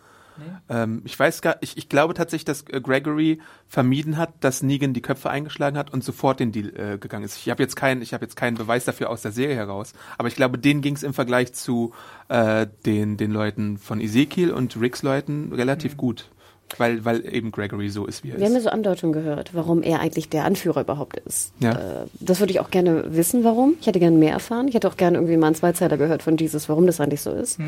Ähm, 0.69 1.01
ich 1.05 1.17
weiß 1.17 1.41
gar, 1.41 1.57
ich, 1.61 1.77
ich 1.77 1.89
glaube 1.89 2.13
tatsächlich, 2.13 2.45
dass 2.45 2.61
äh, 2.69 2.81
Gregory 2.81 3.39
vermieden 3.67 4.17
hat, 4.17 4.33
dass 4.41 4.63
Negan 4.63 4.93
die 4.93 5.01
Köpfe 5.01 5.29
eingeschlagen 5.29 5.77
hat 5.77 5.91
und 5.91 6.03
sofort 6.03 6.39
den 6.39 6.51
Deal 6.51 6.73
äh, 6.75 6.97
gegangen 6.97 7.25
ist. 7.25 7.37
Ich 7.37 7.49
habe 7.49 7.61
jetzt 7.61 7.75
keinen, 7.75 8.01
ich 8.01 8.13
habe 8.13 8.25
jetzt 8.25 8.35
keinen 8.35 8.57
Beweis 8.57 8.85
dafür 8.85 9.09
aus 9.09 9.21
der 9.21 9.31
Serie 9.31 9.55
heraus, 9.55 9.93
aber 10.17 10.27
ich 10.27 10.35
glaube, 10.35 10.57
denen 10.57 10.81
ging 10.81 10.95
es 10.95 11.03
im 11.03 11.13
Vergleich 11.13 11.53
zu 11.53 11.93
äh, 12.29 12.67
den 12.85 13.17
den 13.17 13.31
Leuten 13.31 13.77
von 13.77 14.01
Ezekiel 14.01 14.51
und 14.51 14.79
Ricks 14.79 15.03
Leuten 15.03 15.53
relativ 15.53 15.97
gut, 15.97 16.29
weil 16.77 17.05
weil 17.05 17.23
eben 17.31 17.51
Gregory 17.51 17.89
so 17.89 18.05
ist, 18.07 18.23
wie 18.23 18.31
er 18.31 18.37
Wir 18.39 18.45
haben 18.45 18.53
ja 18.53 18.57
ist. 18.57 18.63
so 18.63 18.69
Andeutungen 18.69 19.13
gehört, 19.13 19.53
warum 19.53 19.83
er 19.83 19.99
eigentlich 19.99 20.29
der 20.29 20.45
Anführer 20.45 20.81
überhaupt 20.81 21.17
ist. 21.17 21.51
Ja. 21.59 21.71
Äh, 21.73 22.05
das 22.19 22.39
würde 22.39 22.51
ich 22.51 22.59
auch 22.59 22.71
gerne 22.71 23.15
wissen, 23.15 23.43
warum. 23.43 23.75
Ich 23.79 23.85
hätte 23.87 23.99
gerne 23.99 24.17
mehr 24.17 24.31
erfahren. 24.33 24.67
Ich 24.67 24.73
hätte 24.73 24.87
auch 24.87 24.97
gerne 24.97 25.17
irgendwie 25.17 25.37
mal 25.37 25.47
einen 25.47 25.55
Zweizeiler 25.55 25.97
gehört 25.97 26.23
von 26.23 26.35
Jesus, 26.37 26.67
warum 26.69 26.87
das 26.87 26.99
eigentlich 26.99 27.21
so 27.21 27.31
ist. 27.31 27.59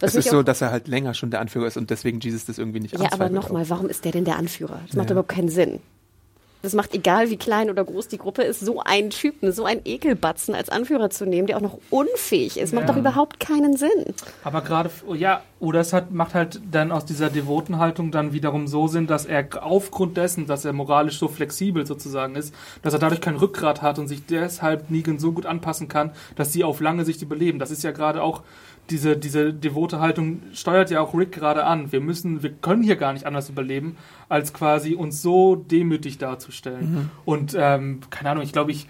Was 0.00 0.14
Es 0.14 0.26
ist 0.26 0.30
so, 0.30 0.42
dass 0.44 0.60
er 0.60 0.70
halt 0.70 0.86
länger 0.86 1.14
schon 1.14 1.30
der 1.32 1.40
Anführer 1.40 1.66
ist 1.66 1.76
und 1.76 1.90
deswegen 1.90 2.20
Jesus 2.20 2.44
das 2.44 2.58
irgendwie 2.58 2.80
nicht 2.80 2.98
Ja, 2.98 3.10
aber 3.12 3.28
nochmal, 3.30 3.68
warum 3.68 3.88
ist 3.88 4.04
der 4.04 4.12
denn 4.12 4.24
der 4.24 4.36
Anführer? 4.36 4.78
Das 4.86 4.94
macht 4.96 5.08
Ja. 5.08 5.12
überhaupt 5.14 5.30
keinen 5.30 5.48
Sinn. 5.48 5.80
Das 6.64 6.74
macht, 6.74 6.94
egal 6.94 7.28
wie 7.28 7.36
klein 7.36 7.70
oder 7.70 7.84
groß 7.84 8.06
die 8.06 8.18
Gruppe 8.18 8.42
ist, 8.44 8.60
so 8.60 8.78
einen 8.78 9.10
Typen, 9.10 9.50
so 9.50 9.64
einen 9.64 9.80
Ekelbatzen 9.84 10.54
als 10.54 10.68
Anführer 10.68 11.10
zu 11.10 11.26
nehmen, 11.26 11.48
der 11.48 11.56
auch 11.56 11.60
noch 11.60 11.78
unfähig 11.90 12.56
ist, 12.56 12.72
macht 12.72 12.86
Ja. 12.86 12.92
doch 12.92 12.96
überhaupt 13.00 13.40
keinen 13.40 13.76
Sinn. 13.76 13.90
Aber 14.44 14.60
gerade, 14.60 14.88
oh 15.04 15.14
ja, 15.16 15.42
oder 15.62 15.78
es 15.78 15.92
hat, 15.92 16.10
macht 16.10 16.34
halt 16.34 16.60
dann 16.72 16.90
aus 16.90 17.04
dieser 17.04 17.30
devoten 17.30 17.78
Haltung 17.78 18.10
dann 18.10 18.32
wiederum 18.32 18.66
so 18.66 18.88
Sinn, 18.88 19.06
dass 19.06 19.26
er 19.26 19.46
aufgrund 19.64 20.16
dessen, 20.16 20.48
dass 20.48 20.64
er 20.64 20.72
moralisch 20.72 21.20
so 21.20 21.28
flexibel 21.28 21.86
sozusagen 21.86 22.34
ist, 22.34 22.52
dass 22.82 22.94
er 22.94 22.98
dadurch 22.98 23.20
kein 23.20 23.36
Rückgrat 23.36 23.80
hat 23.80 24.00
und 24.00 24.08
sich 24.08 24.26
deshalb 24.26 24.90
Negan 24.90 25.20
so 25.20 25.30
gut 25.30 25.46
anpassen 25.46 25.86
kann, 25.86 26.10
dass 26.34 26.52
sie 26.52 26.64
auf 26.64 26.80
lange 26.80 27.04
Sicht 27.04 27.22
überleben. 27.22 27.60
Das 27.60 27.70
ist 27.70 27.84
ja 27.84 27.92
gerade 27.92 28.24
auch 28.24 28.42
diese, 28.90 29.16
diese 29.16 29.54
devote 29.54 30.00
Haltung 30.00 30.42
steuert 30.52 30.90
ja 30.90 31.00
auch 31.00 31.14
Rick 31.14 31.30
gerade 31.30 31.64
an. 31.64 31.92
Wir 31.92 32.00
müssen, 32.00 32.42
wir 32.42 32.50
können 32.50 32.82
hier 32.82 32.96
gar 32.96 33.12
nicht 33.12 33.24
anders 33.26 33.48
überleben, 33.48 33.96
als 34.28 34.52
quasi 34.52 34.96
uns 34.96 35.22
so 35.22 35.54
demütig 35.54 36.18
darzustellen. 36.18 37.08
Und 37.24 37.56
ähm, 37.56 38.00
keine 38.10 38.30
Ahnung, 38.30 38.42
ich 38.42 38.52
glaube, 38.52 38.72
ich 38.72 38.88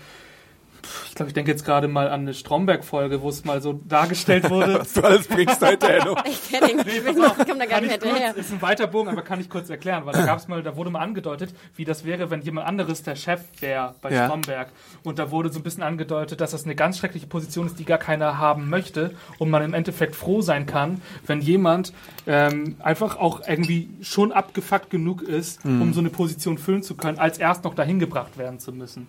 ich 1.08 1.14
glaube, 1.14 1.28
ich 1.30 1.34
denke 1.34 1.50
jetzt 1.50 1.64
gerade 1.64 1.88
mal 1.88 2.08
an 2.08 2.20
eine 2.22 2.34
Stromberg-Folge, 2.34 3.22
wo 3.22 3.28
es 3.28 3.44
mal 3.44 3.60
so 3.62 3.80
dargestellt 3.88 4.48
wurde. 4.50 4.80
Was 4.80 4.92
du 4.94 5.02
alles 5.02 5.26
bringst 5.28 5.60
heute, 5.60 5.86
Hello. 5.88 6.16
Ich 6.24 6.50
kenne 6.50 6.70
ihn, 6.72 6.80
ich 6.86 7.04
pass 7.04 7.18
auf, 7.18 7.36
komme 7.38 7.58
da 7.58 7.66
gar 7.66 7.80
nicht 7.80 7.94
ich 7.96 8.02
hinterher. 8.02 8.32
kurz, 8.32 8.46
ist 8.46 8.52
ein 8.52 8.62
weiter 8.62 8.86
Bogen, 8.86 9.08
aber 9.10 9.22
kann 9.22 9.40
ich 9.40 9.48
kurz 9.50 9.70
erklären, 9.70 10.04
weil 10.06 10.14
da 10.14 10.26
gab 10.26 10.38
es 10.38 10.48
mal, 10.48 10.62
da 10.62 10.76
wurde 10.76 10.90
mal 10.90 11.00
angedeutet, 11.00 11.54
wie 11.76 11.84
das 11.84 12.04
wäre, 12.04 12.30
wenn 12.30 12.42
jemand 12.42 12.66
anderes 12.66 13.02
der 13.02 13.16
Chef 13.16 13.40
wäre 13.60 13.94
bei 14.02 14.10
Ja. 14.12 14.26
Stromberg. 14.26 14.68
Und 15.02 15.18
da 15.18 15.30
wurde 15.30 15.50
so 15.52 15.58
ein 15.58 15.62
bisschen 15.62 15.82
angedeutet, 15.82 16.40
dass 16.40 16.52
das 16.52 16.64
eine 16.64 16.74
ganz 16.74 16.98
schreckliche 16.98 17.26
Position 17.26 17.66
ist, 17.66 17.78
die 17.78 17.84
gar 17.84 17.98
keiner 17.98 18.38
haben 18.38 18.68
möchte 18.70 19.14
und 19.38 19.50
man 19.50 19.62
im 19.62 19.74
Endeffekt 19.74 20.16
froh 20.16 20.42
sein 20.42 20.66
kann, 20.66 21.00
wenn 21.26 21.40
jemand 21.40 21.92
ähm, 22.26 22.76
einfach 22.80 23.16
auch 23.16 23.40
irgendwie 23.46 23.88
schon 24.02 24.32
abgefuckt 24.32 24.90
genug 24.90 25.22
ist, 25.22 25.64
Mhm. 25.64 25.82
um 25.82 25.92
so 25.92 26.00
eine 26.00 26.10
Position 26.10 26.58
füllen 26.58 26.82
zu 26.82 26.94
können, 26.96 27.18
als 27.18 27.38
erst 27.38 27.64
noch 27.64 27.74
dahin 27.74 27.98
gebracht 27.98 28.38
werden 28.38 28.58
zu 28.58 28.72
müssen. 28.72 29.06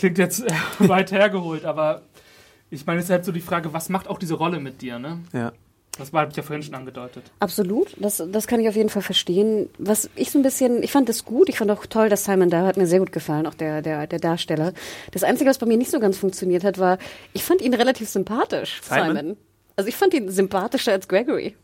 Klingt 0.00 0.16
jetzt 0.16 0.42
äh, 0.42 0.50
weit 0.88 1.12
hergeholt, 1.12 1.66
aber 1.66 2.00
ich 2.70 2.86
meine, 2.86 3.00
es 3.00 3.04
ist 3.04 3.10
halt 3.10 3.26
so 3.26 3.32
die 3.32 3.42
Frage, 3.42 3.74
was 3.74 3.90
macht 3.90 4.08
auch 4.08 4.18
diese 4.18 4.32
Rolle 4.32 4.58
mit 4.58 4.80
dir, 4.80 4.98
ne? 4.98 5.20
Ja. 5.34 5.52
Das 5.98 6.14
war 6.14 6.22
hab 6.22 6.30
ich 6.30 6.36
ja 6.36 6.42
vorhin 6.42 6.62
schon 6.62 6.74
angedeutet. 6.74 7.24
Absolut, 7.38 7.94
das, 7.98 8.22
das 8.32 8.46
kann 8.46 8.60
ich 8.60 8.68
auf 8.70 8.76
jeden 8.76 8.88
Fall 8.88 9.02
verstehen. 9.02 9.68
Was 9.76 10.08
ich 10.14 10.30
so 10.30 10.38
ein 10.38 10.42
bisschen, 10.42 10.82
ich 10.82 10.90
fand 10.90 11.10
das 11.10 11.26
gut, 11.26 11.50
ich 11.50 11.58
fand 11.58 11.70
auch 11.70 11.84
toll, 11.84 12.08
dass 12.08 12.24
Simon 12.24 12.48
da 12.48 12.64
hat 12.64 12.78
mir 12.78 12.86
sehr 12.86 13.00
gut 13.00 13.12
gefallen, 13.12 13.46
auch 13.46 13.52
der, 13.52 13.82
der, 13.82 14.06
der 14.06 14.20
Darsteller. 14.20 14.72
Das 15.10 15.22
Einzige, 15.22 15.50
was 15.50 15.58
bei 15.58 15.66
mir 15.66 15.76
nicht 15.76 15.90
so 15.90 16.00
ganz 16.00 16.16
funktioniert 16.16 16.64
hat, 16.64 16.78
war, 16.78 16.96
ich 17.34 17.44
fand 17.44 17.60
ihn 17.60 17.74
relativ 17.74 18.08
sympathisch, 18.08 18.80
Simon? 18.82 19.16
Simon. 19.16 19.36
Also 19.76 19.88
ich 19.88 19.96
fand 19.96 20.14
ihn 20.14 20.30
sympathischer 20.30 20.92
als 20.92 21.08
Gregory. 21.08 21.56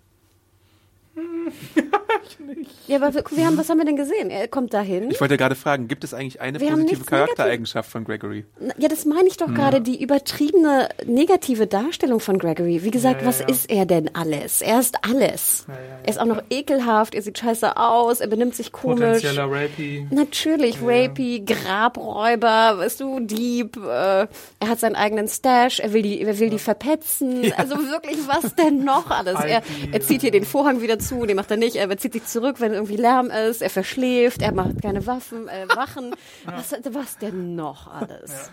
Ja, 2.86 2.96
aber 2.96 3.14
wir, 3.14 3.24
wir 3.30 3.46
haben, 3.46 3.56
was 3.56 3.68
haben 3.68 3.78
wir 3.78 3.84
denn 3.84 3.96
gesehen? 3.96 4.30
Er 4.30 4.48
kommt 4.48 4.74
dahin. 4.74 5.10
Ich 5.10 5.20
wollte 5.20 5.36
gerade 5.36 5.54
fragen, 5.54 5.88
gibt 5.88 6.04
es 6.04 6.12
eigentlich 6.14 6.40
eine 6.40 6.60
Wir 6.60 6.70
positive 6.70 7.04
Charaktereigenschaft 7.04 7.90
von 7.90 8.04
Gregory? 8.04 8.44
Ja, 8.78 8.88
das 8.88 9.04
meine 9.04 9.28
ich 9.28 9.36
doch 9.36 9.52
gerade, 9.52 9.80
die 9.80 10.00
übertriebene 10.02 10.88
negative 11.04 11.66
Darstellung 11.66 12.20
von 12.20 12.38
Gregory. 12.38 12.82
Wie 12.84 12.90
gesagt, 12.90 13.16
Ja, 13.16 13.22
ja, 13.22 13.28
was 13.28 13.40
ja. 13.40 13.48
ist 13.48 13.70
er 13.70 13.86
denn 13.86 14.14
alles? 14.14 14.60
Er 14.60 14.78
ist 14.80 14.96
alles. 15.02 15.64
ja, 15.68 15.74
ja. 15.74 15.80
Er 16.02 16.08
ist 16.08 16.20
auch 16.20 16.26
noch 16.26 16.42
ekelhaft, 16.50 17.14
er 17.14 17.22
sieht 17.22 17.38
scheiße 17.38 17.76
aus, 17.76 18.20
er 18.20 18.28
benimmt 18.28 18.54
sich 18.54 18.72
komisch. 18.72 19.22
Potenzieller 19.22 19.50
Rapey. 19.50 20.06
Natürlich, 20.10 20.76
Rapey, 20.82 21.44
Grabräuber, 21.44 22.78
weißt 22.78 23.00
du, 23.00 23.20
Dieb, 23.20 23.76
äh, 23.76 23.80
er 23.88 24.28
hat 24.68 24.80
seinen 24.80 24.96
eigenen 24.96 25.28
Stash, 25.28 25.80
er 25.80 25.92
will 25.92 26.02
die, 26.02 26.20
er 26.20 26.38
will 26.38 26.50
die 26.50 26.58
verpetzen. 26.58 27.52
Also 27.56 27.76
wirklich, 27.76 28.18
was 28.26 28.54
denn 28.54 28.84
noch 28.84 29.10
alles? 29.10 29.38
Er, 29.40 29.62
er 29.92 30.00
zieht 30.00 30.20
hier 30.20 30.30
den 30.30 30.44
Vorhang 30.44 30.80
wieder 30.82 30.98
zu, 30.98 31.05
den 31.10 31.36
macht 31.36 31.50
er 31.50 31.56
nicht, 31.56 31.76
er 31.76 31.96
zieht 31.98 32.12
sich 32.12 32.24
zurück, 32.26 32.56
wenn 32.60 32.72
irgendwie 32.72 32.96
Lärm 32.96 33.30
ist, 33.30 33.62
er 33.62 33.70
verschläft, 33.70 34.42
er 34.42 34.52
macht 34.52 34.82
keine 34.82 35.06
Waffen, 35.06 35.48
äh, 35.48 35.68
Wachen. 35.74 36.14
Was, 36.44 36.74
was 36.90 37.18
denn 37.18 37.54
noch 37.54 37.86
alles? 37.92 38.50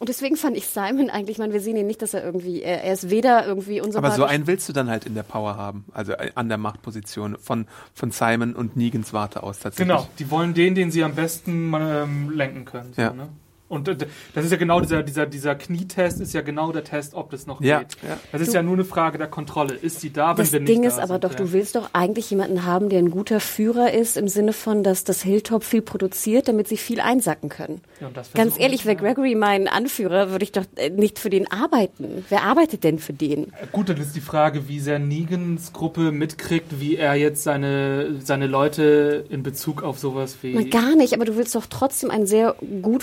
Und 0.00 0.08
deswegen 0.08 0.36
fand 0.36 0.56
ich 0.56 0.66
Simon 0.66 1.08
eigentlich, 1.08 1.38
man, 1.38 1.52
wir 1.52 1.60
sehen 1.60 1.76
ihn 1.76 1.86
nicht, 1.86 2.02
dass 2.02 2.14
er 2.14 2.24
irgendwie, 2.24 2.62
er, 2.62 2.82
er 2.82 2.92
ist 2.92 3.10
weder 3.10 3.46
irgendwie 3.46 3.80
unser 3.80 3.98
Aber 3.98 4.10
so 4.10 4.24
einen 4.24 4.46
willst 4.46 4.68
du 4.68 4.72
dann 4.72 4.90
halt 4.90 5.06
in 5.06 5.14
der 5.14 5.22
Power 5.22 5.56
haben, 5.56 5.84
also 5.92 6.12
äh, 6.12 6.32
an 6.34 6.48
der 6.48 6.58
Machtposition 6.58 7.36
von, 7.38 7.66
von 7.94 8.10
Simon 8.10 8.54
und 8.54 8.76
Negans 8.76 9.12
Warte 9.12 9.42
aus 9.42 9.60
tatsächlich. 9.60 9.88
Genau, 9.88 10.08
die 10.18 10.30
wollen 10.30 10.52
den, 10.52 10.74
den 10.74 10.90
sie 10.90 11.04
am 11.04 11.14
besten 11.14 11.72
ähm, 11.74 12.30
lenken 12.30 12.64
können. 12.64 12.92
So, 12.94 13.02
Ja. 13.02 13.12
ne? 13.12 13.28
Und 13.68 13.88
äh, 13.88 13.96
das 14.34 14.44
ist 14.44 14.50
ja 14.50 14.56
genau 14.58 14.80
dieser, 14.80 15.02
dieser, 15.02 15.26
dieser 15.26 15.54
Knietest 15.54 16.20
ist 16.20 16.34
ja 16.34 16.42
genau 16.42 16.70
der 16.70 16.84
Test, 16.84 17.14
ob 17.14 17.30
das 17.30 17.46
noch 17.46 17.60
Ja, 17.62 17.78
geht. 17.80 17.96
ja. 18.06 18.18
Das 18.30 18.42
ist 18.42 18.52
ja 18.52 18.62
nur 18.62 18.74
eine 18.74 18.84
Frage 18.84 19.16
der 19.18 19.26
Kontrolle. 19.26 19.74
Ist 19.74 20.00
sie 20.00 20.10
da, 20.12 20.30
wenn 20.30 20.36
Das 20.36 20.52
wir 20.52 20.60
nicht 20.60 20.68
Ding 20.68 20.82
da 20.82 20.88
ist 20.88 20.98
aber 20.98 21.14
sind, 21.14 21.24
doch, 21.24 21.30
ja. 21.32 21.36
du 21.36 21.52
willst 21.52 21.74
doch 21.74 21.90
eigentlich 21.94 22.30
jemanden 22.30 22.64
haben, 22.64 22.88
der 22.90 22.98
ein 22.98 23.10
guter 23.10 23.40
Führer 23.40 23.92
ist, 23.92 24.16
im 24.16 24.28
Sinne 24.28 24.52
von, 24.52 24.82
dass 24.82 25.04
das 25.04 25.22
Hilltop 25.22 25.64
viel 25.64 25.80
produziert, 25.82 26.46
damit 26.48 26.68
sie 26.68 26.76
viel 26.76 27.00
einsacken 27.00 27.48
können. 27.48 27.80
Ja, 28.00 28.08
und 28.08 28.16
das 28.16 28.32
Ganz 28.32 28.58
ehrlich, 28.58 28.84
wäre. 28.84 28.96
Gregory 28.96 29.34
mein 29.34 29.66
Anführer, 29.66 30.30
würde 30.30 30.44
ich 30.44 30.52
doch 30.52 30.64
äh, 30.76 30.90
nicht 30.90 31.18
für 31.18 31.30
den 31.30 31.50
arbeiten. 31.50 32.24
Wer 32.28 32.42
arbeitet 32.44 32.84
denn 32.84 32.98
für 32.98 33.12
den? 33.14 33.52
Gut, 33.72 33.88
dann 33.88 33.96
ist 33.96 34.14
die 34.14 34.20
Frage, 34.20 34.68
wie 34.68 34.78
sehr 34.78 34.98
Negans 34.98 35.72
Gruppe 35.72 36.12
mitkriegt, 36.12 36.80
wie 36.80 36.96
er 36.96 37.14
jetzt 37.14 37.42
seine, 37.42 38.20
seine 38.20 38.46
Leute 38.46 39.24
in 39.30 39.42
Bezug 39.42 39.82
auf 39.82 39.98
sowas 39.98 40.36
wie. 40.42 40.54
Na, 40.54 40.62
gar 40.62 40.96
nicht, 40.96 41.14
aber 41.14 41.24
du 41.24 41.36
willst 41.36 41.54
doch 41.54 41.66
trotzdem 41.66 42.10
ein 42.10 42.26
sehr 42.26 42.54
gut 42.82 43.02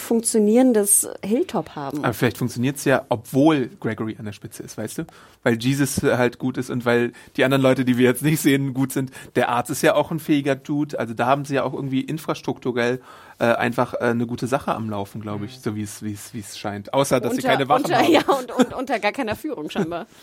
funktionierendes 0.51 1.09
Hilltop 1.23 1.75
haben. 1.75 2.03
Aber 2.03 2.13
vielleicht 2.13 2.37
funktioniert 2.37 2.77
es 2.77 2.85
ja, 2.85 3.05
obwohl 3.09 3.69
Gregory 3.79 4.15
an 4.17 4.25
der 4.25 4.33
Spitze 4.33 4.63
ist, 4.63 4.77
weißt 4.77 4.99
du? 4.99 5.03
Weil 5.43 5.57
Jesus 5.61 6.01
halt 6.03 6.39
gut 6.39 6.57
ist 6.57 6.69
und 6.69 6.85
weil 6.85 7.13
die 7.37 7.43
anderen 7.43 7.61
Leute, 7.61 7.85
die 7.85 7.97
wir 7.97 8.05
jetzt 8.05 8.21
nicht 8.21 8.39
sehen, 8.39 8.73
gut 8.73 8.91
sind. 8.91 9.11
Der 9.35 9.49
Arzt 9.49 9.71
ist 9.71 9.81
ja 9.81 9.95
auch 9.95 10.11
ein 10.11 10.19
fähiger 10.19 10.55
Dude. 10.55 10.99
Also 10.99 11.13
da 11.13 11.25
haben 11.25 11.45
sie 11.45 11.55
ja 11.55 11.63
auch 11.63 11.73
irgendwie 11.73 12.01
infrastrukturell 12.01 13.01
äh, 13.39 13.45
einfach 13.45 13.93
äh, 13.95 14.05
eine 14.05 14.27
gute 14.27 14.47
Sache 14.47 14.73
am 14.75 14.89
Laufen, 14.89 15.21
glaube 15.21 15.45
ich, 15.45 15.59
so 15.59 15.75
wie 15.75 15.83
es 15.83 16.03
wie 16.03 16.13
es 16.13 16.33
wie 16.33 16.39
es 16.39 16.57
scheint. 16.57 16.93
Außer 16.93 17.19
dass 17.19 17.35
sie 17.35 17.41
keine 17.41 17.67
Wachen 17.69 17.85
unter, 17.85 17.97
haben. 17.97 18.11
Ja, 18.11 18.21
und, 18.27 18.51
und 18.51 18.73
unter 18.73 18.99
gar 18.99 19.11
keiner 19.11 19.35
Führung 19.35 19.69
scheinbar. 19.69 20.05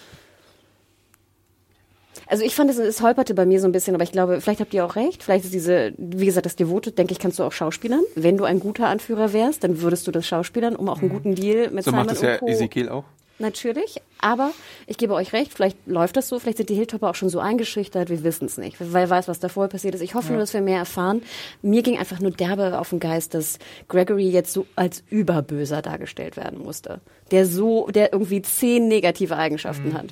Also 2.29 2.45
ich 2.45 2.55
fand, 2.55 2.71
es, 2.71 2.79
es 2.79 3.01
holperte 3.01 3.35
bei 3.35 3.47
mir 3.47 3.61
so 3.61 3.67
ein 3.67 3.73
bisschen, 3.73 3.95
aber 3.95 4.05
ich 4.05 4.13
glaube, 4.13 4.41
vielleicht 4.41 4.61
habt 4.61 4.75
ihr 4.75 4.85
auch 4.85 4.97
recht. 4.97 5.23
Vielleicht 5.23 5.47
ist 5.47 5.55
diese, 5.55 5.93
wie 5.97 6.27
gesagt, 6.27 6.47
das 6.47 6.57
Devote, 6.57 6.93
denke 6.93 7.13
ich, 7.13 7.19
kannst 7.19 7.39
du 7.39 7.43
auch 7.43 7.53
schauspielern. 7.53 8.03
Wenn 8.15 8.37
du 8.37 8.45
ein 8.45 8.61
guter 8.61 8.89
Anführer 8.89 9.33
wärst, 9.33 9.65
dann 9.65 9.81
würdest 9.81 10.07
du 10.07 10.11
das 10.11 10.27
schauspielern, 10.27 10.77
um 10.77 10.89
auch 10.89 11.01
einen 11.01 11.11
guten 11.11 11.35
Deal 11.35 11.71
mit 11.71 11.85
So 11.85 11.91
Simon 11.91 12.07
macht 12.07 12.17
es 12.17 12.23
ja 12.23 12.37
Co. 12.37 12.47
Ezekiel 12.47 12.91
auch. 12.91 13.05
Natürlich, 13.41 14.03
aber 14.21 14.51
ich 14.89 14.99
gebe 14.99 15.15
euch 15.15 15.33
recht, 15.33 15.55
vielleicht 15.55 15.79
läuft 15.87 16.17
das 16.17 16.29
so, 16.29 16.41
vielleicht 16.41 16.57
sind 16.57 16.71
die 16.71 16.75
Hilltopper 16.75 17.09
auch 17.09 17.15
schon 17.15 17.29
so 17.29 17.39
eingeschüchtert, 17.39 18.11
wir 18.11 18.25
wissen 18.25 18.47
es 18.47 18.59
nicht. 18.59 18.79
Wer 18.81 19.09
weiß, 19.09 19.29
was 19.29 19.39
da 19.39 19.49
vorher 19.49 19.69
passiert 19.69 19.95
ist. 19.95 20.01
Ich 20.01 20.17
hoffe 20.17 20.33
nur, 20.33 20.41
dass 20.41 20.55
wir 20.55 20.61
mehr 20.61 20.79
erfahren. 20.79 21.23
Mir 21.63 21.83
ging 21.83 21.97
einfach 21.97 22.19
nur 22.19 22.33
derbe 22.33 22.81
auf 22.81 22.91
den 22.91 22.99
Geist, 22.99 23.35
dass 23.35 23.61
Gregory 23.87 24.29
jetzt 24.29 24.53
so 24.53 24.67
als 24.75 25.05
Überböser 25.09 25.83
dargestellt 25.83 26.37
werden 26.37 26.59
musste. 26.59 27.01
Der 27.31 27.47
so, 27.47 27.87
der 27.87 28.13
irgendwie 28.13 28.43
zehn 28.43 28.89
negative 28.89 29.37
Eigenschaften 29.37 29.95
hat. 29.95 30.07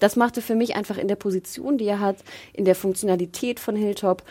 Das 0.00 0.16
machte 0.16 0.42
für 0.42 0.56
mich 0.56 0.74
einfach 0.74 0.98
in 0.98 1.08
der 1.08 1.16
Position, 1.16 1.78
die 1.78 1.86
er 1.86 2.00
hat, 2.00 2.16
in 2.52 2.64
der 2.64 2.74
Funktionalität 2.74 3.60
von 3.60 3.76
Hilltop, 3.76 4.24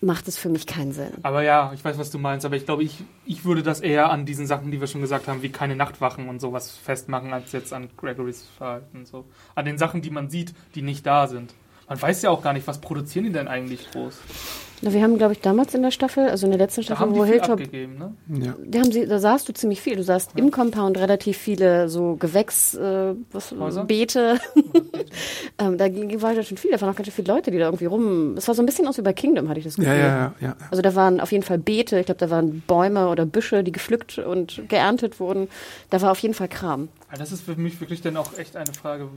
macht 0.00 0.28
es 0.28 0.36
für 0.36 0.48
mich 0.48 0.66
keinen 0.66 0.92
Sinn. 0.92 1.12
Aber 1.22 1.42
ja, 1.42 1.72
ich 1.74 1.84
weiß, 1.84 1.98
was 1.98 2.10
du 2.10 2.18
meinst, 2.18 2.44
aber 2.44 2.56
ich 2.56 2.64
glaube, 2.64 2.82
ich, 2.82 3.02
ich 3.24 3.44
würde 3.44 3.62
das 3.62 3.80
eher 3.80 4.10
an 4.10 4.26
diesen 4.26 4.46
Sachen, 4.46 4.70
die 4.70 4.80
wir 4.80 4.86
schon 4.86 5.00
gesagt 5.00 5.26
haben, 5.26 5.42
wie 5.42 5.48
keine 5.50 5.74
Nachtwachen 5.74 6.28
und 6.28 6.40
sowas 6.40 6.70
festmachen, 6.70 7.32
als 7.32 7.52
jetzt 7.52 7.72
an 7.72 7.88
Gregorys 7.96 8.46
Verhalten. 8.56 9.06
So. 9.06 9.24
An 9.54 9.64
den 9.64 9.78
Sachen, 9.78 10.02
die 10.02 10.10
man 10.10 10.28
sieht, 10.30 10.54
die 10.74 10.82
nicht 10.82 11.06
da 11.06 11.26
sind. 11.26 11.54
Man 11.88 12.00
weiß 12.02 12.22
ja 12.22 12.30
auch 12.30 12.42
gar 12.42 12.52
nicht, 12.52 12.66
was 12.66 12.80
produzieren 12.80 13.26
die 13.26 13.32
denn 13.32 13.48
eigentlich 13.48 13.90
groß. 13.92 14.14
Na, 14.82 14.92
wir 14.92 15.02
haben, 15.02 15.16
glaube 15.16 15.32
ich, 15.32 15.40
damals 15.40 15.72
in 15.74 15.80
der 15.82 15.90
Staffel, 15.90 16.28
also 16.28 16.44
in 16.46 16.50
der 16.52 16.58
letzten 16.58 16.82
Da 16.82 16.96
Staffel, 16.96 17.14
wo 17.16 17.24
Hilltop 17.24 17.60
ne? 17.72 18.12
Ja. 18.28 18.54
Da, 18.62 18.80
haben 18.80 18.92
sie, 18.92 19.06
da 19.06 19.18
sahst 19.18 19.48
du 19.48 19.54
ziemlich 19.54 19.80
viel. 19.80 19.96
Du 19.96 20.02
sahst 20.02 20.32
im 20.36 20.50
Compound 20.50 20.98
relativ 20.98 21.38
viele 21.38 21.88
so 21.88 22.16
Gewächs, 22.16 22.74
äh? 22.74 23.14
Beete. 23.86 24.38
ähm, 25.58 25.78
da 25.78 25.88
ging- 25.88 26.20
war 26.20 26.32
ja 26.32 26.42
schon 26.42 26.58
viel. 26.58 26.72
Da 26.72 26.80
waren 26.80 26.90
auch 26.90 26.94
ganz 26.96 27.06
schön 27.06 27.14
viele 27.24 27.32
Leute, 27.32 27.50
die 27.50 27.58
da 27.58 27.64
irgendwie 27.66 27.86
rum. 27.86 28.34
Es 28.36 28.46
war 28.48 28.54
so 28.54 28.62
ein 28.62 28.66
bisschen 28.66 28.86
aus 28.86 28.98
wie 28.98 29.02
bei 29.02 29.14
Kingdom, 29.14 29.48
hatte 29.48 29.60
ich 29.60 29.64
das 29.64 29.76
Gefühl. 29.76 29.94
Ja, 29.94 29.98
ja, 29.98 30.06
ja, 30.08 30.34
ja. 30.40 30.56
Also 30.70 30.82
da 30.82 30.94
waren 30.94 31.20
auf 31.20 31.32
jeden 31.32 31.44
Fall 31.44 31.58
Beete. 31.58 31.98
Ich 31.98 32.06
glaube, 32.06 32.18
da 32.18 32.28
waren 32.28 32.60
Bäume 32.66 33.08
oder 33.08 33.24
Büsche, 33.24 33.64
die 33.64 33.72
gepflückt 33.72 34.18
und 34.18 34.68
geerntet 34.68 35.20
wurden. 35.20 35.48
Da 35.88 36.02
war 36.02 36.10
auf 36.10 36.18
jeden 36.18 36.34
Fall 36.34 36.48
Kram. 36.48 36.88
Das 37.16 37.32
ist 37.32 37.42
für 37.42 37.56
mich 37.56 37.80
wirklich 37.80 38.02
dann 38.02 38.18
auch 38.18 38.36
echt 38.36 38.56
eine 38.56 38.74
Frage. 38.74 39.08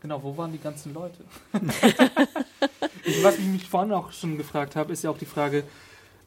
Genau, 0.00 0.22
wo 0.22 0.36
waren 0.36 0.52
die 0.52 0.60
ganzen 0.60 0.94
Leute? 0.94 1.18
ich, 3.04 3.24
was 3.24 3.38
ich 3.38 3.46
mich 3.46 3.68
vorhin 3.68 3.92
auch 3.92 4.12
schon 4.12 4.36
gefragt 4.38 4.76
habe, 4.76 4.92
ist 4.92 5.02
ja 5.02 5.10
auch 5.10 5.18
die 5.18 5.26
Frage, 5.26 5.64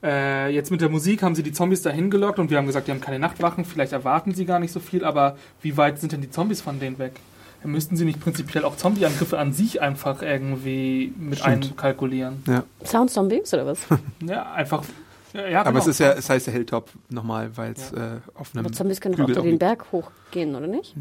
äh, 0.04 0.50
jetzt 0.54 0.72
mit 0.72 0.82
der 0.82 0.90
Musik 0.90 1.22
haben 1.24 1.36
sie 1.36 1.44
die 1.44 1.52
Zombies 1.52 1.82
dahin 1.82 2.10
gelockt 2.10 2.40
und 2.40 2.50
wir 2.50 2.58
haben 2.58 2.66
gesagt, 2.66 2.88
die 2.88 2.92
haben 2.92 3.02
keine 3.02 3.20
Nachtwachen, 3.20 3.66
vielleicht 3.66 3.94
erwarten 3.94 4.34
sie 4.34 4.46
gar 4.46 4.60
nicht 4.60 4.72
so 4.72 4.80
viel, 4.80 5.06
aber 5.06 5.38
wie 5.62 5.78
weit 5.78 6.00
sind 6.00 6.12
denn 6.12 6.22
die 6.22 6.30
Zombies 6.32 6.62
von 6.62 6.80
denen 6.80 6.98
weg? 7.00 7.14
Müssten 7.64 7.96
sie 7.96 8.06
nicht 8.06 8.20
prinzipiell 8.20 8.66
auch 8.66 8.76
Zombie-Angriffe 8.76 9.38
an 9.38 9.54
sich 9.54 9.82
einfach 9.82 10.24
irgendwie 10.24 11.14
mit 11.20 11.40
Stimmt. 11.40 11.66
einkalkulieren? 11.72 12.44
ja. 12.48 12.64
Sound 12.84 13.12
Zombies 13.12 13.54
oder 13.54 13.68
was? 13.68 13.86
Ja, 14.26 14.52
einfach. 14.54 14.84
Ja, 15.34 15.48
ja, 15.48 15.60
Aber 15.62 15.72
genau. 15.72 15.82
es 15.82 15.88
ist 15.88 16.00
ja, 16.00 16.12
es 16.14 16.30
heißt 16.30 16.48
ja 16.48 16.54
Hilltop 16.54 16.90
nochmal, 17.10 17.56
weil 17.56 17.72
es 17.74 17.92
äh, 17.94 18.18
auf 18.36 18.54
einem 18.54 18.66
Aber 18.66 18.74
Zombies 18.74 19.00
können 19.00 19.16
auch 19.16 19.20
Hügel 19.20 19.36
da 19.36 19.42
den. 19.42 19.60
Berg 19.60 19.92
hochgehen, 19.92 20.56
oder 20.56 20.68
nicht? 20.68 20.94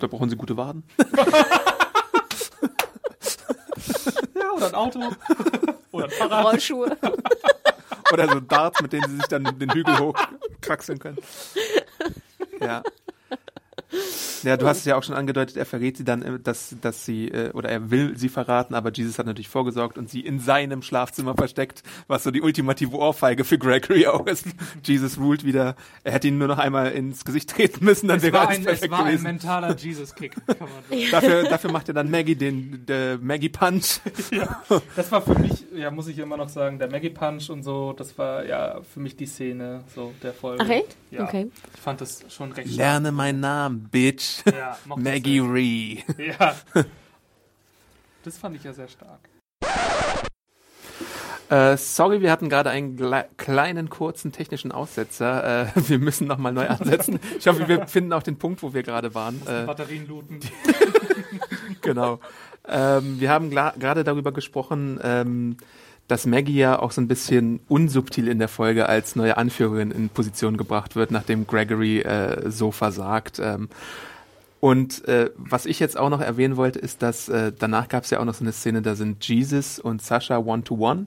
Da 0.00 0.06
brauchen 0.06 0.28
sie 0.30 0.36
gute 0.36 0.56
Waden. 0.56 0.82
Ja, 4.34 4.50
oder 4.56 4.66
ein 4.68 4.74
Auto. 4.74 5.00
oder 5.92 6.04
ein 6.06 6.10
Fahrrad. 6.10 6.44
Rollschuhe. 6.46 6.96
Oder 8.12 8.28
so 8.28 8.40
Darts, 8.40 8.80
mit 8.82 8.92
denen 8.92 9.08
sie 9.08 9.16
sich 9.16 9.26
dann 9.26 9.44
den 9.58 9.70
Hügel 9.72 9.98
hochkraxeln 9.98 10.98
können. 10.98 11.18
Ja. 12.60 12.82
Ja, 14.42 14.56
du 14.56 14.66
hast 14.66 14.78
es 14.78 14.84
ja 14.86 14.96
auch 14.96 15.02
schon 15.02 15.14
angedeutet, 15.14 15.56
er 15.56 15.66
verrät 15.66 15.96
sie 15.96 16.04
dann, 16.04 16.22
äh, 16.22 16.38
dass, 16.40 16.74
dass 16.80 17.04
sie, 17.04 17.28
äh, 17.28 17.50
oder 17.52 17.68
er 17.68 17.90
will 17.90 18.16
sie 18.16 18.28
verraten, 18.28 18.74
aber 18.74 18.90
Jesus 18.92 19.18
hat 19.18 19.26
natürlich 19.26 19.48
vorgesorgt 19.48 19.98
und 19.98 20.08
sie 20.08 20.20
in 20.20 20.40
seinem 20.40 20.82
Schlafzimmer 20.82 21.34
versteckt, 21.34 21.82
was 22.06 22.22
so 22.22 22.30
die 22.30 22.40
ultimative 22.40 22.96
Ohrfeige 22.96 23.44
für 23.44 23.58
Gregory 23.58 24.06
auch 24.06 24.26
ist. 24.26 24.46
Jesus 24.84 25.18
ruled 25.18 25.44
wieder, 25.44 25.76
er 26.04 26.12
hätte 26.12 26.28
ihn 26.28 26.38
nur 26.38 26.48
noch 26.48 26.58
einmal 26.58 26.92
ins 26.92 27.24
Gesicht 27.24 27.50
treten 27.50 27.84
müssen, 27.84 28.08
dann 28.08 28.18
Es 28.18 28.22
wäre 28.22 28.34
war, 28.34 28.48
ein, 28.48 28.66
es 28.66 28.90
war 28.90 29.00
ein 29.00 29.06
gewesen. 29.06 29.22
mentaler 29.24 29.76
Jesus-Kick. 29.76 30.34
kann 30.46 30.56
man 30.60 30.68
sagen. 30.88 31.10
Dafür, 31.10 31.42
dafür 31.44 31.72
macht 31.72 31.88
er 31.88 31.94
dann 31.94 32.10
Maggie 32.10 32.34
den 32.36 32.86
der 32.86 33.18
Maggie 33.18 33.48
Punch. 33.48 34.00
Das 34.96 35.10
war 35.12 35.22
für 35.22 35.38
mich, 35.38 35.64
ja, 35.74 35.90
muss 35.90 36.06
ich 36.08 36.18
immer 36.18 36.36
noch 36.36 36.48
sagen, 36.48 36.78
der 36.78 36.90
Maggie 36.90 37.10
Punch 37.10 37.50
und 37.50 37.62
so, 37.62 37.92
das 37.92 38.16
war 38.18 38.44
ja 38.44 38.80
für 38.82 39.00
mich 39.00 39.16
die 39.16 39.26
Szene 39.26 39.82
so 39.94 40.12
der 40.22 40.32
Folge. 40.32 40.62
Ach 40.64 40.68
echt? 40.68 40.96
Ja. 41.10 41.24
Okay. 41.24 41.50
Ich 41.74 41.80
fand 41.80 42.00
das 42.00 42.24
schon 42.28 42.52
recht 42.52 42.74
Lerne 42.76 43.12
meinen 43.12 43.40
Namen, 43.40 43.79
Bitch. 43.88 44.42
Ja, 44.46 44.78
Maggie 44.96 45.40
Ree. 45.40 45.98
Ja. 46.18 46.56
Das 48.22 48.36
fand 48.36 48.54
ich 48.54 48.64
ja 48.64 48.74
sehr 48.74 48.86
stark. 48.86 49.30
Äh, 51.48 51.76
sorry, 51.78 52.20
wir 52.20 52.30
hatten 52.30 52.48
gerade 52.48 52.70
einen 52.70 52.96
kleinen, 53.36 53.90
kurzen 53.90 54.30
technischen 54.30 54.70
Aussetzer. 54.70 55.62
Äh, 55.62 55.66
wir 55.88 55.98
müssen 55.98 56.28
nochmal 56.28 56.52
neu 56.52 56.68
ansetzen. 56.68 57.18
Ich 57.38 57.48
hoffe, 57.48 57.66
wir 57.66 57.88
finden 57.88 58.12
auch 58.12 58.22
den 58.22 58.36
Punkt, 58.36 58.62
wo 58.62 58.72
wir 58.72 58.84
gerade 58.84 59.14
waren. 59.14 59.42
Äh, 59.46 59.64
Batterien 59.64 60.06
looten. 60.06 60.38
genau. 61.80 62.20
Ähm, 62.68 63.18
wir 63.18 63.30
haben 63.30 63.50
gerade 63.50 64.04
darüber 64.04 64.30
gesprochen, 64.32 65.00
ähm, 65.02 65.56
dass 66.10 66.26
Maggie 66.26 66.56
ja 66.58 66.78
auch 66.78 66.90
so 66.90 67.00
ein 67.00 67.06
bisschen 67.06 67.60
unsubtil 67.68 68.26
in 68.26 68.40
der 68.40 68.48
Folge 68.48 68.88
als 68.88 69.14
neue 69.14 69.36
Anführerin 69.36 69.92
in 69.92 70.08
Position 70.08 70.56
gebracht 70.56 70.96
wird, 70.96 71.12
nachdem 71.12 71.46
Gregory 71.46 72.00
äh, 72.00 72.50
so 72.50 72.72
versagt. 72.72 73.38
Ähm, 73.38 73.68
und 74.58 75.06
äh, 75.06 75.30
was 75.36 75.66
ich 75.66 75.78
jetzt 75.78 75.96
auch 75.96 76.10
noch 76.10 76.20
erwähnen 76.20 76.56
wollte, 76.56 76.80
ist, 76.80 77.02
dass 77.02 77.28
äh, 77.28 77.52
danach 77.56 77.88
gab 77.88 78.04
es 78.04 78.10
ja 78.10 78.18
auch 78.18 78.24
noch 78.24 78.34
so 78.34 78.42
eine 78.42 78.52
Szene, 78.52 78.82
da 78.82 78.96
sind 78.96 79.26
Jesus 79.26 79.78
und 79.78 80.02
Sascha 80.02 80.38
one-to-one. 80.38 81.06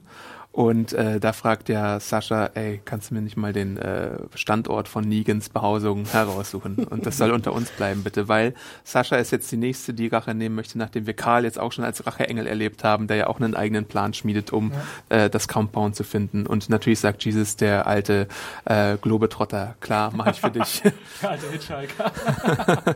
Und 0.54 0.92
äh, 0.92 1.18
da 1.18 1.32
fragt 1.32 1.68
ja 1.68 1.98
Sascha, 1.98 2.46
ey, 2.54 2.80
kannst 2.84 3.10
du 3.10 3.14
mir 3.14 3.22
nicht 3.22 3.36
mal 3.36 3.52
den 3.52 3.76
äh, 3.76 4.18
Standort 4.36 4.86
von 4.86 5.02
Negans 5.02 5.48
Behausung 5.48 6.04
heraussuchen? 6.04 6.84
Und 6.84 7.06
das 7.06 7.18
soll 7.18 7.32
unter 7.32 7.52
uns 7.52 7.70
bleiben, 7.70 8.04
bitte, 8.04 8.28
weil 8.28 8.54
Sascha 8.84 9.16
ist 9.16 9.32
jetzt 9.32 9.50
die 9.50 9.56
nächste, 9.56 9.92
die 9.94 10.06
Rache 10.06 10.32
nehmen 10.32 10.54
möchte, 10.54 10.78
nachdem 10.78 11.08
wir 11.08 11.14
Karl 11.14 11.42
jetzt 11.42 11.58
auch 11.58 11.72
schon 11.72 11.82
als 11.84 12.06
Racheengel 12.06 12.46
erlebt 12.46 12.84
haben, 12.84 13.08
der 13.08 13.16
ja 13.16 13.26
auch 13.26 13.40
einen 13.40 13.56
eigenen 13.56 13.86
Plan 13.86 14.14
schmiedet, 14.14 14.52
um 14.52 14.70
äh, 15.08 15.28
das 15.28 15.48
Compound 15.48 15.96
zu 15.96 16.04
finden. 16.04 16.46
Und 16.46 16.68
natürlich 16.70 17.00
sagt 17.00 17.24
Jesus, 17.24 17.56
der 17.56 17.88
alte 17.88 18.28
äh, 18.64 18.96
Globetrotter, 18.98 19.74
klar, 19.80 20.14
mache 20.14 20.30
ich 20.30 20.40
für 20.40 20.52
dich. 20.52 20.82
Der 21.20 21.30
alte 21.30 21.50
Hitchhiker. 21.50 22.12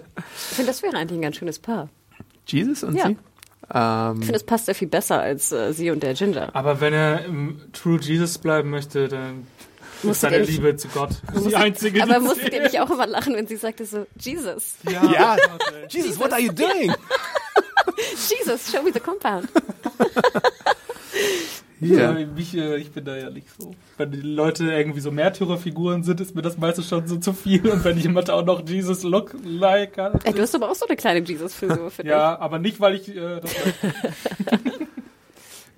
Ich 0.51 0.55
finde, 0.57 0.71
das 0.71 0.83
wäre 0.85 0.97
eigentlich 0.97 1.19
ein 1.19 1.23
ganz 1.23 1.37
schönes 1.37 1.59
Paar. 1.59 1.89
Jesus 2.47 2.85
und 2.85 2.95
Ja. 2.95 3.09
sie? 3.09 3.17
Ähm, 3.73 4.17
Ich 4.21 4.25
finde, 4.27 4.37
es 4.37 4.45
passt 4.45 4.67
sehr 4.67 4.75
viel 4.75 4.89
besser 4.89 5.21
als 5.21 5.53
äh, 5.53 5.73
sie 5.73 5.91
und 5.91 6.03
der 6.03 6.15
Ginger. 6.15 6.49
Aber 6.55 6.81
wenn 6.81 6.95
er 6.95 7.25
im 7.25 7.61
True 7.73 7.99
Jesus 8.01 8.39
bleiben 8.39 8.71
möchte, 8.71 9.09
dann 9.09 9.47
ist 10.03 10.21
seine 10.21 10.41
nicht- 10.41 10.51
Liebe 10.51 10.77
zu 10.77 10.89
Gott 10.89 11.11
die 11.49 11.55
einzige, 11.57 12.03
Aber 12.03 12.21
musstet 12.21 12.53
ihr 12.55 12.63
nicht 12.63 12.81
auch 12.81 12.91
immer 12.91 13.07
lachen, 13.07 13.35
wenn 13.35 13.47
sie 13.47 13.57
sagte 13.57 13.85
so, 13.85 14.07
Jesus, 14.19 14.75
Ja, 14.91 15.05
Ja. 15.13 15.37
Ey. 15.37 15.87
Jesus, 15.91 16.19
what 16.19 16.33
are 16.33 16.41
you 16.41 16.53
doing? 16.53 16.93
Jesus, 18.29 18.71
show 18.71 18.83
me 18.83 18.93
the 18.93 19.01
compound. 19.01 19.49
Ja. 21.81 22.19
Ja. 22.19 22.27
Mich, 22.27 22.57
äh, 22.57 22.77
ich 22.77 22.91
bin 22.91 23.05
da 23.05 23.17
ja 23.17 23.31
nicht 23.31 23.47
so. 23.59 23.73
Wenn 23.97 24.11
die 24.11 24.21
Leute 24.21 24.65
irgendwie 24.71 25.01
so 25.01 25.11
Märtyrerfiguren 25.11 26.03
sind, 26.03 26.21
ist 26.21 26.35
mir 26.35 26.43
das 26.43 26.59
meistens 26.59 26.89
schon 26.89 27.07
so 27.07 27.17
zu 27.19 27.33
viel. 27.33 27.67
Und 27.69 27.85
wenn 27.85 27.99
jemand 27.99 28.31
auch 28.31 28.45
noch 28.45 28.69
Jesus 28.69 29.03
Look 29.05 29.35
like 29.45 29.97
hat. 29.97 30.25
Ey, 30.25 30.33
du 30.33 30.43
hast 30.43 30.55
aber 30.55 30.71
auch 30.71 30.75
so 30.75 30.87
eine 30.87 30.97
kleine 30.97 31.21
Jesus-Frisur, 31.21 31.91
finde 31.91 32.11
Ja, 32.11 32.39
aber 32.39 32.59
nicht, 32.59 32.81
weil 32.81 32.95
ich 32.97 33.09
äh, 33.09 33.41
das 33.41 33.55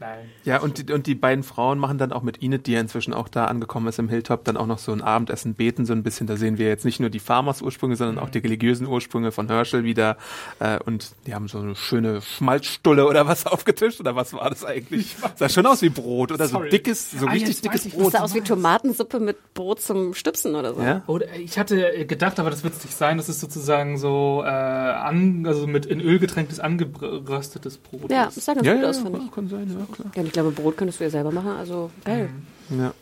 Nein. 0.01 0.31
Ja, 0.45 0.61
und 0.61 0.89
die, 0.89 0.93
und 0.93 1.07
die 1.07 1.15
beiden 1.15 1.45
Frauen 1.45 1.79
machen 1.79 1.99
dann 1.99 2.11
auch 2.13 2.23
mit 2.23 2.43
Enid, 2.43 2.67
die 2.67 2.73
ja 2.73 2.81
inzwischen 2.81 3.13
auch 3.13 3.29
da 3.29 3.45
angekommen 3.45 3.87
ist 3.87 3.99
im 3.99 4.09
Hilltop, 4.09 4.45
dann 4.45 4.57
auch 4.57 4.67
noch 4.67 4.79
so 4.79 4.93
ein 4.93 5.03
Abendessen 5.03 5.55
beten, 5.55 5.85
so 5.85 5.93
ein 5.93 6.03
bisschen. 6.03 6.27
Da 6.27 6.37
sehen 6.37 6.57
wir 6.57 6.69
jetzt 6.69 6.87
nicht 6.87 7.01
nur 7.01 7.11
die 7.11 7.19
Farmers-Ursprünge, 7.21 7.97
sondern 7.97 8.19
auch 8.19 8.31
die 8.31 8.39
religiösen 8.39 8.87
Ursprünge 8.87 9.31
von 9.31 9.47
Herschel 9.49 9.85
wieder. 9.85 10.17
Äh, 10.59 10.79
und 10.87 11.13
die 11.27 11.35
haben 11.35 11.49
so 11.49 11.59
eine 11.59 11.77
schöne 11.77 12.23
Schmalzstulle 12.23 13.07
oder 13.07 13.27
was 13.27 13.47
aufgetischt. 13.47 14.01
Oder 14.01 14.17
was 14.17 14.33
war 14.33 14.49
das 14.49 14.65
eigentlich? 14.65 15.17
Sah 15.37 15.49
schon 15.51 15.67
aus 15.67 15.83
wie 15.83 15.91
Brot 15.91 16.33
oder 16.33 16.49
Sorry. 16.49 16.69
so 16.69 16.71
dickes, 16.71 17.11
so 17.11 17.27
Ah, 17.27 17.33
richtig 17.33 17.61
dickes 17.61 17.85
ich. 17.85 17.93
Brot. 17.95 18.13
Sah 18.13 18.21
aus 18.21 18.35
wie 18.35 18.41
Tomatensuppe 18.41 19.21
mit 19.21 19.53
Brot 19.53 19.83
zum 19.83 20.15
Stüpsen 20.15 20.55
oder 20.55 20.75
so. 20.75 20.81
Ja? 20.81 21.03
Oder 21.09 21.27
ich 21.37 21.59
hatte 21.59 22.07
gedacht, 22.07 22.41
aber 22.41 22.49
das 22.49 22.65
wird 22.65 22.75
es 22.75 22.85
nicht 22.85 22.97
sein, 22.97 23.19
das 23.19 23.29
ist 23.29 23.41
sozusagen 23.41 23.99
so 23.99 24.43
äh, 24.47 24.49
an, 24.49 25.45
also 25.47 25.67
mit 25.67 25.85
in 25.85 26.01
Öl 26.01 26.19
getränktes 26.19 26.59
angeröstetes 26.59 27.77
Brot. 27.79 28.11
Ja, 28.11 28.25
das 28.27 28.37
sah 28.37 28.55
ganz 28.55 28.67
Ja, 28.67 28.75
gut 28.75 28.83
ja, 28.83 28.89
aus, 28.89 28.97
ja, 28.99 29.03
finde 29.05 29.21
ich. 29.27 29.31
kann 29.33 29.49
sein, 29.49 29.69
ja, 29.79 29.87
klar. 29.93 30.11
Ja, 30.15 30.21
und 30.21 30.27
ich 30.27 30.33
glaube, 30.33 30.51
Brot 30.51 30.77
könntest 30.77 31.01
du 31.01 31.05
ja 31.05 31.11
selber 31.11 31.31
machen, 31.33 31.53
also 31.53 31.91
geil. 32.05 32.29
Ja. 32.71 32.93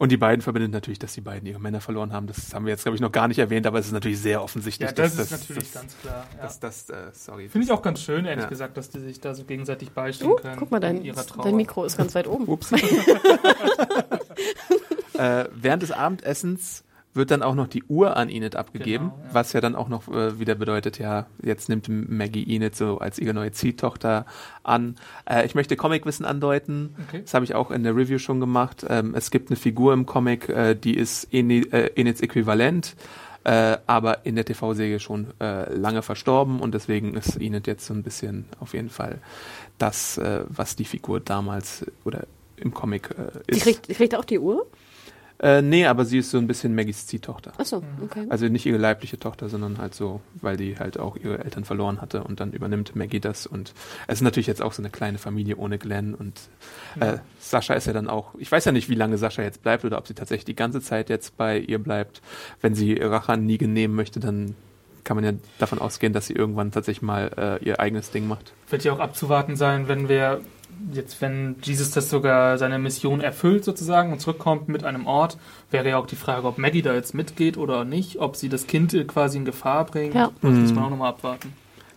Und 0.00 0.12
die 0.12 0.16
beiden 0.16 0.42
verbindet 0.42 0.70
natürlich, 0.70 1.00
dass 1.00 1.14
die 1.14 1.20
beiden 1.20 1.44
ihre 1.48 1.58
Männer 1.58 1.80
verloren 1.80 2.12
haben. 2.12 2.28
Das 2.28 2.54
haben 2.54 2.64
wir 2.66 2.70
jetzt, 2.70 2.84
glaube 2.84 2.94
ich, 2.94 3.00
noch 3.00 3.10
gar 3.10 3.26
nicht 3.26 3.40
erwähnt, 3.40 3.66
aber 3.66 3.80
es 3.80 3.86
ist 3.86 3.92
natürlich 3.92 4.20
sehr 4.20 4.44
offensichtlich. 4.44 4.88
Ja, 4.90 4.94
das 4.94 5.16
dass, 5.16 5.32
ist 5.32 5.40
natürlich 5.40 5.72
das, 5.72 5.82
ganz 5.82 5.96
klar. 6.00 6.24
Ja. 6.36 6.42
Das, 6.42 6.60
das, 6.60 6.88
äh, 6.90 6.94
sorry. 7.12 7.48
Finde 7.48 7.64
ich 7.64 7.72
auch 7.72 7.82
ganz 7.82 8.00
schön, 8.00 8.24
ehrlich 8.24 8.44
Ja. 8.44 8.48
gesagt, 8.48 8.76
dass 8.76 8.90
die 8.90 9.00
sich 9.00 9.20
da 9.20 9.34
so 9.34 9.42
gegenseitig 9.42 9.90
beistehen 9.90 10.30
Oh, 10.30 10.36
können. 10.36 10.54
guck 10.56 10.70
mal, 10.70 10.76
in 10.84 11.02
dein, 11.02 11.14
dein 11.42 11.56
Mikro 11.56 11.84
ist 11.84 11.96
ganz 11.96 12.14
weit 12.14 12.28
oben. 12.28 12.46
Ups. 12.46 12.70
äh, 15.14 15.46
während 15.52 15.82
des 15.82 15.90
Abendessens 15.90 16.84
wird 17.18 17.30
dann 17.30 17.42
auch 17.42 17.54
noch 17.54 17.66
die 17.66 17.84
Uhr 17.84 18.16
an 18.16 18.30
Enid 18.30 18.56
abgegeben, 18.56 19.10
Genau, 19.10 19.24
ja. 19.28 19.34
was 19.34 19.52
ja 19.52 19.60
dann 19.60 19.74
auch 19.76 19.88
noch 19.90 20.08
äh, 20.08 20.40
wieder 20.40 20.54
bedeutet, 20.54 20.98
ja, 20.98 21.26
jetzt 21.42 21.68
nimmt 21.68 21.86
Maggie 21.90 22.54
Enid 22.54 22.74
so 22.74 22.96
als 22.98 23.18
ihre 23.18 23.34
neue 23.34 23.52
Ziehtochter 23.52 24.24
an. 24.62 24.96
Äh, 25.28 25.44
ich 25.44 25.54
möchte 25.54 25.76
Comicwissen 25.76 26.24
andeuten, 26.24 26.94
Okay. 27.08 27.20
das 27.22 27.34
habe 27.34 27.44
ich 27.44 27.54
auch 27.54 27.70
in 27.70 27.82
der 27.82 27.94
Review 27.94 28.18
schon 28.18 28.40
gemacht. 28.40 28.86
Ähm, 28.88 29.14
es 29.14 29.30
gibt 29.30 29.50
eine 29.50 29.56
Figur 29.56 29.92
im 29.92 30.06
Comic, 30.06 30.48
äh, 30.48 30.74
die 30.74 30.96
ist 30.96 31.28
Enid, 31.34 31.72
äh, 31.74 31.88
Enids 31.94 32.22
Äquivalent, 32.22 32.96
äh, 33.44 33.76
aber 33.86 34.24
in 34.26 34.34
der 34.36 34.44
TV-Serie 34.44 34.98
schon 35.00 35.28
äh, 35.40 35.72
lange 35.74 36.02
verstorben 36.02 36.60
und 36.60 36.72
deswegen 36.74 37.14
ist 37.14 37.40
Enid 37.40 37.66
jetzt 37.66 37.84
so 37.86 37.92
ein 37.94 38.02
bisschen 38.02 38.46
auf 38.60 38.72
jeden 38.72 38.90
Fall 38.90 39.18
das, 39.78 40.18
äh, 40.18 40.40
was 40.48 40.76
die 40.76 40.84
Figur 40.84 41.20
damals 41.20 41.86
oder 42.04 42.26
im 42.56 42.74
Comic 42.74 43.10
äh, 43.10 43.38
Die 43.48 43.56
ist. 43.56 43.62
kriegt, 43.62 43.88
die 43.88 43.94
kriegt 43.94 44.14
auch 44.16 44.24
die 44.24 44.38
Uhr? 44.40 44.66
Äh, 45.40 45.62
nee, 45.62 45.86
aber 45.86 46.04
sie 46.04 46.18
ist 46.18 46.30
so 46.30 46.38
ein 46.38 46.48
bisschen 46.48 46.74
Maggies 46.74 47.06
Ziehtochter. 47.06 47.52
Achso, 47.58 47.82
okay. 48.02 48.26
Also 48.28 48.48
nicht 48.48 48.66
ihre 48.66 48.78
leibliche 48.78 49.18
Tochter, 49.18 49.48
sondern 49.48 49.78
halt 49.78 49.94
so, 49.94 50.20
weil 50.40 50.56
die 50.56 50.78
halt 50.78 50.98
auch 50.98 51.16
ihre 51.16 51.44
Eltern 51.44 51.64
verloren 51.64 52.00
hatte 52.00 52.24
und 52.24 52.40
dann 52.40 52.52
übernimmt 52.52 52.96
Maggie 52.96 53.20
das 53.20 53.46
und 53.46 53.72
es 54.08 54.16
ist 54.16 54.22
natürlich 54.22 54.48
jetzt 54.48 54.62
auch 54.62 54.72
so 54.72 54.82
eine 54.82 54.90
kleine 54.90 55.18
Familie 55.18 55.56
ohne 55.56 55.78
Glenn 55.78 56.14
und 56.14 56.40
äh, 56.98 57.18
Sascha 57.38 57.74
ist 57.74 57.86
ja 57.86 57.92
dann 57.92 58.08
auch, 58.08 58.34
ich 58.38 58.50
weiß 58.50 58.64
ja 58.64 58.72
nicht, 58.72 58.88
wie 58.88 58.94
lange 58.94 59.16
Sascha 59.16 59.42
jetzt 59.42 59.62
bleibt 59.62 59.84
oder 59.84 59.98
ob 59.98 60.08
sie 60.08 60.14
tatsächlich 60.14 60.44
die 60.44 60.56
ganze 60.56 60.80
Zeit 60.80 61.08
jetzt 61.08 61.36
bei 61.36 61.58
ihr 61.58 61.78
bleibt. 61.78 62.20
Wenn 62.60 62.74
sie 62.74 62.94
Rache 62.94 63.32
an 63.32 63.46
Negan 63.46 63.72
nehmen 63.72 63.94
möchte, 63.94 64.18
dann 64.18 64.56
kann 65.04 65.16
man 65.16 65.24
ja 65.24 65.32
davon 65.58 65.78
ausgehen, 65.78 66.12
dass 66.12 66.26
sie 66.26 66.34
irgendwann 66.34 66.72
tatsächlich 66.72 67.02
mal 67.02 67.58
äh, 67.62 67.64
ihr 67.64 67.80
eigenes 67.80 68.10
Ding 68.10 68.26
macht. 68.26 68.52
Wird 68.68 68.84
ja 68.84 68.92
auch 68.92 68.98
abzuwarten 68.98 69.56
sein, 69.56 69.88
wenn 69.88 70.08
wir 70.08 70.40
jetzt, 70.92 71.20
wenn 71.20 71.56
Jesus 71.62 71.90
das 71.90 72.08
sogar 72.10 72.58
seine 72.58 72.78
Mission 72.78 73.20
erfüllt 73.20 73.64
sozusagen 73.64 74.12
und 74.12 74.20
zurückkommt 74.20 74.68
mit 74.68 74.84
einem 74.84 75.06
Ort, 75.06 75.38
wäre 75.70 75.88
ja 75.88 75.98
auch 75.98 76.06
die 76.06 76.16
Frage, 76.16 76.46
ob 76.46 76.58
Maggie 76.58 76.82
da 76.82 76.94
jetzt 76.94 77.14
mitgeht 77.14 77.56
oder 77.56 77.84
nicht, 77.84 78.18
ob 78.18 78.36
sie 78.36 78.48
das 78.48 78.66
Kind 78.66 78.96
quasi 79.08 79.38
in 79.38 79.44
Gefahr 79.44 79.84
bringt. 79.86 80.14
Ja. 80.14 80.30
Das 80.40 80.52
muss 80.52 80.72
man 80.72 80.84
auch 80.84 80.90
nochmal 80.90 81.10
abwarten. 81.10 81.52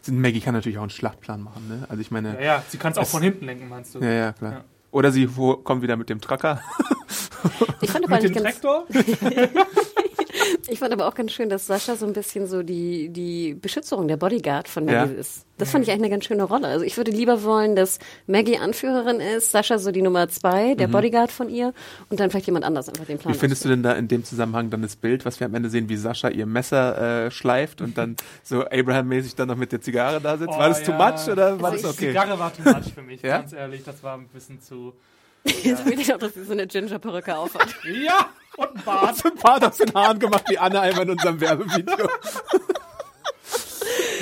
Maggie 0.07 0.39
kann 0.41 0.55
natürlich 0.55 0.77
auch 0.79 0.83
einen 0.83 0.89
Schlachtplan 0.89 1.43
machen, 1.43 1.67
ne? 1.67 1.85
Also 1.87 2.01
ich 2.01 2.09
meine, 2.09 2.33
Ja, 2.35 2.41
ja, 2.41 2.63
sie 2.67 2.77
kann 2.77 2.91
es 2.91 2.97
auch 2.97 3.05
von 3.05 3.21
hinten 3.21 3.45
lenken, 3.45 3.69
meinst 3.69 3.93
du? 3.93 3.99
ja, 3.99 4.11
ja, 4.11 4.31
klar. 4.33 4.51
Ja. 4.51 4.63
Oder 4.89 5.11
sie 5.11 5.37
wo, 5.37 5.55
kommt 5.55 5.83
wieder 5.83 5.95
mit 5.95 6.09
dem 6.09 6.19
Trucker. 6.19 6.59
Ich 7.81 7.89
fand 7.91 8.05
aber 8.11 8.15
Mit 8.15 8.23
dem 8.23 8.33
ganz, 8.33 8.59
Traktor? 8.59 8.85
Ich 10.67 10.79
fand 10.79 10.93
aber 10.93 11.07
auch 11.07 11.15
ganz 11.15 11.31
schön, 11.31 11.49
dass 11.49 11.67
Sascha 11.67 11.95
so 11.95 12.05
ein 12.05 12.13
bisschen 12.13 12.47
so 12.47 12.63
die, 12.63 13.09
die 13.09 13.53
Beschützerung, 13.53 14.07
der 14.07 14.17
Bodyguard 14.17 14.67
von 14.67 14.85
Maggie 14.85 15.13
Ja. 15.13 15.19
ist. 15.19 15.45
Das 15.57 15.69
fand 15.69 15.83
ich 15.85 15.91
eigentlich 15.91 16.01
eine 16.05 16.09
ganz 16.09 16.25
schöne 16.25 16.43
Rolle. 16.43 16.67
Also 16.67 16.83
ich 16.83 16.97
würde 16.97 17.11
lieber 17.11 17.43
wollen, 17.43 17.75
dass 17.75 17.99
Maggie 18.25 18.57
Anführerin 18.57 19.19
ist, 19.19 19.51
Sascha 19.51 19.77
so 19.77 19.91
die 19.91 20.01
Nummer 20.01 20.27
zwei, 20.27 20.73
der 20.73 20.87
Bodyguard 20.87 21.31
von 21.31 21.49
ihr 21.49 21.73
und 22.09 22.19
dann 22.19 22.31
vielleicht 22.31 22.47
jemand 22.47 22.65
anders 22.65 22.89
einfach 22.89 23.05
den 23.05 23.19
Plan. 23.19 23.31
Mhm. 23.31 23.35
Wie 23.35 23.39
findest 23.39 23.63
du 23.65 23.69
denn 23.69 23.83
da 23.83 23.93
in 23.93 24.07
dem 24.07 24.23
Zusammenhang 24.23 24.71
dann 24.71 24.81
das 24.81 24.95
Bild, 24.95 25.23
was 25.23 25.39
wir 25.39 25.45
am 25.45 25.53
Ende 25.53 25.69
sehen, 25.69 25.87
wie 25.87 25.97
Sascha 25.97 26.29
ihr 26.29 26.47
Messer 26.47 27.25
äh, 27.27 27.31
schleift 27.31 27.81
und 27.81 27.95
dann 27.97 28.15
so 28.43 28.65
Abraham-mäßig 28.65 29.35
dann 29.35 29.49
noch 29.49 29.55
mit 29.57 29.71
der 29.71 29.81
Zigarre 29.81 30.19
da 30.19 30.37
sitzt? 30.37 30.49
Oh, 30.55 30.57
war 30.57 30.69
das 30.69 30.81
too 30.83 30.91
ja. 30.93 30.97
much 31.11 31.27
oder 31.31 31.61
war 31.61 31.71
Also 31.71 31.87
das 31.89 31.95
Die 31.97 32.05
okay? 32.05 32.11
Zigarre 32.19 32.39
war 32.39 32.51
too 32.55 32.63
much 32.67 32.93
für 32.95 33.01
mich, 33.03 33.21
Ja? 33.21 33.37
ganz 33.39 33.53
ehrlich. 33.53 33.83
Das 33.83 34.01
war 34.01 34.17
ein 34.17 34.27
bisschen 34.29 34.59
zu. 34.61 34.93
Jetzt 35.63 35.85
will 35.85 35.99
ich 35.99 36.11
auch, 36.13 36.17
dass 36.19 36.33
sie 36.33 36.43
so 36.43 36.53
eine 36.53 36.65
Ginger-Perücke 36.65 37.35
aufhat. 37.37 37.67
Ja! 38.03 38.29
Und 38.61 38.77
ein 38.77 38.83
Bart. 38.83 39.23
Du 39.23 39.29
ein 39.29 39.35
Bart 39.35 39.63
aus 39.65 39.77
den 39.77 39.93
Haaren 39.93 40.19
gemacht, 40.19 40.43
wie 40.47 40.57
Anne 40.57 40.79
einmal 40.79 41.03
in 41.03 41.11
unserem 41.11 41.39
Werbevideo. 41.39 42.09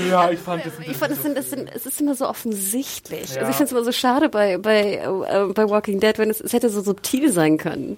Ja, 0.09 0.29
ich 0.29 0.39
fand 0.39 0.65
das 0.65 0.73
Ich 0.79 0.97
fand, 0.97 1.11
das 1.11 1.21
sind, 1.21 1.37
das 1.37 1.49
sind, 1.49 1.69
es 1.73 1.85
ist 1.85 1.99
immer 1.99 2.15
so 2.15 2.27
offensichtlich. 2.27 3.35
Ja. 3.35 3.41
Also 3.41 3.51
ich 3.51 3.57
finde 3.57 3.65
es 3.65 3.71
immer 3.71 3.83
so 3.83 3.91
schade 3.91 4.29
bei, 4.29 4.57
bei, 4.57 4.95
äh, 4.95 5.53
bei 5.53 5.69
Walking 5.69 5.99
Dead, 5.99 6.17
wenn 6.17 6.29
es, 6.29 6.39
es 6.39 6.53
hätte 6.53 6.69
so 6.69 6.81
subtil 6.81 7.31
sein 7.31 7.57
können. 7.57 7.97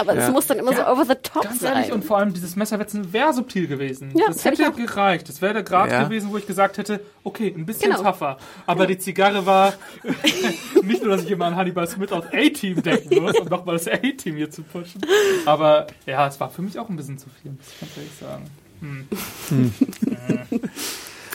Aber 0.00 0.16
es 0.16 0.26
Ja. 0.26 0.30
muss 0.30 0.46
dann 0.46 0.58
immer 0.60 0.70
Ja, 0.72 0.86
so 0.86 0.92
over 0.92 1.04
the 1.04 1.14
top 1.20 1.42
Ganz 1.42 1.58
sein. 1.60 1.74
ehrlich, 1.76 1.92
und 1.92 2.04
vor 2.04 2.18
allem 2.18 2.32
dieses 2.32 2.54
Messerwetzen 2.54 3.12
wäre 3.12 3.32
subtil 3.34 3.66
gewesen. 3.66 4.12
Ja, 4.16 4.26
das 4.28 4.44
hätte 4.44 4.70
gereicht. 4.70 5.28
Das 5.28 5.42
wäre 5.42 5.54
der 5.54 5.62
Grad 5.64 5.90
Ja. 5.90 6.04
gewesen, 6.04 6.30
wo 6.30 6.36
ich 6.36 6.46
gesagt 6.46 6.78
hätte, 6.78 7.00
okay, 7.24 7.52
ein 7.54 7.66
bisschen 7.66 7.90
Genau. 7.90 8.04
tougher. 8.12 8.38
Aber 8.66 8.86
die 8.86 8.96
Zigarre 8.96 9.44
war 9.44 9.74
nicht 10.82 11.02
nur, 11.02 11.16
dass 11.16 11.24
ich 11.24 11.30
immer 11.32 11.46
an 11.46 11.56
Hannibal 11.56 11.86
Smith 11.88 12.12
aus 12.12 12.24
A-Team 12.32 12.80
denken 12.82 13.22
muss, 13.22 13.38
um 13.40 13.48
nochmal 13.48 13.74
das 13.76 13.88
A-Team 13.88 14.36
hier 14.36 14.50
zu 14.50 14.62
pushen. 14.62 15.00
Aber 15.46 15.88
ja, 16.06 16.26
es 16.28 16.38
war 16.38 16.48
für 16.50 16.62
mich 16.62 16.78
auch 16.78 16.88
ein 16.88 16.96
bisschen 16.96 17.18
zu 17.18 17.26
viel, 17.42 17.50
muss 17.50 17.66
ich 17.74 17.80
ganz 17.80 17.96
ehrlich 17.96 18.12
sagen. 18.20 19.08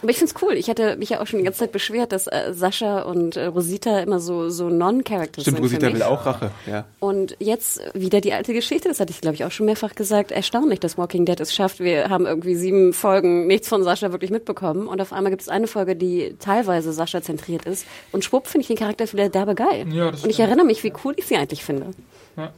Aber 0.04 0.12
ich 0.12 0.18
find's 0.18 0.36
cool. 0.42 0.56
Ich 0.56 0.70
hatte 0.70 0.98
mich 0.98 1.12
ja 1.12 1.22
auch 1.22 1.28
schon 1.28 1.40
die 1.40 1.46
ganze 1.46 1.60
Zeit 1.60 1.72
beschwert, 1.72 2.12
dass 2.12 2.28
äh, 2.28 2.54
Sascha 2.54 3.04
und 3.04 3.38
äh, 3.38 3.46
Rosita 3.46 4.00
immer 4.00 4.20
so, 4.20 4.50
so 4.50 4.68
Non-Characters 4.68 5.44
Stimmt, 5.44 5.58
sind 5.60 5.70
für 5.70 5.76
Rosita 5.76 5.94
will 5.94 6.04
auch 6.04 6.26
Rache. 6.26 6.52
Ja. 6.70 6.84
Und 7.00 7.38
jetzt 7.40 7.80
wieder 7.94 8.20
die 8.20 8.34
alte 8.34 8.54
Geschichte, 8.54 8.90
das 8.90 9.00
hatte 9.00 9.12
ich 9.12 9.22
glaube 9.22 9.36
ich 9.36 9.46
auch 9.46 9.52
schon 9.52 9.66
mehrfach 9.66 9.96
gesagt, 9.96 10.32
erstaunlich, 10.32 10.82
dass 10.82 10.98
Walking 10.98 11.24
Dead 11.24 11.40
es 11.40 11.56
schafft. 11.56 11.80
Wir 11.80 12.10
haben 12.10 12.26
irgendwie 12.26 12.56
sieben 12.56 12.92
Folgen 12.92 13.48
nichts 13.48 13.70
von 13.70 13.86
Sascha 13.86 14.12
wirklich 14.12 14.30
mitbekommen 14.30 14.88
und 14.88 15.00
auf 15.00 15.14
einmal 15.14 15.30
gibt 15.30 15.44
es 15.44 15.48
eine 15.48 15.68
Folge, 15.68 15.96
die 15.96 16.36
teilweise 16.38 16.92
Sascha 16.92 17.22
zentriert 17.22 17.66
ist 17.66 17.86
und 18.12 18.26
schwupp 18.26 18.48
finde 18.48 18.64
ich 18.64 18.68
den 18.68 18.78
Charakter 18.78 19.10
wieder 19.14 19.30
derbe 19.30 19.56
geil. 19.56 19.86
Ja, 19.90 20.12
das 20.12 20.24
und 20.24 20.30
ich 20.30 20.36
stimmt. 20.36 20.50
erinnere 20.50 20.66
mich, 20.66 20.84
wie 20.84 20.92
cool 21.06 21.14
ich 21.16 21.28
sie 21.28 21.38
eigentlich 21.38 21.64
finde. 21.64 21.92
Ja. 22.36 22.52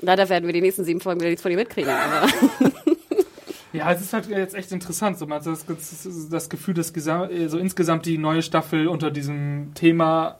Leider 0.00 0.28
werden 0.28 0.46
wir 0.46 0.52
die 0.52 0.62
nächsten 0.62 0.84
sieben 0.84 1.00
Folgen 1.00 1.20
wieder 1.20 1.30
nichts 1.30 1.42
von 1.42 1.52
ihr 1.52 1.58
mitkriegen, 1.58 1.90
aber 1.90 2.26
Ja, 3.72 3.92
es 3.92 4.00
ist 4.00 4.12
halt 4.12 4.28
jetzt 4.28 4.54
echt 4.54 4.72
interessant. 4.72 5.18
So, 5.18 5.26
man 5.26 5.38
hat 5.38 5.46
das, 5.46 5.64
das 6.30 6.48
Gefühl, 6.48 6.74
dass 6.74 6.88
so 6.88 7.58
insgesamt 7.58 8.06
die 8.06 8.18
neue 8.18 8.42
Staffel 8.42 8.88
unter 8.88 9.10
diesem 9.10 9.72
Thema 9.74 10.38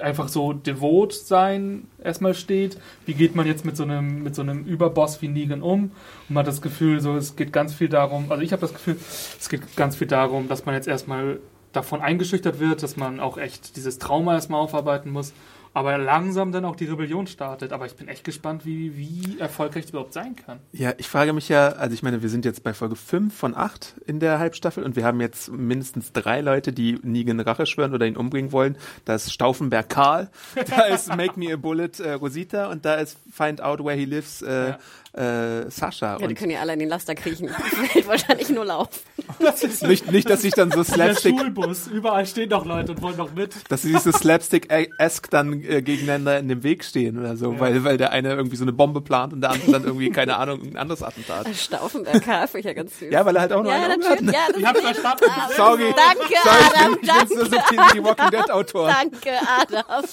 einfach 0.00 0.28
so 0.28 0.52
devot 0.52 1.12
sein 1.12 1.86
erstmal 2.02 2.34
steht. 2.34 2.78
Wie 3.04 3.14
geht 3.14 3.36
man 3.36 3.46
jetzt 3.46 3.64
mit 3.64 3.76
so 3.76 3.84
einem 3.84 4.22
mit 4.22 4.34
so 4.34 4.42
einem 4.42 4.64
Überboss 4.64 5.22
wie 5.22 5.28
Negan 5.28 5.62
um? 5.62 5.84
Und 5.84 5.92
man 6.28 6.38
hat 6.38 6.48
das 6.48 6.60
Gefühl, 6.60 7.00
so 7.00 7.16
es 7.16 7.36
geht 7.36 7.52
ganz 7.52 7.72
viel 7.72 7.88
darum. 7.88 8.30
Also 8.30 8.42
ich 8.42 8.52
habe 8.52 8.60
das 8.60 8.72
Gefühl, 8.72 8.96
es 8.98 9.48
geht 9.48 9.76
ganz 9.76 9.96
viel 9.96 10.08
darum, 10.08 10.48
dass 10.48 10.66
man 10.66 10.74
jetzt 10.74 10.88
erstmal 10.88 11.38
davon 11.72 12.00
eingeschüchtert 12.00 12.58
wird, 12.58 12.82
dass 12.82 12.96
man 12.96 13.20
auch 13.20 13.38
echt 13.38 13.76
dieses 13.76 13.98
Trauma 13.98 14.34
erstmal 14.34 14.60
aufarbeiten 14.60 15.10
muss. 15.10 15.32
Aber 15.76 15.98
langsam 15.98 16.52
dann 16.52 16.64
auch 16.64 16.74
die 16.74 16.86
Rebellion 16.86 17.26
startet. 17.26 17.70
Aber 17.70 17.84
ich 17.84 17.94
bin 17.94 18.08
echt 18.08 18.24
gespannt, 18.24 18.64
wie, 18.64 18.96
wie 18.96 19.38
erfolgreich 19.38 19.82
das 19.82 19.90
überhaupt 19.90 20.14
sein 20.14 20.34
kann. 20.34 20.58
Ja, 20.72 20.94
ich 20.96 21.06
frage 21.06 21.34
mich 21.34 21.50
ja, 21.50 21.68
also 21.68 21.92
ich 21.92 22.02
meine, 22.02 22.22
wir 22.22 22.30
sind 22.30 22.46
jetzt 22.46 22.62
bei 22.62 22.72
Folge 22.72 22.96
5 22.96 23.36
von 23.36 23.54
8 23.54 23.96
in 24.06 24.18
der 24.18 24.38
Halbstaffel 24.38 24.84
und 24.84 24.96
wir 24.96 25.04
haben 25.04 25.20
jetzt 25.20 25.50
mindestens 25.50 26.14
drei 26.14 26.40
Leute, 26.40 26.72
die 26.72 26.98
Negan 27.02 27.40
Rache 27.40 27.66
schwören 27.66 27.92
oder 27.92 28.06
ihn 28.06 28.16
umbringen 28.16 28.52
wollen. 28.52 28.78
Da 29.04 29.16
ist 29.16 29.30
Stauffenberg 29.30 29.90
Karl, 29.90 30.30
da 30.54 30.86
ist 30.86 31.14
Make 31.14 31.38
Me 31.38 31.52
a 31.52 31.56
Bullet 31.56 32.00
äh, 32.02 32.12
Rosita 32.12 32.70
und 32.70 32.86
da 32.86 32.94
ist 32.94 33.18
Find 33.30 33.60
Out 33.60 33.84
Where 33.84 33.96
He 33.96 34.06
Lives 34.06 34.40
äh, 34.40 34.76
äh, 35.12 35.70
Sascha. 35.70 36.12
ja, 36.12 36.18
die 36.18 36.24
und 36.24 36.34
können 36.36 36.52
ja 36.52 36.60
alle 36.60 36.72
in 36.72 36.78
den 36.78 36.88
Laster 36.88 37.14
kriechen. 37.14 37.50
Das 37.76 37.90
fällt 37.90 38.08
wahrscheinlich 38.08 38.48
nur 38.48 38.74
auf. 38.74 38.88
Das 39.38 39.62
ist 39.62 39.82
Nicht, 39.82 40.10
nicht, 40.10 40.28
dass 40.30 40.42
sich 40.42 40.52
dann 40.54 40.70
so 40.70 40.76
der 40.82 40.84
Slapstick, 40.84 41.38
Schulbus. 41.38 41.86
Überall 41.88 42.26
stehen 42.26 42.48
doch 42.48 42.64
Leute 42.64 42.92
und 42.92 43.02
wollen 43.02 43.16
doch 43.16 43.32
mit. 43.34 43.54
dass 43.68 43.82
sie 43.82 43.92
sich 43.92 44.00
so 44.00 44.12
Slapstick-esque 44.12 45.28
dann 45.30 45.62
äh, 45.62 45.82
gegeneinander 45.82 46.38
in 46.38 46.48
dem 46.48 46.62
Weg 46.62 46.84
stehen 46.84 47.18
oder 47.18 47.36
so, 47.36 47.58
weil, 47.60 47.84
weil 47.84 47.96
der 47.96 48.12
eine 48.12 48.34
irgendwie 48.34 48.56
so 48.56 48.64
eine 48.64 48.72
Bombe 48.72 49.00
plant 49.00 49.32
und 49.32 49.40
der 49.40 49.50
andere 49.50 49.72
dann 49.72 49.84
irgendwie, 49.84 50.10
keine 50.10 50.36
Ahnung, 50.38 50.60
ein 50.62 50.76
anderes 50.76 51.02
Attentat. 51.02 51.46
Stauffenberg 51.54 52.22
Karl 52.24 52.48
finde 52.48 52.60
ich 52.60 52.66
ja 52.66 52.72
ganz 52.72 52.98
süß. 52.98 53.12
Ja, 53.12 53.24
weil 53.26 53.36
er 53.36 53.42
halt 53.42 53.52
auch 53.52 53.62
nur 53.62 53.72
ja, 53.72 53.78
ein 53.78 53.92
Auge 53.92 54.04
hat. 54.08 54.20
natürlich. 54.22 54.34
Ja, 54.34 54.46
das 54.48 54.56
Ich 54.58 54.66
hab's 54.66 54.80
verstanden. 54.80 55.24
Sorry. 55.56 55.94
Danke, 55.96 56.34
Sorry, 56.42 56.56
ich 56.60 56.76
Adam, 56.76 56.94
ich 56.94 57.00
bin 57.00 57.28
so 57.28 57.44
danke. 57.44 57.56
subtil 57.56 57.78
wie 57.78 57.92
die 57.98 58.04
Walking 58.04 58.30
Dead 58.30 58.50
Autoren. 58.50 58.94
Danke, 58.94 59.30
Adam. 59.60 60.04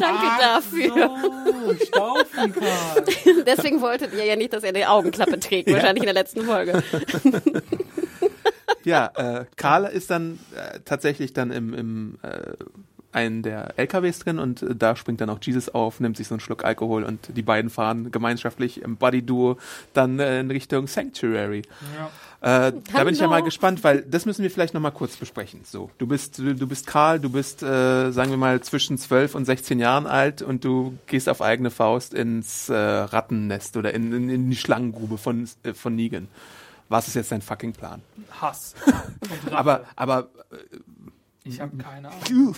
Danke 0.00 0.26
dafür. 0.40 1.10
Oh, 1.10 1.74
Staufenkarl. 1.86 3.04
Deswegen 3.46 3.80
wolltet 3.80 4.12
ihr 4.14 4.24
ja 4.24 4.36
nicht, 4.36 4.52
dass 4.52 4.62
er 4.62 4.70
eine 4.70 4.88
Augenklappe 4.90 5.38
trägt, 5.40 5.70
wahrscheinlich 5.72 6.02
in 6.02 6.06
der 6.06 6.14
letzten 6.14 6.42
Folge. 6.42 6.82
Ja, 8.84 9.10
äh, 9.14 9.44
Karl 9.56 9.84
ist 9.84 10.10
dann 10.10 10.38
äh, 10.54 10.80
tatsächlich 10.84 11.32
dann 11.32 11.50
im, 11.50 11.74
im 11.74 12.18
äh, 12.22 12.52
einen 13.12 13.42
der 13.42 13.78
LKWs 13.78 14.20
drin 14.20 14.38
und 14.38 14.62
äh, 14.62 14.74
da 14.74 14.96
springt 14.96 15.20
dann 15.20 15.30
auch 15.30 15.38
Jesus 15.42 15.68
auf, 15.68 16.00
nimmt 16.00 16.16
sich 16.16 16.28
so 16.28 16.34
einen 16.34 16.40
Schluck 16.40 16.64
Alkohol 16.64 17.04
und 17.04 17.36
die 17.36 17.42
beiden 17.42 17.70
fahren 17.70 18.10
gemeinschaftlich 18.10 18.82
im 18.82 18.96
Buddy-Duo 18.96 19.58
dann 19.92 20.18
äh, 20.18 20.40
in 20.40 20.50
Richtung 20.50 20.86
Sanctuary. 20.86 21.62
Äh, 22.40 22.72
da 22.92 23.04
bin 23.04 23.14
ich 23.14 23.20
ja 23.20 23.28
mal 23.28 23.42
gespannt, 23.42 23.84
weil 23.84 24.02
das 24.02 24.26
müssen 24.26 24.42
wir 24.42 24.50
vielleicht 24.50 24.74
noch 24.74 24.80
mal 24.80 24.90
kurz 24.90 25.16
besprechen. 25.16 25.60
So, 25.64 25.90
du 25.98 26.06
bist 26.06 26.38
du, 26.38 26.54
du 26.54 26.66
bist 26.66 26.86
Karl, 26.86 27.20
du 27.20 27.30
bist 27.30 27.62
äh, 27.62 28.10
sagen 28.10 28.30
wir 28.30 28.38
mal 28.38 28.60
zwischen 28.62 28.98
12 28.98 29.34
und 29.34 29.44
16 29.44 29.78
Jahren 29.78 30.06
alt 30.06 30.42
und 30.42 30.64
du 30.64 30.98
gehst 31.06 31.28
auf 31.28 31.40
eigene 31.40 31.70
Faust 31.70 32.14
ins 32.14 32.68
äh, 32.68 32.74
Rattennest 32.74 33.76
oder 33.76 33.94
in, 33.94 34.12
in, 34.12 34.28
in 34.28 34.50
die 34.50 34.56
Schlangengrube 34.56 35.18
von 35.18 35.48
äh, 35.62 35.74
von 35.74 35.94
Negan. 35.94 36.28
Was 36.92 37.08
ist 37.08 37.14
jetzt 37.14 37.32
dein 37.32 37.42
fucking 37.42 37.72
Plan? 37.72 38.02
Hass. 38.40 38.74
Aber 39.50 39.84
aber 39.96 40.28
ich 41.44 41.60
habe 41.60 41.76
keine 41.76 42.08
Ahnung. 42.08 42.54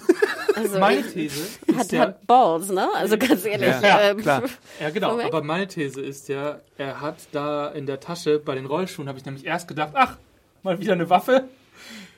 Also, 0.54 0.78
Meine 0.78 1.02
These 1.02 1.58
hat, 1.74 1.80
ist 1.82 1.92
ja, 1.92 2.00
hat 2.02 2.26
Balls, 2.26 2.68
ne? 2.68 2.88
Also 2.94 3.16
ganz 3.16 3.44
ehrlich. 3.44 3.68
Ja, 3.82 4.00
ähm, 4.10 4.18
klar. 4.18 4.42
ja 4.80 4.90
genau, 4.90 5.12
Moment. 5.12 5.28
aber 5.28 5.42
meine 5.42 5.66
These 5.66 6.00
ist 6.02 6.28
ja, 6.28 6.60
er 6.76 7.00
hat 7.00 7.16
da 7.32 7.68
in 7.68 7.86
der 7.86 7.98
Tasche 8.00 8.38
bei 8.38 8.54
den 8.54 8.66
Rollschuhen, 8.66 9.08
habe 9.08 9.18
ich 9.18 9.24
nämlich 9.24 9.46
erst 9.46 9.68
gedacht, 9.68 9.92
ach, 9.94 10.16
mal 10.62 10.78
wieder 10.80 10.92
eine 10.92 11.08
Waffe. 11.08 11.44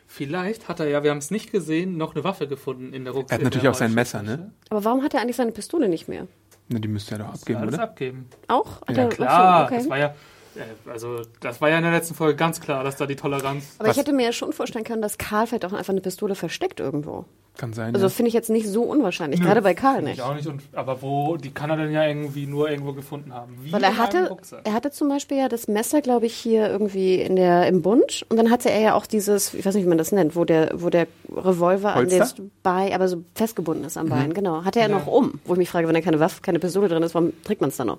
Vielleicht 0.09 0.69
hat 0.69 0.81
er 0.81 0.89
ja, 0.89 1.03
wir 1.05 1.11
haben 1.13 1.19
es 1.19 1.31
nicht 1.31 1.53
gesehen, 1.53 1.97
noch 1.97 2.15
eine 2.15 2.25
Waffe 2.25 2.49
gefunden 2.49 2.93
in 2.93 3.05
der 3.05 3.13
Rucksack. 3.15 3.33
Er 3.33 3.37
hat 3.39 3.45
natürlich 3.45 3.69
auch 3.69 3.75
sein 3.75 3.95
Messer, 3.95 4.23
ne? 4.23 4.51
Aber 4.71 4.85
warum 4.85 5.03
hat 5.05 5.15
er 5.15 5.21
eigentlich 5.21 5.37
seine 5.37 5.53
Pistole 5.53 5.89
nicht 5.89 6.09
mehr? 6.09 6.27
Na, 6.69 6.79
die 6.81 6.89
müsste 6.89 7.15
er 7.15 7.19
doch 7.19 7.29
abgeben, 7.35 7.61
Alles 7.61 7.75
oder? 7.75 7.83
abgeben. 7.85 8.29
Auch? 8.49 8.81
Hat 8.83 8.97
Ja, 8.97 9.03
er- 9.05 9.09
Klar, 9.09 9.65
okay. 9.67 9.77
das 9.77 9.89
war 9.89 9.99
ja, 9.99 10.07
äh, 10.07 10.15
also 10.91 11.21
das 11.41 11.61
war 11.61 11.69
ja 11.71 11.77
in 11.79 11.83
der 11.83 11.93
letzten 11.93 12.15
Folge 12.15 12.37
ganz 12.37 12.61
klar, 12.61 12.85
dass 12.85 12.97
da 12.97 13.07
die 13.07 13.17
Toleranz. 13.17 13.65
Aber 13.79 13.89
Was- 13.89 13.97
ich 13.97 14.01
hätte 14.03 14.13
mir 14.13 14.25
ja 14.25 14.33
schon 14.33 14.53
vorstellen 14.53 14.85
können, 14.85 15.03
dass 15.03 15.19
Karl 15.19 15.47
vielleicht 15.47 15.65
auch 15.65 15.73
einfach 15.73 15.93
eine 15.93 16.01
Pistole 16.01 16.35
versteckt 16.35 16.81
irgendwo. 16.81 17.25
Kann 17.57 17.73
sein. 17.73 17.95
Also 17.95 18.07
ja. 18.07 18.11
finde 18.11 18.29
ich 18.29 18.35
jetzt 18.35 18.51
nicht 18.51 18.69
so 18.69 18.83
unwahrscheinlich, 18.83 19.41
gerade 19.41 19.63
bei 19.63 19.73
Karl 19.73 19.95
Finde 19.97 20.11
nicht. 20.11 20.19
Ich 20.19 20.25
auch 20.25 20.35
nicht. 20.35 20.47
Und, 20.47 20.61
aber 20.75 21.01
wo, 21.01 21.39
die 21.39 21.51
kann 21.51 21.71
er 21.71 21.79
dann 21.79 21.91
ja 21.91 22.05
irgendwie 22.07 22.45
nur 22.47 22.69
irgendwo 22.69 22.93
gefunden 22.93 23.33
haben. 23.33 23.57
Wie 23.63 23.73
Weil 23.73 23.83
er 23.83 23.97
hatte, 23.97 24.37
er 24.65 24.73
hatte 24.75 24.91
zum 24.91 25.09
Beispiel 25.09 25.39
ja 25.39 25.49
das 25.49 25.67
Messer, 25.67 26.03
glaube 26.03 26.27
ich, 26.27 26.35
hier 26.35 26.69
irgendwie 26.69 27.15
in 27.15 27.35
der, 27.37 27.67
im 27.67 27.81
Bund. 27.81 28.27
Und 28.29 28.37
dann 28.37 28.51
hatte 28.51 28.71
er 28.71 28.81
ja 28.81 28.95
auch 28.95 29.07
dieses, 29.07 29.55
ich 29.55 29.65
weiß 29.65 29.75
nicht, 29.75 29.85
wie 29.85 29.89
man 29.89 29.97
das 29.97 30.13
nennt, 30.13 30.37
wo 30.37 30.45
der, 30.45 30.73
wo 30.75 30.91
der 30.91 31.07
Revolver 31.35 31.95
an 31.95 32.01
Holster? 32.01 32.19
das 32.19 32.35
Bein, 32.63 32.93
aber 32.93 33.09
so 33.09 33.25
festgebunden 33.35 33.85
ist 33.87 33.97
am 33.97 34.11
Bein, 34.11 34.35
genau. 34.35 34.65
Hatte 34.65 34.81
er 34.81 34.91
Ja. 34.91 34.99
noch 34.99 35.07
um. 35.07 35.41
Wo 35.47 35.55
ich 35.55 35.59
mich 35.59 35.71
frage, 35.71 35.87
wenn 35.89 35.95
da 35.95 36.03
keine 36.03 36.21
Waffe, 36.21 36.43
keine 36.43 36.59
Pistole 36.59 36.89
drin 36.89 37.03
ist, 37.03 37.15
warum 37.15 37.33
trägt 37.43 37.63
man 37.63 37.71
es 37.71 37.77
dann 37.79 37.87
noch? 37.87 37.99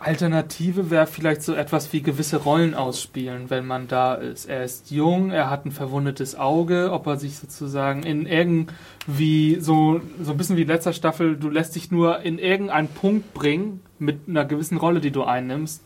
Alternative 0.00 0.90
wäre 0.90 1.06
vielleicht 1.06 1.42
so 1.42 1.52
etwas 1.52 1.92
wie 1.92 2.00
gewisse 2.00 2.38
Rollen 2.38 2.74
ausspielen, 2.74 3.50
wenn 3.50 3.66
man 3.66 3.86
da 3.86 4.14
ist. 4.14 4.46
Er 4.46 4.64
ist 4.64 4.90
jung, 4.90 5.30
er 5.30 5.50
hat 5.50 5.66
ein 5.66 5.72
verwundetes 5.72 6.38
Auge, 6.38 6.90
ob 6.90 7.06
er 7.06 7.18
sich 7.18 7.36
sozusagen 7.36 8.02
in 8.02 8.24
irgendwie 8.24 9.58
so, 9.60 10.00
so 10.22 10.32
ein 10.32 10.38
bisschen 10.38 10.56
wie 10.56 10.64
letzter 10.64 10.94
Staffel, 10.94 11.36
du 11.36 11.50
lässt 11.50 11.76
dich 11.76 11.90
nur 11.90 12.20
in 12.20 12.38
irgendeinen 12.38 12.88
Punkt 12.88 13.34
bringen 13.34 13.82
mit 13.98 14.20
einer 14.26 14.46
gewissen 14.46 14.78
Rolle, 14.78 15.00
die 15.00 15.10
du 15.10 15.24
einnimmst. 15.24 15.84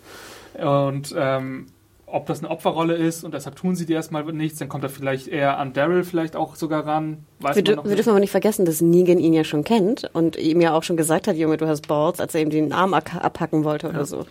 Und 0.54 1.12
ähm, 1.18 1.66
ob 2.14 2.26
das 2.26 2.38
eine 2.38 2.50
Opferrolle 2.50 2.94
ist 2.94 3.24
und 3.24 3.34
deshalb 3.34 3.56
tun 3.56 3.74
sie 3.76 3.86
dir 3.86 3.96
erstmal 3.96 4.24
nichts, 4.32 4.58
dann 4.58 4.68
kommt 4.68 4.84
er 4.84 4.90
vielleicht 4.90 5.28
eher 5.28 5.58
an 5.58 5.72
Daryl 5.72 6.04
vielleicht 6.04 6.36
auch 6.36 6.56
sogar 6.56 6.86
ran. 6.86 7.24
Weiß 7.40 7.56
Wir, 7.56 7.62
dür 7.64 7.84
wir 7.84 7.94
dürfen 7.96 8.10
aber 8.10 8.20
nicht 8.20 8.30
vergessen, 8.30 8.64
dass 8.64 8.80
Negan 8.80 9.18
ihn 9.18 9.32
ja 9.32 9.44
schon 9.44 9.64
kennt 9.64 10.08
und 10.14 10.36
ihm 10.36 10.60
ja 10.60 10.72
auch 10.74 10.82
schon 10.84 10.96
gesagt 10.96 11.26
hat, 11.28 11.36
Junge, 11.36 11.56
du 11.56 11.66
hast 11.66 11.88
Balls, 11.88 12.20
als 12.20 12.34
er 12.34 12.42
ihm 12.42 12.50
den 12.50 12.72
Arm 12.72 12.94
abhacken 12.94 13.64
wollte 13.64 13.88
oder 13.88 14.04
so. 14.06 14.24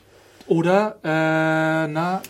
Oder, 0.48 0.96
äh, 1.04 1.88
na, 1.88 2.22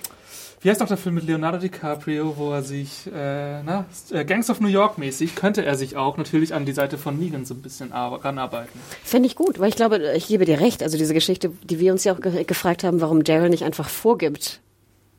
wie 0.61 0.69
heißt 0.69 0.79
noch 0.79 0.87
der 0.87 0.97
Film 0.97 1.15
mit 1.15 1.25
Leonardo 1.25 1.57
DiCaprio, 1.57 2.35
wo 2.37 2.51
er 2.53 2.61
sich, 2.61 3.07
äh, 3.07 3.61
na, 3.63 3.85
äh, 4.11 4.23
Gangs 4.23 4.49
of 4.49 4.61
New 4.61 4.67
York 4.69 4.97
mäßig, 4.97 5.35
könnte 5.35 5.65
er 5.65 5.75
sich 5.75 5.97
auch 5.97 6.15
natürlich 6.17 6.53
an 6.53 6.65
die 6.65 6.71
Seite 6.71 6.97
von 6.97 7.19
Negan 7.19 7.43
so 7.45 7.53
ein 7.53 7.61
bisschen 7.61 7.91
ar- 7.91 8.23
ranarbeiten. 8.23 8.79
Fände 9.03 9.27
ich 9.27 9.35
gut, 9.35 9.59
weil 9.59 9.69
ich 9.69 9.75
glaube, 9.75 10.13
ich 10.15 10.27
gebe 10.27 10.45
dir 10.45 10.61
recht. 10.61 10.81
Also 10.81 10.97
diese 10.97 11.13
Geschichte, 11.13 11.51
die 11.63 11.79
wir 11.79 11.91
uns 11.91 12.03
ja 12.05 12.13
auch 12.13 12.21
ge 12.21 12.43
gefragt 12.45 12.83
haben, 12.83 13.01
warum 13.01 13.23
Daryl 13.23 13.49
nicht 13.49 13.63
einfach 13.65 13.89
vorgibt, 13.89 14.61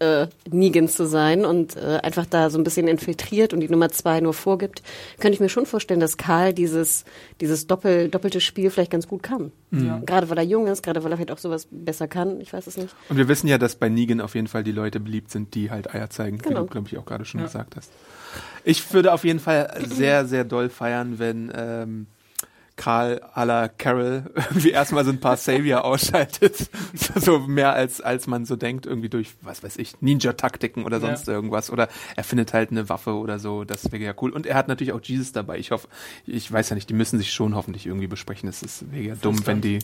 äh, 0.04 0.28
Negan 0.50 0.88
zu 0.88 1.06
sein 1.06 1.44
und 1.44 1.76
äh, 1.76 2.00
einfach 2.02 2.26
da 2.26 2.50
so 2.50 2.58
ein 2.58 2.64
bisschen 2.64 2.88
infiltriert 2.88 3.52
und 3.52 3.60
die 3.60 3.68
Nummer 3.68 3.88
zwei 3.90 4.20
nur 4.20 4.34
vorgibt, 4.34 4.82
könnte 5.18 5.34
ich 5.34 5.40
mir 5.40 5.48
schon 5.48 5.66
vorstellen, 5.66 6.00
dass 6.00 6.16
Karl 6.16 6.52
dieses, 6.52 7.04
dieses 7.40 7.66
Doppel, 7.66 8.08
doppelte 8.08 8.40
Spiel 8.40 8.70
vielleicht 8.70 8.90
ganz 8.90 9.08
gut 9.08 9.22
kann. 9.22 9.52
Ja. 9.72 10.00
Gerade 10.06 10.30
weil 10.30 10.38
er 10.38 10.44
jung 10.44 10.66
ist, 10.68 10.82
gerade 10.82 11.02
weil 11.02 11.10
er 11.12 11.16
vielleicht 11.16 11.32
auch 11.32 11.38
sowas 11.38 11.66
besser 11.70 12.06
kann, 12.06 12.40
ich 12.40 12.52
weiß 12.52 12.66
es 12.66 12.76
nicht. 12.76 12.94
Und 13.08 13.16
wir 13.16 13.26
wissen 13.28 13.48
ja, 13.48 13.58
dass 13.58 13.74
bei 13.74 13.88
Negan 13.88 14.20
auf 14.20 14.34
jeden 14.34 14.46
Fall 14.46 14.62
die 14.62 14.72
Leute 14.72 15.00
beliebt 15.00 15.30
sind, 15.30 15.54
die 15.54 15.70
halt 15.70 15.92
Eier 15.94 16.10
zeigen, 16.10 16.38
wie 16.40 16.48
Genau. 16.48 16.60
du, 16.60 16.66
glaube 16.66 16.88
ich, 16.90 16.98
auch 16.98 17.04
gerade 17.06 17.24
schon 17.24 17.40
Ja. 17.40 17.46
gesagt 17.46 17.76
hast. 17.76 17.90
Ich 18.64 18.92
würde 18.92 19.12
auf 19.12 19.24
jeden 19.24 19.40
Fall 19.40 19.72
sehr, 19.88 20.26
sehr 20.26 20.44
doll 20.44 20.68
feiern, 20.68 21.18
wenn 21.18 21.52
ähm, 21.54 22.06
Karl 22.76 23.20
à 23.34 23.44
la 23.44 23.68
Carol 23.68 24.24
irgendwie 24.34 24.70
erstmal 24.70 25.04
so 25.04 25.10
ein 25.10 25.20
paar 25.20 25.36
Savior 25.36 25.84
ausschaltet. 25.84 26.68
so 27.16 27.38
mehr 27.38 27.72
als, 27.72 28.00
als 28.00 28.26
man 28.26 28.44
so 28.46 28.56
denkt, 28.56 28.84
irgendwie 28.86 29.08
durch, 29.08 29.30
was 29.42 29.62
weiß 29.62 29.76
ich, 29.78 30.00
Ninja-Taktiken 30.00 30.84
oder 30.84 30.96
Ja. 30.98 31.06
sonst 31.06 31.28
irgendwas. 31.28 31.70
Oder 31.70 31.88
er 32.16 32.24
findet 32.24 32.52
halt 32.52 32.70
eine 32.70 32.88
Waffe 32.88 33.12
oder 33.14 33.38
so. 33.38 33.64
Das 33.64 33.92
wäre 33.92 34.02
ja 34.02 34.14
cool. 34.20 34.30
Und 34.32 34.46
er 34.46 34.56
hat 34.56 34.68
natürlich 34.68 34.92
auch 34.92 35.00
Jesus 35.02 35.32
dabei. 35.32 35.58
Ich 35.58 35.70
hoffe, 35.70 35.88
ich 36.26 36.50
weiß 36.50 36.70
ja 36.70 36.74
nicht, 36.74 36.88
die 36.90 36.94
müssen 36.94 37.18
sich 37.18 37.32
schon 37.32 37.54
hoffentlich 37.54 37.86
irgendwie 37.86 38.06
besprechen. 38.08 38.48
Es 38.48 38.62
ist 38.62 38.90
wäre 38.92 39.02
ja 39.04 39.14
dumm, 39.14 39.40
wenn 39.46 39.60
die, 39.60 39.78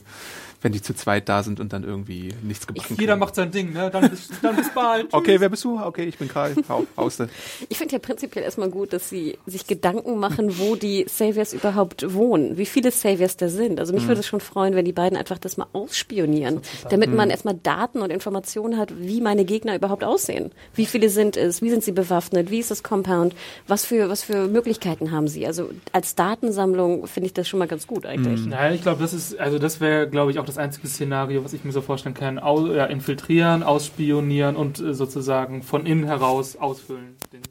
wenn 0.63 0.73
die 0.73 0.83
zu 0.83 0.95
zweit 0.95 1.29
da 1.29 1.43
sind 1.43 1.61
und 1.61 1.73
dann 1.73 1.85
irgendwie 1.85 2.35
nichts 2.43 2.67
gebacken 2.67 2.97
Jeder 2.99 3.13
kriegen. 3.13 3.21
macht 3.21 3.35
sein 3.37 3.51
Ding, 3.53 3.73
ne? 3.73 3.91
Dann 3.91 4.11
bis, 4.11 4.29
dann 4.43 4.57
bis 4.57 4.71
bald. 4.75 5.09
Okay, 5.13 5.39
wer 5.41 5.49
bist 5.49 5.65
du? 5.65 5.79
Okay, 5.79 6.05
ich 6.05 6.19
bin 6.19 6.29
Karl. 6.29 6.55
Hau, 6.69 6.87
hauste. 6.97 7.29
Ich 7.69 7.79
finde 7.79 7.93
ja 7.93 7.99
prinzipiell 7.99 8.45
erstmal 8.45 8.71
gut, 8.71 8.93
dass 8.93 9.09
sie 9.09 9.39
sich 9.47 9.67
Gedanken 9.67 10.19
machen, 10.19 10.59
wo 10.59 10.77
die 10.77 11.07
Saviors 11.09 11.53
überhaupt 11.53 12.13
wohnen, 12.15 12.57
wie 12.57 12.67
viele 12.81 12.91
Saviors 12.93 13.37
da 13.37 13.49
sind. 13.49 13.79
Also 13.79 13.93
mich 13.93 14.09
würde 14.09 14.21
es 14.21 14.27
schon 14.27 14.41
freuen, 14.41 14.75
wenn 14.75 14.87
die 14.87 14.93
beiden 14.93 15.19
einfach 15.19 15.39
das 15.39 15.59
mal 15.59 15.67
ausspionieren, 15.75 16.61
damit 16.89 17.15
man 17.15 17.29
erstmal 17.29 17.55
Daten 17.55 18.01
und 18.01 18.11
Informationen 18.11 18.79
hat, 18.79 18.99
wie 18.99 19.21
meine 19.21 19.45
Gegner 19.45 19.75
überhaupt 19.75 20.03
aussehen. 20.03 20.51
Wie 20.75 20.87
viele 20.87 21.11
sind 21.11 21.37
es? 21.37 21.61
Wie 21.61 21.69
sind 21.69 21.85
sie 21.85 21.93
bewaffnet? 21.93 22.51
Wie 22.51 22.59
ist 22.59 22.71
das 22.71 22.83
Compound? 22.83 23.35
Was 23.67 23.85
für, 23.85 24.09
was 24.09 24.23
für 24.23 24.47
Möglichkeiten 24.49 25.11
haben 25.11 25.29
sie? 25.29 25.47
Also 25.47 25.71
als 25.93 26.15
Datensammlung 26.15 27.07
finde 27.07 27.27
ich 27.27 27.35
das 27.35 27.49
schon 27.49 27.59
mal 27.59 27.69
ganz 27.69 27.87
gut 27.87 28.07
eigentlich. 28.07 28.47
Nein, 28.47 28.75
ich 28.75 28.83
glaube, 28.83 29.03
das 29.03 29.13
ist, 29.13 29.39
also 29.39 29.59
das 29.59 29.81
wäre, 29.81 30.09
glaube 30.09 30.31
ich, 30.31 30.39
auch 30.39 30.47
das 30.47 30.57
einzige 30.57 30.89
Szenario, 30.89 31.45
was 31.45 31.53
ich 31.53 31.65
mir 31.65 31.73
so 31.73 31.83
vorstellen 31.83 32.15
kann. 32.15 32.39
Au, 32.39 32.67
ja, 32.73 32.87
infiltrieren, 32.87 33.63
ausspionieren 33.63 34.57
und 34.57 34.81
äh, 34.81 34.95
sozusagen 34.95 35.63
von 35.63 35.85
innen 35.85 36.05
heraus 36.05 36.57
ausfüllen. 36.57 37.17
Den 37.33 37.43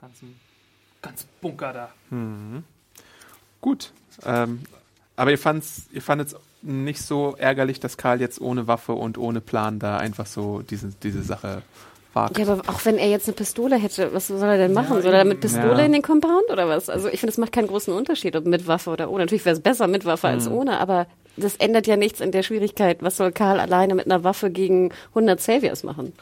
ganzen, 0.00 0.34
ganzen 1.00 1.28
Bunker 1.40 1.72
da. 1.72 1.88
Gut. 3.60 3.92
Ähm, 4.24 4.60
aber 5.16 5.30
ihr 5.30 5.38
fand's, 5.38 5.82
ihr 5.92 6.02
fandet 6.02 6.28
es 6.28 6.36
nicht 6.62 7.02
so 7.02 7.34
ärgerlich, 7.38 7.80
dass 7.80 7.96
Karl 7.96 8.20
jetzt 8.20 8.40
ohne 8.40 8.66
Waffe 8.66 8.92
und 8.92 9.18
ohne 9.18 9.40
Plan 9.40 9.78
da 9.78 9.96
einfach 9.98 10.26
so 10.26 10.62
diese, 10.62 10.90
diese 11.02 11.22
Sache 11.22 11.62
wagt. 12.14 12.38
Ja, 12.38 12.46
aber 12.48 12.68
auch 12.68 12.84
wenn 12.84 12.98
er 12.98 13.08
jetzt 13.08 13.26
eine 13.26 13.34
Pistole 13.34 13.76
hätte, 13.76 14.12
was 14.14 14.28
soll 14.28 14.40
er 14.42 14.58
denn 14.58 14.72
machen? 14.72 15.02
soll 15.02 15.12
er 15.14 15.24
mit 15.24 15.40
Pistole 15.40 15.78
Ja. 15.78 15.84
in 15.86 15.92
den 15.92 16.02
Compound 16.02 16.50
oder 16.50 16.68
was? 16.68 16.88
Also 16.88 17.08
ich 17.08 17.20
finde, 17.20 17.32
es 17.32 17.38
macht 17.38 17.52
keinen 17.52 17.66
großen 17.68 17.92
Unterschied, 17.92 18.36
ob 18.36 18.46
mit 18.46 18.66
Waffe 18.66 18.90
oder 18.90 19.10
ohne. 19.10 19.24
Natürlich 19.24 19.44
wäre 19.44 19.56
es 19.56 19.62
besser 19.62 19.86
mit 19.88 20.04
Waffe 20.04 20.28
als 20.28 20.46
Mhm. 20.48 20.52
ohne, 20.54 20.78
aber 20.78 21.06
das 21.36 21.56
ändert 21.56 21.86
ja 21.86 21.96
nichts 21.96 22.20
in 22.20 22.30
der 22.30 22.42
Schwierigkeit. 22.42 22.98
Was 23.02 23.16
soll 23.16 23.32
Karl 23.32 23.58
alleine 23.58 23.94
mit 23.94 24.04
einer 24.06 24.22
Waffe 24.22 24.50
gegen 24.50 24.90
100 25.14 25.40
Saviors 25.40 25.82
machen? 25.82 26.12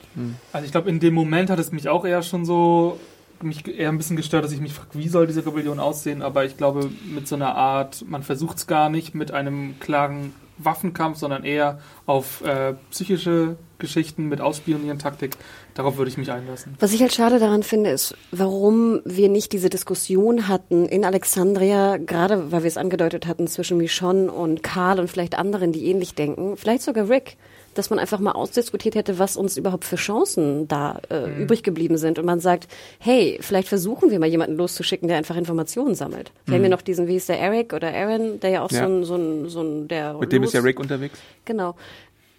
Also 0.52 0.64
ich 0.64 0.70
glaube, 0.72 0.88
in 0.88 1.00
dem 1.00 1.14
Moment 1.14 1.50
hat 1.50 1.58
es 1.58 1.72
mich 1.72 1.88
auch 1.88 2.04
eher 2.04 2.22
schon 2.22 2.44
so 2.44 2.98
mich 3.42 3.66
eher 3.66 3.88
ein 3.88 3.98
bisschen 3.98 4.16
gestört, 4.16 4.44
dass 4.44 4.52
ich 4.52 4.60
mich 4.60 4.72
frage, 4.72 4.90
wie 4.94 5.08
soll 5.08 5.26
diese 5.26 5.44
Rebellion 5.44 5.80
aussehen, 5.80 6.22
aber 6.22 6.44
ich 6.44 6.56
glaube, 6.56 6.90
mit 7.04 7.28
so 7.28 7.36
einer 7.36 7.54
Art, 7.54 8.04
man 8.06 8.22
versucht 8.22 8.58
es 8.58 8.66
gar 8.66 8.90
nicht 8.90 9.14
mit 9.14 9.32
einem 9.32 9.78
klaren 9.80 10.32
Waffenkampf, 10.64 11.18
sondern 11.18 11.44
eher 11.44 11.80
auf 12.06 12.42
äh, 12.42 12.74
psychische 12.90 13.56
Geschichten 13.78 14.28
mit 14.28 14.40
Ausspionieren, 14.40 14.98
Taktik. 14.98 15.36
Darauf 15.74 15.96
würde 15.96 16.10
ich 16.10 16.18
mich 16.18 16.30
einlassen. 16.30 16.76
Was 16.78 16.92
ich 16.92 17.00
halt 17.00 17.14
schade 17.14 17.38
daran 17.38 17.62
finde, 17.62 17.90
ist, 17.90 18.14
warum 18.30 19.00
wir 19.04 19.28
nicht 19.28 19.52
diese 19.52 19.70
Diskussion 19.70 20.48
hatten 20.48 20.86
in 20.86 21.04
Alexandria, 21.04 21.96
gerade 21.96 22.52
weil 22.52 22.62
wir 22.62 22.68
es 22.68 22.76
angedeutet 22.76 23.26
hatten 23.26 23.46
zwischen 23.46 23.78
Michonne 23.78 24.30
und 24.30 24.62
Karl 24.62 25.00
und 25.00 25.08
vielleicht 25.08 25.38
anderen, 25.38 25.72
die 25.72 25.86
ähnlich 25.86 26.14
denken, 26.14 26.56
vielleicht 26.56 26.82
sogar 26.82 27.08
Rick, 27.08 27.36
dass 27.74 27.90
man 27.90 27.98
einfach 27.98 28.18
mal 28.18 28.32
ausdiskutiert 28.32 28.94
hätte, 28.94 29.18
was 29.18 29.36
uns 29.36 29.56
überhaupt 29.56 29.84
für 29.84 29.96
Chancen 29.96 30.66
da 30.68 31.00
äh, 31.08 31.26
mhm. 31.26 31.42
übrig 31.42 31.62
geblieben 31.62 31.96
sind. 31.98 32.18
Und 32.18 32.24
man 32.24 32.40
sagt, 32.40 32.68
hey, 32.98 33.38
vielleicht 33.40 33.68
versuchen 33.68 34.10
wir 34.10 34.18
mal 34.18 34.28
jemanden 34.28 34.56
loszuschicken, 34.56 35.08
der 35.08 35.16
einfach 35.16 35.36
Informationen 35.36 35.94
sammelt. 35.94 36.32
Wir 36.46 36.56
haben 36.56 36.62
ja 36.62 36.68
noch 36.68 36.82
diesen, 36.82 37.06
wie 37.06 37.16
ist 37.16 37.28
der 37.28 37.38
Eric 37.38 37.72
oder 37.72 37.94
Aaron, 37.94 38.40
der 38.40 38.50
ja 38.50 38.62
auch 38.62 38.70
ja. 38.70 38.86
so 38.86 38.86
ein, 38.86 39.04
so 39.04 39.16
ein, 39.16 39.48
so 39.48 39.62
ein 39.62 39.88
der. 39.88 40.14
Mit 40.14 40.32
dem 40.32 40.42
ist 40.42 40.54
ja 40.54 40.60
Rick 40.60 40.80
unterwegs. 40.80 41.18
Genau. 41.44 41.76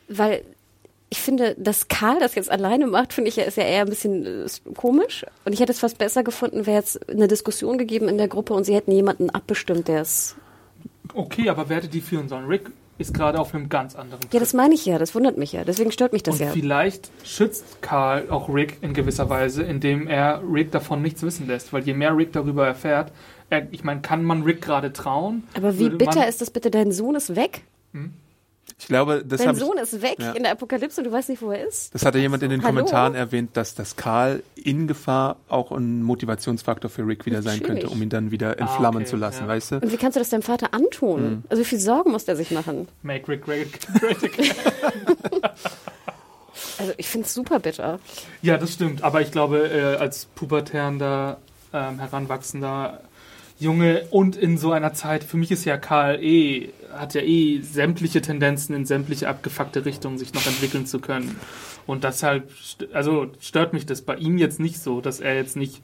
Weil 0.07 0.43
ich 1.09 1.19
finde, 1.19 1.55
dass 1.57 1.89
Karl 1.89 2.19
das 2.19 2.35
jetzt 2.35 2.49
alleine 2.49 2.87
macht, 2.87 3.11
finde 3.11 3.29
ich 3.29 3.35
ja, 3.35 3.43
ist 3.43 3.57
ja 3.57 3.63
eher 3.63 3.81
ein 3.81 3.89
bisschen 3.89 4.45
äh, 4.45 4.73
komisch. 4.75 5.25
Und 5.43 5.51
ich 5.51 5.59
hätte 5.59 5.73
es 5.73 5.79
fast 5.79 5.97
besser 5.97 6.23
gefunden, 6.23 6.65
wäre 6.65 6.77
jetzt 6.77 7.09
eine 7.09 7.27
Diskussion 7.27 7.77
gegeben 7.77 8.07
in 8.07 8.17
der 8.17 8.29
Gruppe 8.29 8.53
und 8.53 8.63
sie 8.63 8.73
hätten 8.73 8.91
jemanden 8.91 9.29
abbestimmt, 9.29 9.89
der 9.89 10.01
es. 10.01 10.35
Okay, 11.13 11.49
aber 11.49 11.67
wer 11.67 11.77
hätte 11.77 11.89
die 11.89 11.99
führen 11.99 12.29
sollen? 12.29 12.45
Rick 12.45 12.71
ist 13.01 13.13
gerade 13.13 13.39
auf 13.39 13.53
einem 13.53 13.69
ganz 13.69 13.95
anderen. 13.95 14.21
Trip. 14.21 14.33
Ja, 14.33 14.39
das 14.39 14.53
meine 14.53 14.73
ich 14.73 14.85
ja. 14.85 14.97
Das 14.97 15.13
wundert 15.15 15.37
mich 15.37 15.51
ja. 15.51 15.63
Deswegen 15.63 15.91
stört 15.91 16.13
mich 16.13 16.23
das 16.23 16.35
und 16.35 16.45
ja. 16.45 16.51
Vielleicht 16.51 17.11
schützt 17.23 17.81
Karl 17.81 18.29
auch 18.29 18.47
Rick 18.47 18.77
in 18.81 18.93
gewisser 18.93 19.29
Weise, 19.29 19.63
indem 19.63 20.07
er 20.07 20.41
Rick 20.49 20.71
davon 20.71 21.01
nichts 21.01 21.21
wissen 21.23 21.47
lässt. 21.47 21.73
Weil 21.73 21.83
je 21.83 21.93
mehr 21.93 22.15
Rick 22.15 22.33
darüber 22.33 22.65
erfährt, 22.65 23.11
er, 23.49 23.67
ich 23.71 23.83
meine, 23.83 24.01
kann 24.01 24.23
man 24.23 24.43
Rick 24.43 24.61
gerade 24.61 24.93
trauen? 24.93 25.43
Aber 25.55 25.77
wie 25.77 25.89
bitter 25.89 26.27
ist 26.27 26.41
das 26.41 26.49
bitte? 26.51 26.71
Dein 26.71 26.91
Sohn 26.91 27.15
ist 27.15 27.35
weg. 27.35 27.63
Hm? 27.93 28.13
Ich 28.81 28.87
glaube, 28.87 29.23
das 29.23 29.43
Dein 29.43 29.55
Sohn 29.55 29.77
ist 29.77 30.01
weg 30.01 30.15
ja. 30.17 30.31
in 30.31 30.41
der 30.41 30.53
Apokalypse 30.53 31.01
und 31.01 31.05
du 31.05 31.11
weißt 31.11 31.29
nicht, 31.29 31.43
wo 31.43 31.51
er 31.51 31.67
ist. 31.67 31.93
Das 31.93 32.03
hatte 32.03 32.17
jemand 32.17 32.41
in 32.41 32.49
den 32.49 32.63
Hallo? 32.63 32.73
Kommentaren 32.73 33.13
erwähnt, 33.13 33.51
dass 33.53 33.75
das 33.75 33.95
Karl 33.95 34.41
in 34.55 34.87
Gefahr 34.87 35.35
auch 35.49 35.71
ein 35.71 36.01
Motivationsfaktor 36.01 36.89
für 36.89 37.05
Rick 37.05 37.27
wieder 37.27 37.43
sein 37.43 37.61
könnte, 37.61 37.89
um 37.89 38.01
ihn 38.01 38.09
dann 38.09 38.31
wieder 38.31 38.59
entflammen 38.59 39.01
ah, 39.01 39.01
okay, 39.01 39.11
zu 39.11 39.17
lassen, 39.17 39.43
ja. 39.43 39.47
weißt 39.49 39.71
du? 39.71 39.75
Und 39.75 39.91
wie 39.91 39.97
kannst 39.97 40.15
du 40.15 40.19
das 40.19 40.29
deinem 40.29 40.41
Vater 40.41 40.73
antun? 40.73 41.23
Mhm. 41.23 41.43
Also 41.47 41.61
wie 41.61 41.67
viel 41.67 41.79
Sorgen 41.79 42.11
muss 42.11 42.25
der 42.25 42.35
sich 42.35 42.49
machen? 42.49 42.87
Make 43.03 43.27
Rick 43.27 43.45
great, 43.45 43.67
great 43.99 44.23
again. 44.23 44.49
also 46.79 46.93
ich 46.97 47.07
finde 47.07 47.27
es 47.27 47.35
super 47.35 47.59
bitter. 47.59 47.99
Ja, 48.41 48.57
das 48.57 48.73
stimmt. 48.73 49.03
Aber 49.03 49.21
ich 49.21 49.31
glaube, 49.31 49.69
äh, 49.69 49.97
als 49.97 50.25
pubertärender, 50.25 51.37
ähm, 51.71 51.99
heranwachsender 51.99 53.01
Junge 53.61 54.07
und 54.09 54.35
in 54.35 54.57
so 54.57 54.71
einer 54.71 54.93
Zeit, 54.93 55.23
für 55.23 55.37
mich 55.37 55.51
ist 55.51 55.65
ja 55.65 55.77
Karl 55.77 56.21
eh, 56.23 56.69
hat 56.91 57.13
ja 57.13 57.21
eh 57.21 57.61
sämtliche 57.61 58.19
Tendenzen 58.19 58.75
in 58.75 58.85
sämtliche 58.87 59.29
abgefuckte 59.29 59.85
Richtungen 59.85 60.17
sich 60.17 60.33
noch 60.33 60.47
entwickeln 60.47 60.87
zu 60.87 60.99
können. 60.99 61.39
Und 61.85 62.03
deshalb, 62.03 62.49
also 62.91 63.27
stört 63.39 63.73
mich 63.73 63.85
das 63.85 64.01
bei 64.01 64.15
ihm 64.15 64.39
jetzt 64.39 64.59
nicht 64.59 64.79
so, 64.79 64.99
dass 64.99 65.19
er 65.19 65.35
jetzt 65.35 65.55
nicht, 65.55 65.83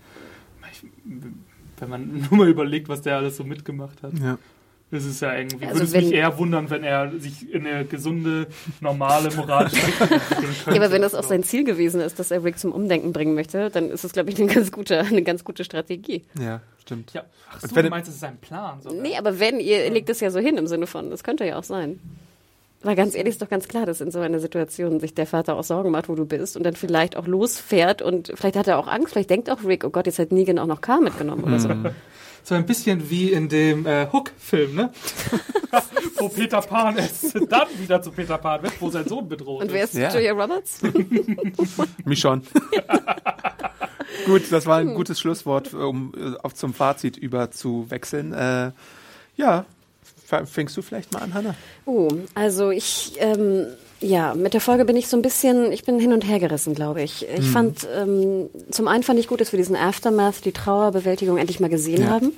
wenn 1.77 1.89
man 1.89 2.27
nur 2.31 2.39
mal 2.39 2.49
überlegt, 2.49 2.89
was 2.89 3.03
der 3.03 3.17
alles 3.17 3.37
so 3.37 3.43
mitgemacht 3.43 4.01
hat. 4.01 4.13
Ja. 4.19 4.39
Das 4.89 5.05
ist 5.05 5.21
ja 5.21 5.35
irgendwie, 5.35 5.65
also 5.65 5.81
würde 5.81 5.97
es 5.97 6.03
mich 6.05 6.13
eher 6.13 6.35
wundern, 6.39 6.71
wenn 6.71 6.83
er 6.83 7.11
sich 7.19 7.53
in 7.53 7.67
eine 7.67 7.85
gesunde, 7.85 8.47
normale, 8.79 9.29
moralische 9.35 9.75
Richtung 9.87 10.09
entwickeln 10.09 10.39
könnte. 10.63 10.71
Ja, 10.71 10.75
aber 10.77 10.91
wenn 10.91 11.01
das 11.03 11.13
auch 11.13 11.25
sein 11.25 11.43
Ziel 11.43 11.63
gewesen 11.63 12.01
ist, 12.01 12.17
dass 12.17 12.31
er 12.31 12.43
Rick 12.43 12.57
zum 12.57 12.71
Umdenken 12.71 13.13
bringen 13.13 13.35
möchte, 13.35 13.69
dann 13.69 13.91
ist 13.91 14.03
das, 14.03 14.13
glaube 14.13 14.31
ich, 14.31 14.39
eine 14.39 14.51
ganz 14.51 14.71
gute, 14.71 14.99
eine 14.99 15.21
ganz 15.21 15.43
gute 15.43 15.63
Strategie. 15.63 16.23
Ja, 16.39 16.61
stimmt. 16.87 17.13
Ja. 17.13 17.23
Ach 17.51 17.61
so, 17.61 17.67
du 17.67 17.89
meinst, 17.89 18.09
es 18.09 18.15
ist 18.15 18.21
sein 18.21 18.37
Plan? 18.37 18.81
Sogar. 18.81 19.01
Nee, 19.01 19.17
aber 19.17 19.39
wenn, 19.39 19.59
ihr 19.59 19.89
legt 19.89 20.09
es 20.09 20.19
ja 20.19 20.31
so 20.31 20.39
hin 20.39 20.57
im 20.57 20.67
Sinne 20.67 20.87
von, 20.87 21.09
das 21.09 21.23
könnte 21.23 21.45
ja 21.45 21.57
auch 21.57 21.63
sein. 21.63 21.99
Weil 22.83 22.95
ganz 22.95 23.15
ehrlich 23.15 23.31
ist 23.31 23.41
doch 23.41 23.49
ganz 23.49 23.67
klar, 23.67 23.85
dass 23.85 24.01
in 24.01 24.11
so 24.11 24.19
einer 24.19 24.39
Situation 24.39 24.99
sich 24.99 25.13
der 25.13 25.25
Vater 25.25 25.55
auch 25.55 25.63
Sorgen 25.63 25.91
macht, 25.91 26.09
wo 26.09 26.15
du 26.15 26.25
bist 26.25 26.55
und 26.55 26.63
dann 26.63 26.75
vielleicht 26.75 27.17
auch 27.17 27.27
losfährt 27.27 28.01
und 28.01 28.31
vielleicht 28.35 28.55
hat 28.55 28.67
er 28.67 28.77
auch 28.77 28.87
Angst, 28.87 29.13
vielleicht 29.13 29.29
denkt 29.29 29.49
auch 29.49 29.63
Rick, 29.63 29.83
oh 29.83 29.89
Gott, 29.89 30.05
jetzt 30.05 30.19
hat 30.19 30.31
Negan 30.31 30.59
auch 30.59 30.67
noch 30.67 30.81
K 30.81 30.99
mitgenommen 30.99 31.43
oder 31.43 31.59
so. 31.59 31.69
Mhm 31.69 31.89
so 32.47 32.55
ein 32.55 32.65
bisschen 32.65 33.09
wie 33.09 33.33
in 33.33 33.49
dem 33.49 33.85
äh, 33.85 34.07
Hook-Film, 34.09 34.73
ne? 34.73 34.91
wo 36.17 36.29
Peter 36.29 36.61
Pan 36.61 36.97
es 36.97 37.33
dann 37.49 37.67
wieder 37.77 38.01
zu 38.01 38.09
Peter 38.11 38.37
Pan 38.37 38.63
wird, 38.63 38.79
wo 38.79 38.89
sein 38.89 39.05
Sohn 39.05 39.27
bedroht 39.27 39.63
Und 39.63 39.73
wer 39.73 39.83
ist 39.83 39.93
ja. 39.93 40.13
Julia 40.13 40.31
Roberts? 40.31 40.79
Mich 42.05 42.19
schon. 42.19 42.43
Gut, 44.25 44.51
das 44.51 44.65
war 44.65 44.77
ein 44.77 44.93
gutes 44.93 45.19
Schlusswort, 45.19 45.73
um 45.73 46.13
äh, 46.17 46.37
auf 46.41 46.53
zum 46.53 46.73
Fazit 46.73 47.17
über 47.17 47.51
zu 47.51 47.85
wechseln. 47.89 48.33
Äh, 48.33 48.71
ja, 49.35 49.65
fängst 50.45 50.75
du 50.77 50.81
vielleicht 50.81 51.11
mal 51.13 51.21
an, 51.21 51.33
Hanna? 51.33 51.55
Oh, 51.85 52.09
also 52.33 52.71
ich 52.71 53.13
ähm, 53.19 53.67
ja, 53.99 54.35
mit 54.35 54.53
der 54.53 54.61
Folge 54.61 54.85
bin 54.85 54.95
ich 54.95 55.07
so 55.07 55.17
ein 55.17 55.21
bisschen, 55.21 55.71
ich 55.71 55.83
bin 55.83 55.99
hin 55.99 56.13
und 56.13 56.27
her 56.27 56.39
gerissen, 56.39 56.75
glaube 56.75 57.01
ich. 57.01 57.27
Ich 57.27 57.47
mhm. 57.47 57.51
fand, 57.51 57.87
ähm, 57.95 58.49
zum 58.69 58.87
einen 58.87 59.03
fand 59.03 59.19
ich 59.19 59.27
gut, 59.27 59.41
dass 59.41 59.51
wir 59.51 59.57
diesen 59.57 59.75
Aftermath, 59.75 60.45
die 60.45 60.51
Trauerbewältigung 60.51 61.37
endlich 61.37 61.59
mal 61.59 61.69
gesehen 61.69 62.03
ja. 62.03 62.09
haben. 62.09 62.33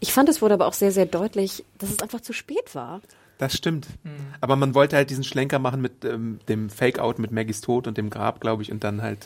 Ich 0.00 0.12
fand, 0.12 0.28
es 0.28 0.40
wurde 0.40 0.54
aber 0.54 0.66
auch 0.66 0.72
sehr, 0.72 0.90
sehr 0.90 1.06
deutlich, 1.06 1.64
dass 1.78 1.90
es 1.90 2.00
einfach 2.00 2.20
zu 2.20 2.32
spät 2.32 2.74
war. 2.74 3.02
Das 3.38 3.54
stimmt. 3.54 3.88
Mhm. 4.04 4.10
Aber 4.40 4.56
man 4.56 4.74
wollte 4.74 4.96
halt 4.96 5.10
diesen 5.10 5.24
Schlenker 5.24 5.58
machen 5.58 5.82
mit 5.82 6.04
ähm, 6.04 6.38
dem 6.48 6.70
Fake-Out 6.70 7.18
mit 7.18 7.30
Maggies 7.30 7.60
Tod 7.60 7.86
und 7.86 7.98
dem 7.98 8.08
Grab, 8.08 8.40
glaube 8.40 8.62
ich, 8.62 8.72
und 8.72 8.82
dann 8.82 9.02
halt, 9.02 9.18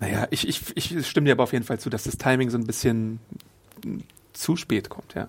naja, 0.00 0.26
ich, 0.30 0.48
ich, 0.48 0.76
ich 0.76 1.06
stimme 1.06 1.26
dir 1.26 1.32
aber 1.32 1.44
auf 1.44 1.52
jeden 1.52 1.64
Fall 1.64 1.78
zu, 1.78 1.90
dass 1.90 2.04
das 2.04 2.18
Timing 2.18 2.50
so 2.50 2.58
ein 2.58 2.66
bisschen 2.66 3.20
zu 4.32 4.56
spät 4.56 4.88
kommt, 4.88 5.14
ja. 5.14 5.28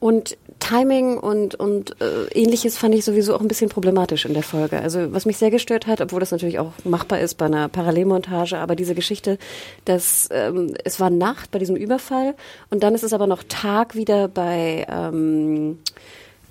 Und 0.00 0.36
Timing 0.60 1.18
und, 1.18 1.56
und 1.56 2.00
äh, 2.00 2.26
ähnliches 2.32 2.78
fand 2.78 2.94
ich 2.94 3.04
sowieso 3.04 3.34
auch 3.34 3.40
ein 3.40 3.48
bisschen 3.48 3.68
problematisch 3.68 4.26
in 4.26 4.34
der 4.34 4.44
Folge. 4.44 4.80
Also 4.80 5.12
was 5.12 5.26
mich 5.26 5.38
sehr 5.38 5.50
gestört 5.50 5.88
hat, 5.88 6.00
obwohl 6.00 6.20
das 6.20 6.30
natürlich 6.30 6.60
auch 6.60 6.72
machbar 6.84 7.18
ist 7.18 7.34
bei 7.34 7.46
einer 7.46 7.68
Parallelmontage, 7.68 8.58
aber 8.58 8.76
diese 8.76 8.94
Geschichte, 8.94 9.38
dass 9.86 10.28
ähm, 10.30 10.74
es 10.84 11.00
war 11.00 11.10
Nacht 11.10 11.50
bei 11.50 11.58
diesem 11.58 11.74
Überfall 11.74 12.36
und 12.70 12.84
dann 12.84 12.94
ist 12.94 13.02
es 13.02 13.12
aber 13.12 13.26
noch 13.26 13.42
Tag 13.48 13.96
wieder 13.96 14.28
bei 14.28 14.86
ähm, 14.88 15.78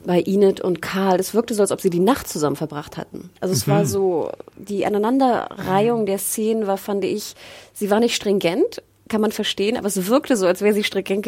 bei 0.05 0.21
Enid 0.21 0.61
und 0.61 0.81
Karl. 0.81 1.19
Es 1.19 1.33
wirkte 1.33 1.53
so, 1.53 1.61
als 1.61 1.71
ob 1.71 1.81
sie 1.81 1.89
die 1.89 1.99
Nacht 1.99 2.27
zusammen 2.27 2.55
verbracht 2.55 2.97
hatten. 2.97 3.29
Also 3.39 3.53
es 3.53 3.67
mhm. 3.67 3.71
war 3.71 3.85
so, 3.85 4.31
die 4.55 4.85
Aneinanderreihung 4.85 6.05
der 6.05 6.17
Szenen 6.17 6.67
war, 6.67 6.77
fand 6.77 7.03
ich, 7.03 7.35
sie 7.73 7.89
war 7.89 7.99
nicht 7.99 8.15
stringent, 8.15 8.81
kann 9.07 9.21
man 9.21 9.31
verstehen, 9.31 9.77
aber 9.77 9.87
es 9.87 10.07
wirkte 10.07 10.35
so, 10.35 10.45
als 10.47 10.61
wäre 10.61 10.73
sie 10.73 10.83
stringent, 10.83 11.27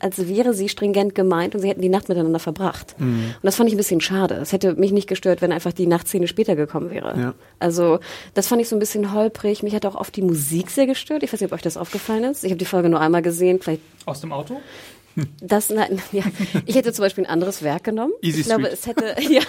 als 0.00 0.28
wäre 0.28 0.54
sie 0.54 0.68
stringent 0.68 1.14
gemeint 1.14 1.54
und 1.54 1.60
sie 1.60 1.68
hätten 1.68 1.80
die 1.80 1.88
Nacht 1.88 2.08
miteinander 2.08 2.38
verbracht. 2.38 2.94
Mhm. 2.98 3.34
Und 3.36 3.44
das 3.44 3.56
fand 3.56 3.68
ich 3.68 3.74
ein 3.74 3.78
bisschen 3.78 4.00
schade. 4.00 4.34
Es 4.34 4.52
hätte 4.52 4.74
mich 4.74 4.92
nicht 4.92 5.08
gestört, 5.08 5.42
wenn 5.42 5.52
einfach 5.52 5.72
die 5.72 5.86
Nachtszene 5.86 6.28
später 6.28 6.56
gekommen 6.56 6.90
wäre. 6.90 7.18
Ja. 7.18 7.34
Also 7.58 7.98
das 8.34 8.48
fand 8.48 8.60
ich 8.60 8.68
so 8.68 8.76
ein 8.76 8.80
bisschen 8.80 9.12
holprig. 9.12 9.62
Mich 9.62 9.74
hat 9.74 9.86
auch 9.86 9.94
oft 9.94 10.14
die 10.16 10.22
Musik 10.22 10.70
sehr 10.70 10.86
gestört. 10.86 11.22
Ich 11.22 11.32
weiß 11.32 11.40
nicht, 11.40 11.50
ob 11.50 11.56
euch 11.56 11.62
das 11.62 11.76
aufgefallen 11.76 12.24
ist. 12.24 12.44
Ich 12.44 12.50
habe 12.50 12.58
die 12.58 12.64
Folge 12.64 12.88
nur 12.88 13.00
einmal 13.00 13.22
gesehen. 13.22 13.60
Vielleicht 13.60 13.82
aus 14.04 14.20
dem 14.20 14.32
Auto? 14.32 14.60
Das, 15.40 15.70
nein, 15.70 16.00
ja. 16.12 16.24
Ich 16.66 16.76
hätte 16.76 16.92
zum 16.92 17.02
Beispiel 17.02 17.24
ein 17.24 17.30
anderes 17.30 17.62
Werk 17.62 17.84
genommen. 17.84 18.12
Easy 18.20 18.40
ich 18.40 18.46
glaube, 18.46 18.68
es 18.68 18.86
hätte, 18.86 19.16
ja, 19.20 19.42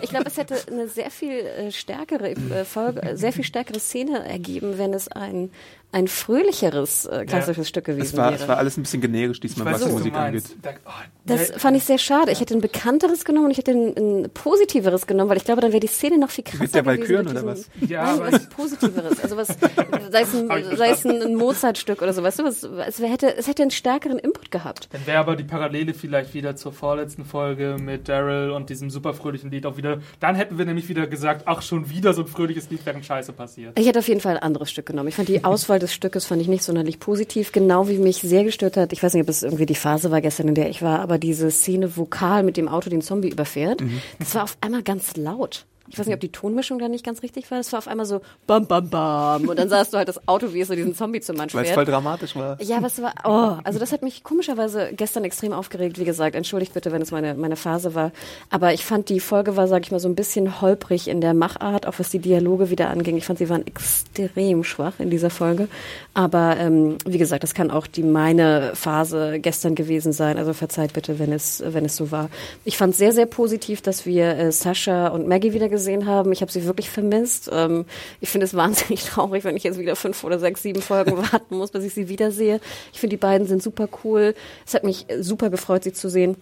ich 0.00 0.10
glaube, 0.10 0.26
es 0.26 0.36
hätte 0.36 0.56
eine 0.70 0.88
sehr 0.88 1.10
viel 1.10 1.32
äh, 1.32 1.72
stärkere 1.72 2.30
äh, 2.30 2.64
Folge, 2.64 3.02
äh, 3.02 3.16
sehr 3.16 3.32
viel 3.32 3.44
stärkere 3.44 3.80
Szene 3.80 4.24
ergeben, 4.24 4.78
wenn 4.78 4.94
es 4.94 5.08
ein 5.08 5.50
ein 5.92 6.08
fröhlicheres 6.08 7.04
äh, 7.04 7.26
klassisches 7.26 7.66
ja. 7.66 7.68
Stück 7.68 7.84
gewesen 7.84 8.02
es 8.02 8.16
war, 8.16 8.30
wäre. 8.32 8.42
Es 8.42 8.48
war 8.48 8.56
alles 8.56 8.78
ein 8.78 8.82
bisschen 8.82 9.02
generisch 9.02 9.40
diesmal, 9.40 9.74
was 9.74 9.84
die 9.84 9.92
Musik 9.92 10.14
angeht. 10.14 10.44
Da, 10.62 10.70
oh, 10.86 10.90
das 11.26 11.52
fand 11.52 11.76
ich 11.76 11.84
sehr 11.84 11.98
schade. 11.98 12.32
Ich 12.32 12.40
hätte 12.40 12.54
ein 12.54 12.62
bekannteres 12.62 13.26
genommen 13.26 13.46
und 13.46 13.50
ich 13.52 13.58
hätte 13.58 13.72
ein, 13.72 13.96
ein 13.96 14.30
positiveres 14.30 15.06
genommen, 15.06 15.28
weil 15.28 15.36
ich 15.36 15.44
glaube, 15.44 15.60
dann 15.60 15.70
wäre 15.72 15.80
die 15.80 15.88
Szene 15.88 16.18
noch 16.18 16.30
viel 16.30 16.44
krasser 16.44 16.62
Mit 16.62 16.74
der 16.74 16.86
Valkyren 16.86 17.28
oder 17.28 17.44
was? 17.44 17.68
Ja, 17.86 18.16
nein, 18.16 18.32
was 18.32 18.48
positiveres. 18.48 19.20
Also 19.22 19.36
was, 19.36 19.48
sei 20.10 20.22
es 20.22 20.34
ein, 20.34 20.76
sei 20.76 20.90
es 20.90 21.04
ein 21.04 21.34
Mozart-Stück 21.34 22.00
oder 22.00 22.14
so, 22.14 22.22
weißt 22.22 22.38
du, 22.38 22.44
was, 22.44 22.62
es 22.62 22.98
hätte, 22.98 23.36
es 23.36 23.46
hätte 23.46 23.60
einen 23.60 23.70
stärkeren 23.70 24.18
Input 24.18 24.50
gehabt. 24.50 24.88
Dann 24.92 25.06
wäre 25.06 25.18
aber 25.18 25.36
die 25.36 25.44
Parallele 25.44 25.92
vielleicht 25.92 26.32
wieder 26.32 26.56
zur 26.56 26.72
vorletzten 26.72 27.26
Folge 27.26 27.76
mit 27.78 28.08
Daryl 28.08 28.50
und 28.50 28.70
diesem 28.70 28.88
super 28.88 29.12
fröhlichen 29.12 29.50
Lied 29.50 29.66
auch 29.66 29.76
wieder, 29.76 30.00
dann 30.20 30.36
hätten 30.36 30.56
wir 30.56 30.64
nämlich 30.64 30.88
wieder 30.88 31.06
gesagt, 31.06 31.42
ach, 31.44 31.60
schon 31.60 31.90
wieder 31.90 32.14
so 32.14 32.22
ein 32.22 32.28
fröhliches 32.28 32.70
Lied, 32.70 32.80
während 32.84 33.04
Scheiße 33.04 33.34
passiert. 33.34 33.78
Ich 33.78 33.86
hätte 33.86 33.98
auf 33.98 34.08
jeden 34.08 34.20
Fall 34.20 34.36
ein 34.36 34.42
anderes 34.42 34.70
Stück 34.70 34.86
genommen. 34.86 35.08
Ich 35.08 35.16
fand 35.16 35.28
die 35.28 35.44
Auswahl 35.44 35.81
des 35.82 35.92
Stückes 35.92 36.24
fand 36.24 36.40
ich 36.40 36.48
nicht 36.48 36.62
sonderlich 36.62 36.98
positiv, 36.98 37.52
genau 37.52 37.88
wie 37.88 37.98
mich 37.98 38.18
sehr 38.18 38.44
gestört 38.44 38.76
hat. 38.76 38.92
Ich 38.92 39.02
weiß 39.02 39.14
nicht, 39.14 39.22
ob 39.22 39.28
es 39.28 39.42
irgendwie 39.42 39.66
die 39.66 39.74
Phase 39.74 40.10
war 40.10 40.20
gestern, 40.20 40.48
in 40.48 40.54
der 40.54 40.70
ich 40.70 40.82
war, 40.82 41.00
aber 41.00 41.18
diese 41.18 41.50
Szene, 41.50 41.96
wo 41.96 42.04
Karl 42.06 42.42
mit 42.42 42.56
dem 42.56 42.68
Auto 42.68 42.88
den 42.88 43.02
Zombie 43.02 43.28
überfährt, 43.28 43.80
mhm. 43.80 44.00
das 44.18 44.34
war 44.34 44.44
auf 44.44 44.56
einmal 44.60 44.82
ganz 44.82 45.16
laut. 45.16 45.66
Ich 45.88 45.98
weiß 45.98 46.06
nicht, 46.06 46.14
ob 46.14 46.20
die 46.20 46.30
Tonmischung 46.32 46.78
da 46.78 46.88
nicht 46.88 47.04
ganz 47.04 47.22
richtig 47.22 47.50
war. 47.50 47.58
Es 47.58 47.72
war 47.72 47.78
auf 47.78 47.88
einmal 47.88 48.06
so 48.06 48.20
bam, 48.46 48.66
bam, 48.66 48.88
bam. 48.88 49.48
Und 49.48 49.58
dann 49.58 49.68
sahst 49.68 49.92
du 49.92 49.98
halt 49.98 50.08
das 50.08 50.26
Auto, 50.28 50.52
wie 50.52 50.60
es 50.60 50.68
so 50.68 50.74
diesen 50.74 50.94
Zombie 50.94 51.20
zum 51.20 51.36
Mann. 51.36 51.48
Weil 51.52 51.64
es 51.64 51.72
voll 51.72 51.84
dramatisch 51.84 52.36
war. 52.36 52.60
Ja, 52.62 52.78
aber 52.78 52.86
es 52.86 53.02
war, 53.02 53.12
oh, 53.24 53.60
also 53.64 53.78
das 53.78 53.92
hat 53.92 54.02
mich 54.02 54.22
komischerweise 54.22 54.92
gestern 54.94 55.24
extrem 55.24 55.52
aufgeregt. 55.52 55.98
Wie 55.98 56.04
gesagt, 56.04 56.36
entschuldigt 56.36 56.74
bitte, 56.74 56.92
wenn 56.92 57.02
es 57.02 57.10
meine, 57.10 57.34
meine 57.34 57.56
Phase 57.56 57.94
war. 57.94 58.12
Aber 58.50 58.72
ich 58.72 58.84
fand, 58.84 59.08
die 59.08 59.20
Folge 59.20 59.56
war, 59.56 59.68
sag 59.68 59.84
ich 59.84 59.92
mal, 59.92 60.00
so 60.00 60.08
ein 60.08 60.14
bisschen 60.14 60.60
holprig 60.60 61.08
in 61.08 61.20
der 61.20 61.34
Machart, 61.34 61.86
auch 61.86 61.98
was 61.98 62.10
die 62.10 62.20
Dialoge 62.20 62.70
wieder 62.70 62.88
anging. 62.88 63.16
Ich 63.16 63.26
fand, 63.26 63.38
sie 63.38 63.48
waren 63.48 63.66
extrem 63.66 64.64
schwach 64.64 64.94
in 64.98 65.10
dieser 65.10 65.30
Folge. 65.30 65.68
Aber 66.14 66.56
ähm, 66.58 66.98
wie 67.04 67.18
gesagt, 67.18 67.42
das 67.42 67.54
kann 67.54 67.70
auch 67.70 67.86
die 67.86 68.02
meine 68.02 68.72
Phase 68.74 69.40
gestern 69.40 69.74
gewesen 69.74 70.12
sein. 70.12 70.38
Also 70.38 70.52
verzeiht 70.52 70.92
bitte, 70.92 71.18
wenn 71.18 71.32
es, 71.32 71.62
wenn 71.66 71.84
es 71.84 71.96
so 71.96 72.10
war. 72.10 72.30
Ich 72.64 72.76
fand 72.76 72.94
sehr, 72.94 73.12
sehr 73.12 73.26
positiv, 73.26 73.82
dass 73.82 74.06
wir 74.06 74.36
äh, 74.36 74.52
Sascha 74.52 75.08
und 75.08 75.26
Maggie 75.26 75.52
wieder 75.52 75.68
gesehen 75.72 76.06
haben. 76.06 76.30
Ich 76.30 76.40
habe 76.42 76.52
sie 76.52 76.64
wirklich 76.64 76.88
vermisst. 76.88 77.50
Ähm, 77.52 77.86
ich 78.20 78.28
finde 78.28 78.44
es 78.44 78.54
wahnsinnig 78.56 79.02
traurig, 79.04 79.42
wenn 79.42 79.56
ich 79.56 79.64
jetzt 79.64 79.80
wieder 79.80 79.96
fünf 79.96 80.22
oder 80.22 80.38
sechs, 80.38 80.62
sieben 80.62 80.80
Folgen 80.82 81.16
warten 81.32 81.56
muss, 81.56 81.72
bis 81.72 81.82
ich 81.82 81.94
sie 81.94 82.08
wiedersehe. 82.08 82.60
Ich 82.92 83.00
finde, 83.00 83.16
die 83.16 83.20
beiden 83.20 83.48
sind 83.48 83.60
super 83.60 83.88
cool. 84.04 84.36
Es 84.64 84.74
hat 84.74 84.84
mich 84.84 85.06
super 85.20 85.50
gefreut, 85.50 85.82
sie 85.82 85.92
zu 85.92 86.08
sehen. 86.08 86.36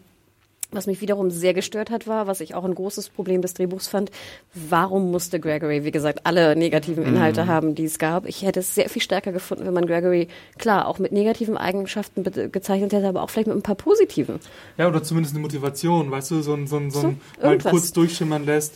Was 0.73 0.87
mich 0.87 1.01
wiederum 1.01 1.33
sehr 1.33 1.53
gestört 1.53 1.91
hat, 1.91 2.07
war, 2.07 2.29
was 2.29 2.41
ich 2.41 2.55
auch 2.55 2.65
ein 2.65 2.77
großes 2.77 3.09
Problem 3.09 3.43
des 3.43 3.55
Drehbuchs 3.55 3.89
fand, 3.89 4.13
warum 4.55 5.11
musste 5.11 5.41
Gregory, 5.41 5.85
wie 5.85 5.91
gesagt, 5.91 6.21
alle 6.27 6.55
negativen 6.55 7.05
Inhalte 7.05 7.49
haben, 7.49 7.75
die 7.75 7.87
es 7.87 7.99
gab. 7.99 8.25
Ich 8.25 8.43
hätte 8.43 8.61
es 8.61 8.73
sehr 8.77 8.89
viel 8.89 9.03
stärker 9.03 9.33
gefunden, 9.33 9.67
wenn 9.67 9.75
man 9.75 9.85
Gregory, 9.87 10.29
klar, 10.59 10.87
auch 10.87 11.01
mit 11.01 11.11
negativen 11.11 11.57
Eigenschaften 11.57 12.23
gezeichnet 12.53 12.93
hätte, 12.93 13.09
aber 13.09 13.25
auch 13.25 13.31
vielleicht 13.31 13.49
mit 13.49 13.57
ein 13.57 13.63
paar 13.63 13.75
positiven. 13.75 14.39
Ja, 14.79 14.87
oder 14.87 15.03
zumindest 15.03 15.35
eine 15.35 15.43
Motivation, 15.43 16.09
weißt 16.09 16.31
du, 16.31 16.41
so 16.41 16.55
ein, 16.55 16.69
so 16.69 16.77
ein, 16.77 16.93
so 16.93 17.01
So, 17.01 17.07
ein 17.09 17.21
mal 17.43 17.51
irgendwas. 17.51 17.71
kurz 17.73 17.93
durchschimmern 17.93 18.47
lässt. 18.47 18.75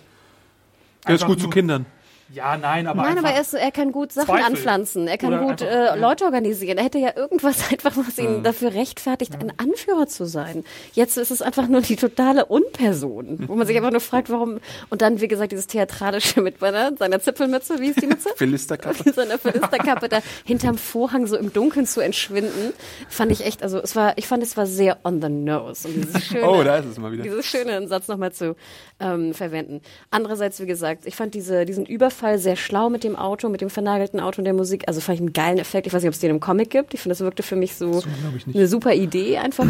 Der 1.06 1.14
ist 1.16 1.26
gut 1.26 1.39
zu 1.39 1.44
nur- 1.47 1.52
Kindern. 1.52 1.86
Ja, 2.32 2.56
nein, 2.56 2.86
aber 2.86 3.02
Nein, 3.02 3.18
aber 3.18 3.28
er, 3.30 3.40
ist, 3.42 3.52
er 3.55 3.70
kann 3.70 3.92
gut 3.92 4.10
Sachen 4.12 4.26
Zweifel. 4.28 4.44
anpflanzen. 4.46 5.06
Er 5.09 5.18
kann 5.18 5.28
Oder 5.34 5.42
gut 5.42 5.62
einfach, 5.62 5.66
äh, 5.66 5.84
ja. 5.84 5.94
Leute 5.94 6.24
organisieren. 6.24 6.78
Er 6.78 6.84
hätte 6.84 6.98
ja 6.98 7.14
irgendwas 7.14 7.70
einfach, 7.70 7.96
was 7.96 8.16
ihn 8.18 8.42
dafür 8.42 8.72
rechtfertigt, 8.74 9.34
ein 9.40 9.52
Anführer 9.59 10.06
zu 10.06 10.24
sein. 10.24 10.64
Jetzt 10.94 11.18
ist 11.18 11.30
es 11.30 11.42
einfach 11.42 11.68
nur 11.68 11.82
die 11.82 11.96
totale 11.96 12.46
Unperson, 12.46 13.44
wo 13.46 13.55
man 13.55 13.66
sich 13.66 13.76
einfach 13.76 13.90
nur 13.90 14.01
fragt, 14.01 14.30
warum. 14.30 14.59
Und 14.88 15.02
dann, 15.02 15.20
wie 15.20 15.28
gesagt, 15.28 15.52
dieses 15.52 15.66
theatralische 15.66 16.40
mit 16.40 16.60
seiner, 16.60 17.20
Zipfelmütze, 17.20 17.78
wie 17.78 17.88
ist 17.88 18.01
die 18.01 18.06
Mütze? 18.06 18.30
Philisterkappe. 18.36 19.12
seiner 19.12 19.38
Philisterkappe 19.38 20.09
da 20.09 20.20
hinterm 20.44 20.78
Vorhang 20.78 21.26
so 21.26 21.36
im 21.36 21.52
Dunkeln 21.52 21.86
zu 21.86 22.01
entschwinden, 22.01 22.72
fand 23.09 23.32
ich 23.32 23.44
echt, 23.44 23.62
also 23.62 23.78
es 23.78 23.94
war, 23.96 24.16
ich 24.16 24.26
fand 24.26 24.42
es 24.42 24.56
war 24.56 24.66
sehr 24.66 24.98
on 25.05 25.20
the 25.20 25.28
nose. 25.28 25.86
Und 25.86 25.94
dieses 25.96 26.24
schöne, 26.24 26.48
Oh, 26.48 26.62
da 26.64 26.78
ist 26.78 26.86
es 26.86 26.98
mal 26.98 27.12
wieder. 27.12 27.22
dieses 27.22 27.44
schöne 27.44 27.86
Satz 27.86 28.09
nochmal 28.09 28.32
zu 28.32 28.56
ähm, 28.98 29.34
verwenden. 29.34 29.82
Andererseits, 30.10 30.59
wie 30.60 30.66
gesagt, 30.66 31.06
ich 31.06 31.16
fand 31.16 31.34
diese, 31.34 31.66
diesen 31.66 31.84
Überfall 31.84 32.14
sehr 32.36 32.57
schlau 32.57 32.91
mit 32.91 33.05
dem 33.05 33.16
Auto, 33.16 33.49
mit 33.49 33.61
dem 33.61 33.70
vernagelten 33.70 34.20
Auto 34.20 34.39
und 34.41 34.45
der 34.45 34.55
Musik. 34.55 34.85
Also 34.86 35.01
fand 35.01 35.16
ich 35.16 35.20
einen 35.20 35.32
geilen 35.32 35.59
Effekt. 35.59 35.86
Ich 35.86 35.93
weiß 35.93 36.03
nicht, 36.03 36.09
ob 36.09 36.15
es 36.15 36.20
den 36.20 36.31
im 36.31 36.41
Comic 36.41 36.70
gibt. 36.70 36.95
Ich 36.95 37.01
finde, 37.01 37.12
das 37.12 37.20
wirkte 37.20 37.43
für 37.43 37.57
mich 37.57 37.74
so 37.74 38.03
eine 38.53 38.69
super 38.69 38.95
Idee 38.95 39.39
einfach. 39.39 39.66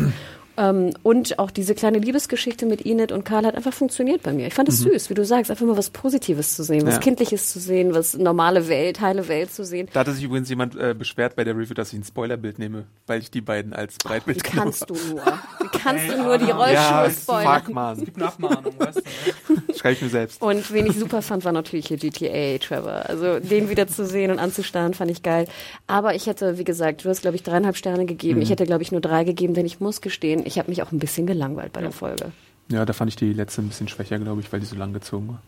Ähm, 0.57 0.93
und 1.03 1.39
auch 1.39 1.51
diese 1.51 1.75
kleine 1.75 1.99
Liebesgeschichte 1.99 2.67
mit 2.67 2.85
Enid 2.87 3.13
und 3.13 3.25
Karl 3.25 3.47
hat 3.47 3.55
einfach 3.57 3.73
funktioniert 3.73 4.23
bei 4.23 4.33
mir. 4.33 4.47
Ich 4.47 4.55
fand 4.55 4.69
es 4.69 4.81
süß, 4.81 5.11
wie 5.11 5.15
du 5.15 5.25
sagst, 5.25 5.51
einfach 5.51 5.67
mal 5.67 5.77
was 5.77 5.91
Positives 5.91 6.55
zu 6.55 6.63
sehen, 6.63 6.87
was 6.87 6.95
Ja. 6.95 7.01
Kindliches 7.01 7.53
zu 7.53 7.59
sehen, 7.59 7.95
was 7.95 8.15
normale 8.17 8.69
Welt, 8.69 9.01
heile 9.01 9.27
Welt 9.29 9.53
zu 9.53 9.65
sehen. 9.65 9.89
Da 9.93 10.01
hatte 10.01 10.13
sich 10.13 10.25
übrigens 10.25 10.49
jemand 10.49 10.77
äh, 10.77 10.95
beschwert 10.97 11.37
bei 11.37 11.45
der 11.45 11.57
Review, 11.57 11.75
dass 11.75 11.93
ich 11.93 11.99
ein 11.99 12.05
Spoilerbild 12.05 12.59
nehme, 12.59 12.85
weil 13.07 13.21
ich 13.21 13.31
die 13.31 13.41
beiden 13.41 13.73
als 13.73 13.95
Wie 13.97 14.09
Breitbild 14.09 14.45
genommen 14.45 14.65
kannst 14.73 14.89
du 14.89 14.95
nur? 14.95 15.23
Wie 15.61 15.79
kannst 15.79 16.09
du 16.11 16.23
nur 16.23 16.39
die. 16.39 16.47
Ja, 16.47 16.57
Rollschuhe 17.03 17.23
spoilern? 17.23 17.63
fuck, 17.65 17.75
man. 17.75 18.05
gibt 18.05 18.17
eine 18.17 18.27
Abmahnung, 18.27 18.75
weißt 18.79 18.99
du. 18.99 19.53
Ne? 19.55 19.63
Schreibe 19.77 19.95
ich 19.95 20.03
mir 20.03 20.09
selbst. 20.09 20.41
Und 20.41 20.73
wen 20.73 20.87
ich 20.87 20.97
super 20.97 21.21
fand, 21.23 21.45
war 21.45 21.53
natürlich 21.53 21.89
hier 21.89 21.97
GTA 21.97 22.59
Trevor. 22.59 23.05
Also 23.09 23.41
den 23.41 23.69
wieder 23.69 23.87
zu 23.89 24.07
sehen 24.07 24.31
und 24.31 24.39
anzustarren, 24.39 24.95
fand 24.95 25.11
ich 25.11 25.23
geil. 25.23 25.47
Aber 25.87 26.15
ich 26.15 26.27
hätte, 26.27 26.59
wie 26.59 26.65
gesagt, 26.65 27.05
du 27.05 27.09
hast, 27.09 27.23
glaube 27.23 27.37
ich, 27.37 27.43
dreieinhalb 27.43 27.77
Sterne 27.77 28.07
gegeben. 28.07 28.41
Ich 28.41 28.51
hätte, 28.51 28.65
glaube 28.67 28.83
ich, 28.83 28.93
nur 28.93 29.01
drei 29.01 29.25
gegeben, 29.25 29.55
denn 29.55 29.67
ich 29.67 29.81
muss 29.81 30.01
gestehen, 30.01 30.44
ich 30.45 30.59
habe 30.59 30.71
mich 30.71 30.83
auch 30.83 30.93
ein 30.93 30.99
bisschen 30.99 31.27
gelangweilt 31.27 31.73
bei 31.73 31.81
der 31.81 31.93
Folge. 31.93 32.33
Ja, 32.71 32.85
da 32.85 32.93
fand 32.93 33.11
ich 33.11 33.17
die 33.17 33.33
letzte 33.33 33.63
ein 33.63 33.69
bisschen 33.69 33.89
schwächer, 33.89 34.19
glaube 34.19 34.41
ich, 34.41 34.53
weil 34.53 34.61
die 34.61 34.67
so 34.67 34.77
lang 34.77 34.93
gezogen 34.93 35.29
war. 35.29 35.43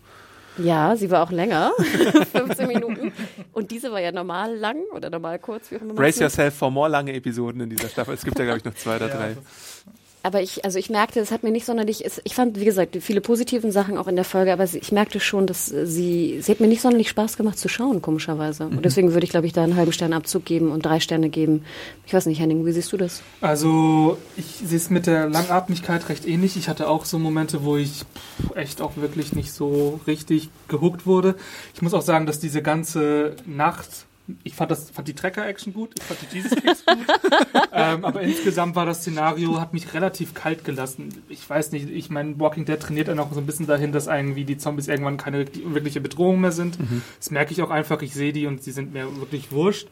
Ja, 0.59 0.97
sie 0.97 1.11
war 1.11 1.23
auch 1.23 1.31
länger, 1.31 1.73
15 2.33 2.67
Minuten. 2.67 3.13
Und 3.53 3.71
diese 3.71 3.93
war 3.93 4.01
ja 4.01 4.11
normal 4.11 4.57
lang 4.57 4.79
oder 4.95 5.11
normal 5.11 5.39
kurz, 5.39 5.71
wie 5.71 5.77
auch 5.77 5.83
immer 5.83 5.95
Brace 5.95 6.19
yourself 6.21 6.55
for 6.55 6.71
more 6.71 6.89
lange 6.89 7.13
Episoden 7.13 7.61
in 7.61 7.71
dieser 7.71 7.89
Staffel. 7.89 8.15
Es 8.15 8.25
gibt 8.25 8.39
ja, 8.39 8.45
glaube 8.47 8.59
ich, 8.59 8.65
noch 8.65 8.75
zwei 8.75 8.97
oder 8.97 9.09
drei. 9.09 9.37
Aber 10.27 10.43
ich, 10.43 10.65
also 10.65 10.77
ich 10.77 10.91
merkte, 10.91 11.21
es 11.21 11.31
hat 11.31 11.45
mir 11.45 11.53
nicht 11.53 11.67
sonderlich, 11.67 12.05
es, 12.05 12.21
ich 12.25 12.35
fand, 12.35 12.59
wie 12.59 12.65
gesagt, 12.65 12.99
viele 13.01 13.21
positiven 13.21 13.71
Sachen 13.71 13.97
auch 13.97 14.09
in 14.09 14.17
der 14.17 14.25
Folge, 14.25 14.53
aber 14.53 14.65
ich 14.65 14.91
merkte 14.91 15.21
schon, 15.21 15.47
dass 15.47 15.71
äh, 15.71 15.87
sie, 15.87 16.41
sie 16.43 16.51
hat 16.51 16.59
mir 16.59 16.67
nicht 16.67 16.81
sonderlich 16.81 17.09
Spaß 17.11 17.37
gemacht 17.37 17.57
zu 17.61 17.69
schauen, 17.69 18.03
komischerweise. 18.03 18.67
Und 18.67 18.85
deswegen 18.85 19.13
würde 19.13 19.23
ich, 19.23 19.31
glaube 19.31 19.47
ich, 19.47 19.53
da 19.53 19.63
einen 19.63 19.77
halben 19.77 19.93
Stern 19.93 20.13
Abzug 20.13 20.45
geben 20.45 20.73
und 20.73 20.85
drei 20.85 20.99
Sterne 20.99 21.29
geben. 21.29 21.63
Ich 22.07 22.13
weiß 22.13 22.27
nicht, 22.27 22.41
Henning, 22.41 22.67
wie 22.67 22.73
siehst 22.73 22.93
du 22.93 22.97
das? 22.97 23.23
Also, 23.41 24.19
ich 24.37 24.47
sehe 24.47 24.79
es 24.79 24.91
mit 24.91 25.07
der 25.07 25.29
Langatmigkeit 25.29 26.09
recht 26.09 26.27
ähnlich. 26.27 26.57
Ich 26.57 26.69
hatte 26.69 26.89
auch 26.89 27.05
so 27.05 27.21
Momente, 27.21 27.63
wo 27.63 27.77
ich 27.77 28.03
echt 28.57 28.81
auch 28.81 28.97
wirklich 28.97 29.33
nicht 29.33 29.53
so 29.53 30.01
richtig 30.09 30.49
gehuckt 30.67 31.07
wurde. 31.07 31.37
Ich 31.73 31.83
muss 31.83 31.95
auch 31.95 32.03
sagen, 32.03 32.27
dass 32.27 32.41
diese 32.41 32.63
ganze 32.63 33.37
Nacht, 33.47 34.07
ich 34.43 34.55
fand, 34.55 34.71
das, 34.71 34.91
fand 34.91 35.07
die 35.09 35.15
Tracker-Action 35.15 35.73
gut, 35.73 35.91
ich 35.97 36.03
fand 36.03 36.21
die 36.21 36.37
Jesus-Kicks 36.37 36.85
gut, 36.85 37.07
ähm, 37.73 38.05
aber 38.05 38.23
insgesamt 38.23 38.75
war 38.75 38.87
das 38.87 39.01
Szenario, 39.01 39.61
hat 39.61 39.73
mich 39.73 39.95
relativ 39.95 40.35
kalt 40.35 40.65
gelassen. 40.65 41.23
Ich 41.29 41.49
weiß 41.49 41.73
nicht, 41.73 41.89
ich 41.91 42.11
meine, 42.11 42.39
Walking 42.41 42.65
Dead 42.65 42.81
trainiert 42.81 43.09
ja 43.09 43.15
noch 43.15 43.33
so 43.33 43.41
ein 43.41 43.47
bisschen 43.47 43.67
dahin, 43.67 43.93
dass 43.93 44.07
irgendwie 44.07 44.45
die 44.45 44.59
Zombies 44.59 44.89
irgendwann 44.89 45.17
keine 45.17 45.47
wirkliche 45.47 46.01
Bedrohung 46.01 46.41
mehr 46.41 46.53
sind. 46.53 46.79
Das 47.19 47.31
merke 47.31 47.53
ich 47.53 47.63
auch 47.63 47.71
einfach, 47.71 48.03
ich 48.03 48.15
sehe 48.15 48.33
die 48.33 48.47
und 48.47 48.63
sie 48.63 48.73
sind 48.73 48.93
mir 48.93 49.17
wirklich 49.19 49.53
wurscht. 49.53 49.89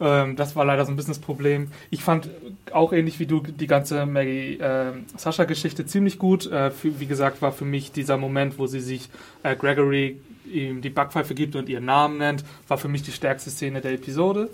Ähm, 0.00 0.36
das 0.36 0.56
war 0.56 0.64
leider 0.64 0.84
so 0.84 0.92
ein 0.92 0.96
bisschen 0.96 1.12
das 1.12 1.20
Problem. 1.20 1.68
Ich 1.90 2.02
fand 2.02 2.28
auch 2.72 2.92
ähnlich 2.92 3.20
wie 3.20 3.26
du 3.26 3.40
die 3.40 3.66
ganze 3.66 4.04
Maggie 4.06 4.58
äh, 4.58 4.92
Sascha 5.16 5.44
Geschichte 5.44 5.86
ziemlich 5.86 6.18
gut. 6.18 6.50
Äh, 6.50 6.70
für, 6.70 6.98
wie 6.98 7.06
gesagt, 7.06 7.40
war 7.40 7.52
für 7.52 7.64
mich 7.64 7.92
dieser 7.92 8.16
Moment, 8.16 8.58
wo 8.58 8.66
sie 8.66 8.80
sich 8.80 9.08
äh, 9.42 9.54
Gregory 9.54 10.20
ihm 10.46 10.80
die 10.80 10.90
Backpfeife 10.90 11.34
gibt 11.34 11.56
und 11.56 11.68
ihren 11.68 11.84
Namen 11.84 12.18
nennt, 12.18 12.44
war 12.68 12.78
für 12.78 12.88
mich 12.88 13.02
die 13.02 13.12
stärkste 13.12 13.50
Szene 13.50 13.80
der 13.80 13.92
Episode. 13.92 14.50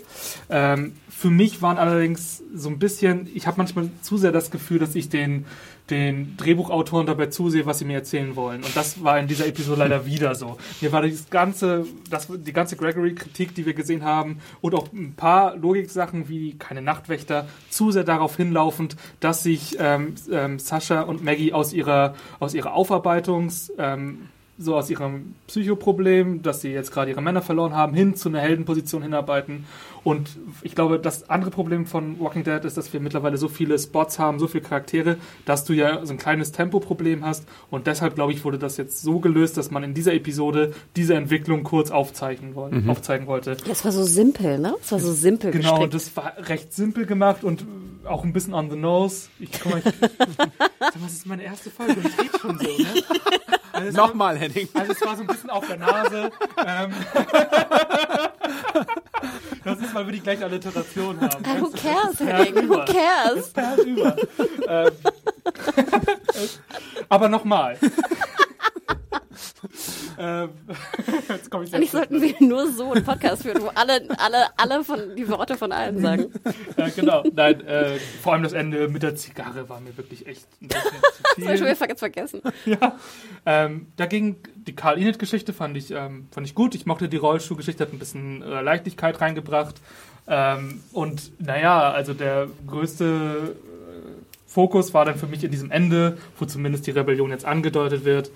Ähm, 0.49 0.93
für 1.09 1.29
mich 1.29 1.61
waren 1.61 1.77
allerdings 1.77 2.43
so 2.53 2.69
ein 2.69 2.79
bisschen, 2.79 3.29
ich 3.33 3.47
habe 3.47 3.57
manchmal 3.57 3.89
zu 4.01 4.17
sehr 4.17 4.31
das 4.31 4.51
Gefühl, 4.51 4.79
dass 4.79 4.95
ich 4.95 5.09
den 5.09 5.45
den 5.89 6.37
Drehbuchautoren 6.37 7.07
dabei 7.07 7.27
zusehe, 7.27 7.65
was 7.65 7.79
sie 7.79 7.85
mir 7.85 7.95
erzählen 7.95 8.35
wollen. 8.35 8.63
Und 8.63 8.75
das 8.75 9.03
war 9.03 9.19
in 9.19 9.27
dieser 9.27 9.47
Episode 9.47 9.79
leider 9.79 10.05
wieder 10.05 10.35
so. 10.35 10.57
Mir 10.81 10.91
war 10.91 11.01
das 11.01 11.29
ganze, 11.29 11.85
das, 12.09 12.27
die 12.29 12.53
ganze 12.53 12.75
Gregory-Kritik, 12.75 13.55
die 13.55 13.65
wir 13.65 13.73
gesehen 13.73 14.03
haben, 14.03 14.39
und 14.61 14.75
auch 14.75 14.91
ein 14.93 15.13
paar 15.15 15.55
Logiksachen 15.55 16.29
wie 16.29 16.57
keine 16.57 16.81
Nachtwächter, 16.81 17.47
zu 17.69 17.91
sehr 17.91 18.03
darauf 18.03 18.37
hinlaufend, 18.37 18.95
dass 19.19 19.43
sich 19.43 19.77
ähm, 19.79 20.15
ähm, 20.31 20.59
Sascha 20.59 21.01
und 21.01 21.23
Maggie 21.23 21.53
aus 21.53 21.73
ihrer, 21.73 22.15
aus 22.39 22.53
ihrer 22.53 22.73
Aufarbeitungs, 22.73 23.71
ähm, 23.77 24.29
so 24.61 24.75
aus 24.75 24.89
ihrem 24.89 25.35
Psychoproblem, 25.47 26.41
dass 26.41 26.61
sie 26.61 26.69
jetzt 26.69 26.91
gerade 26.91 27.11
ihre 27.11 27.21
Männer 27.21 27.41
verloren 27.41 27.73
haben, 27.73 27.93
hin 27.93 28.15
zu 28.15 28.27
einer 28.29 28.39
Heldenposition 28.41 29.01
hinarbeiten. 29.01 29.65
Und 30.03 30.29
ich 30.61 30.75
glaube, 30.75 30.99
das 30.99 31.29
andere 31.29 31.49
Problem 31.49 31.85
von 31.85 32.19
Walking 32.19 32.43
Dead 32.43 32.63
ist, 32.65 32.77
dass 32.77 32.91
wir 32.93 32.99
mittlerweile 32.99 33.37
so 33.37 33.47
viele 33.47 33.77
Spots 33.79 34.19
haben, 34.19 34.37
so 34.39 34.47
viele 34.47 34.63
Charaktere, 34.63 35.17
dass 35.45 35.65
du 35.65 35.73
ja 35.73 36.05
so 36.05 36.13
ein 36.13 36.17
kleines 36.17 36.51
Tempoproblem 36.51 37.23
hast. 37.25 37.45
Und 37.69 37.87
deshalb, 37.87 38.15
glaube 38.15 38.33
ich, 38.33 38.43
wurde 38.43 38.57
das 38.59 38.77
jetzt 38.77 39.01
so 39.01 39.19
gelöst, 39.19 39.57
dass 39.57 39.71
man 39.71 39.83
in 39.83 39.93
dieser 39.93 40.13
Episode 40.13 40.73
diese 40.95 41.15
Entwicklung 41.15 41.63
kurz 41.63 41.91
aufzeichnen 41.91 42.55
wollen, 42.55 42.89
aufzeigen 42.89 43.27
wollte. 43.27 43.57
Das 43.67 43.83
war 43.85 43.91
so 43.91 44.03
simpel, 44.03 44.59
ne? 44.59 44.75
Das 44.79 44.91
war 44.91 44.99
so 44.99 45.11
simpel 45.13 45.51
Genau, 45.51 45.71
gestrickt. 45.79 45.93
das 45.93 46.15
war 46.17 46.33
recht 46.49 46.73
simpel 46.73 47.05
gemacht 47.05 47.43
und 47.43 47.65
auch 48.05 48.23
ein 48.23 48.33
bisschen 48.33 48.53
on 48.53 48.69
the 48.69 48.77
nose. 48.77 49.27
Ich 49.39 49.63
mal, 49.65 49.81
ich, 49.85 50.35
das 50.79 51.13
ist 51.13 51.25
meine 51.25 51.43
erste 51.43 51.69
Folge 51.69 51.93
und 51.93 52.05
es 52.05 52.17
geht 52.17 52.39
schon 52.39 52.57
so, 52.57 52.63
ne? 52.65 53.03
Also 53.79 53.89
es 53.89 53.95
war- 53.97 54.07
Nochmal, 54.07 54.37
Henning. 54.37 54.67
Also 54.73 54.91
es 54.93 55.01
war 55.01 55.15
so 55.15 55.21
ein 55.21 55.27
bisschen 55.27 55.49
auf 55.49 55.65
der 55.67 55.77
Nase. 55.77 56.31
Ähm, 56.65 56.91
das 59.63 59.79
ist, 59.79 59.93
weil 59.93 60.05
wir 60.07 60.13
die 60.13 60.19
gleiche 60.21 60.45
Alliteration 60.45 61.19
haben. 61.21 61.43
Ah, 61.45 61.59
who 61.61 61.69
cares, 61.71 62.19
Henning? 62.19 62.69
Who 62.69 62.85
cares? 62.85 63.53
Das 63.53 63.77
über. 63.79 64.15
ähm, 64.67 64.91
aber 67.09 67.29
nochmal. 67.29 67.77
Ähm, 70.19 70.49
jetzt 71.29 71.49
komme 71.49 71.63
ich 71.63 71.73
Eigentlich 71.73 71.91
sollten 71.91 72.21
wir 72.21 72.35
nur 72.39 72.69
so 72.71 72.91
einen 72.91 73.05
Podcast 73.05 73.43
führen, 73.43 73.61
wo 73.61 73.67
alle, 73.67 74.01
alle, 74.17 74.47
alle 74.57 74.83
von, 74.83 75.15
die 75.15 75.27
Worte 75.29 75.55
von 75.55 75.71
allen 75.71 76.01
sagen. 76.01 76.25
Ja, 76.77 76.89
genau. 76.89 77.23
Nein, 77.33 77.61
äh, 77.65 77.97
vor 78.21 78.33
allem 78.33 78.43
das 78.43 78.51
Ende 78.51 78.89
mit 78.89 79.01
der 79.01 79.15
Zigarre 79.15 79.69
war 79.69 79.79
mir 79.79 79.95
wirklich 79.95 80.27
echt 80.27 80.45
ein 80.61 80.67
bisschen 80.67 80.81
zu 80.83 81.23
Das 81.23 81.45
habe 81.45 81.53
ich 81.53 81.59
schon 81.59 81.67
viel. 81.67 81.85
wieder 81.85 81.95
vergessen. 81.95 82.41
Ja. 82.65 82.97
Ähm, 83.45 83.87
dagegen 83.95 84.37
die 84.55 84.75
Karl 84.75 84.99
Enid 84.99 85.17
Geschichte 85.17 85.53
fand 85.53 85.77
ich 85.77 85.91
ähm, 85.91 86.27
fand 86.31 86.45
ich 86.45 86.53
gut. 86.53 86.75
Ich 86.75 86.85
mochte 86.85 87.07
die 87.07 87.17
Rollschuhgeschichte, 87.17 87.83
hat 87.83 87.93
ein 87.93 87.99
bisschen 87.99 88.43
äh, 88.43 88.61
Leichtigkeit 88.61 89.21
reingebracht. 89.21 89.75
Ähm, 90.27 90.83
und 90.91 91.31
naja, 91.41 91.91
also 91.91 92.13
der 92.13 92.47
größte 92.67 93.55
äh, 93.55 93.69
Fokus 94.45 94.93
war 94.93 95.05
dann 95.05 95.15
für 95.15 95.27
mich 95.27 95.43
in 95.43 95.51
diesem 95.51 95.71
Ende, 95.71 96.17
wo 96.37 96.45
zumindest 96.45 96.85
die 96.85 96.91
Rebellion 96.91 97.31
jetzt 97.31 97.45
angedeutet 97.45 98.03
wird. 98.03 98.29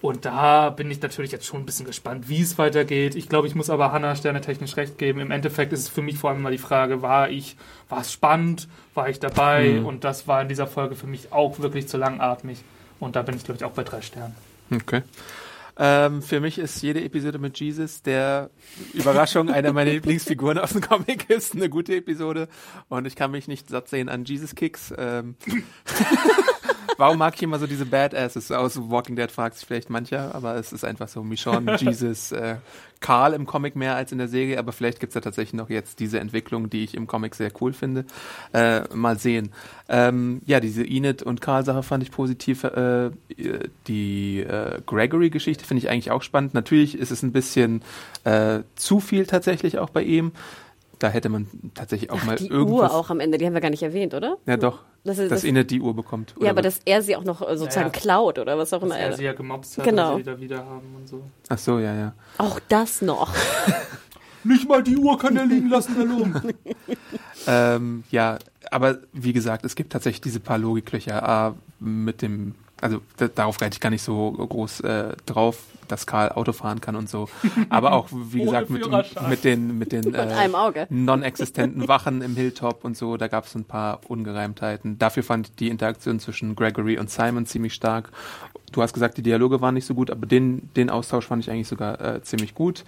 Und 0.00 0.24
da 0.24 0.70
bin 0.70 0.90
ich 0.90 1.02
natürlich 1.02 1.32
jetzt 1.32 1.46
schon 1.46 1.60
ein 1.60 1.66
bisschen 1.66 1.86
gespannt, 1.86 2.28
wie 2.28 2.40
es 2.40 2.56
weitergeht. 2.56 3.16
Ich 3.16 3.28
glaube, 3.28 3.48
ich 3.48 3.56
muss 3.56 3.68
aber 3.68 3.90
Hannah 3.90 4.14
sternetechnisch 4.14 4.76
recht 4.76 4.96
geben. 4.96 5.18
Im 5.18 5.32
Endeffekt 5.32 5.72
ist 5.72 5.80
es 5.80 5.88
für 5.88 6.02
mich 6.02 6.16
vor 6.18 6.30
allem 6.30 6.42
mal 6.42 6.52
die 6.52 6.58
Frage, 6.58 7.02
war 7.02 7.30
ich, 7.30 7.56
war 7.88 8.02
es 8.02 8.12
spannend, 8.12 8.68
war 8.94 9.08
ich 9.08 9.18
dabei? 9.18 9.80
Und 9.80 10.04
das 10.04 10.28
war 10.28 10.40
in 10.42 10.48
dieser 10.48 10.68
Folge 10.68 10.94
für 10.94 11.08
mich 11.08 11.32
auch 11.32 11.58
wirklich 11.58 11.88
zu 11.88 11.96
langatmig. 11.96 12.58
Und 13.00 13.16
da 13.16 13.22
bin 13.22 13.36
ich, 13.36 13.44
glaube 13.44 13.58
ich, 13.58 13.64
auch 13.64 13.72
bei 13.72 13.82
drei 13.82 14.00
Sternen. 14.00 14.36
Okay. 14.72 15.02
Ähm, 15.80 16.22
für 16.22 16.40
mich 16.40 16.58
ist 16.58 16.82
jede 16.82 17.02
Episode 17.02 17.38
mit 17.38 17.58
Jesus, 17.60 18.02
der 18.02 18.50
Überraschung 18.94 19.48
einer 19.48 19.72
meiner 19.72 19.92
Lieblingsfiguren 19.92 20.58
aus 20.58 20.70
dem 20.70 20.80
Comic 20.80 21.30
ist, 21.30 21.54
eine 21.54 21.68
gute 21.68 21.94
Episode. 21.94 22.48
Und 22.88 23.06
ich 23.06 23.14
kann 23.14 23.30
mich 23.30 23.46
nicht 23.46 23.68
satt 23.68 23.88
sehen 23.88 24.08
an 24.08 24.24
Jesus-Kicks. 24.24 24.92
Ähm, 24.98 25.36
Warum 26.98 27.18
mag 27.18 27.36
ich 27.36 27.42
immer 27.44 27.60
so 27.60 27.68
diese 27.68 27.86
Badasses 27.86 28.50
aus 28.50 28.76
Walking 28.90 29.14
Dead, 29.14 29.30
fragt 29.30 29.56
sich 29.56 29.66
vielleicht 29.66 29.88
mancher, 29.88 30.34
aber 30.34 30.56
es 30.56 30.72
ist 30.72 30.84
einfach 30.84 31.06
so 31.06 31.22
Michonne, 31.22 31.76
Jesus, 31.80 32.32
äh, 32.32 32.56
Karl 32.98 33.34
im 33.34 33.46
Comic 33.46 33.76
mehr 33.76 33.94
als 33.94 34.10
in 34.10 34.18
der 34.18 34.26
Serie, 34.26 34.58
aber 34.58 34.72
vielleicht 34.72 34.98
gibt's 34.98 35.14
ja 35.14 35.20
tatsächlich 35.20 35.54
noch 35.54 35.70
jetzt 35.70 36.00
diese 36.00 36.18
Entwicklung, 36.18 36.70
die 36.70 36.82
ich 36.82 36.94
im 36.94 37.06
Comic 37.06 37.36
sehr 37.36 37.52
cool 37.60 37.72
finde. 37.72 38.04
Äh, 38.52 38.80
mal 38.92 39.16
sehen. 39.16 39.52
Ähm, 39.88 40.42
ja, 40.44 40.58
diese 40.58 40.84
Enid 40.84 41.22
und 41.22 41.40
Karl-Sache 41.40 41.84
fand 41.84 42.02
ich 42.02 42.10
positiv. 42.10 42.64
Äh, 42.64 43.10
die 43.86 44.40
äh, 44.40 44.80
Gregory-Geschichte 44.84 45.64
finde 45.64 45.84
ich 45.84 45.90
eigentlich 45.90 46.10
auch 46.10 46.22
spannend. 46.22 46.52
Natürlich 46.52 46.98
ist 46.98 47.12
es 47.12 47.22
ein 47.22 47.30
bisschen 47.30 47.82
äh, 48.24 48.60
zu 48.74 48.98
viel 48.98 49.24
tatsächlich 49.26 49.78
auch 49.78 49.90
bei 49.90 50.02
ihm. 50.02 50.32
Da 50.98 51.08
hätte 51.10 51.28
man 51.28 51.46
tatsächlich 51.74 52.10
auch 52.10 52.18
Ach, 52.22 52.26
mal 52.26 52.36
die 52.36 52.48
irgendwas. 52.48 52.90
Uhr 52.90 52.94
auch 52.94 53.10
am 53.10 53.20
Ende, 53.20 53.38
die 53.38 53.46
haben 53.46 53.54
wir 53.54 53.60
gar 53.60 53.70
nicht 53.70 53.82
erwähnt, 53.82 54.14
oder? 54.14 54.36
Ja, 54.46 54.56
doch. 54.56 54.80
Das 55.04 55.18
ist- 55.18 55.30
dass 55.30 55.42
das- 55.42 55.66
die 55.68 55.80
Uhr 55.80 55.94
bekommt. 55.94 56.34
Ja, 56.40 56.50
aber 56.50 56.64
was? 56.64 56.74
dass 56.76 56.82
er 56.84 57.02
sie 57.02 57.14
auch 57.16 57.22
noch 57.24 57.40
äh, 57.40 57.56
sozusagen 57.56 57.88
Ja, 57.88 57.92
ja. 57.94 58.00
klaut 58.00 58.38
oder 58.38 58.58
was 58.58 58.72
auch 58.72 58.80
Dass 58.80 58.88
immer. 58.88 58.98
er 58.98 59.12
sie 59.12 59.24
ja 59.24 59.32
gemobst 59.32 59.78
hat 59.78 59.84
Genau. 59.84 60.12
und 60.14 60.18
sie 60.18 60.22
da 60.24 60.40
wieder 60.40 60.58
haben 60.58 60.94
und 60.96 61.08
so. 61.08 61.22
Ach 61.48 61.58
so, 61.58 61.78
ja, 61.78 61.94
ja. 61.94 62.12
Auch 62.38 62.58
das 62.68 63.00
noch. 63.00 63.32
Nicht 64.44 64.68
mal 64.68 64.82
die 64.82 64.96
Uhr 64.96 65.18
kann 65.18 65.36
er 65.36 65.46
liegen 65.46 65.68
lassen, 65.68 65.94
der 65.96 66.04
Lump. 66.04 66.54
Ähm, 67.46 68.04
ja, 68.10 68.38
aber 68.70 68.98
wie 69.12 69.32
gesagt, 69.32 69.64
es 69.64 69.74
gibt 69.74 69.92
tatsächlich 69.92 70.20
diese 70.20 70.40
paar 70.40 70.58
Logiklöcher 70.58 71.26
ah, 71.26 71.54
mit 71.80 72.20
dem, 72.20 72.54
also 72.80 73.00
da, 73.16 73.28
darauf 73.28 73.60
reite 73.60 73.74
ich 73.74 73.80
gar 73.80 73.90
nicht 73.90 74.02
so 74.02 74.32
groß 74.32 74.80
äh, 74.80 75.16
drauf, 75.26 75.58
dass 75.88 76.06
Karl 76.06 76.30
Auto 76.30 76.52
fahren 76.52 76.80
kann 76.80 76.96
und 76.96 77.08
so. 77.08 77.28
Aber 77.70 77.92
auch, 77.92 78.08
wie 78.10 78.40
gesagt, 78.44 78.70
mit, 78.70 78.88
mit 79.28 79.44
den, 79.44 79.78
mit 79.78 79.92
den 79.92 80.14
äh, 80.14 80.48
non-existenten 80.90 81.88
Wachen 81.88 82.22
im 82.22 82.36
Hilltop 82.36 82.84
und 82.84 82.96
so, 82.96 83.16
da 83.16 83.28
gab 83.28 83.46
es 83.46 83.54
ein 83.54 83.64
paar 83.64 84.00
Ungereimtheiten. 84.08 84.98
Dafür 84.98 85.22
fand 85.22 85.48
ich 85.48 85.54
die 85.56 85.68
Interaktion 85.68 86.20
zwischen 86.20 86.54
Gregory 86.54 86.98
und 86.98 87.10
Simon 87.10 87.46
ziemlich 87.46 87.74
stark. 87.74 88.10
Du 88.72 88.82
hast 88.82 88.92
gesagt, 88.92 89.16
die 89.16 89.22
Dialoge 89.22 89.60
waren 89.60 89.74
nicht 89.74 89.86
so 89.86 89.94
gut, 89.94 90.10
aber 90.10 90.26
den, 90.26 90.70
den 90.74 90.90
Austausch 90.90 91.26
fand 91.26 91.42
ich 91.42 91.50
eigentlich 91.50 91.68
sogar 91.68 92.00
äh, 92.00 92.22
ziemlich 92.22 92.54
gut. 92.54 92.84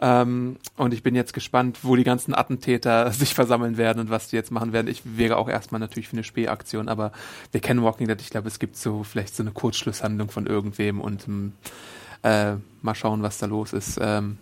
Ähm, 0.00 0.56
und 0.76 0.94
ich 0.94 1.02
bin 1.02 1.14
jetzt 1.14 1.32
gespannt, 1.32 1.80
wo 1.82 1.96
die 1.96 2.04
ganzen 2.04 2.34
Attentäter 2.34 3.10
sich 3.12 3.34
versammeln 3.34 3.76
werden 3.76 4.00
und 4.00 4.10
was 4.10 4.28
die 4.28 4.36
jetzt 4.36 4.50
machen 4.50 4.72
werden. 4.72 4.88
Ich 4.88 5.02
wäre 5.04 5.36
auch 5.36 5.48
erstmal 5.48 5.80
natürlich 5.80 6.08
für 6.08 6.14
eine 6.14 6.24
Spähaktion, 6.24 6.88
aber 6.88 7.12
wir 7.50 7.60
kennen 7.60 7.82
Walking 7.82 8.08
Dead. 8.08 8.20
Ich 8.20 8.30
glaube, 8.30 8.48
es 8.48 8.58
gibt 8.58 8.76
so 8.76 9.04
vielleicht 9.04 9.36
so 9.36 9.42
eine 9.42 9.52
Kurzschlusshandlung 9.52 10.30
von 10.30 10.46
irgendwem 10.46 11.00
und 11.00 11.26
ähm, 11.28 11.52
äh, 12.22 12.54
mal 12.82 12.94
schauen, 12.94 13.22
was 13.22 13.38
da 13.38 13.46
los 13.46 13.72
ist. 13.72 13.98
Ähm, 14.00 14.38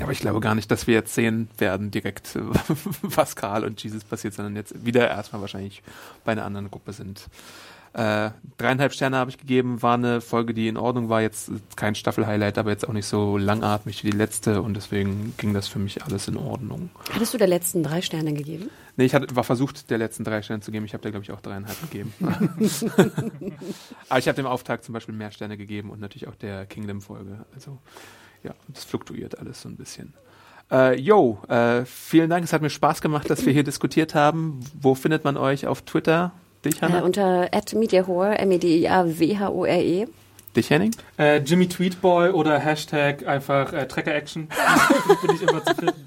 aber 0.00 0.12
ich 0.12 0.20
glaube 0.20 0.38
gar 0.40 0.54
nicht, 0.54 0.70
dass 0.70 0.86
wir 0.86 0.94
jetzt 0.94 1.14
sehen 1.14 1.48
werden 1.58 1.90
direkt, 1.90 2.38
was 3.02 3.34
Karl 3.34 3.64
und 3.64 3.82
Jesus 3.82 4.04
passiert, 4.04 4.34
sondern 4.34 4.54
jetzt 4.54 4.84
wieder 4.84 5.08
erstmal 5.08 5.40
wahrscheinlich 5.40 5.82
bei 6.24 6.32
einer 6.32 6.44
anderen 6.44 6.70
Gruppe 6.70 6.92
sind. 6.92 7.28
Äh, 7.92 8.30
dreieinhalb 8.56 8.92
Sterne 8.92 9.16
habe 9.16 9.30
ich 9.30 9.38
gegeben, 9.38 9.82
war 9.82 9.94
eine 9.94 10.20
Folge, 10.20 10.54
die 10.54 10.68
in 10.68 10.76
Ordnung 10.76 11.08
war, 11.08 11.22
jetzt 11.22 11.50
kein 11.74 11.96
Staffel-Highlight, 11.96 12.56
aber 12.56 12.70
jetzt 12.70 12.88
auch 12.88 12.92
nicht 12.92 13.06
so 13.06 13.36
langatmig 13.36 14.04
wie 14.04 14.10
die 14.10 14.16
letzte 14.16 14.62
und 14.62 14.74
deswegen 14.74 15.34
ging 15.38 15.54
das 15.54 15.66
für 15.66 15.80
mich 15.80 16.04
alles 16.04 16.28
in 16.28 16.36
Ordnung. 16.36 16.90
Hattest 17.12 17.34
du 17.34 17.38
der 17.38 17.48
letzten 17.48 17.82
drei 17.82 18.00
Sterne 18.00 18.32
gegeben? 18.32 18.70
Nee, 18.96 19.06
ich 19.06 19.14
hatte, 19.14 19.34
war 19.34 19.42
versucht, 19.42 19.90
der 19.90 19.98
letzten 19.98 20.22
drei 20.22 20.42
Sterne 20.42 20.62
zu 20.62 20.70
geben. 20.70 20.84
Ich 20.84 20.92
habe 20.92 21.02
da, 21.02 21.10
glaube 21.10 21.24
ich, 21.24 21.32
auch 21.32 21.40
dreieinhalb 21.40 21.80
gegeben. 21.80 22.12
Aber 24.08 24.18
ich 24.18 24.28
habe 24.28 24.36
dem 24.36 24.46
Auftakt 24.46 24.84
zum 24.84 24.92
Beispiel 24.92 25.14
mehr 25.14 25.32
Sterne 25.32 25.56
gegeben 25.56 25.90
und 25.90 26.00
natürlich 26.00 26.28
auch 26.28 26.36
der 26.36 26.66
Kingdom-Folge. 26.66 27.44
Also, 27.54 27.78
ja, 28.44 28.54
das 28.68 28.84
fluktuiert 28.84 29.38
alles 29.38 29.62
so 29.62 29.68
ein 29.68 29.76
bisschen. 29.76 30.14
Äh, 30.70 31.00
yo, 31.00 31.40
äh, 31.48 31.84
vielen 31.84 32.30
Dank. 32.30 32.44
Es 32.44 32.52
hat 32.52 32.62
mir 32.62 32.70
Spaß 32.70 33.00
gemacht, 33.00 33.28
dass 33.28 33.44
wir 33.44 33.52
hier 33.52 33.64
diskutiert 33.64 34.14
haben. 34.14 34.60
Wo 34.80 34.94
findet 34.94 35.24
man 35.24 35.36
euch 35.36 35.66
auf 35.66 35.82
Twitter? 35.82 36.32
Dich, 36.64 36.82
Hanna? 36.82 37.00
Äh, 37.00 37.02
unter 37.02 37.48
@mediahore, 37.74 38.38
M-E-D-I-A-W-H-O-R-E. 38.38 40.06
Dich, 40.56 40.68
Henning? 40.68 40.90
Äh, 41.16 41.38
Jimmy 41.38 41.68
Tweetboy 41.68 42.30
oder 42.30 42.58
Hashtag 42.58 43.24
einfach 43.24 43.72
äh, 43.72 43.86
Tracker 43.86 44.12
Action. 44.12 44.48
bin 45.22 45.36
ich 45.36 45.42
immer 45.42 45.64
zu 45.64 45.74
finden. 45.76 46.04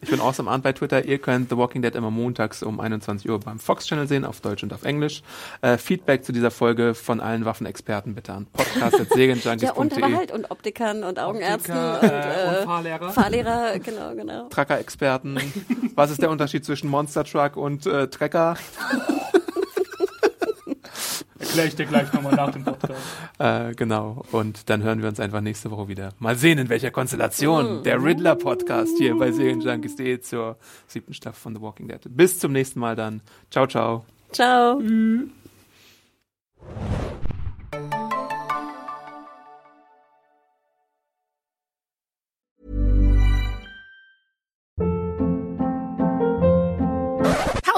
Ich 0.00 0.10
bin 0.10 0.20
awesome 0.20 0.50
Arndt 0.50 0.64
bei 0.64 0.72
Twitter. 0.72 1.04
Ihr 1.04 1.18
könnt 1.18 1.50
The 1.50 1.56
Walking 1.56 1.82
Dead 1.82 1.94
immer 1.94 2.10
montags 2.10 2.64
um 2.64 2.80
21 2.80 3.30
Uhr 3.30 3.38
beim 3.38 3.60
Fox 3.60 3.86
Channel 3.86 4.08
sehen, 4.08 4.24
auf 4.24 4.40
Deutsch 4.40 4.64
und 4.64 4.72
auf 4.72 4.84
Englisch. 4.84 5.22
Äh, 5.62 5.78
Feedback 5.78 6.24
zu 6.24 6.32
dieser 6.32 6.50
Folge 6.50 6.94
von 6.94 7.20
allen 7.20 7.44
Waffenexperten 7.44 8.16
bitte 8.16 8.32
an 8.32 8.48
Ja, 8.56 8.86
und 8.86 8.90
podcast.segenjunkies.de. 8.90 10.16
halt 10.16 10.32
und 10.32 10.50
Optikern 10.50 11.04
und 11.04 11.20
Augenärzten 11.20 11.76
Optiker, 11.76 12.02
und, 12.02 12.10
äh, 12.10 12.54
äh, 12.54 12.58
und 12.58 12.64
Fahrlehrer. 12.64 13.10
Fahrlehrer, 13.10 13.78
genau, 13.78 14.14
genau. 14.16 14.48
Trucker-Experten. 14.48 15.38
Was 15.94 16.10
ist 16.10 16.20
der 16.20 16.30
Unterschied 16.30 16.64
zwischen 16.64 16.90
Monster 16.90 17.22
Truck 17.22 17.56
und 17.56 17.86
äh, 17.86 18.08
Trecker? 18.08 18.56
Erkläre 21.38 21.68
ich 21.68 21.76
dir 21.76 21.86
gleich 21.86 22.12
nochmal 22.12 22.34
nach 22.34 22.50
dem 22.50 22.64
Podcast. 22.64 22.94
Äh, 23.38 23.74
genau. 23.74 24.24
Und 24.32 24.70
dann 24.70 24.82
hören 24.82 25.02
wir 25.02 25.08
uns 25.10 25.20
einfach 25.20 25.42
nächste 25.42 25.70
Woche 25.70 25.88
wieder. 25.88 26.12
Mal 26.18 26.36
sehen, 26.36 26.58
in 26.58 26.70
welcher 26.70 26.90
Konstellation 26.90 27.82
der 27.82 28.02
Riddler-Podcast 28.02 28.96
hier 28.96 29.14
bei 29.16 29.30
Serienjunkies.de 29.30 30.20
zur 30.20 30.56
siebten 30.86 31.12
Staffel 31.12 31.38
von 31.38 31.54
The 31.54 31.60
Walking 31.60 31.88
Dead. 31.88 32.00
Bis 32.08 32.38
zum 32.38 32.52
nächsten 32.52 32.80
Mal 32.80 32.96
dann. 32.96 33.20
Ciao, 33.50 33.66
ciao. 33.66 34.06
Ciao. 34.32 34.80